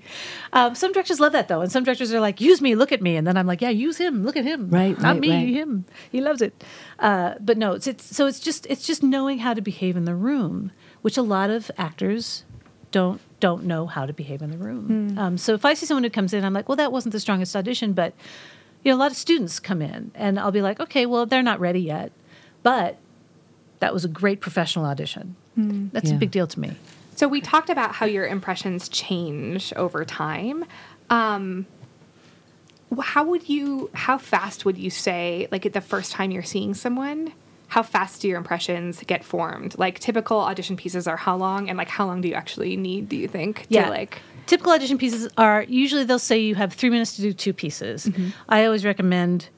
Um, 0.53 0.75
some 0.75 0.91
directors 0.91 1.19
love 1.19 1.31
that 1.31 1.47
though, 1.47 1.61
and 1.61 1.71
some 1.71 1.83
directors 1.83 2.13
are 2.13 2.19
like, 2.19 2.41
"Use 2.41 2.61
me, 2.61 2.75
look 2.75 2.91
at 2.91 3.01
me," 3.01 3.15
and 3.15 3.25
then 3.25 3.37
I'm 3.37 3.47
like, 3.47 3.61
"Yeah, 3.61 3.69
use 3.69 3.97
him, 3.97 4.23
look 4.23 4.35
at 4.37 4.43
him, 4.45 4.69
Right, 4.69 4.97
Not 4.99 5.13
right, 5.13 5.19
me, 5.21 5.29
right. 5.29 5.47
him. 5.53 5.85
He 6.11 6.21
loves 6.21 6.41
it." 6.41 6.63
Uh, 6.99 7.35
but 7.39 7.57
no, 7.57 7.73
it's, 7.73 7.87
it's 7.87 8.15
so 8.15 8.27
it's 8.27 8.39
just 8.39 8.65
it's 8.69 8.85
just 8.85 9.01
knowing 9.03 9.39
how 9.39 9.53
to 9.53 9.61
behave 9.61 9.95
in 9.97 10.05
the 10.05 10.15
room, 10.15 10.71
which 11.01 11.17
a 11.17 11.21
lot 11.23 11.49
of 11.49 11.71
actors 11.77 12.43
don't 12.91 13.21
don't 13.39 13.63
know 13.63 13.87
how 13.87 14.05
to 14.05 14.13
behave 14.13 14.41
in 14.41 14.51
the 14.51 14.57
room. 14.57 15.17
Um, 15.17 15.37
so 15.37 15.53
if 15.53 15.65
I 15.65 15.73
see 15.73 15.85
someone 15.85 16.03
who 16.03 16.09
comes 16.09 16.33
in, 16.33 16.43
I'm 16.45 16.53
like, 16.53 16.67
"Well, 16.69 16.75
that 16.77 16.91
wasn't 16.91 17.13
the 17.13 17.19
strongest 17.19 17.55
audition," 17.55 17.93
but 17.93 18.13
you 18.85 18.91
know, 18.91 18.97
a 18.97 19.01
lot 19.01 19.11
of 19.11 19.17
students 19.17 19.59
come 19.59 19.81
in, 19.81 20.11
and 20.15 20.39
I'll 20.39 20.51
be 20.51 20.61
like, 20.61 20.79
"Okay, 20.79 21.05
well, 21.05 21.25
they're 21.25 21.43
not 21.43 21.59
ready 21.59 21.81
yet," 21.81 22.13
but 22.63 22.97
that 23.79 23.93
was 23.93 24.05
a 24.05 24.07
great 24.07 24.39
professional 24.39 24.85
audition. 24.85 25.35
That's 25.57 26.09
Yeah. 26.11 26.15
a 26.15 26.19
big 26.19 26.31
deal 26.31 26.47
to 26.47 26.59
me. 26.59 26.71
So 27.15 27.27
we 27.27 27.41
talked 27.41 27.69
about 27.69 27.93
how 27.95 28.05
your 28.05 28.25
impressions 28.27 28.87
change 28.89 29.73
over 29.75 30.05
time. 30.05 30.65
Um, 31.09 31.65
how 33.01 33.23
would 33.25 33.49
you? 33.49 33.89
How 33.93 34.17
fast 34.17 34.65
would 34.65 34.77
you 34.77 34.89
say? 34.89 35.47
Like 35.51 35.65
at 35.65 35.73
the 35.73 35.81
first 35.81 36.11
time 36.11 36.31
you're 36.31 36.43
seeing 36.43 36.73
someone, 36.73 37.33
how 37.67 37.83
fast 37.83 38.21
do 38.21 38.27
your 38.27 38.37
impressions 38.37 39.01
get 39.07 39.23
formed? 39.23 39.77
Like 39.77 39.99
typical 39.99 40.37
audition 40.39 40.77
pieces 40.77 41.07
are 41.07 41.17
how 41.17 41.35
long, 41.35 41.69
and 41.69 41.77
like 41.77 41.89
how 41.89 42.05
long 42.05 42.21
do 42.21 42.27
you 42.27 42.35
actually 42.35 42.75
need? 42.77 43.09
Do 43.09 43.15
you 43.17 43.27
think? 43.27 43.65
To 43.85 43.89
like 43.89 44.21
typical 44.45 44.71
audition 44.73 44.97
pieces 44.97 45.27
are 45.37 45.63
usually 45.67 46.03
they'll 46.03 46.19
say 46.19 46.37
you 46.39 46.55
have 46.55 46.73
three 46.73 46.89
minutes 46.89 47.15
to 47.15 47.21
do 47.21 47.33
two 47.33 47.53
pieces. 47.53 48.05
Mm-hmm. 48.05 48.29
I 48.49 48.65
always 48.65 48.85
recommend 48.85 49.49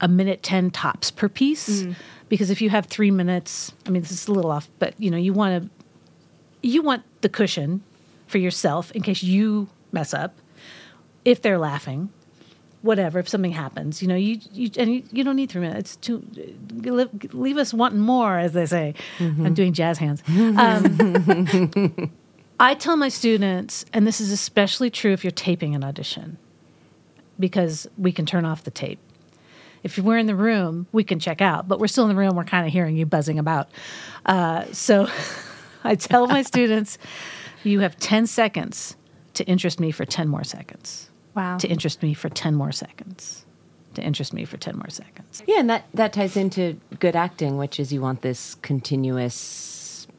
a 0.00 0.08
minute 0.08 0.42
ten 0.42 0.70
tops 0.70 1.10
per 1.10 1.28
piece 1.28 1.82
Mm. 1.82 1.94
because 2.28 2.50
if 2.50 2.60
you 2.60 2.70
have 2.70 2.86
three 2.86 3.10
minutes, 3.10 3.72
I 3.86 3.90
mean 3.90 4.02
this 4.02 4.12
is 4.12 4.28
a 4.28 4.32
little 4.32 4.50
off, 4.50 4.68
but 4.78 4.94
you 5.00 5.10
know 5.10 5.16
you 5.16 5.32
want 5.32 5.64
to 5.64 5.70
you 6.68 6.82
want 6.82 7.02
the 7.20 7.28
cushion 7.28 7.82
for 8.26 8.38
yourself 8.38 8.90
in 8.92 9.02
case 9.02 9.22
you 9.22 9.68
mess 9.92 10.12
up. 10.12 10.34
If 11.24 11.42
they're 11.42 11.58
laughing, 11.58 12.10
whatever, 12.82 13.18
if 13.20 13.28
something 13.28 13.52
happens, 13.52 14.02
you 14.02 14.08
know, 14.08 14.14
you, 14.16 14.40
you 14.52 14.70
and 14.76 14.92
you, 14.92 15.02
you 15.12 15.24
don't 15.24 15.36
need 15.36 15.50
three 15.50 15.60
minutes. 15.60 15.94
It's 15.94 15.96
too 15.96 16.24
leave, 16.74 17.08
leave 17.34 17.56
us 17.56 17.72
wanting 17.74 18.00
more, 18.00 18.38
as 18.38 18.52
they 18.52 18.66
say. 18.66 18.94
I'm 19.20 19.54
doing 19.54 19.72
jazz 19.72 19.98
hands. 19.98 20.22
Um, 20.28 22.10
I 22.58 22.74
tell 22.74 22.96
my 22.96 23.08
students, 23.08 23.84
and 23.92 24.06
this 24.06 24.20
is 24.20 24.32
especially 24.32 24.90
true 24.90 25.12
if 25.12 25.24
you're 25.24 25.30
taping 25.30 25.74
an 25.74 25.84
audition, 25.84 26.38
because 27.38 27.86
we 27.98 28.12
can 28.12 28.24
turn 28.24 28.44
off 28.44 28.64
the 28.64 28.70
tape. 28.70 28.98
If 29.82 29.98
we're 29.98 30.18
in 30.18 30.26
the 30.26 30.34
room, 30.34 30.86
we 30.90 31.04
can 31.04 31.20
check 31.20 31.40
out, 31.40 31.68
but 31.68 31.78
we're 31.78 31.86
still 31.86 32.04
in 32.04 32.10
the 32.10 32.16
room. 32.16 32.34
We're 32.34 32.44
kind 32.44 32.66
of 32.66 32.72
hearing 32.72 32.96
you 32.96 33.06
buzzing 33.06 33.38
about. 33.38 33.68
Uh, 34.24 34.64
so 34.72 35.08
I 35.84 35.94
tell 35.94 36.26
my 36.26 36.42
students, 36.42 36.98
you 37.62 37.80
have 37.80 37.96
10 37.98 38.26
seconds 38.26 38.96
to 39.34 39.44
interest 39.44 39.78
me 39.78 39.90
for 39.90 40.04
10 40.04 40.28
more 40.28 40.44
seconds. 40.44 41.10
Wow. 41.34 41.58
To 41.58 41.68
interest 41.68 42.02
me 42.02 42.14
for 42.14 42.30
10 42.30 42.54
more 42.54 42.72
seconds. 42.72 43.44
To 43.94 44.02
interest 44.02 44.32
me 44.32 44.44
for 44.46 44.56
10 44.56 44.76
more 44.76 44.88
seconds. 44.88 45.42
Yeah, 45.46 45.60
and 45.60 45.70
that, 45.70 45.84
that 45.94 46.12
ties 46.14 46.36
into 46.36 46.80
good 46.98 47.14
acting, 47.14 47.58
which 47.58 47.78
is 47.78 47.92
you 47.92 48.00
want 48.00 48.22
this 48.22 48.54
continuous 48.56 49.75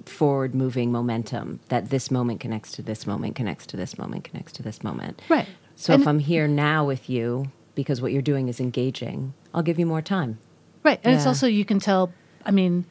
forward 0.08 0.56
moving 0.56 0.92
momentum 0.92 1.60
that 1.70 1.90
this 1.90 2.10
moment 2.12 2.40
connects 2.40 2.72
to 2.74 2.82
this 2.82 3.06
moment, 3.08 3.36
connects 3.36 3.66
to 3.68 3.78
this 3.78 3.98
moment, 3.98 4.24
connects 4.24 4.52
to 4.54 4.64
this 4.64 4.84
moment. 4.84 5.22
Right. 5.30 5.48
So 5.76 5.94
And- 5.94 6.02
if 6.02 6.08
I'm 6.08 6.20
here 6.20 6.48
now 6.48 6.86
with 6.86 7.10
you 7.10 7.52
because 7.76 8.02
what 8.02 8.12
you're 8.12 8.22
doing 8.24 8.48
is 8.48 8.60
engaging, 8.60 9.34
I'll 9.54 9.62
give 9.62 9.78
you 9.78 9.86
more 9.86 10.02
time. 10.02 10.40
Right. 10.84 11.00
And 11.04 11.16
it's 11.16 11.28
also, 11.28 11.46
you 11.48 11.66
can 11.66 11.80
tell, 11.80 12.12
I 12.46 12.52
mean, 12.52 12.86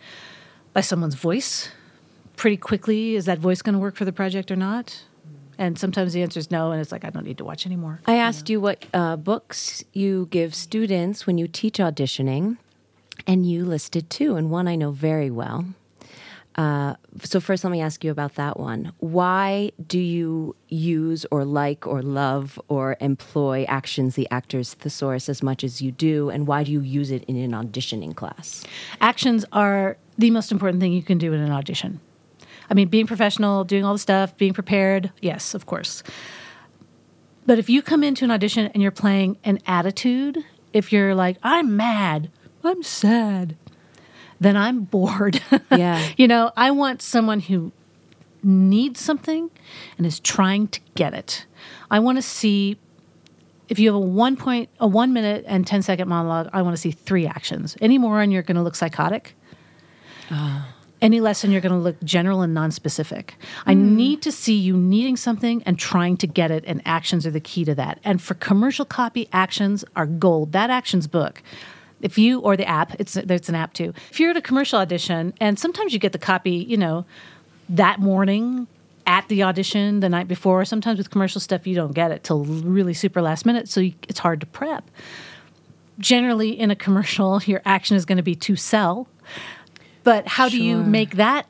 by 0.72 0.80
someone's 0.80 1.14
voice 1.16 1.70
pretty 2.36 2.56
quickly, 2.56 3.16
is 3.16 3.24
that 3.24 3.38
voice 3.38 3.62
going 3.62 3.72
to 3.72 3.78
work 3.78 3.96
for 3.96 4.04
the 4.04 4.12
project 4.12 4.50
or 4.50 4.56
not? 4.56 5.02
And 5.58 5.78
sometimes 5.78 6.12
the 6.12 6.22
answer 6.22 6.38
is 6.38 6.50
no, 6.50 6.70
and 6.70 6.80
it's 6.80 6.92
like, 6.92 7.04
I 7.04 7.10
don't 7.10 7.24
need 7.24 7.38
to 7.38 7.44
watch 7.44 7.64
anymore. 7.64 8.00
I 8.06 8.16
asked 8.16 8.50
you 8.50 8.60
what 8.60 8.84
uh, 8.92 9.16
books 9.16 9.82
you 9.94 10.28
give 10.30 10.54
students 10.54 11.26
when 11.26 11.38
you 11.38 11.48
teach 11.48 11.78
auditioning, 11.78 12.58
and 13.26 13.48
you 13.50 13.64
listed 13.64 14.10
two, 14.10 14.36
and 14.36 14.50
one 14.50 14.68
I 14.68 14.76
know 14.76 14.90
very 14.90 15.30
well. 15.30 15.64
Uh, 16.56 16.94
so 17.22 17.38
first, 17.38 17.64
let 17.64 17.70
me 17.70 17.82
ask 17.82 18.02
you 18.02 18.10
about 18.10 18.36
that 18.36 18.58
one. 18.58 18.92
Why 18.98 19.72
do 19.86 19.98
you 19.98 20.56
use 20.68 21.26
or 21.30 21.44
like 21.44 21.86
or 21.86 22.00
love 22.02 22.58
or 22.68 22.96
employ 23.00 23.64
actions 23.68 24.14
the 24.14 24.26
actor's 24.30 24.72
thesaurus 24.74 25.28
as 25.28 25.42
much 25.42 25.62
as 25.62 25.82
you 25.82 25.92
do, 25.92 26.30
and 26.30 26.46
why 26.46 26.64
do 26.64 26.72
you 26.72 26.80
use 26.80 27.10
it 27.10 27.24
in 27.24 27.36
an 27.36 27.50
auditioning 27.52 28.14
class? 28.14 28.64
Actions 29.02 29.44
are 29.52 29.98
the 30.16 30.30
most 30.30 30.50
important 30.50 30.80
thing 30.80 30.92
you 30.92 31.02
can 31.02 31.18
do 31.18 31.34
in 31.34 31.40
an 31.40 31.52
audition. 31.52 32.00
I 32.70 32.74
mean, 32.74 32.88
being 32.88 33.06
professional, 33.06 33.64
doing 33.64 33.84
all 33.84 33.92
the 33.92 33.98
stuff, 33.98 34.36
being 34.36 34.54
prepared, 34.54 35.12
yes, 35.20 35.54
of 35.54 35.66
course. 35.66 36.02
But 37.44 37.58
if 37.58 37.68
you 37.68 37.82
come 37.82 38.02
into 38.02 38.24
an 38.24 38.30
audition 38.30 38.70
and 38.72 38.82
you're 38.82 38.90
playing 38.90 39.36
an 39.44 39.60
attitude, 39.66 40.44
if 40.72 40.92
you're 40.92 41.14
like, 41.14 41.36
I'm 41.42 41.76
mad, 41.76 42.30
I'm 42.64 42.82
sad, 42.82 43.56
then 44.40 44.56
I'm 44.56 44.84
bored. 44.84 45.40
Yeah. 45.70 46.06
you 46.16 46.28
know, 46.28 46.52
I 46.56 46.70
want 46.70 47.02
someone 47.02 47.40
who 47.40 47.72
needs 48.42 49.00
something 49.00 49.50
and 49.98 50.06
is 50.06 50.20
trying 50.20 50.68
to 50.68 50.80
get 50.94 51.12
it. 51.12 51.44
I 51.90 51.98
want 51.98 52.16
to 52.16 52.22
see 52.22 52.78
if 53.68 53.78
you 53.78 53.88
have 53.88 53.96
a 53.96 54.00
one 54.00 54.36
point, 54.36 54.68
a 54.78 54.86
one 54.86 55.12
minute 55.12 55.44
and 55.46 55.66
10 55.66 55.82
second 55.82 56.08
monologue, 56.08 56.48
I 56.52 56.62
want 56.62 56.76
to 56.76 56.80
see 56.80 56.92
three 56.92 57.26
actions. 57.26 57.76
Any 57.80 57.98
more, 57.98 58.20
and 58.20 58.32
you're 58.32 58.42
going 58.42 58.56
to 58.56 58.62
look 58.62 58.76
psychotic. 58.76 59.34
Ah. 60.30 60.72
Any 61.02 61.20
less, 61.20 61.44
and 61.44 61.52
you're 61.52 61.60
going 61.60 61.72
to 61.72 61.78
look 61.78 62.02
general 62.02 62.40
and 62.40 62.54
non-specific. 62.54 63.36
I 63.66 63.74
hmm. 63.74 63.96
need 63.96 64.22
to 64.22 64.32
see 64.32 64.56
you 64.56 64.76
needing 64.76 65.16
something 65.16 65.62
and 65.64 65.78
trying 65.78 66.16
to 66.18 66.26
get 66.26 66.50
it, 66.50 66.64
and 66.66 66.80
actions 66.86 67.26
are 67.26 67.30
the 67.30 67.40
key 67.40 67.64
to 67.64 67.74
that. 67.74 68.00
And 68.02 68.22
for 68.22 68.34
commercial 68.34 68.84
copy, 68.84 69.28
actions 69.32 69.84
are 69.94 70.06
gold. 70.06 70.52
That 70.52 70.70
actions 70.70 71.06
book. 71.06 71.42
If 72.00 72.18
you 72.18 72.40
or 72.40 72.56
the 72.56 72.66
app, 72.66 72.94
it's 72.98 73.14
there's 73.14 73.48
an 73.48 73.54
app 73.54 73.72
too. 73.72 73.94
If 74.10 74.20
you're 74.20 74.30
at 74.30 74.36
a 74.36 74.42
commercial 74.42 74.78
audition, 74.78 75.32
and 75.40 75.58
sometimes 75.58 75.92
you 75.92 75.98
get 75.98 76.12
the 76.12 76.18
copy, 76.18 76.52
you 76.52 76.76
know, 76.76 77.06
that 77.68 78.00
morning 78.00 78.66
at 79.06 79.28
the 79.28 79.42
audition 79.42 80.00
the 80.00 80.08
night 80.08 80.28
before. 80.28 80.64
Sometimes 80.64 80.98
with 80.98 81.10
commercial 81.10 81.40
stuff, 81.40 81.66
you 81.66 81.74
don't 81.74 81.94
get 81.94 82.10
it 82.10 82.24
till 82.24 82.44
really 82.44 82.92
super 82.92 83.22
last 83.22 83.46
minute, 83.46 83.68
so 83.68 83.80
you, 83.80 83.94
it's 84.08 84.18
hard 84.18 84.40
to 84.40 84.46
prep. 84.46 84.90
Generally, 85.98 86.58
in 86.58 86.70
a 86.70 86.76
commercial, 86.76 87.40
your 87.46 87.62
action 87.64 87.96
is 87.96 88.04
going 88.04 88.16
to 88.16 88.22
be 88.22 88.34
to 88.34 88.56
sell, 88.56 89.08
but 90.02 90.26
how 90.26 90.48
do 90.48 90.62
you 90.62 90.82
make 90.82 91.16
that 91.16 91.46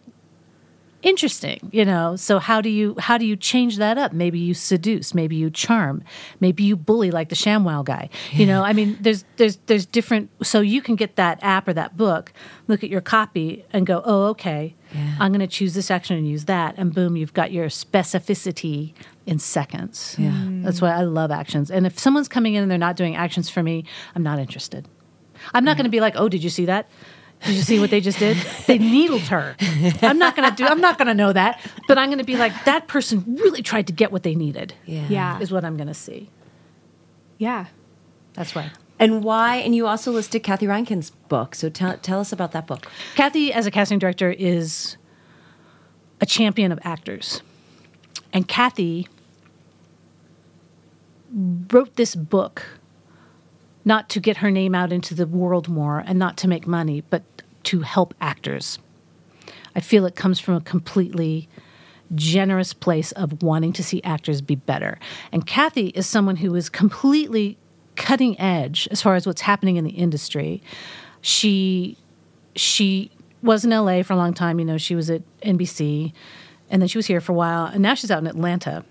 interesting 1.06 1.70
you 1.72 1.84
know? 1.84 2.16
So 2.16 2.38
how 2.38 2.60
do 2.60 2.68
you 2.68 2.96
how 2.98 3.18
do 3.18 3.26
you 3.26 3.36
change 3.36 3.76
that 3.78 3.96
up? 3.98 4.12
Maybe 4.12 4.38
you 4.38 4.54
seduce 4.54 5.14
maybe 5.14 5.36
you 5.36 5.50
charm 5.50 6.02
maybe 6.40 6.62
you 6.62 6.76
bully 6.76 7.10
like 7.10 7.28
the 7.28 7.36
shamwow 7.36 7.84
guy. 7.84 8.08
You 8.32 8.46
know 8.46 8.62
i 8.62 8.72
mean 8.72 8.98
there's 9.00 9.24
there's 9.36 9.56
there's 9.66 9.86
different 9.86 10.30
so 10.42 10.60
you 10.60 10.82
can 10.82 10.96
get 10.96 11.16
that 11.16 11.38
app 11.42 11.68
or 11.68 11.72
that 11.72 11.96
book 11.96 12.32
look 12.66 12.82
at 12.82 12.90
your 12.90 13.00
copy 13.00 13.64
and 13.72 13.86
go 13.86 14.02
oh 14.04 14.26
okay 14.26 14.74
i'm 15.20 15.32
going 15.32 15.40
to 15.40 15.46
choose 15.46 15.74
this 15.74 15.90
action 15.90 16.16
and 16.16 16.28
use 16.28 16.46
that 16.46 16.74
and 16.76 16.94
boom 16.94 17.16
you've 17.16 17.34
got 17.34 17.52
your 17.52 17.66
specificity 17.66 18.94
in 19.26 19.38
seconds. 19.38 20.14
Yeah. 20.18 20.44
That's 20.62 20.80
why 20.80 20.90
i 20.90 21.02
love 21.02 21.30
actions. 21.30 21.70
And 21.70 21.86
if 21.86 21.98
someone's 21.98 22.28
coming 22.28 22.54
in 22.54 22.62
and 22.62 22.70
they're 22.70 22.78
not 22.78 22.96
doing 22.96 23.16
actions 23.16 23.48
for 23.48 23.62
me 23.62 23.84
i'm 24.14 24.22
not 24.22 24.38
interested. 24.38 24.86
I'm 25.54 25.64
not 25.64 25.76
going 25.76 25.84
to 25.84 25.90
be 25.90 26.00
like 26.00 26.14
oh 26.16 26.28
did 26.28 26.42
you 26.42 26.50
see 26.50 26.66
that 26.66 26.88
did 27.44 27.54
you 27.54 27.62
see 27.62 27.78
what 27.78 27.90
they 27.90 28.00
just 28.00 28.18
did? 28.18 28.36
They 28.66 28.78
needled 28.78 29.22
her. 29.22 29.56
I'm 30.02 30.18
not 30.18 30.34
going 30.36 30.48
to 30.48 30.56
do. 30.56 30.64
I'm 30.64 30.80
not 30.80 30.98
going 30.98 31.08
to 31.08 31.14
know 31.14 31.32
that, 31.32 31.60
but 31.86 31.98
I'm 31.98 32.08
going 32.08 32.18
to 32.18 32.24
be 32.24 32.36
like 32.36 32.52
that 32.64 32.88
person 32.88 33.36
really 33.40 33.62
tried 33.62 33.86
to 33.88 33.92
get 33.92 34.10
what 34.10 34.22
they 34.22 34.34
needed. 34.34 34.74
Yeah. 34.84 35.06
Yeah. 35.08 35.38
is 35.40 35.52
what 35.52 35.64
I'm 35.64 35.76
going 35.76 35.88
to 35.88 35.94
see. 35.94 36.30
Yeah. 37.38 37.66
That's 38.34 38.54
why. 38.54 38.70
And 38.98 39.22
why? 39.22 39.56
And 39.56 39.74
you 39.74 39.86
also 39.86 40.10
listed 40.10 40.42
Kathy 40.42 40.66
Reinking's 40.66 41.10
book. 41.10 41.54
So 41.54 41.68
tell 41.68 41.96
tell 41.98 42.20
us 42.20 42.32
about 42.32 42.52
that 42.52 42.66
book. 42.66 42.86
Kathy, 43.14 43.52
as 43.52 43.66
a 43.66 43.70
casting 43.70 43.98
director, 43.98 44.30
is 44.30 44.96
a 46.20 46.26
champion 46.26 46.72
of 46.72 46.78
actors, 46.82 47.42
and 48.32 48.48
Kathy 48.48 49.06
wrote 51.70 51.96
this 51.96 52.14
book 52.14 52.75
not 53.86 54.08
to 54.10 54.20
get 54.20 54.38
her 54.38 54.50
name 54.50 54.74
out 54.74 54.92
into 54.92 55.14
the 55.14 55.26
world 55.26 55.68
more 55.68 56.02
and 56.04 56.18
not 56.18 56.36
to 56.38 56.48
make 56.48 56.66
money, 56.66 57.04
but 57.08 57.22
to 57.62 57.80
help 57.80 58.12
actors. 58.20 58.80
I 59.76 59.80
feel 59.80 60.04
it 60.06 60.16
comes 60.16 60.40
from 60.40 60.54
a 60.54 60.60
completely 60.60 61.48
generous 62.14 62.72
place 62.72 63.12
of 63.12 63.42
wanting 63.42 63.72
to 63.74 63.84
see 63.84 64.02
actors 64.02 64.40
be 64.40 64.56
better. 64.56 64.98
And 65.30 65.46
Kathy 65.46 65.88
is 65.88 66.06
someone 66.06 66.36
who 66.36 66.54
is 66.56 66.68
completely 66.68 67.58
cutting 67.94 68.38
edge 68.40 68.88
as 68.90 69.00
far 69.00 69.14
as 69.14 69.24
what's 69.26 69.42
happening 69.42 69.76
in 69.76 69.84
the 69.84 69.92
industry. 69.92 70.62
She 71.20 71.96
she 72.56 73.10
was 73.42 73.64
in 73.64 73.70
LA 73.70 74.02
for 74.02 74.14
a 74.14 74.16
long 74.16 74.34
time, 74.34 74.58
you 74.58 74.64
know, 74.64 74.78
she 74.78 74.96
was 74.96 75.10
at 75.10 75.22
NBC 75.42 76.12
and 76.70 76.82
then 76.82 76.88
she 76.88 76.98
was 76.98 77.06
here 77.06 77.20
for 77.20 77.32
a 77.32 77.34
while 77.36 77.66
and 77.66 77.82
now 77.82 77.94
she's 77.94 78.10
out 78.10 78.18
in 78.18 78.26
Atlanta. 78.26 78.84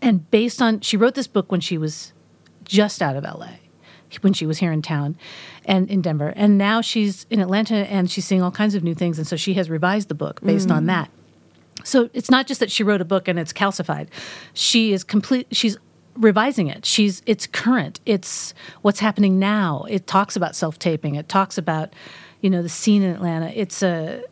And 0.00 0.30
based 0.30 0.62
on 0.62 0.80
she 0.80 0.96
wrote 0.96 1.14
this 1.14 1.26
book 1.26 1.52
when 1.52 1.60
she 1.60 1.76
was 1.76 2.12
just 2.64 3.02
out 3.02 3.16
of 3.16 3.24
LA 3.24 3.56
when 4.22 4.32
she 4.32 4.46
was 4.46 4.58
here 4.58 4.72
in 4.72 4.82
town 4.82 5.16
and 5.64 5.90
in 5.90 6.02
Denver. 6.02 6.32
And 6.36 6.58
now 6.58 6.80
she's 6.80 7.26
in 7.30 7.40
Atlanta 7.40 7.74
and 7.74 8.10
she's 8.10 8.24
seeing 8.24 8.42
all 8.42 8.50
kinds 8.50 8.74
of 8.74 8.84
new 8.84 8.94
things. 8.94 9.18
And 9.18 9.26
so 9.26 9.36
she 9.36 9.54
has 9.54 9.70
revised 9.70 10.08
the 10.08 10.14
book 10.14 10.40
based 10.42 10.70
on 10.70 10.86
that. 10.86 11.10
So 11.82 12.08
it's 12.12 12.30
not 12.30 12.46
just 12.46 12.60
that 12.60 12.70
she 12.70 12.82
wrote 12.82 13.00
a 13.00 13.04
book 13.04 13.28
and 13.28 13.38
it's 13.38 13.52
calcified. 13.52 14.08
She 14.54 14.92
is 14.92 15.04
complete 15.04 15.48
she's 15.50 15.76
revising 16.16 16.68
it. 16.68 16.86
She's 16.86 17.22
it's 17.26 17.46
current. 17.46 18.00
It's 18.06 18.54
what's 18.82 19.00
happening 19.00 19.38
now. 19.38 19.84
It 19.88 20.06
talks 20.06 20.36
about 20.36 20.54
self-taping. 20.54 21.16
It 21.16 21.28
talks 21.28 21.58
about, 21.58 21.92
you 22.40 22.48
know, 22.48 22.62
the 22.62 22.68
scene 22.68 23.02
in 23.02 23.10
Atlanta. 23.14 23.50
It's 23.54 23.82
a 23.82 24.22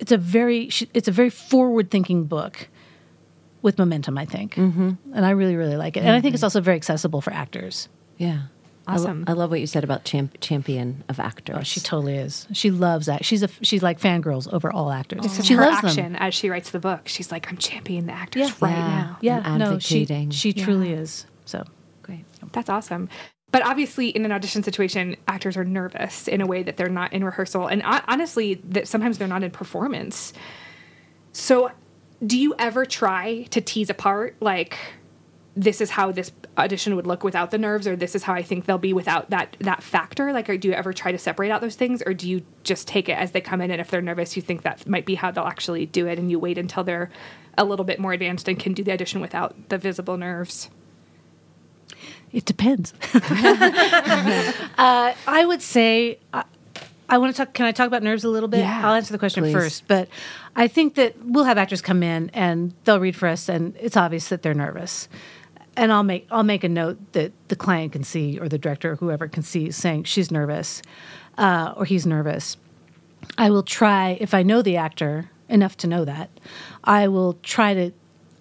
it's 0.00 0.12
a 0.12 0.18
very 0.18 0.70
it's 0.92 1.08
a 1.08 1.12
very 1.12 1.30
forward-thinking 1.30 2.24
book 2.24 2.68
with 3.62 3.78
momentum, 3.78 4.18
I 4.18 4.26
think. 4.26 4.56
Mm-hmm. 4.56 4.90
And 5.14 5.24
I 5.24 5.30
really 5.30 5.56
really 5.56 5.76
like 5.76 5.96
it. 5.96 6.00
And 6.00 6.10
I 6.10 6.20
think 6.20 6.34
it's 6.34 6.42
also 6.42 6.60
very 6.60 6.76
accessible 6.76 7.20
for 7.20 7.32
actors. 7.32 7.88
Yeah. 8.18 8.42
I 8.86 8.96
lo- 8.96 9.02
Awesome. 9.02 9.24
I, 9.26 9.32
love 9.32 9.50
what 9.50 9.60
you 9.60 9.66
said 9.66 9.82
about 9.84 10.04
champ- 10.04 10.36
champion 10.40 11.04
of 11.08 11.18
actors. 11.18 11.56
Oh, 11.58 11.62
she 11.62 11.80
totally 11.80 12.16
is. 12.16 12.46
She 12.52 12.70
loves 12.70 13.06
that. 13.06 13.24
She's 13.24 13.42
a 13.42 13.48
she's 13.62 13.82
like 13.82 13.98
fangirls 13.98 14.52
over 14.52 14.70
all 14.72 14.90
actors. 14.92 15.22
This 15.22 15.38
is 15.38 15.46
she 15.46 15.54
her 15.54 15.62
loves 15.62 15.84
action 15.84 16.12
them. 16.12 16.16
as 16.22 16.34
she 16.34 16.50
writes 16.50 16.70
the 16.70 16.78
book. 16.80 17.08
She's 17.08 17.32
like, 17.32 17.48
I'm 17.50 17.56
championing 17.56 18.06
the 18.06 18.12
actors 18.12 18.48
Yeah. 18.50 18.54
right 18.60 18.70
Yeah. 18.72 18.88
now. 18.88 19.18
Yeah, 19.22 19.42
I'm 19.44 19.58
no, 19.58 19.78
she 19.78 20.02
advocating. 20.02 20.30
she 20.30 20.52
truly 20.52 20.92
is. 20.92 21.26
So 21.46 21.64
Great. 22.02 22.24
That's 22.52 22.68
awesome. 22.68 23.08
But 23.50 23.64
obviously, 23.64 24.08
in 24.08 24.24
an 24.24 24.32
audition 24.32 24.62
situation, 24.64 25.16
actors 25.28 25.56
are 25.56 25.64
nervous 25.64 26.26
in 26.26 26.40
a 26.40 26.46
way 26.46 26.62
that 26.64 26.76
they're 26.76 26.88
not 26.88 27.12
in 27.12 27.22
rehearsal, 27.24 27.68
and 27.68 27.82
hon- 27.82 28.02
honestly, 28.08 28.54
that 28.70 28.88
sometimes 28.88 29.16
they're 29.16 29.28
not 29.28 29.44
in 29.44 29.52
performance. 29.52 30.32
So, 31.32 31.70
do 32.26 32.36
you 32.38 32.54
ever 32.58 32.84
try 32.84 33.44
to 33.50 33.60
tease 33.60 33.90
apart 33.90 34.34
like 34.40 34.76
this 35.56 35.80
is 35.80 35.90
how 35.90 36.10
this 36.10 36.32
audition 36.58 36.96
would 36.96 37.06
look 37.06 37.22
without 37.22 37.50
the 37.50 37.58
nerves, 37.58 37.86
or 37.86 37.96
this 37.96 38.14
is 38.14 38.22
how 38.22 38.34
I 38.34 38.42
think 38.42 38.66
they'll 38.66 38.78
be 38.78 38.92
without 38.92 39.30
that 39.30 39.56
that 39.60 39.82
factor? 39.82 40.32
Like, 40.32 40.48
or 40.48 40.56
do 40.56 40.68
you 40.68 40.74
ever 40.74 40.92
try 40.92 41.12
to 41.12 41.18
separate 41.18 41.50
out 41.50 41.60
those 41.60 41.76
things, 41.76 42.02
or 42.04 42.14
do 42.14 42.28
you 42.28 42.42
just 42.62 42.88
take 42.88 43.08
it 43.08 43.18
as 43.18 43.32
they 43.32 43.40
come 43.40 43.60
in, 43.60 43.70
and 43.70 43.80
if 43.80 43.90
they're 43.90 44.02
nervous, 44.02 44.36
you 44.36 44.42
think 44.42 44.62
that 44.62 44.86
might 44.88 45.06
be 45.06 45.14
how 45.14 45.30
they'll 45.30 45.44
actually 45.44 45.86
do 45.86 46.06
it, 46.06 46.18
and 46.18 46.30
you 46.30 46.38
wait 46.38 46.58
until 46.58 46.84
they're 46.84 47.10
a 47.56 47.64
little 47.64 47.84
bit 47.84 48.00
more 48.00 48.12
advanced 48.12 48.48
and 48.48 48.58
can 48.58 48.72
do 48.72 48.82
the 48.82 48.92
audition 48.92 49.20
without 49.20 49.68
the 49.68 49.78
visible 49.78 50.16
nerves? 50.16 50.70
it 52.34 52.44
depends. 52.44 52.92
uh, 53.14 53.20
I 54.76 55.44
would 55.46 55.62
say 55.62 56.18
I, 56.32 56.44
I 57.08 57.18
want 57.18 57.34
to 57.34 57.44
talk. 57.44 57.54
Can 57.54 57.64
I 57.64 57.72
talk 57.72 57.86
about 57.86 58.02
nerves 58.02 58.24
a 58.24 58.28
little 58.28 58.48
bit? 58.48 58.60
Yeah, 58.60 58.86
I'll 58.86 58.94
answer 58.94 59.12
the 59.12 59.18
question 59.18 59.44
please. 59.44 59.52
first. 59.52 59.86
But 59.86 60.08
I 60.56 60.66
think 60.66 60.96
that 60.96 61.14
we'll 61.22 61.44
have 61.44 61.58
actors 61.58 61.80
come 61.80 62.02
in 62.02 62.30
and 62.34 62.74
they'll 62.84 63.00
read 63.00 63.14
for 63.14 63.28
us, 63.28 63.48
and 63.48 63.76
it's 63.78 63.96
obvious 63.96 64.28
that 64.28 64.42
they're 64.42 64.52
nervous. 64.52 65.08
And 65.76 65.92
I'll 65.92 66.04
make 66.04 66.26
I'll 66.30 66.44
make 66.44 66.62
a 66.64 66.68
note 66.68 66.98
that 67.12 67.32
the 67.48 67.56
client 67.56 67.92
can 67.92 68.04
see, 68.04 68.38
or 68.38 68.48
the 68.48 68.58
director, 68.58 68.92
or 68.92 68.96
whoever 68.96 69.26
can 69.28 69.42
see, 69.42 69.70
saying 69.70 70.04
she's 70.04 70.30
nervous, 70.30 70.82
uh, 71.38 71.74
or 71.76 71.84
he's 71.84 72.06
nervous. 72.06 72.56
I 73.38 73.50
will 73.50 73.62
try 73.62 74.16
if 74.20 74.34
I 74.34 74.42
know 74.42 74.62
the 74.62 74.76
actor 74.76 75.30
enough 75.48 75.76
to 75.78 75.86
know 75.86 76.04
that. 76.04 76.30
I 76.84 77.08
will 77.08 77.34
try 77.42 77.74
to. 77.74 77.92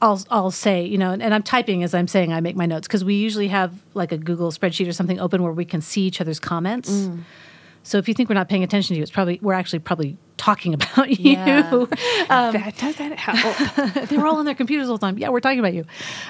I'll 0.01 0.21
I'll 0.29 0.51
say 0.51 0.85
you 0.85 0.97
know, 0.97 1.11
and, 1.11 1.23
and 1.23 1.33
I'm 1.33 1.43
typing 1.43 1.81
as 1.83 1.93
I'm 1.95 2.07
saying. 2.07 2.31
I 2.33 2.41
make 2.41 2.55
my 2.55 2.65
notes 2.65 2.87
because 2.87 3.03
we 3.03 3.15
usually 3.15 3.47
have 3.47 3.73
like 3.93 4.11
a 4.11 4.17
Google 4.17 4.51
spreadsheet 4.51 4.87
or 4.87 4.93
something 4.93 5.19
open 5.19 5.41
where 5.41 5.53
we 5.53 5.65
can 5.65 5.81
see 5.81 6.01
each 6.01 6.21
other's 6.21 6.39
comments. 6.39 7.09
So 7.83 7.97
if 7.97 8.07
you 8.07 8.13
think 8.13 8.29
we're 8.29 8.35
not 8.35 8.47
paying 8.47 8.63
attention 8.63 8.93
to 8.93 8.97
you, 8.97 9.01
it's 9.01 9.11
probably 9.11 9.39
we're 9.41 9.53
actually 9.53 9.79
probably 9.79 10.17
talking 10.37 10.73
about 10.73 11.09
you. 11.19 11.31
Yeah. 11.31 11.85
that 12.29 12.77
doesn't 12.77 13.13
help. 13.13 14.09
they 14.09 14.17
were 14.17 14.27
all 14.27 14.37
on 14.37 14.45
their 14.45 14.55
computers 14.55 14.89
all 14.89 14.97
the 14.97 15.05
time. 15.05 15.17
Yeah, 15.17 15.29
we're 15.29 15.39
talking 15.41 15.59
about 15.59 15.73
you. 15.73 15.85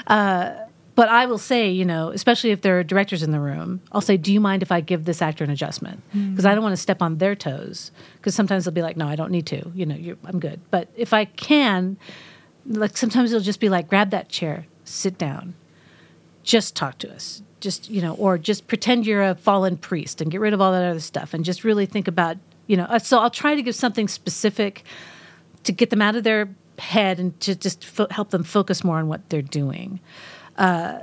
Uh, 0.07 0.53
but 0.95 1.09
I 1.09 1.25
will 1.25 1.37
say, 1.39 1.69
you 1.71 1.85
know, 1.85 2.09
especially 2.09 2.51
if 2.51 2.61
there 2.61 2.77
are 2.79 2.83
directors 2.83 3.23
in 3.23 3.31
the 3.31 3.39
room, 3.39 3.81
I'll 3.91 4.01
say, 4.01 4.15
"Do 4.17 4.31
you 4.31 4.39
mind 4.39 4.61
if 4.61 4.71
I 4.71 4.79
give 4.81 5.05
this 5.05 5.21
actor 5.21 5.43
an 5.43 5.49
adjustment?" 5.49 6.01
Because 6.13 6.45
I 6.45 6.53
don't 6.53 6.63
want 6.63 6.73
to 6.73 6.81
step 6.81 7.01
on 7.01 7.17
their 7.17 7.35
toes. 7.35 7.91
Because 8.17 8.35
sometimes 8.35 8.65
they'll 8.65 8.73
be 8.73 8.81
like, 8.83 8.97
"No, 8.97 9.07
I 9.07 9.15
don't 9.15 9.31
need 9.31 9.45
to." 9.47 9.71
You 9.73 9.85
know, 9.85 9.95
you're, 9.95 10.17
I'm 10.25 10.39
good. 10.39 10.59
But 10.71 10.89
if 10.95 11.13
I 11.13 11.25
can, 11.25 11.97
like 12.67 12.95
sometimes 12.97 13.31
it'll 13.31 13.43
just 13.43 13.59
be 13.59 13.69
like, 13.69 13.87
"Grab 13.89 14.11
that 14.11 14.29
chair, 14.29 14.65
sit 14.85 15.17
down, 15.17 15.55
just 16.43 16.75
talk 16.75 16.97
to 16.99 17.11
us." 17.13 17.41
Just 17.59 17.89
you 17.89 18.01
know, 18.01 18.13
or 18.15 18.37
just 18.37 18.67
pretend 18.67 19.05
you're 19.05 19.23
a 19.23 19.35
fallen 19.35 19.77
priest 19.77 20.21
and 20.21 20.29
get 20.29 20.41
rid 20.41 20.53
of 20.53 20.61
all 20.61 20.71
that 20.73 20.83
other 20.83 20.99
stuff, 20.99 21.33
and 21.33 21.45
just 21.45 21.63
really 21.63 21.85
think 21.85 22.07
about, 22.07 22.37
you 22.67 22.75
know. 22.77 22.83
uh, 22.89 22.99
So 22.99 23.19
I'll 23.19 23.29
try 23.29 23.55
to 23.55 23.61
give 23.61 23.73
something 23.75 24.07
specific 24.09 24.83
to 25.63 25.71
get 25.71 25.89
them 25.89 26.01
out 26.01 26.15
of 26.17 26.23
their 26.23 26.49
head 26.77 27.19
and 27.19 27.39
to 27.39 27.55
just 27.55 27.85
fo- 27.85 28.07
help 28.11 28.31
them 28.31 28.43
focus 28.43 28.83
more 28.83 28.97
on 28.97 29.07
what 29.07 29.29
they're 29.29 29.41
doing. 29.41 29.99
Uh, 30.57 30.99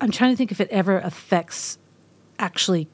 I'm 0.00 0.10
trying 0.10 0.32
to 0.32 0.36
think 0.36 0.50
if 0.50 0.60
it 0.60 0.68
ever 0.70 0.98
affects 0.98 1.78
actually 2.38 2.88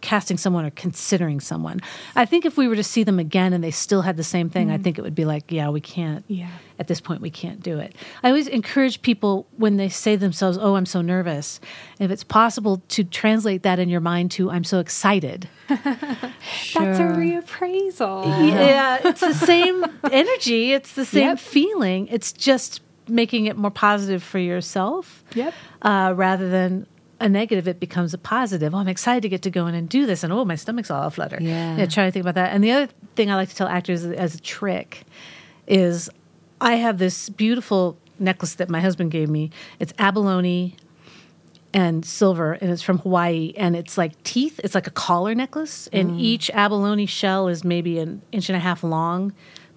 casting 0.00 0.36
someone 0.36 0.66
or 0.66 0.70
considering 0.70 1.40
someone. 1.40 1.80
I 2.14 2.26
think 2.26 2.44
if 2.44 2.58
we 2.58 2.68
were 2.68 2.76
to 2.76 2.84
see 2.84 3.04
them 3.04 3.18
again 3.18 3.54
and 3.54 3.64
they 3.64 3.70
still 3.70 4.02
had 4.02 4.18
the 4.18 4.22
same 4.22 4.50
thing, 4.50 4.70
I 4.70 4.76
think 4.76 4.98
it 4.98 5.02
would 5.02 5.14
be 5.14 5.24
like, 5.24 5.50
yeah, 5.50 5.70
we 5.70 5.80
can't. 5.80 6.22
Yeah. 6.28 6.48
At 6.78 6.88
this 6.88 7.00
point, 7.00 7.22
we 7.22 7.30
can't 7.30 7.60
do 7.62 7.78
it. 7.78 7.94
I 8.22 8.28
always 8.28 8.46
encourage 8.46 9.00
people 9.00 9.46
when 9.56 9.78
they 9.78 9.88
say 9.88 10.16
to 10.16 10.20
themselves, 10.20 10.58
"Oh, 10.60 10.74
I'm 10.74 10.86
so 10.86 11.00
nervous," 11.00 11.60
if 12.00 12.10
it's 12.10 12.24
possible 12.24 12.82
to 12.88 13.04
translate 13.04 13.62
that 13.62 13.78
in 13.78 13.88
your 13.88 14.00
mind 14.00 14.32
to 14.32 14.50
"I'm 14.50 14.64
so 14.64 14.80
excited." 14.80 15.48
That's 15.68 15.84
a 16.74 16.76
reappraisal. 17.16 18.26
Yeah, 18.50 18.98
it's 19.04 19.20
the 19.20 19.34
same 19.34 19.84
energy. 20.12 20.72
It's 20.72 20.92
the 20.94 21.04
same 21.04 21.28
Yep. 21.28 21.38
feeling. 21.38 22.08
It's 22.08 22.32
just 22.32 22.82
making 23.08 23.46
it 23.46 23.56
more 23.56 23.70
positive 23.70 24.22
for 24.22 24.38
yourself. 24.38 25.24
Yep. 25.34 25.54
Uh, 25.82 26.12
rather 26.16 26.48
than 26.48 26.86
a 27.20 27.28
negative, 27.28 27.68
it 27.68 27.80
becomes 27.80 28.12
a 28.14 28.18
positive. 28.18 28.74
Oh, 28.74 28.78
I'm 28.78 28.88
excited 28.88 29.22
to 29.22 29.28
get 29.28 29.42
to 29.42 29.50
go 29.50 29.66
in 29.66 29.74
and 29.74 29.88
do 29.88 30.06
this, 30.06 30.24
and 30.24 30.32
oh, 30.32 30.44
my 30.44 30.56
stomach's 30.56 30.90
all 30.90 31.10
flutter. 31.10 31.38
Yeah. 31.40 31.76
yeah 31.76 31.86
trying 31.86 32.08
to 32.08 32.12
think 32.12 32.24
about 32.24 32.34
that. 32.34 32.52
And 32.52 32.62
the 32.62 32.72
other 32.72 32.92
thing 33.16 33.30
I 33.30 33.36
like 33.36 33.48
to 33.48 33.56
tell 33.56 33.68
actors 33.68 34.04
as 34.04 34.34
a 34.34 34.40
trick 34.40 35.04
is, 35.66 36.10
I 36.60 36.74
have 36.74 36.98
this 36.98 37.28
beautiful 37.28 37.96
necklace 38.18 38.54
that 38.56 38.68
my 38.68 38.80
husband 38.80 39.10
gave 39.10 39.28
me. 39.28 39.50
It's 39.78 39.92
abalone 39.98 40.76
and 41.72 42.04
silver, 42.04 42.52
and 42.52 42.70
it's 42.70 42.82
from 42.82 42.98
Hawaii, 42.98 43.52
and 43.56 43.74
it's 43.74 43.98
like 43.98 44.22
teeth. 44.22 44.60
It's 44.62 44.74
like 44.74 44.86
a 44.86 44.92
collar 44.92 45.34
necklace, 45.34 45.88
and 45.92 46.20
each 46.20 46.48
abalone 46.50 47.06
shell 47.06 47.48
is 47.48 47.64
maybe 47.64 47.98
an 47.98 48.22
inch 48.30 48.48
and 48.48 48.56
a 48.56 48.60
half 48.60 48.84
long, 48.84 49.32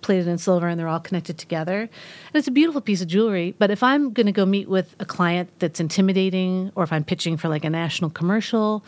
plated 0.07 0.27
in 0.27 0.37
silver, 0.39 0.67
and 0.67 0.79
they're 0.79 0.87
all 0.87 0.99
connected 0.99 1.37
together. 1.37 1.81
And 1.81 1.89
it's 2.33 2.47
a 2.47 2.51
beautiful 2.51 2.81
piece 2.81 3.01
of 3.01 3.07
jewelry. 3.07 3.53
But 3.59 3.69
if 3.69 3.83
I'm 3.83 4.11
going 4.13 4.25
to 4.25 4.31
go 4.31 4.45
meet 4.45 4.67
with 4.67 4.95
a 4.99 5.05
client 5.05 5.49
that's 5.59 5.79
intimidating, 5.79 6.71
or 6.75 6.83
if 6.83 6.91
I'm 6.91 7.03
pitching 7.03 7.37
for 7.37 7.49
like 7.49 7.65
a 7.65 7.69
national 7.69 8.09
commercial, 8.09 8.83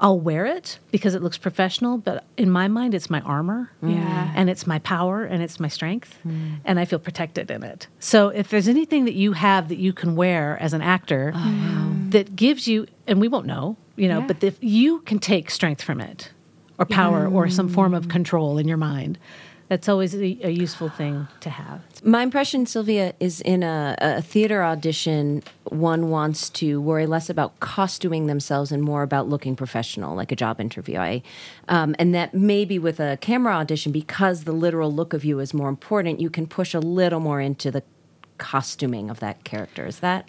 I'll 0.00 0.18
wear 0.18 0.46
it 0.46 0.78
because 0.90 1.14
it 1.14 1.22
looks 1.22 1.36
professional. 1.36 1.98
But 1.98 2.24
in 2.38 2.50
my 2.50 2.68
mind, 2.68 2.94
it's 2.94 3.10
my 3.10 3.20
armor, 3.20 3.70
Yeah. 3.82 4.32
and 4.34 4.48
it's 4.48 4.66
my 4.66 4.78
power, 4.78 5.24
and 5.24 5.42
it's 5.42 5.60
my 5.60 5.68
strength, 5.68 6.18
hmm. 6.22 6.54
and 6.64 6.80
I 6.80 6.86
feel 6.86 6.98
protected 6.98 7.50
in 7.50 7.62
it. 7.62 7.86
So 7.98 8.30
if 8.30 8.48
there's 8.48 8.66
anything 8.66 9.04
that 9.04 9.14
you 9.14 9.32
have 9.34 9.68
that 9.68 9.78
you 9.78 9.92
can 9.92 10.16
wear 10.16 10.56
as 10.58 10.72
an 10.72 10.80
actor 10.80 11.32
oh, 11.34 11.94
that 12.10 12.34
gives 12.34 12.66
you, 12.66 12.86
and 13.06 13.20
we 13.20 13.28
won't 13.28 13.46
know, 13.46 13.76
you 13.96 14.08
know, 14.08 14.20
Yeah. 14.20 14.26
but 14.26 14.42
if 14.42 14.56
you 14.62 15.00
can 15.00 15.18
take 15.18 15.50
strength 15.50 15.82
from 15.82 16.00
it, 16.00 16.32
or 16.78 16.86
power, 16.86 17.28
or 17.28 17.50
some 17.50 17.68
form 17.68 17.92
of 17.92 18.08
control 18.08 18.56
in 18.56 18.66
your 18.66 18.78
mind, 18.78 19.18
that's 19.70 19.88
always 19.88 20.16
a, 20.16 20.38
a 20.42 20.50
useful 20.50 20.88
thing 20.88 21.28
to 21.38 21.48
have. 21.48 21.80
My 22.02 22.22
impression, 22.22 22.66
Sylvia, 22.66 23.14
is 23.20 23.40
in 23.40 23.62
a, 23.62 23.94
a 24.00 24.20
theater 24.20 24.64
audition, 24.64 25.44
one 25.64 26.10
wants 26.10 26.50
to 26.50 26.80
worry 26.80 27.06
less 27.06 27.30
about 27.30 27.60
costuming 27.60 28.26
themselves 28.26 28.72
and 28.72 28.82
more 28.82 29.04
about 29.04 29.28
looking 29.28 29.54
professional, 29.54 30.16
like 30.16 30.32
a 30.32 30.36
job 30.36 30.60
interview. 30.60 30.98
I, 30.98 31.22
um, 31.68 31.94
and 32.00 32.12
that 32.16 32.34
maybe 32.34 32.80
with 32.80 32.98
a 32.98 33.16
camera 33.20 33.54
audition, 33.54 33.92
because 33.92 34.42
the 34.42 34.52
literal 34.52 34.92
look 34.92 35.12
of 35.12 35.24
you 35.24 35.38
is 35.38 35.54
more 35.54 35.68
important, 35.68 36.20
you 36.20 36.30
can 36.30 36.48
push 36.48 36.74
a 36.74 36.80
little 36.80 37.20
more 37.20 37.40
into 37.40 37.70
the 37.70 37.84
costuming 38.38 39.08
of 39.08 39.20
that 39.20 39.44
character. 39.44 39.86
Is 39.86 40.00
that 40.00 40.28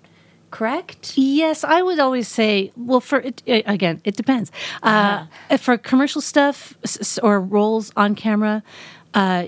correct? 0.51 1.13
Yes, 1.17 1.63
I 1.63 1.81
would 1.81 1.97
always 1.97 2.27
say, 2.27 2.71
well, 2.75 2.99
for 2.99 3.19
it, 3.21 3.41
uh, 3.47 3.61
again, 3.65 4.01
it 4.03 4.17
depends. 4.17 4.51
Uh, 4.83 5.25
For 5.57 5.79
commercial 5.79 6.21
stuff 6.21 6.75
or 7.23 7.41
roles 7.41 7.91
on 7.95 8.13
camera, 8.13 8.61
uh, 9.13 9.45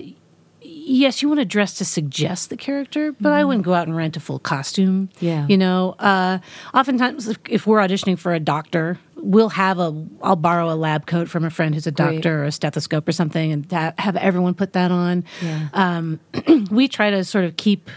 yes, 0.60 1.22
you 1.22 1.28
want 1.28 1.40
to 1.40 1.44
dress 1.44 1.74
to 1.74 1.84
suggest 1.84 2.50
the 2.50 2.56
character, 2.56 3.12
but 3.20 3.32
I 3.32 3.44
wouldn't 3.44 3.64
go 3.64 3.74
out 3.74 3.86
and 3.86 3.96
rent 3.96 4.16
a 4.16 4.20
full 4.20 4.38
costume. 4.38 5.08
Yeah. 5.20 5.46
you 5.48 5.56
know, 5.56 5.94
uh, 5.98 6.38
oftentimes 6.72 7.28
if, 7.28 7.38
if 7.48 7.66
we're 7.66 7.78
auditioning 7.78 8.18
for 8.18 8.34
a 8.34 8.40
doctor. 8.40 8.98
We'll 9.16 9.48
have 9.50 9.78
a. 9.78 10.06
I'll 10.22 10.36
borrow 10.36 10.70
a 10.70 10.76
lab 10.76 11.06
coat 11.06 11.30
from 11.30 11.46
a 11.46 11.50
friend 11.50 11.74
who's 11.74 11.86
a 11.86 11.90
doctor 11.90 12.42
or 12.42 12.44
a 12.44 12.52
stethoscope 12.52 13.08
or 13.08 13.12
something, 13.12 13.52
and 13.52 13.72
ha- 13.72 13.94
have 13.96 14.16
everyone 14.16 14.52
put 14.52 14.74
that 14.74 14.90
on. 14.90 15.24
Yeah. 15.40 15.68
Um, 15.72 16.20
we 16.70 16.88
try 16.88 17.08
to 17.08 17.24
sort 17.24 17.46
of 17.46 17.56
keep 17.56 17.88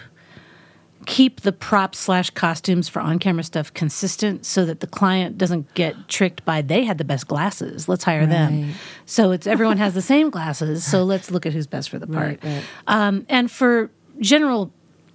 keep 1.08 1.42
the 1.42 1.54
props 1.54 1.98
slash 1.98 2.30
costumes 2.32 2.90
for 2.90 3.00
on 3.00 3.18
camera 3.18 3.42
stuff 3.42 3.74
consistent 3.74 4.46
so 4.46 4.66
that 4.66 4.82
the 4.82 4.88
client 4.88 5.38
doesn't 5.38 5.74
get 5.74 5.96
tricked 6.10 6.44
by 6.44 6.62
they 6.62 6.84
had 6.84 6.98
the 6.98 7.06
best 7.06 7.28
glasses. 7.28 7.88
Let's 7.88 8.04
hire 8.04 8.26
them. 8.26 8.74
So 9.06 9.32
it's 9.32 9.48
everyone 9.48 9.78
has 9.78 9.94
the 9.94 10.02
same 10.02 10.30
glasses 10.30 10.86
so 10.86 11.04
let's 11.06 11.32
look 11.32 11.46
at 11.46 11.54
who's 11.54 11.66
best 11.66 11.90
for 11.90 11.98
the 11.98 12.08
part. 12.08 12.44
Right, 12.44 12.44
right. 12.44 12.64
Um, 12.88 13.26
and 13.30 13.50
for 13.50 13.90
general 14.20 14.72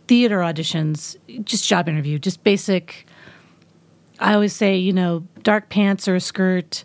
theater 0.09 0.39
auditions 0.39 1.17
just 1.45 1.67
job 1.69 1.89
interview 1.89 2.19
just 2.19 2.43
basic 2.45 3.07
i 4.19 4.35
always 4.35 4.53
say 4.53 4.77
you 4.77 4.93
know 4.93 5.27
dark 5.43 5.69
pants 5.69 6.09
or 6.09 6.17
a 6.17 6.21
skirt 6.21 6.85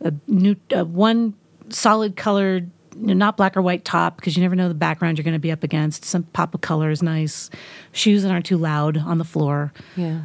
a 0.00 0.12
new 0.26 0.56
uh, 0.76 0.84
one 0.84 1.34
solid 1.68 2.16
colored 2.16 2.70
you 3.00 3.06
know, 3.08 3.14
not 3.14 3.36
black 3.36 3.56
or 3.56 3.62
white 3.62 3.84
top 3.84 4.16
because 4.16 4.36
you 4.36 4.42
never 4.42 4.54
know 4.56 4.68
the 4.68 4.74
background 4.74 5.18
you're 5.18 5.24
going 5.24 5.32
to 5.34 5.38
be 5.38 5.52
up 5.52 5.62
against 5.62 6.04
some 6.04 6.22
pop 6.24 6.54
of 6.54 6.60
color 6.60 6.90
is 6.90 7.02
nice 7.02 7.50
shoes 7.92 8.22
that 8.22 8.30
aren't 8.30 8.46
too 8.46 8.56
loud 8.58 8.96
on 8.96 9.18
the 9.18 9.24
floor 9.24 9.72
Yeah. 9.96 10.22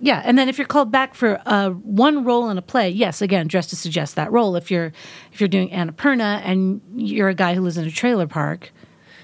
yeah, 0.00 0.22
and 0.24 0.38
then 0.38 0.48
if 0.48 0.58
you're 0.58 0.66
called 0.66 0.92
back 0.92 1.14
for 1.14 1.40
uh, 1.46 1.70
one 1.70 2.22
role 2.24 2.50
in 2.50 2.58
a 2.58 2.62
play, 2.62 2.88
yes, 2.88 3.20
again, 3.20 3.48
dress 3.48 3.66
to 3.68 3.76
suggest 3.76 4.14
that 4.14 4.30
role. 4.30 4.54
If 4.54 4.70
you're 4.70 4.92
if 5.32 5.40
you're 5.40 5.48
doing 5.48 5.70
Annapurna 5.70 6.40
and 6.44 6.80
you're 6.94 7.28
a 7.28 7.34
guy 7.34 7.54
who 7.54 7.62
lives 7.62 7.76
in 7.78 7.84
a 7.84 7.90
trailer 7.90 8.28
park, 8.28 8.70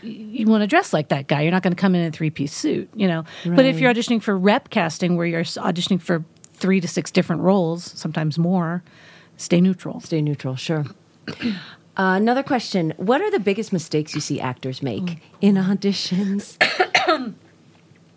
you 0.02 0.46
want 0.46 0.62
to 0.62 0.66
dress 0.66 0.92
like 0.92 1.08
that 1.10 1.28
guy. 1.28 1.42
You're 1.42 1.52
not 1.52 1.62
going 1.62 1.72
to 1.74 1.80
come 1.80 1.94
in 1.94 2.00
in 2.02 2.08
a 2.08 2.10
three 2.10 2.30
piece 2.30 2.52
suit, 2.52 2.90
you 2.94 3.06
know. 3.06 3.24
But 3.44 3.64
if 3.66 3.78
you're 3.78 3.92
auditioning 3.94 4.20
for 4.20 4.36
rep 4.36 4.70
casting, 4.70 5.16
where 5.16 5.26
you're 5.26 5.44
auditioning 5.44 6.00
for 6.02 6.24
three 6.54 6.80
to 6.80 6.88
six 6.88 7.10
different 7.12 7.42
roles, 7.42 7.84
sometimes 7.98 8.36
more, 8.36 8.82
stay 9.36 9.60
neutral. 9.60 10.00
Stay 10.00 10.20
neutral, 10.22 10.56
sure. 10.56 10.84
Uh, 11.96 12.14
another 12.16 12.42
question. 12.42 12.92
What 12.96 13.20
are 13.20 13.30
the 13.30 13.38
biggest 13.38 13.72
mistakes 13.72 14.14
you 14.14 14.20
see 14.20 14.40
actors 14.40 14.82
make 14.82 15.20
in 15.40 15.54
auditions? 15.54 16.56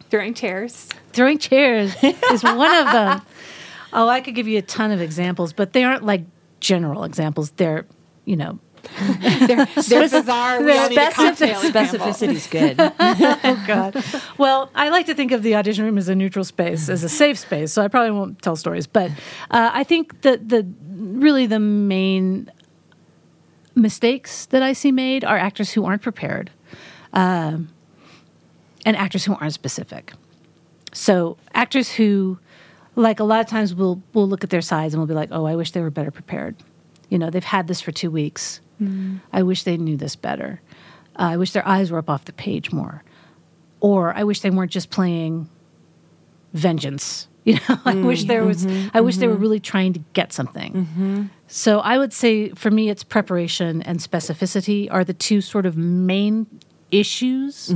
Throwing 0.09 0.33
chairs. 0.33 0.89
Throwing 1.11 1.37
chairs 1.37 1.95
is 2.03 2.43
one 2.43 2.75
of 2.75 2.91
them. 2.91 3.21
Oh, 3.93 4.09
I 4.09 4.19
could 4.19 4.35
give 4.35 4.49
you 4.49 4.57
a 4.57 4.61
ton 4.61 4.91
of 4.91 5.01
examples, 5.01 5.53
but 5.53 5.71
they 5.71 5.85
aren't 5.85 6.03
like 6.03 6.21
general 6.59 7.05
examples. 7.05 7.51
They're, 7.51 7.85
you 8.25 8.35
know, 8.35 8.59
They're 9.19 9.65
bizarre. 10.09 10.61
We 10.61 10.77
all 10.77 10.89
need 10.89 10.97
a 10.97 11.11
cocktail. 11.11 11.59
Specificity's 11.61 12.47
good. 12.47 12.75
Oh 12.79 13.63
God. 13.67 14.03
Well, 14.37 14.69
I 14.75 14.89
like 14.89 15.05
to 15.07 15.13
think 15.15 15.31
of 15.31 15.43
the 15.43 15.55
audition 15.55 15.85
room 15.85 15.97
as 15.97 16.09
a 16.09 16.15
neutral 16.15 16.45
space, 16.45 16.89
as 16.89 17.03
a 17.03 17.09
safe 17.09 17.37
space. 17.37 17.71
So 17.73 17.81
I 17.81 17.87
probably 17.87 18.11
won't 18.11 18.41
tell 18.41 18.55
stories, 18.55 18.87
but 18.87 19.11
uh, 19.51 19.71
I 19.73 19.83
think 19.83 20.21
that 20.21 20.49
the 20.49 20.67
really 20.95 21.45
the 21.45 21.59
main 21.59 22.51
mistakes 23.77 24.45
that 24.47 24.63
I 24.63 24.73
see 24.73 24.91
made 24.91 25.23
are 25.23 25.37
actors 25.37 25.71
who 25.71 25.85
aren't 25.85 26.01
prepared, 26.01 26.51
um, 27.13 27.69
and 28.85 28.97
actors 28.97 29.25
who 29.25 29.35
aren't 29.35 29.53
specific. 29.53 30.13
So 30.93 31.37
actors 31.53 31.91
who, 31.91 32.39
like 32.95 33.19
a 33.19 33.23
lot 33.23 33.39
of 33.39 33.47
times, 33.47 33.75
will 33.75 34.01
will 34.13 34.27
look 34.27 34.43
at 34.43 34.49
their 34.49 34.61
sides 34.61 34.93
and 34.93 34.99
will 34.99 35.07
be 35.07 35.13
like, 35.13 35.29
"Oh, 35.31 35.45
I 35.45 35.55
wish 35.55 35.71
they 35.71 35.81
were 35.81 35.91
better 35.91 36.11
prepared." 36.11 36.55
You 37.09 37.17
know, 37.19 37.29
they've 37.29 37.43
had 37.43 37.67
this 37.67 37.79
for 37.79 37.91
two 37.91 38.11
weeks. 38.11 38.59
I 39.33 39.41
wish 39.43 39.63
they 39.63 39.77
knew 39.77 39.97
this 39.97 40.15
better. 40.15 40.61
Uh, 41.17 41.29
I 41.33 41.37
wish 41.37 41.51
their 41.51 41.67
eyes 41.67 41.89
were 41.89 41.97
up 41.97 42.09
off 42.09 42.25
the 42.25 42.33
page 42.33 42.71
more, 42.71 43.03
or 43.79 44.13
I 44.13 44.23
wish 44.23 44.41
they 44.41 44.51
weren't 44.51 44.71
just 44.71 44.89
playing 44.91 45.49
vengeance. 46.53 47.27
You 47.47 47.53
know, 47.53 47.59
I 47.85 47.93
mm, 47.93 48.05
wish 48.05 48.25
there 48.25 48.43
was. 48.43 48.65
Mm-hmm, 48.65 48.89
I 48.97 48.99
wish 48.99 49.15
they 49.17 49.27
were 49.27 49.33
mm-hmm. 49.33 49.41
really 49.41 49.59
trying 49.61 49.93
to 49.93 49.99
get 50.11 50.33
something. 50.33 50.73
Mm-hmm. 50.73 51.23
So 51.47 51.79
I 51.79 51.97
would 51.97 52.11
say 52.11 52.49
for 52.49 52.69
me, 52.69 52.89
it's 52.89 53.05
preparation 53.05 53.81
and 53.83 53.99
specificity 53.99 54.89
are 54.91 55.05
the 55.05 55.13
two 55.13 55.39
sort 55.39 55.65
of 55.65 55.77
main 55.77 56.45
issues. 56.91 57.73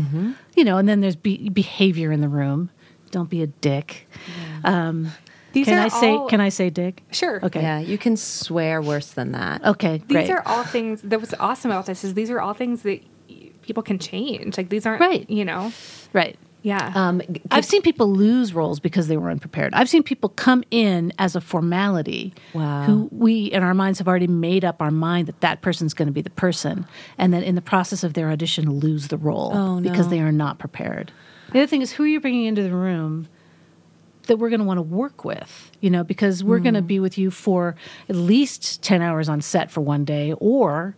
You 0.56 0.64
know, 0.66 0.78
and 0.78 0.90
then 0.90 1.00
there's 1.00 1.16
be- 1.16 1.48
behavior 1.50 2.12
in 2.12 2.20
the 2.20 2.28
room. 2.28 2.70
Don't 3.12 3.30
be 3.30 3.42
a 3.42 3.48
dick. 3.48 4.10
Um, 4.66 5.12
These 5.54 5.68
can 5.68 5.78
I 5.78 5.88
say? 5.88 6.12
all- 6.12 6.28
Can 6.28 6.42
I 6.42 6.50
say 6.50 6.70
dick? 6.70 7.04
Sure. 7.12 7.40
Okay. 7.44 7.62
Yeah, 7.62 7.80
you 7.80 7.98
can 7.98 8.18
swear 8.18 8.82
worse 8.82 9.12
than 9.12 9.32
that. 9.34 9.64
Okay. 9.66 9.98
These 10.08 10.28
great. 10.28 10.30
are 10.32 10.44
all 10.46 10.64
things 10.64 11.02
that 11.04 11.20
was 11.22 11.34
awesome 11.40 11.72
about 11.72 11.86
this 11.86 12.04
is 12.04 12.14
these 12.14 12.30
are 12.30 12.40
all 12.42 12.54
things 12.54 12.82
that 12.84 13.02
y- 13.30 13.52
people 13.62 13.84
can 13.84 14.00
change. 14.00 14.58
Like 14.58 14.70
these 14.70 14.86
aren't 14.86 15.02
Right. 15.02 15.30
You 15.30 15.46
know. 15.46 15.72
right. 16.14 16.38
Yeah. 16.64 16.92
Um, 16.94 17.22
I've 17.50 17.66
seen 17.66 17.82
people 17.82 18.12
lose 18.12 18.54
roles 18.54 18.80
because 18.80 19.08
they 19.08 19.18
were 19.18 19.32
unprepared. 19.32 19.74
I've 19.74 19.90
seen 19.90 20.04
people 20.04 20.30
come 20.30 20.64
in 20.70 21.12
as 21.18 21.36
a 21.36 21.42
formality 21.42 22.34
Wow. 22.54 22.84
who 22.84 23.10
we 23.12 23.46
in 23.46 23.64
our 23.64 23.74
minds 23.74 23.98
have 24.00 24.08
already 24.08 24.28
made 24.28 24.64
up 24.64 24.82
our 24.82 24.92
mind 24.92 25.28
that 25.28 25.42
that 25.42 25.62
person's 25.62 25.94
going 25.96 26.08
to 26.08 26.12
be 26.12 26.22
the 26.22 26.30
person 26.30 26.86
and 27.18 27.34
then 27.34 27.42
in 27.42 27.56
the 27.56 27.62
process 27.62 28.04
of 28.04 28.14
their 28.14 28.30
audition 28.30 28.70
lose 28.80 29.08
the 29.08 29.18
role 29.18 29.52
Oh, 29.56 29.82
because 29.82 30.10
they 30.10 30.20
are 30.20 30.32
not 30.32 30.60
prepared. 30.60 31.12
The 31.52 31.60
other 31.60 31.68
thing 31.68 31.82
is 31.82 31.92
who 31.92 32.04
are 32.04 32.08
you 32.08 32.20
bringing 32.20 32.46
into 32.46 32.62
the 32.64 32.74
room 32.76 33.28
that 34.28 34.38
we're 34.38 34.50
going 34.50 34.60
to 34.60 34.66
want 34.66 34.78
to 34.78 34.84
work 34.84 35.26
with, 35.26 35.72
you 35.82 35.90
know, 35.90 36.04
because 36.04 36.44
we're 36.44 36.60
going 36.60 36.76
to 36.76 36.82
be 36.84 37.00
with 37.00 37.18
you 37.18 37.32
for 37.32 37.76
at 38.08 38.16
least 38.16 38.84
10 38.84 39.02
hours 39.02 39.28
on 39.28 39.42
set 39.42 39.72
for 39.72 39.82
one 39.82 40.06
day 40.06 40.34
or 40.40 40.96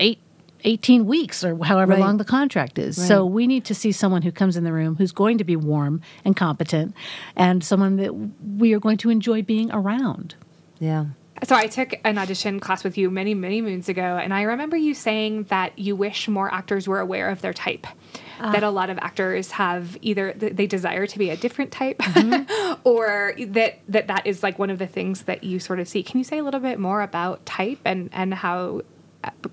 8 0.00 0.18
18 0.64 1.06
weeks 1.06 1.44
or 1.44 1.56
however 1.64 1.92
Right. 1.92 2.00
long 2.00 2.16
the 2.16 2.24
contract 2.24 2.78
is. 2.78 2.96
So 3.04 3.24
we 3.24 3.46
need 3.46 3.64
to 3.66 3.74
see 3.74 3.92
someone 3.92 4.22
who 4.22 4.32
comes 4.32 4.56
in 4.56 4.64
the 4.64 4.72
room 4.72 4.96
who's 4.96 5.12
going 5.12 5.38
to 5.38 5.44
be 5.44 5.56
warm 5.56 6.00
and 6.24 6.36
competent 6.36 6.94
and 7.36 7.62
someone 7.64 7.96
that 7.96 8.12
we 8.58 8.72
are 8.74 8.80
going 8.80 8.96
to 8.98 9.10
enjoy 9.10 9.42
being 9.42 9.70
around. 9.72 10.34
yeah. 10.78 11.06
So 11.42 11.56
I 11.56 11.68
took 11.68 11.94
an 12.04 12.18
audition 12.18 12.60
class 12.60 12.84
with 12.84 12.98
you 12.98 13.10
many, 13.10 13.32
many 13.32 13.62
moons 13.62 13.88
ago, 13.88 14.02
and 14.22 14.34
I 14.34 14.42
remember 14.42 14.76
you 14.76 14.92
saying 14.92 15.44
that 15.44 15.78
you 15.78 15.96
wish 15.96 16.28
more 16.28 16.52
actors 16.52 16.86
were 16.86 17.00
aware 17.00 17.30
of 17.30 17.40
their 17.40 17.54
type. 17.54 17.86
Ah. 18.40 18.52
That 18.52 18.62
a 18.62 18.68
lot 18.68 18.90
of 18.90 18.98
actors 18.98 19.52
have 19.52 19.96
either 20.02 20.32
th- 20.34 20.54
they 20.54 20.66
desire 20.66 21.06
to 21.06 21.18
be 21.18 21.30
a 21.30 21.38
different 21.38 21.72
type, 21.72 21.96
mm-hmm. 21.98 22.74
or 22.84 23.32
that, 23.38 23.78
that 23.88 24.08
that 24.08 24.26
is 24.26 24.42
like 24.42 24.58
one 24.58 24.68
of 24.68 24.78
the 24.78 24.86
things 24.86 25.22
that 25.22 25.42
you 25.42 25.58
sort 25.60 25.80
of 25.80 25.88
see. 25.88 26.02
Can 26.02 26.18
you 26.18 26.24
say 26.24 26.36
a 26.38 26.44
little 26.44 26.60
bit 26.60 26.78
more 26.78 27.00
about 27.00 27.46
type 27.46 27.78
and 27.86 28.10
and 28.12 28.34
how 28.34 28.82
a- 28.82 28.84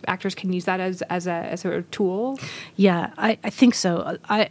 actors 0.07 0.35
can 0.35 0.53
use 0.53 0.65
that 0.65 0.79
as 0.79 1.01
as 1.03 1.27
a 1.27 1.31
as 1.31 1.65
a 1.65 1.81
tool? 1.83 2.39
Yeah, 2.75 3.11
I, 3.17 3.37
I 3.43 3.49
think 3.49 3.75
so. 3.75 4.17
I 4.29 4.49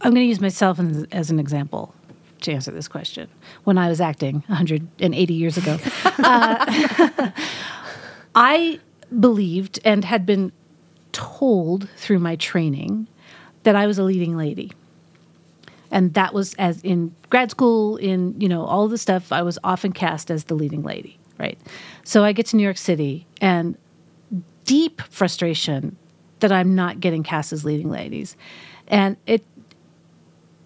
I'm 0.00 0.12
going 0.12 0.24
to 0.24 0.28
use 0.28 0.40
myself 0.40 0.78
as, 0.78 1.04
as 1.10 1.30
an 1.30 1.38
example 1.38 1.94
to 2.42 2.52
answer 2.52 2.70
this 2.70 2.88
question. 2.88 3.28
When 3.64 3.78
I 3.78 3.88
was 3.88 4.00
acting 4.00 4.44
180 4.46 5.34
years 5.34 5.56
ago, 5.56 5.78
uh, 6.04 7.30
I 8.34 8.78
believed 9.18 9.80
and 9.84 10.04
had 10.04 10.26
been 10.26 10.52
told 11.12 11.88
through 11.96 12.18
my 12.18 12.36
training 12.36 13.06
that 13.62 13.74
I 13.74 13.86
was 13.86 13.98
a 13.98 14.04
leading 14.04 14.36
lady. 14.36 14.70
And 15.90 16.12
that 16.14 16.34
was 16.34 16.54
as 16.54 16.82
in 16.82 17.14
grad 17.30 17.50
school, 17.50 17.96
in 17.96 18.38
you 18.40 18.48
know 18.48 18.64
all 18.64 18.88
the 18.88 18.98
stuff. 18.98 19.32
I 19.32 19.42
was 19.42 19.58
often 19.62 19.92
cast 19.92 20.30
as 20.30 20.44
the 20.44 20.54
leading 20.54 20.82
lady, 20.82 21.16
right? 21.38 21.58
So 22.04 22.24
I 22.24 22.32
get 22.32 22.46
to 22.46 22.56
New 22.56 22.62
York 22.62 22.78
City, 22.78 23.26
and 23.40 23.76
deep 24.64 25.00
frustration 25.10 25.96
that 26.40 26.52
I'm 26.52 26.74
not 26.74 27.00
getting 27.00 27.22
cast 27.22 27.52
as 27.52 27.64
leading 27.64 27.90
ladies, 27.90 28.36
and 28.88 29.16
it 29.26 29.44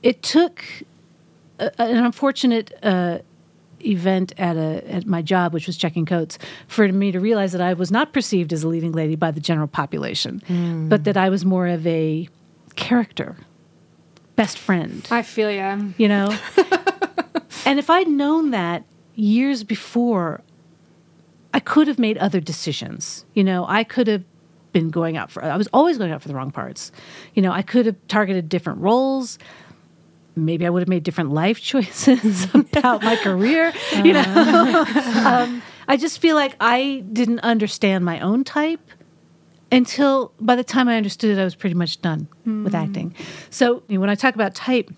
it 0.03 0.23
took 0.23 0.65
a, 1.59 1.81
an 1.81 2.05
unfortunate 2.05 2.73
uh, 2.83 3.19
event 3.85 4.33
at 4.39 4.57
a 4.57 4.83
at 4.91 5.07
my 5.07 5.23
job, 5.23 5.53
which 5.53 5.67
was 5.67 5.77
checking 5.77 6.07
coats, 6.07 6.39
for 6.69 6.89
me 6.89 7.13
to 7.13 7.21
realize 7.21 7.53
that 7.53 7.61
I 7.61 7.75
was 7.75 7.91
not 7.91 8.13
perceived 8.13 8.53
as 8.53 8.63
a 8.63 8.69
leading 8.69 8.93
lady 8.93 9.17
by 9.17 9.31
the 9.31 9.41
general 9.41 9.69
population, 9.69 10.43
but 10.89 11.05
that 11.05 11.17
I 11.17 11.29
was 11.29 11.45
more 11.45 11.67
of 11.67 11.87
a 11.87 12.29
character, 12.77 13.37
best 14.37 14.59
friend. 14.59 15.07
I 15.11 15.23
feel 15.23 15.51
you. 15.51 15.95
you 15.99 16.09
know? 16.09 16.37
and 17.65 17.79
if 17.79 17.91
I'd 17.91 18.09
known 18.09 18.51
that 18.51 18.85
years 19.15 19.65
before, 19.65 20.41
I 21.53 21.61
could 21.61 21.89
have 21.89 21.99
made 21.99 22.19
other 22.19 22.41
decisions. 22.41 23.25
You 23.35 23.45
know, 23.45 23.65
I 23.69 23.85
could 23.85 24.07
have 24.07 24.25
been 24.73 24.91
going 24.91 25.17
out 25.17 25.31
for, 25.31 25.45
I 25.45 25.57
was 25.57 25.69
always 25.73 25.99
going 25.99 26.13
out 26.13 26.23
for 26.23 26.29
the 26.29 26.35
wrong 26.35 26.51
parts. 26.51 26.93
You 27.35 27.43
know, 27.43 27.53
I 27.53 27.63
could 27.63 27.87
have 27.87 27.97
targeted 28.09 28.49
different 28.49 28.81
roles. 28.81 29.39
Maybe 30.37 30.65
I 30.65 30.71
would 30.71 30.81
have 30.81 30.89
made 30.89 31.03
different 31.03 31.31
life 31.33 31.61
choices 31.63 32.47
about 32.55 33.03
my 33.03 33.17
career. 33.17 33.73
You 33.97 34.13
know, 34.13 34.85
um, 35.27 35.63
I 35.89 35.97
just 35.97 36.21
feel 36.21 36.37
like 36.37 36.55
I 36.61 37.05
didn't 37.13 37.41
understand 37.41 38.05
my 38.05 38.21
own 38.21 38.45
type 38.45 38.81
until 39.73 40.33
by 40.41 40.57
the 40.57 40.65
time 40.65 40.89
I 40.89 40.97
understood 40.97 41.37
it, 41.37 41.41
I 41.41 41.45
was 41.45 41.55
pretty 41.55 41.75
much 41.75 42.01
done 42.01 42.29
with 42.45 42.75
acting. 42.75 43.15
So 43.51 43.83
you 43.89 43.97
know, 43.97 44.01
when 44.01 44.11
I 44.11 44.17
talk 44.17 44.35
about 44.35 44.55
type, 44.55 44.91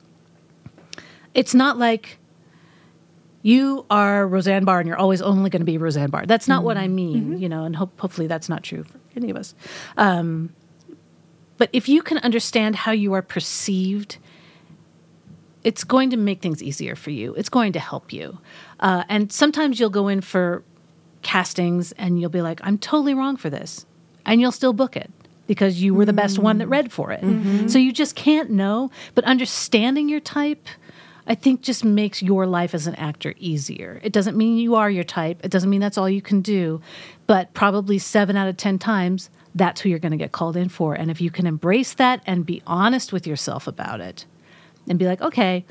it's 1.34 1.54
not 1.54 1.78
like 1.78 2.18
you 3.42 3.84
are 3.90 4.26
Roseanne 4.26 4.64
Barr 4.64 4.78
and 4.80 4.86
you're 4.88 4.96
always 4.96 5.20
only 5.20 5.50
going 5.50 5.60
to 5.60 5.66
be 5.66 5.76
Roseanne 5.78 6.10
Barr. 6.10 6.26
That's 6.26 6.46
not 6.48 6.62
what 6.64 6.76
I 6.76 6.88
mean, 6.88 7.38
you 7.38 7.48
know, 7.48 7.64
and 7.64 7.74
hope, 7.74 7.98
hopefully 7.98 8.26
that's 8.28 8.48
not 8.48 8.62
true 8.62 8.84
for 8.84 8.98
any 9.16 9.30
of 9.30 9.36
us. 9.36 9.54
Um, 9.96 10.52
but 11.58 11.68
if 11.72 11.88
you 11.88 12.02
can 12.02 12.18
understand 12.18 12.76
how 12.76 12.92
you 12.92 13.12
are 13.14 13.22
perceived, 13.22 14.18
it's 15.64 15.84
going 15.84 16.10
to 16.10 16.16
make 16.16 16.40
things 16.40 16.62
easier 16.62 16.96
for 16.96 17.10
you. 17.10 17.34
It's 17.34 17.48
going 17.48 17.72
to 17.74 17.80
help 17.80 18.12
you. 18.12 18.38
Uh, 18.80 19.04
and 19.08 19.32
sometimes 19.32 19.78
you'll 19.78 19.90
go 19.90 20.08
in 20.08 20.20
for 20.20 20.62
castings 21.22 21.92
and 21.92 22.20
you'll 22.20 22.30
be 22.30 22.42
like, 22.42 22.60
I'm 22.64 22.78
totally 22.78 23.14
wrong 23.14 23.36
for 23.36 23.50
this. 23.50 23.86
And 24.24 24.40
you'll 24.40 24.52
still 24.52 24.72
book 24.72 24.96
it 24.96 25.10
because 25.46 25.82
you 25.82 25.94
were 25.94 26.04
the 26.04 26.12
best 26.12 26.38
one 26.38 26.58
that 26.58 26.68
read 26.68 26.92
for 26.92 27.10
it. 27.12 27.22
So 27.68 27.78
you 27.78 27.92
just 27.92 28.14
can't 28.16 28.50
know. 28.50 28.90
But 29.14 29.24
understanding 29.24 30.08
your 30.08 30.20
type, 30.20 30.66
I 31.26 31.34
think, 31.34 31.62
just 31.62 31.84
makes 31.84 32.22
your 32.22 32.46
life 32.46 32.74
as 32.74 32.86
an 32.86 32.94
actor 32.96 33.34
easier. 33.38 34.00
It 34.02 34.12
doesn't 34.12 34.36
mean 34.36 34.58
you 34.58 34.74
are 34.74 34.90
your 34.90 35.04
type, 35.04 35.40
it 35.44 35.50
doesn't 35.50 35.70
mean 35.70 35.80
that's 35.80 35.98
all 35.98 36.08
you 36.08 36.22
can 36.22 36.40
do. 36.40 36.80
But 37.26 37.54
probably 37.54 37.98
seven 37.98 38.36
out 38.36 38.48
of 38.48 38.56
10 38.56 38.78
times, 38.78 39.30
that's 39.54 39.80
who 39.80 39.88
you're 39.88 39.98
going 39.98 40.12
to 40.12 40.18
get 40.18 40.32
called 40.32 40.56
in 40.56 40.68
for. 40.68 40.94
And 40.94 41.10
if 41.10 41.20
you 41.20 41.30
can 41.30 41.46
embrace 41.46 41.94
that 41.94 42.22
and 42.26 42.46
be 42.46 42.62
honest 42.66 43.12
with 43.12 43.26
yourself 43.26 43.66
about 43.66 44.00
it 44.00 44.24
and 44.88 44.98
be 44.98 45.06
like, 45.06 45.20
okay, 45.20 45.64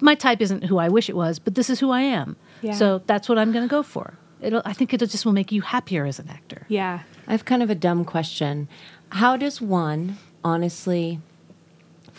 my 0.00 0.14
type 0.14 0.40
isn't 0.40 0.64
who 0.64 0.78
I 0.78 0.88
wish 0.88 1.08
it 1.08 1.16
was, 1.16 1.38
but 1.38 1.54
this 1.54 1.70
is 1.70 1.80
who 1.80 1.90
I 1.90 2.02
am. 2.02 2.36
Yeah. 2.62 2.72
So 2.72 3.02
that's 3.06 3.28
what 3.28 3.38
I'm 3.38 3.52
going 3.52 3.66
to 3.66 3.70
go 3.70 3.82
for. 3.82 4.14
It'll, 4.40 4.62
I 4.64 4.72
think 4.72 4.94
it 4.94 4.98
just 5.00 5.26
will 5.26 5.32
make 5.32 5.52
you 5.52 5.60
happier 5.60 6.06
as 6.06 6.18
an 6.18 6.28
actor. 6.28 6.64
Yeah. 6.68 7.00
I 7.26 7.32
have 7.32 7.44
kind 7.44 7.62
of 7.62 7.70
a 7.70 7.74
dumb 7.74 8.04
question. 8.04 8.68
How 9.10 9.36
does 9.36 9.60
one 9.60 10.16
honestly 10.42 11.20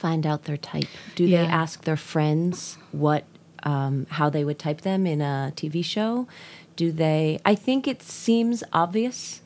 find 0.05 0.25
out 0.25 0.39
their 0.43 0.57
type? 0.57 0.89
Do 1.15 1.23
they 1.27 1.45
ask 1.63 1.83
their 1.89 1.97
friends 2.13 2.77
what 2.91 3.23
um, 3.63 4.07
how 4.17 4.27
they 4.35 4.43
would 4.43 4.57
type 4.67 4.81
them 4.81 5.05
in 5.05 5.21
a 5.21 5.53
TV 5.55 5.83
show? 5.85 6.27
Do 6.75 6.91
they? 6.91 7.39
I 7.45 7.55
think 7.65 7.87
it 7.87 8.01
seems 8.01 8.63
obvious, 8.73 9.41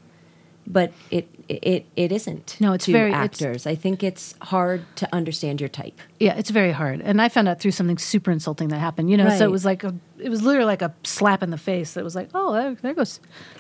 but 0.66 0.90
it 1.12 1.26
it 1.50 1.86
it 1.96 2.12
isn't. 2.12 2.48
No, 2.60 2.74
it's 2.74 2.86
very- 2.88 3.12
it's- 3.12 3.24
actors. 3.42 3.68
I 3.68 3.76
think 3.76 4.02
it's 4.10 4.34
hard 4.42 4.82
to 5.02 5.06
understand 5.20 5.60
your 5.62 5.70
type. 5.82 5.98
Yeah, 6.20 6.34
it's 6.40 6.50
very 6.50 6.72
hard. 6.72 7.02
And 7.02 7.22
I 7.22 7.28
found 7.30 7.48
out 7.50 7.60
through 7.60 7.72
something 7.80 7.98
super 8.00 8.32
insulting 8.32 8.70
that 8.70 8.80
happened. 8.80 9.10
You 9.12 9.18
know, 9.18 9.30
so 9.38 9.46
it 9.46 9.52
was 9.52 9.66
like 9.66 9.84
a, 9.84 9.94
it 10.18 10.30
was 10.30 10.42
literally 10.42 10.66
like 10.74 10.82
a 10.82 10.92
slap 11.04 11.44
in 11.44 11.50
the 11.52 11.58
face. 11.72 11.94
That 11.94 12.04
was 12.04 12.16
like, 12.16 12.30
oh, 12.34 12.54
there, 12.54 12.76
there 12.82 12.94
goes 12.94 13.20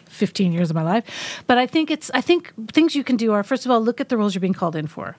15 0.10 0.52
years 0.54 0.70
of 0.72 0.76
my 0.76 0.84
life. 0.94 1.06
But 1.48 1.58
I 1.58 1.68
think 1.68 1.92
it's 1.92 2.10
I 2.14 2.22
think 2.22 2.54
things 2.72 2.96
you 2.96 3.04
can 3.04 3.18
do 3.18 3.34
are 3.34 3.44
first 3.44 3.66
of 3.66 3.72
all 3.72 3.82
look 3.82 4.00
at 4.02 4.08
the 4.10 4.18
roles 4.18 4.34
you're 4.34 4.48
being 4.48 4.54
called 4.62 4.76
in 4.76 4.88
for. 4.88 5.16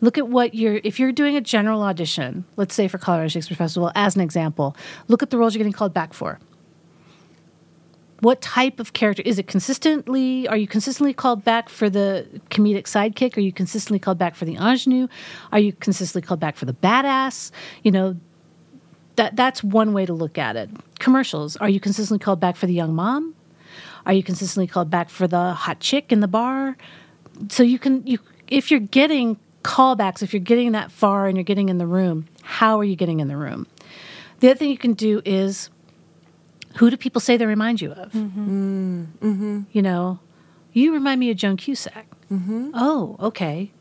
Look 0.00 0.16
at 0.16 0.28
what 0.28 0.54
you're 0.54 0.80
if 0.84 1.00
you're 1.00 1.12
doing 1.12 1.36
a 1.36 1.40
general 1.40 1.82
audition, 1.82 2.44
let's 2.56 2.74
say 2.74 2.88
for 2.88 2.98
Colorado 2.98 3.28
Shakespeare 3.28 3.56
Festival 3.56 3.90
as 3.94 4.14
an 4.14 4.22
example, 4.22 4.76
look 5.08 5.22
at 5.22 5.30
the 5.30 5.38
roles 5.38 5.54
you're 5.54 5.58
getting 5.58 5.72
called 5.72 5.94
back 5.94 6.14
for. 6.14 6.38
What 8.20 8.40
type 8.40 8.80
of 8.80 8.94
character 8.94 9.22
is 9.24 9.38
it 9.38 9.46
consistently? 9.46 10.48
Are 10.48 10.56
you 10.56 10.66
consistently 10.66 11.14
called 11.14 11.44
back 11.44 11.68
for 11.68 11.88
the 11.88 12.26
comedic 12.50 12.84
sidekick? 12.84 13.36
Are 13.36 13.40
you 13.40 13.52
consistently 13.52 14.00
called 14.00 14.18
back 14.18 14.34
for 14.34 14.44
the 14.44 14.56
ingenue? 14.56 15.06
Are 15.52 15.60
you 15.60 15.72
consistently 15.72 16.26
called 16.26 16.40
back 16.40 16.56
for 16.56 16.64
the 16.64 16.72
badass? 16.72 17.52
You 17.84 17.92
know, 17.92 18.16
that 19.14 19.36
that's 19.36 19.62
one 19.62 19.92
way 19.92 20.04
to 20.04 20.12
look 20.12 20.36
at 20.36 20.56
it. 20.56 20.70
Commercials. 20.98 21.56
Are 21.58 21.68
you 21.68 21.78
consistently 21.78 22.22
called 22.22 22.40
back 22.40 22.56
for 22.56 22.66
the 22.66 22.72
young 22.72 22.94
mom? 22.94 23.34
Are 24.04 24.12
you 24.12 24.22
consistently 24.22 24.66
called 24.66 24.90
back 24.90 25.10
for 25.10 25.28
the 25.28 25.52
hot 25.52 25.78
chick 25.80 26.10
in 26.10 26.20
the 26.20 26.28
bar? 26.28 26.76
So 27.50 27.62
you 27.62 27.78
can 27.78 28.04
you 28.06 28.18
if 28.48 28.70
you're 28.70 28.80
getting 28.80 29.38
callbacks, 29.62 30.22
if 30.22 30.32
you're 30.32 30.40
getting 30.40 30.72
that 30.72 30.90
far 30.90 31.26
and 31.26 31.36
you're 31.36 31.44
getting 31.44 31.68
in 31.68 31.78
the 31.78 31.86
room, 31.86 32.26
how 32.42 32.78
are 32.78 32.84
you 32.84 32.96
getting 32.96 33.20
in 33.20 33.28
the 33.28 33.36
room? 33.36 33.66
The 34.40 34.50
other 34.50 34.58
thing 34.58 34.70
you 34.70 34.78
can 34.78 34.94
do 34.94 35.20
is 35.24 35.70
who 36.76 36.90
do 36.90 36.96
people 36.96 37.20
say 37.20 37.36
they 37.36 37.46
remind 37.46 37.80
you 37.80 37.92
of? 37.92 38.12
Mm-hmm. 38.12 38.40
Mm-hmm. 39.04 39.26
Mm-hmm. 39.28 39.60
You 39.72 39.82
know, 39.82 40.20
you 40.72 40.92
remind 40.92 41.20
me 41.20 41.30
of 41.30 41.36
Joan 41.36 41.56
Cusack. 41.56 42.06
Oh, 42.30 43.16
okay. 43.20 43.72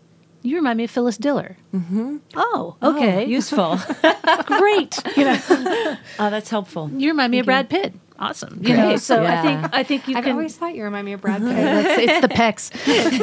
You 0.42 0.56
remind 0.56 0.78
me 0.78 0.86
of 0.86 0.92
Phyllis 0.92 1.18
Diller. 1.18 1.58
Oh, 1.74 2.20
oh, 2.36 2.78
okay. 2.82 3.26
Useful. 3.26 3.78
Great. 4.46 4.98
You 5.18 5.26
know, 5.26 5.38
oh, 6.20 6.30
that's 6.30 6.50
helpful. 6.50 6.90
you 6.94 7.10
remind 7.10 7.32
me 7.32 7.40
of 7.40 7.46
Brad 7.46 7.70
Pitt. 7.70 7.94
Awesome. 8.20 8.60
You 8.64 8.76
know, 8.76 8.88
Great. 8.90 9.02
so 9.02 9.24
I 9.24 9.42
think 9.42 9.74
I 9.74 9.84
think 9.84 10.08
you 10.08 10.14
can 10.14 10.18
I've 10.18 10.24
can. 10.24 10.34
always 10.34 10.56
thought 10.56 10.76
you 10.76 10.84
remind 10.84 11.06
me 11.06 11.14
of 11.14 11.22
Brad 11.22 11.42
Pitt. 11.42 11.56
That's- 11.56 12.00
it's 12.00 12.22
the 12.22 12.28
pecs. 12.30 12.72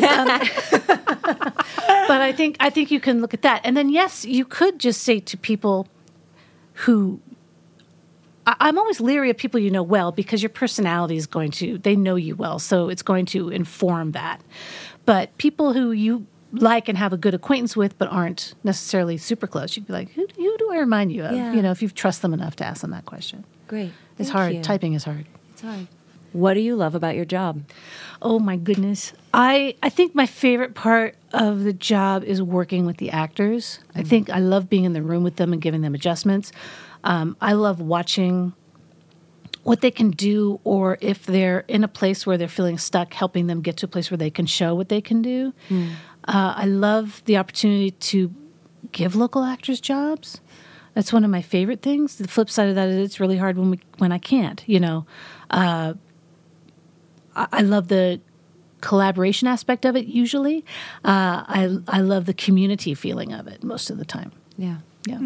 Um, 0.05 0.85
but 2.09 2.21
I 2.21 2.33
think 2.33 2.57
I 2.61 2.71
think 2.71 2.91
you 2.91 3.01
can 3.01 3.21
look 3.21 3.35
at 3.35 3.43
that, 3.43 3.61
and 3.65 3.77
then 3.77 3.89
yes, 3.89 4.25
you 4.25 4.45
could 4.45 4.79
just 4.79 5.03
say 5.03 5.21
to 5.21 5.37
people 5.37 5.89
who. 6.75 7.21
I- 8.47 8.57
I'm 8.61 8.79
always 8.79 9.01
leery 9.01 9.31
of 9.31 9.37
people 9.39 9.59
you 9.59 9.71
know 9.71 9.83
well 9.83 10.13
because 10.13 10.43
your 10.43 10.51
personality 10.51 11.17
is 11.17 11.27
going 11.27 11.51
to, 11.53 11.79
they 11.79 11.97
know 11.97 12.15
you 12.15 12.37
well, 12.37 12.59
so 12.59 12.91
it's 12.91 13.01
going 13.01 13.25
to 13.27 13.49
inform 13.49 14.13
that. 14.13 14.43
But 15.07 15.37
people 15.39 15.73
who 15.73 15.93
you 15.93 16.27
like 16.53 16.89
and 16.91 16.99
have 16.99 17.13
a 17.15 17.17
good 17.17 17.33
acquaintance 17.35 17.75
with 17.75 17.97
but 17.99 18.07
aren't 18.09 18.55
necessarily 18.63 19.17
super 19.17 19.47
close, 19.47 19.77
you'd 19.77 19.87
be 19.87 19.95
like, 19.95 20.11
who, 20.13 20.27
who 20.37 20.59
do 20.59 20.71
I 20.73 20.77
remind 20.79 21.11
you 21.11 21.25
of? 21.25 21.33
Yeah. 21.33 21.55
You 21.55 21.63
know, 21.63 21.71
if 21.71 21.81
you 21.81 21.89
trust 21.89 22.21
them 22.21 22.35
enough 22.35 22.55
to 22.57 22.65
ask 22.67 22.83
them 22.83 22.91
that 22.91 23.07
question. 23.07 23.45
Great. 23.67 23.93
It's 24.19 24.29
Thank 24.29 24.39
hard. 24.39 24.55
you. 24.55 24.63
Typing 24.63 24.95
is 24.95 25.05
hard. 25.05 25.27
It's 25.53 25.63
hard. 25.63 25.89
What 26.33 26.55
do 26.55 26.61
you 26.61 26.75
love 26.75 26.95
about 26.97 27.15
your 27.15 27.25
job? 27.25 27.63
Oh 28.21 28.39
my 28.41 28.57
goodness. 28.57 29.13
I 29.33 29.77
I 29.83 29.89
think 29.89 30.15
my 30.15 30.27
favorite 30.27 30.75
part 30.75 31.17
of 31.33 31.63
the 31.63 31.73
job 31.73 32.25
is 32.25 32.43
working 32.43 32.87
with 32.87 32.97
the 32.97 33.11
actors. 33.11 33.79
I 33.95 34.03
think 34.03 34.31
I 34.31 34.41
love 34.41 34.69
being 34.69 34.85
in 34.85 34.95
the 34.95 35.03
room 35.03 35.23
with 35.23 35.37
them 35.37 35.53
and 35.53 35.63
giving 35.63 35.83
them 35.83 35.95
adjustments. 35.95 36.51
Um, 37.05 37.37
I 37.41 37.53
love 37.53 37.81
watching 37.81 38.53
what 39.63 39.81
they 39.81 39.91
can 39.91 40.11
do, 40.11 40.61
or 40.65 40.99
if 41.01 41.25
they're 41.25 41.61
in 41.69 41.85
a 41.85 41.89
place 41.89 42.27
where 42.27 42.37
they're 42.37 42.49
feeling 42.49 42.79
stuck, 42.79 43.15
helping 43.15 43.47
them 43.47 43.63
get 43.63 43.77
to 43.79 43.87
a 43.87 43.89
place 43.89 44.11
where 44.11 44.19
they 44.19 44.31
can 44.31 44.47
show 44.47 44.75
what 44.75 44.89
they 44.89 45.01
can 45.01 45.23
do. 45.23 45.53
Uh, 45.71 46.55
I 46.57 46.67
love 46.67 47.23
the 47.25 47.37
opportunity 47.37 47.91
to 47.93 48.33
give 48.93 49.15
local 49.17 49.43
actors 49.43 49.81
jobs. 49.81 50.41
That's 50.95 51.13
one 51.13 51.25
of 51.25 51.31
my 51.31 51.43
favorite 51.43 51.83
things. 51.83 52.17
The 52.17 52.29
flip 52.29 52.49
side 52.49 52.69
of 52.69 52.75
that 52.77 52.89
is 52.89 53.05
it's 53.05 53.21
really 53.21 53.37
hard 53.37 53.59
when 53.59 53.71
we 53.71 53.81
when 53.99 54.13
I 54.13 54.19
can't. 54.19 54.63
You 54.67 54.81
know, 54.81 55.07
uh, 55.51 55.95
I, 57.35 57.47
I 57.53 57.61
love 57.63 57.89
the 57.89 58.21
collaboration 58.81 59.49
aspect 59.49 59.85
of 59.85 59.97
it. 59.97 60.07
Usually, 60.07 60.65
uh, 61.05 61.45
I 61.49 61.79
I 61.89 62.01
love 62.01 62.27
the 62.27 62.35
community 62.35 62.95
feeling 62.95 63.33
of 63.33 63.47
it 63.49 63.65
most 63.65 63.91
of 63.91 63.99
the 63.99 64.05
time. 64.05 64.33
Yeah. 64.57 64.77
Yeah. 65.07 65.19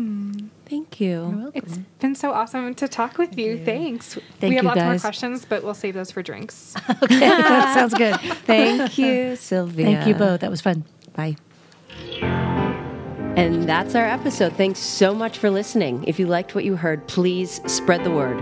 Thank 0.66 1.00
you. 1.00 1.52
It's 1.54 1.78
been 2.00 2.16
so 2.16 2.32
awesome 2.32 2.74
to 2.74 2.88
talk 2.88 3.16
with 3.16 3.38
you. 3.38 3.64
Thanks. 3.64 4.18
Thank 4.40 4.50
we 4.50 4.56
have 4.56 4.64
you, 4.64 4.68
lots 4.68 4.80
more 4.80 4.98
questions, 4.98 5.44
but 5.44 5.62
we'll 5.62 5.74
save 5.74 5.94
those 5.94 6.10
for 6.10 6.22
drinks. 6.22 6.74
Okay, 7.02 7.18
that 7.20 7.74
sounds 7.74 7.94
good. 7.94 8.16
Thank 8.44 8.98
you, 8.98 9.36
Sylvia. 9.36 9.86
Thank 9.86 10.06
you 10.08 10.14
both. 10.14 10.40
That 10.40 10.50
was 10.50 10.60
fun. 10.60 10.84
Bye. 11.14 11.36
And 13.38 13.68
that's 13.68 13.94
our 13.94 14.04
episode. 14.04 14.54
Thanks 14.54 14.80
so 14.80 15.14
much 15.14 15.38
for 15.38 15.48
listening. 15.48 16.02
If 16.08 16.18
you 16.18 16.26
liked 16.26 16.56
what 16.56 16.64
you 16.64 16.74
heard, 16.74 17.06
please 17.06 17.60
spread 17.66 18.02
the 18.02 18.10
word. 18.10 18.36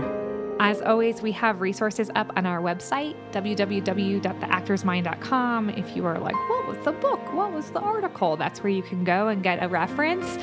As 0.59 0.81
always, 0.81 1.21
we 1.21 1.31
have 1.33 1.61
resources 1.61 2.09
up 2.15 2.35
on 2.35 2.47
our 2.47 2.59
website, 2.59 3.15
www.theactorsmind.com. 3.31 5.69
If 5.69 5.95
you 5.95 6.03
are 6.07 6.17
like, 6.17 6.33
what 6.33 6.67
was 6.67 6.83
the 6.83 6.93
book? 6.93 7.19
What 7.31 7.51
was 7.51 7.69
the 7.69 7.79
article? 7.79 8.37
That's 8.37 8.63
where 8.63 8.73
you 8.73 8.81
can 8.81 9.03
go 9.03 9.27
and 9.27 9.43
get 9.43 9.61
a 9.61 9.67
reference. 9.67 10.39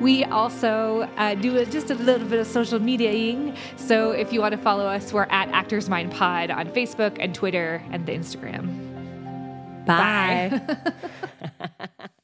We 0.00 0.24
also 0.24 1.02
uh, 1.18 1.34
do 1.34 1.58
a, 1.58 1.66
just 1.66 1.90
a 1.90 1.94
little 1.94 2.26
bit 2.26 2.40
of 2.40 2.46
social 2.46 2.78
mediaing. 2.78 3.54
So 3.76 4.12
if 4.12 4.32
you 4.32 4.40
want 4.40 4.52
to 4.52 4.58
follow 4.58 4.86
us, 4.86 5.12
we're 5.12 5.24
at 5.24 5.50
Actors 5.50 5.90
Mind 5.90 6.12
Pod 6.12 6.50
on 6.50 6.68
Facebook 6.68 7.18
and 7.20 7.34
Twitter 7.34 7.84
and 7.92 8.06
the 8.06 8.12
Instagram. 8.12 9.84
Bye. 9.84 10.62
Bye. 11.68 11.88